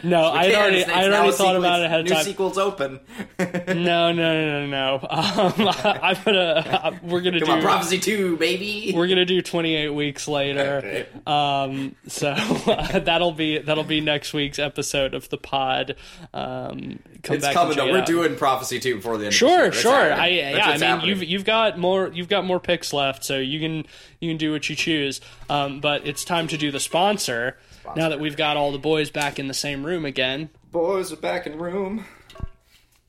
no 0.03 0.31
i 0.31 0.45
had 0.45 0.55
already 0.55 0.85
i 0.85 1.01
had 1.01 1.05
it's 1.05 1.09
now 1.09 1.17
already 1.17 1.31
thought 1.31 1.31
sequel- 1.31 1.55
about 1.57 1.79
it 1.81 1.85
ahead 1.85 1.99
of 2.01 2.05
New 2.05 2.11
time 2.15 2.23
sequel's 2.23 2.57
open. 2.57 2.99
no 3.39 3.73
no 3.73 4.13
no 4.13 4.65
no 4.65 4.67
no 4.67 4.95
um 5.09 5.53
i'm 5.83 6.17
gonna 6.23 6.99
we're 7.03 7.21
gonna 7.21 7.39
Come 7.39 7.47
do 7.47 7.51
on, 7.55 7.61
Prophecy 7.61 7.99
Two, 7.99 8.37
baby. 8.37 8.93
we're 8.95 9.07
gonna 9.07 9.25
do 9.25 9.41
28 9.41 9.89
weeks 9.89 10.27
later 10.29 10.81
Okay. 10.83 11.05
um 11.27 11.95
so 12.07 12.33
that'll 12.33 13.33
be 13.33 13.57
that'll 13.59 13.83
be 13.83 13.99
next 14.01 14.33
week's 14.33 14.59
episode 14.59 15.13
of 15.13 15.27
the 15.29 15.37
pod 15.37 15.95
um 16.33 16.99
come 17.23 17.35
It's 17.35 17.45
back 17.45 17.53
coming 17.53 17.77
and 17.77 17.89
though. 17.89 17.93
it 17.95 17.99
We're 17.99 18.05
doing 18.05 18.35
Prophecy 18.37 18.79
Two 18.79 18.95
before 18.95 19.17
the 19.17 19.25
end. 19.25 19.33
Sure, 19.33 19.65
of 19.65 19.73
the 19.73 19.79
sure. 19.79 19.91
year. 20.01 20.13
I 20.13 20.29
That's 20.53 20.57
yeah, 20.57 20.65
I 20.65 20.71
mean 20.73 20.79
happening. 20.81 21.07
you've 21.09 21.23
you've 21.23 21.45
got 21.45 21.77
more 21.77 22.07
you've 22.13 22.29
got 22.29 22.45
more 22.45 22.59
picks 22.59 22.93
left, 22.93 23.23
so 23.23 23.37
you 23.37 23.59
can 23.59 23.85
you 24.19 24.29
can 24.31 24.37
do 24.37 24.51
what 24.51 24.67
you 24.69 24.75
choose. 24.75 25.21
Um, 25.49 25.81
but 25.81 26.07
it's 26.07 26.20
time 26.25 26.47
to 26.47 26.57
do 26.57 26.71
the 26.71 26.79
sponsor. 26.79 27.57
Now 27.95 28.09
that 28.09 28.19
we've 28.19 28.37
got 28.37 28.57
all 28.57 28.71
the 28.71 28.79
boys 28.79 29.09
back 29.09 29.39
in 29.39 29.47
the 29.47 29.53
same 29.53 29.85
room 29.85 30.05
again. 30.05 30.49
Boys 30.71 31.11
are 31.11 31.17
back 31.17 31.47
in 31.47 31.57
room. 31.57 32.05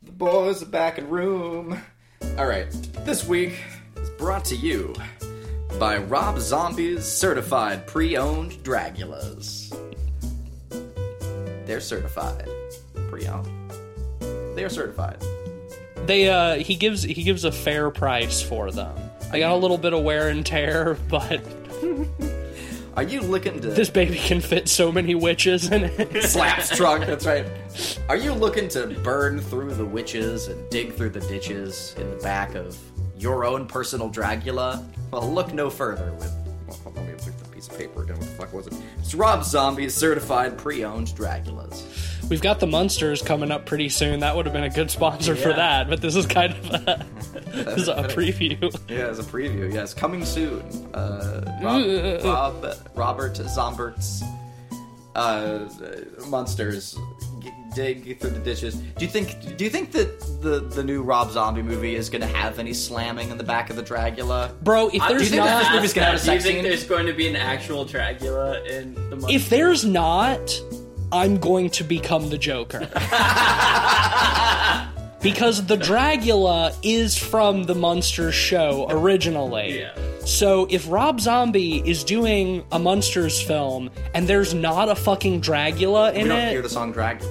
The 0.02 0.12
boys 0.12 0.62
are 0.62 0.66
back 0.66 0.98
in 0.98 1.08
room. 1.08 1.80
All 2.38 2.46
right, 2.46 2.70
this 3.04 3.26
week 3.26 3.62
is 3.96 4.10
brought 4.10 4.44
to 4.46 4.56
you 4.56 4.94
by 5.78 5.98
Rob 5.98 6.38
Zombie's 6.38 7.04
certified 7.04 7.86
pre-owned 7.86 8.52
Dragulas. 8.64 9.70
They're 11.66 11.80
certified 11.80 12.48
pre-owned. 13.08 13.48
They 14.56 14.64
are 14.64 14.68
certified. 14.68 15.22
They 16.06 16.28
uh 16.28 16.56
he 16.56 16.74
gives 16.74 17.02
he 17.02 17.22
gives 17.22 17.44
a 17.44 17.52
fair 17.52 17.90
price 17.90 18.42
for 18.42 18.70
them. 18.70 18.94
I 19.32 19.38
got 19.38 19.52
a 19.52 19.56
little 19.56 19.78
bit 19.78 19.92
of 19.92 20.02
wear 20.02 20.28
and 20.28 20.44
tear, 20.44 20.94
but 21.08 21.40
Are 22.94 23.02
you 23.02 23.22
looking 23.22 23.58
to 23.60 23.68
this 23.68 23.88
baby 23.88 24.16
can 24.16 24.40
fit 24.40 24.68
so 24.68 24.92
many 24.92 25.14
witches 25.14 25.70
in 25.70 25.84
it. 25.84 26.22
slaps 26.28 26.76
truck. 26.76 27.00
That's 27.06 27.24
right. 27.24 27.46
Are 28.10 28.16
you 28.16 28.32
looking 28.34 28.68
to 28.70 28.88
burn 29.02 29.40
through 29.40 29.74
the 29.74 29.84
witches 29.84 30.48
and 30.48 30.68
dig 30.68 30.92
through 30.92 31.10
the 31.10 31.20
ditches 31.20 31.94
in 31.98 32.10
the 32.10 32.16
back 32.16 32.54
of 32.54 32.76
your 33.16 33.46
own 33.46 33.66
personal 33.66 34.10
Dragula? 34.10 34.84
Well, 35.10 35.32
look 35.32 35.54
no 35.54 35.70
further 35.70 36.12
with. 36.12 36.32
Well, 36.66 36.76
hold 36.84 36.98
on, 36.98 37.06
let 37.06 37.18
me 37.18 37.24
look 37.24 37.34
at 37.34 37.38
the 37.38 37.48
piece 37.48 37.68
of 37.68 37.78
paper 37.78 38.02
again. 38.02 38.18
What 38.18 38.26
the 38.26 38.34
fuck 38.34 38.52
was 38.52 38.66
it? 38.66 38.74
It's 38.98 39.14
Rob 39.14 39.42
Zombie's 39.42 39.94
certified 39.94 40.58
pre-owned 40.58 41.08
Dragulas. 41.08 42.11
We've 42.30 42.40
got 42.40 42.60
the 42.60 42.66
Munsters 42.66 43.20
coming 43.22 43.50
up 43.50 43.66
pretty 43.66 43.88
soon. 43.88 44.20
That 44.20 44.36
would 44.36 44.46
have 44.46 44.52
been 44.54 44.64
a 44.64 44.70
good 44.70 44.90
sponsor 44.90 45.36
for 45.36 45.52
that, 45.52 45.88
but 45.88 46.00
this 46.00 46.16
is 46.16 46.26
kind 46.26 46.52
of 46.54 46.64
a, 46.72 47.06
this 47.52 47.82
is 47.82 47.88
a 47.88 48.04
preview. 48.04 48.58
Yeah, 48.88 49.08
as 49.08 49.18
a 49.18 49.22
preview. 49.22 49.72
Yes, 49.72 49.92
coming 49.92 50.24
soon. 50.24 50.62
Uh, 50.94 51.58
Rob, 51.62 52.64
Rob 52.64 52.76
Robert 52.94 53.34
Zombert's 53.34 54.22
uh, 55.14 55.68
monsters 56.28 56.96
g- 57.40 57.50
dig 57.74 58.18
through 58.18 58.30
the 58.30 58.38
ditches. 58.38 58.76
Do 58.76 59.04
you 59.04 59.10
think? 59.10 59.56
Do 59.58 59.64
you 59.64 59.70
think 59.70 59.92
that 59.92 60.18
the 60.40 60.60
the 60.60 60.82
new 60.82 61.02
Rob 61.02 61.30
Zombie 61.32 61.62
movie 61.62 61.96
is 61.96 62.08
going 62.08 62.22
to 62.22 62.26
have 62.28 62.58
any 62.58 62.72
slamming 62.72 63.30
in 63.30 63.36
the 63.36 63.44
back 63.44 63.68
of 63.68 63.76
the 63.76 63.82
Dragula? 63.82 64.58
Bro, 64.62 64.88
if 64.94 65.02
I- 65.02 65.08
do 65.08 65.12
you 65.14 65.18
there's 65.18 65.30
think 65.30 65.42
that 65.42 65.50
not 65.50 65.62
this 65.64 65.72
movie's 65.74 65.92
gonna 65.92 66.06
have 66.06 66.14
a 66.14 66.18
that. 66.18 66.24
Do 66.26 66.32
you 66.34 66.40
think 66.40 66.54
scene? 66.56 66.64
there's 66.64 66.84
going 66.84 67.06
to 67.06 67.12
be 67.12 67.28
an 67.28 67.36
actual 67.36 67.84
Dracula 67.84 68.62
in 68.64 68.94
the 69.10 69.16
month? 69.16 69.30
if 69.30 69.50
there's 69.50 69.84
not, 69.84 70.38
I'm 71.12 71.36
going 71.38 71.70
to 71.70 71.84
become 71.84 72.30
the 72.30 72.38
Joker. 72.38 72.80
because 75.22 75.64
the 75.66 75.76
Dragula 75.76 76.74
is 76.82 77.16
from 77.16 77.64
the 77.64 77.74
Munsters 77.74 78.34
show 78.34 78.86
originally. 78.90 79.80
Yeah. 79.80 79.94
So 80.24 80.66
if 80.70 80.90
Rob 80.90 81.20
Zombie 81.20 81.88
is 81.88 82.02
doing 82.02 82.64
a 82.72 82.78
Munsters 82.78 83.40
film 83.40 83.90
and 84.14 84.26
there's 84.26 84.54
not 84.54 84.88
a 84.88 84.94
fucking 84.94 85.42
Dragula 85.42 86.14
We 86.14 86.20
in 86.20 86.28
don't 86.28 86.38
it, 86.38 86.50
hear 86.50 86.62
the 86.62 86.68
song 86.68 86.92
Dragula. 86.94 87.28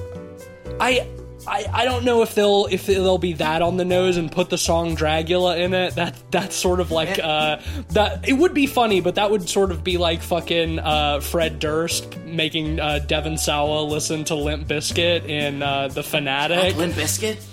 I, 0.79 1.07
I 1.47 1.65
I 1.71 1.85
don't 1.85 2.05
know 2.05 2.21
if 2.21 2.35
they'll 2.35 2.67
if 2.69 2.85
they'll 2.85 3.17
be 3.17 3.33
that 3.33 3.61
on 3.61 3.77
the 3.77 3.85
nose 3.85 4.17
and 4.17 4.31
put 4.31 4.49
the 4.49 4.57
song 4.57 4.95
Dragula 4.95 5.59
in 5.59 5.73
it. 5.73 5.95
That 5.95 6.15
that's 6.31 6.55
sort 6.55 6.79
of 6.79 6.91
like 6.91 7.19
uh 7.19 7.59
that 7.89 8.27
it 8.27 8.33
would 8.33 8.53
be 8.53 8.67
funny, 8.67 9.01
but 9.01 9.15
that 9.15 9.31
would 9.31 9.49
sort 9.49 9.71
of 9.71 9.83
be 9.83 9.97
like 9.97 10.21
fucking 10.21 10.79
uh, 10.79 11.19
Fred 11.19 11.59
Durst 11.59 12.17
making 12.25 12.79
uh, 12.79 12.99
Devon 12.99 13.37
Sawa 13.37 13.81
listen 13.81 14.23
to 14.25 14.35
Limp 14.35 14.67
Bizkit 14.67 15.25
in 15.27 15.61
uh, 15.63 15.87
the 15.87 16.03
Fanatic. 16.03 16.75
Limp 16.75 16.95
Biscuit. 16.95 17.43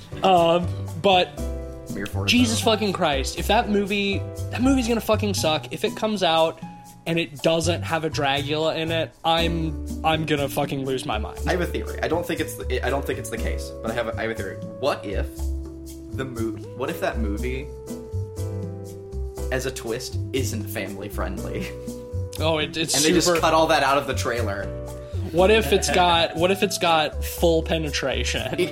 But 1.03 1.31
Jesus 2.27 2.61
fucking 2.61 2.93
Christ, 2.93 3.39
if 3.39 3.47
that 3.47 3.71
movie 3.71 4.19
that 4.51 4.63
movie's 4.63 4.89
gonna 4.89 5.01
fucking 5.01 5.35
suck. 5.35 5.73
If 5.73 5.85
it 5.85 5.97
comes 5.97 6.23
out 6.23 6.61
and 7.09 7.19
it 7.19 7.43
doesn't 7.43 7.83
have 7.83 8.05
a 8.05 8.11
Dragula 8.11 8.77
in 8.77 8.93
it, 8.93 9.11
I'm 9.25 9.87
I'm 10.05 10.27
gonna 10.27 10.49
fucking 10.49 10.85
lose 10.85 11.05
my 11.07 11.19
mind. 11.19 11.41
I 11.49 11.53
have 11.53 11.61
a 11.63 11.67
theory. 11.67 11.99
I 12.03 12.07
don't 12.09 12.25
think 12.25 12.39
it's 12.39 12.55
the, 12.55 12.87
I 12.87 12.91
don't 12.91 13.05
think 13.05 13.19
it's 13.19 13.31
the 13.31 13.39
case, 13.39 13.73
but 13.83 13.91
I 13.91 13.95
have 13.95 14.07
a, 14.09 14.17
I 14.17 14.23
have 14.23 14.31
a 14.31 14.35
theory. 14.35 14.57
What 14.79 15.05
if 15.05 15.27
the 16.13 16.25
movie? 16.25 16.63
What 16.77 16.91
if 16.91 17.01
that 17.01 17.19
movie, 17.19 17.67
as 19.51 19.67
a 19.67 19.71
twist, 19.71 20.19
isn't 20.33 20.65
family 20.65 21.09
friendly, 21.09 21.67
Oh, 22.41 22.59
it, 22.59 22.77
it's 22.77 22.95
and 22.95 23.03
super. 23.03 23.09
they 23.09 23.15
just 23.15 23.41
cut 23.41 23.55
all 23.55 23.67
that 23.69 23.83
out 23.83 23.99
of 23.99 24.07
the 24.07 24.15
trailer? 24.15 24.67
What 25.33 25.51
if 25.51 25.73
it's 25.73 25.91
got 25.91 26.37
what 26.37 26.51
if 26.51 26.63
it's 26.63 26.79
got 26.79 27.25
full 27.25 27.63
penetration? 27.63 28.71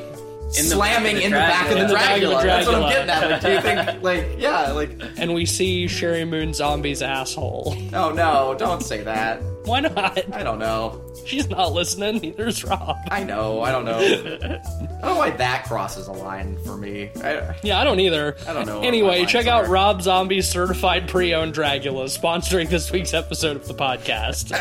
Slamming 0.65 1.16
the 1.16 1.24
in 1.24 1.31
the 1.31 1.37
back 1.37 1.69
of 1.70 1.74
the 1.74 1.81
In 1.83 1.89
the 1.89 1.95
the 1.95 1.99
Dragula. 1.99 2.43
That's 2.43 2.66
what 2.66 2.77
I'm 2.77 2.89
getting 2.91 3.11
at. 3.11 3.31
Like, 3.31 3.41
do 3.41 3.53
you 3.53 3.61
think, 3.61 4.03
like, 4.03 4.27
yeah, 4.39 4.73
like, 4.73 4.91
and 5.16 5.35
we 5.35 5.47
see 5.47 5.87
Sheri 5.87 6.28
Moon 6.28 6.53
Zombie's 6.55 7.03
asshole. 7.03 7.77
oh 7.95 8.12
no, 8.12 8.55
don't 8.59 8.83
say 8.83 9.03
that. 9.03 9.43
Why 9.65 9.81
not? 9.81 10.33
I 10.33 10.45
don't 10.45 10.61
know. 10.61 11.03
She's 11.24 11.49
not 11.49 11.73
listening, 11.73 12.19
neither's 12.20 12.62
Rob. 12.62 12.97
I 13.11 13.24
know. 13.24 13.61
I 13.62 13.73
don't 13.73 13.85
know. 13.85 13.99
I 13.99 14.07
don't 14.07 15.03
know 15.03 15.16
why 15.16 15.31
that 15.31 15.65
crosses 15.65 16.07
a 16.07 16.12
line 16.12 16.57
for 16.65 16.77
me. 16.77 17.11
I, 17.16 17.57
Yeah, 17.65 17.81
I 17.81 17.85
don't 17.85 17.99
either. 17.99 18.37
I 18.47 18.53
don't 18.53 18.66
know 18.66 18.83
Anyway, 18.83 19.19
lines 19.19 19.33
check 19.33 19.49
out 19.49 19.65
are. 19.65 19.70
Rob 19.70 20.03
Zombie's 20.03 20.49
certified 20.49 21.09
pre-owned 21.09 21.53
Dragula, 21.53 22.05
sponsoring 22.05 22.69
this 22.69 22.93
week's 22.93 23.12
episode 23.12 23.57
of 23.57 23.66
the 23.66 23.74
podcast. 23.74 24.53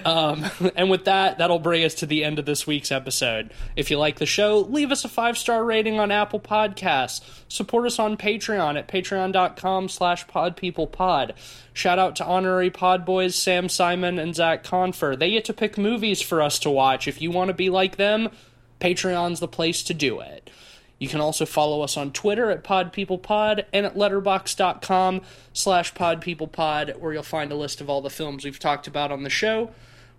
um, 0.04 0.46
and 0.76 0.90
with 0.90 1.06
that, 1.06 1.38
that'll 1.38 1.60
bring 1.60 1.84
us 1.84 1.96
to 1.96 2.06
the 2.06 2.24
end 2.24 2.40
of 2.40 2.46
this 2.46 2.66
week's 2.66 2.92
episode. 2.92 3.52
If 3.76 3.92
you 3.92 3.98
like 3.98 4.20
the 4.20 4.26
show, 4.26 4.60
leave 4.60 4.92
us 4.92 5.06
a 5.06 5.10
five-star 5.10 5.64
rating 5.64 6.00
on 6.00 6.12
Apple 6.12 6.40
Podcasts. 6.40 7.22
Support 7.48 7.86
us 7.86 8.00
on 8.00 8.18
Patreon 8.18 8.78
at 8.78 8.88
patreon.com 8.88 9.90
slash 9.90 10.26
podpeoplepod. 10.28 11.32
Shout 11.74 12.00
out 12.00 12.16
to 12.18 12.26
honorary 12.26 12.70
pod 12.70 13.06
boys 13.06 13.36
Sam 13.36 13.70
Simon 13.70 14.18
and 14.18 14.36
Zach 14.36 14.64
Confer. 14.64 15.16
They 15.16 15.32
get 15.32 15.46
to 15.46 15.54
pick 15.54 15.78
movies 15.78 16.22
for 16.22 16.42
us 16.42 16.60
to 16.60 16.70
watch. 16.70 17.08
If 17.08 17.22
you 17.22 17.32
want 17.32 17.50
to 17.50 17.54
be 17.54 17.70
like 17.70 17.98
them, 17.98 18.30
Patreon's 18.80 19.40
the 19.40 19.48
place 19.48 19.84
to 19.84 19.94
do 19.94 20.20
it. 20.20 20.50
You 20.98 21.10
can 21.10 21.20
also 21.20 21.46
follow 21.46 21.82
us 21.82 21.98
on 21.98 22.12
Twitter 22.12 22.50
at 22.50 22.64
PodPeoplePod 22.64 23.66
and 23.74 23.86
at 23.86 23.96
letterboxd.com 23.96 25.22
slash 25.52 25.94
PodPeoplePod, 25.94 26.98
where 26.98 27.14
you'll 27.14 27.24
find 27.24 27.52
a 27.52 27.56
list 27.56 27.82
of 27.82 27.90
all 27.90 28.02
the 28.02 28.10
films 28.10 28.46
we've 28.46 28.60
talked 28.60 28.88
about 28.88 29.12
on 29.12 29.24
the 29.24 29.30
show, 29.30 29.72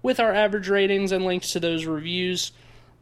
with 0.03 0.21
our 0.21 0.33
average 0.33 0.69
ratings 0.69 1.13
and 1.13 1.25
links 1.25 1.53
to 1.53 1.61
those 1.61 1.87
reviews. 1.87 2.53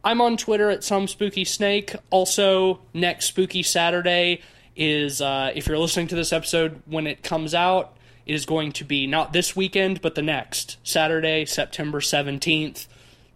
I'm 0.04 0.20
on 0.20 0.36
Twitter 0.36 0.70
at 0.70 0.84
Some 0.84 1.08
Spooky 1.08 1.44
Snake. 1.44 1.96
Also, 2.10 2.80
next 2.92 3.26
Spooky 3.26 3.62
Saturday 3.62 4.42
is 4.76 5.20
uh, 5.20 5.50
if 5.54 5.66
you're 5.66 5.78
listening 5.78 6.08
to 6.08 6.14
this 6.14 6.32
episode 6.32 6.82
when 6.86 7.06
it 7.06 7.22
comes 7.22 7.54
out, 7.54 7.96
it 8.26 8.34
is 8.34 8.46
going 8.46 8.72
to 8.72 8.84
be 8.84 9.06
not 9.06 9.32
this 9.32 9.56
weekend, 9.56 10.00
but 10.00 10.14
the 10.14 10.22
next 10.22 10.78
Saturday, 10.84 11.44
September 11.44 12.00
17th, 12.00 12.86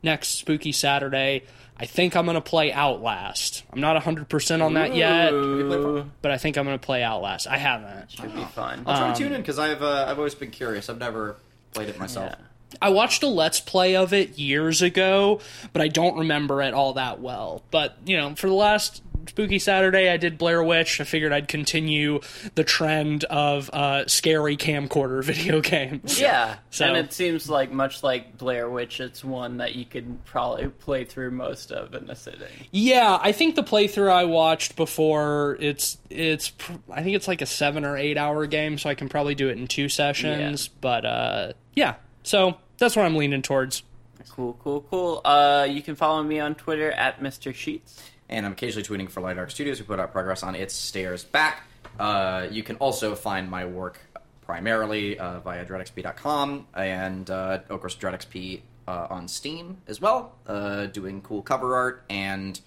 next 0.02 0.28
Spooky 0.28 0.72
Saturday. 0.72 1.42
I 1.80 1.86
think 1.86 2.16
I'm 2.16 2.24
going 2.24 2.34
to 2.34 2.40
play 2.40 2.72
Outlast. 2.72 3.62
I'm 3.72 3.80
not 3.80 4.02
100% 4.02 4.62
on 4.62 4.74
that 4.74 4.94
yet, 4.96 5.32
Ooh, 5.32 6.10
but 6.22 6.30
I 6.32 6.36
think 6.38 6.56
I'm 6.56 6.64
going 6.64 6.78
to 6.78 6.84
play 6.84 7.02
Outlast. 7.04 7.46
I 7.46 7.56
haven't. 7.56 8.10
should 8.10 8.34
be 8.34 8.44
fun. 8.46 8.82
I'll 8.86 8.96
try 8.96 9.08
Um, 9.08 9.14
to 9.14 9.18
tune 9.22 9.32
in 9.32 9.40
because 9.40 9.58
I've 9.58 9.82
uh, 9.82 10.06
I've 10.08 10.18
always 10.18 10.34
been 10.34 10.50
curious. 10.50 10.88
I've 10.90 10.98
never 10.98 11.36
played 11.72 11.88
it 11.88 11.98
myself. 11.98 12.32
Yeah. 12.36 12.44
I 12.82 12.90
watched 12.90 13.22
a 13.22 13.28
Let's 13.28 13.60
Play 13.60 13.96
of 13.96 14.12
it 14.12 14.38
years 14.38 14.82
ago, 14.82 15.40
but 15.72 15.80
I 15.80 15.88
don't 15.88 16.18
remember 16.18 16.60
it 16.62 16.74
all 16.74 16.92
that 16.94 17.18
well. 17.20 17.62
But, 17.70 17.96
you 18.04 18.16
know, 18.18 18.34
for 18.34 18.46
the 18.46 18.52
last 18.54 19.02
Spooky 19.28 19.58
Saturday, 19.58 20.08
I 20.10 20.16
did 20.16 20.38
Blair 20.38 20.62
Witch. 20.62 21.00
I 21.00 21.04
figured 21.04 21.32
I'd 21.32 21.48
continue 21.48 22.20
the 22.54 22.64
trend 22.64 23.24
of 23.24 23.70
uh, 23.72 24.06
scary 24.06 24.56
camcorder 24.56 25.22
video 25.24 25.60
games. 25.60 26.20
Yeah, 26.20 26.56
So- 26.70 26.86
and 26.86 26.96
it 26.96 27.12
seems 27.12 27.48
like 27.48 27.70
much 27.70 28.02
like 28.02 28.36
Blair 28.38 28.68
Witch, 28.68 29.00
it's 29.00 29.22
one 29.24 29.58
that 29.58 29.74
you 29.74 29.84
could 29.84 30.24
probably 30.24 30.68
play 30.68 31.04
through 31.04 31.30
most 31.30 31.70
of 31.72 31.94
in 31.94 32.08
a 32.10 32.14
sitting. 32.16 32.48
Yeah, 32.72 33.18
I 33.20 33.32
think 33.32 33.54
the 33.54 33.62
playthrough 33.62 34.10
I 34.10 34.24
watched 34.24 34.76
before 34.76 35.56
it's 35.60 35.98
it's 36.10 36.52
I 36.90 37.02
think 37.02 37.14
it's 37.16 37.28
like 37.28 37.42
a 37.42 37.46
7 37.46 37.84
or 37.84 37.96
8 37.96 38.16
hour 38.16 38.46
game 38.46 38.78
so 38.78 38.88
I 38.90 38.94
can 38.94 39.08
probably 39.08 39.34
do 39.34 39.48
it 39.48 39.58
in 39.58 39.66
two 39.66 39.88
sessions, 39.88 40.68
but 40.68 41.04
uh 41.04 41.52
yeah. 41.74 41.96
So, 42.24 42.56
that's 42.78 42.96
what 42.96 43.04
I'm 43.06 43.14
leaning 43.16 43.42
towards. 43.42 43.82
Cool, 44.30 44.58
cool, 44.62 44.82
cool. 44.90 45.20
Uh, 45.24 45.66
you 45.70 45.80
can 45.82 45.94
follow 45.96 46.22
me 46.22 46.38
on 46.40 46.54
Twitter 46.54 46.90
at 46.92 47.20
Mr. 47.20 47.54
Sheets. 47.54 48.02
And 48.28 48.46
I'm 48.46 48.52
occasionally 48.52 48.86
tweeting 48.86 49.10
for 49.10 49.20
Light 49.20 49.38
Arc 49.38 49.50
Studios. 49.50 49.78
We 49.80 49.86
put 49.86 50.00
out 50.00 50.12
progress 50.12 50.42
on 50.42 50.54
its 50.54 50.74
stairs 50.74 51.24
back. 51.24 51.64
Uh, 51.98 52.46
you 52.50 52.62
can 52.62 52.76
also 52.76 53.14
find 53.14 53.50
my 53.50 53.64
work 53.64 53.98
primarily 54.42 55.18
uh, 55.18 55.40
via 55.40 55.64
dreadxp.com 55.64 56.66
and 56.74 57.28
uh, 57.28 57.58
of 57.68 57.80
course 57.80 57.94
dreadxp 57.94 58.62
uh, 58.88 59.06
on 59.10 59.28
Steam 59.28 59.76
as 59.86 60.00
well, 60.00 60.32
uh, 60.46 60.86
doing 60.86 61.20
cool 61.20 61.42
cover 61.42 61.76
art 61.76 62.04
and 62.08 62.58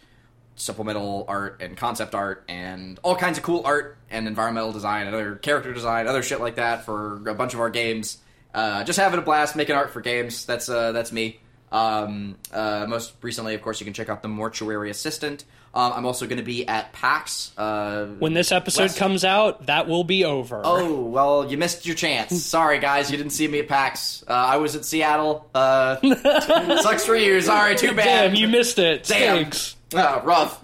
supplemental 0.56 1.26
art 1.28 1.58
and 1.62 1.76
concept 1.76 2.14
art 2.14 2.44
and 2.48 3.00
all 3.02 3.16
kinds 3.16 3.38
of 3.38 3.44
cool 3.44 3.64
art 3.66 3.98
and 4.12 4.28
environmental 4.28 4.72
design 4.72 5.08
and 5.08 5.16
other 5.16 5.36
character 5.36 5.74
design, 5.74 6.08
other 6.08 6.22
shit 6.22 6.40
like 6.40 6.56
that 6.56 6.86
for 6.86 7.28
a 7.28 7.34
bunch 7.34 7.56
of 7.56 7.60
our 7.60 7.72
games. 7.72 8.20
Uh, 8.54 8.84
just 8.84 9.00
having 9.00 9.18
a 9.18 9.22
blast 9.22 9.56
making 9.56 9.76
art 9.76 9.90
for 9.90 10.02
games. 10.02 10.46
That's 10.46 10.70
uh, 10.70 10.92
that's 10.92 11.12
me. 11.12 11.40
Um, 11.72 12.36
uh, 12.52 12.86
most 12.90 13.14
recently, 13.22 13.54
of 13.56 13.62
course, 13.62 13.80
you 13.80 13.86
can 13.86 13.94
check 13.94 14.10
out 14.10 14.22
the 14.22 14.28
Mortuary 14.28 14.90
Assistant. 14.90 15.46
Um, 15.74 15.94
I'm 15.94 16.06
also 16.06 16.26
going 16.26 16.38
to 16.38 16.44
be 16.44 16.68
at 16.68 16.92
PAX. 16.92 17.52
Uh, 17.58 18.08
When 18.20 18.34
this 18.34 18.52
episode 18.52 18.82
West- 18.84 18.98
comes 18.98 19.24
out, 19.24 19.68
that 19.68 19.88
will 19.88 20.04
be 20.04 20.26
over. 20.26 20.62
Oh 20.66 21.02
well, 21.06 21.50
you 21.50 21.58
missed 21.58 21.86
your 21.86 21.96
chance. 21.96 22.44
Sorry, 22.46 22.80
guys, 22.80 23.10
you 23.10 23.16
didn't 23.16 23.32
see 23.32 23.48
me 23.48 23.60
at 23.60 23.70
PAX. 23.70 24.24
Uh, 24.28 24.34
I 24.34 24.58
was 24.58 24.76
at 24.76 24.84
Seattle. 24.84 25.50
Uh, 25.56 25.96
sucks 26.82 27.06
for 27.06 27.16
you. 27.16 27.40
Sorry, 27.40 27.76
too 27.78 27.96
bad. 27.96 28.04
Damn, 28.04 28.36
you 28.36 28.50
missed 28.50 28.80
it. 28.80 29.06
Damn. 29.06 29.38
Stinks. 29.38 29.76
Ah, 29.96 30.22
rough. 30.26 30.62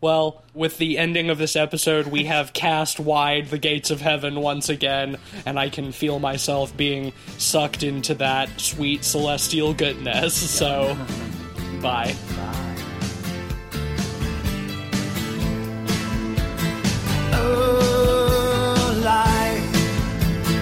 Well, 0.00 0.42
with 0.54 0.78
the 0.78 0.96
ending 0.96 1.28
of 1.28 1.38
this 1.38 1.56
episode, 1.56 2.06
we 2.06 2.24
have 2.24 2.52
cast 2.52 3.00
wide 3.00 3.48
the 3.48 3.58
gates 3.58 3.90
of 3.90 4.00
heaven 4.00 4.40
once 4.40 4.68
again, 4.68 5.18
and 5.44 5.58
I 5.58 5.70
can 5.70 5.90
feel 5.92 6.18
myself 6.18 6.76
being 6.76 7.12
sucked 7.36 7.82
into 7.82 8.14
that 8.14 8.60
sweet 8.60 9.04
celestial 9.04 9.74
goodness. 9.74 10.48
So, 10.58 10.96
bye. 11.80 12.16
Oh, 17.32 18.74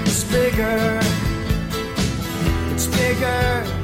is 0.05 0.25
bigger. 0.25 1.01
It's 2.75 2.87
bigger 2.89 3.77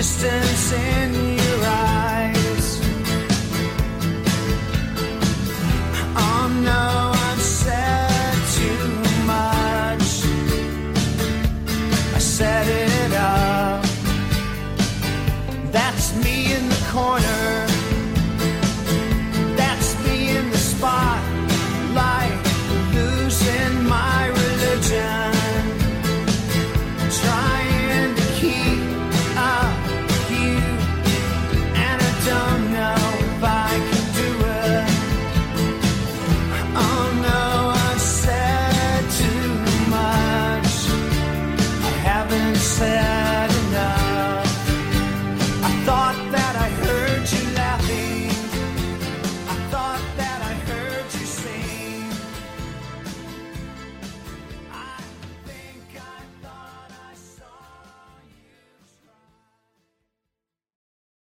distance 0.00 0.72
in 0.72 1.29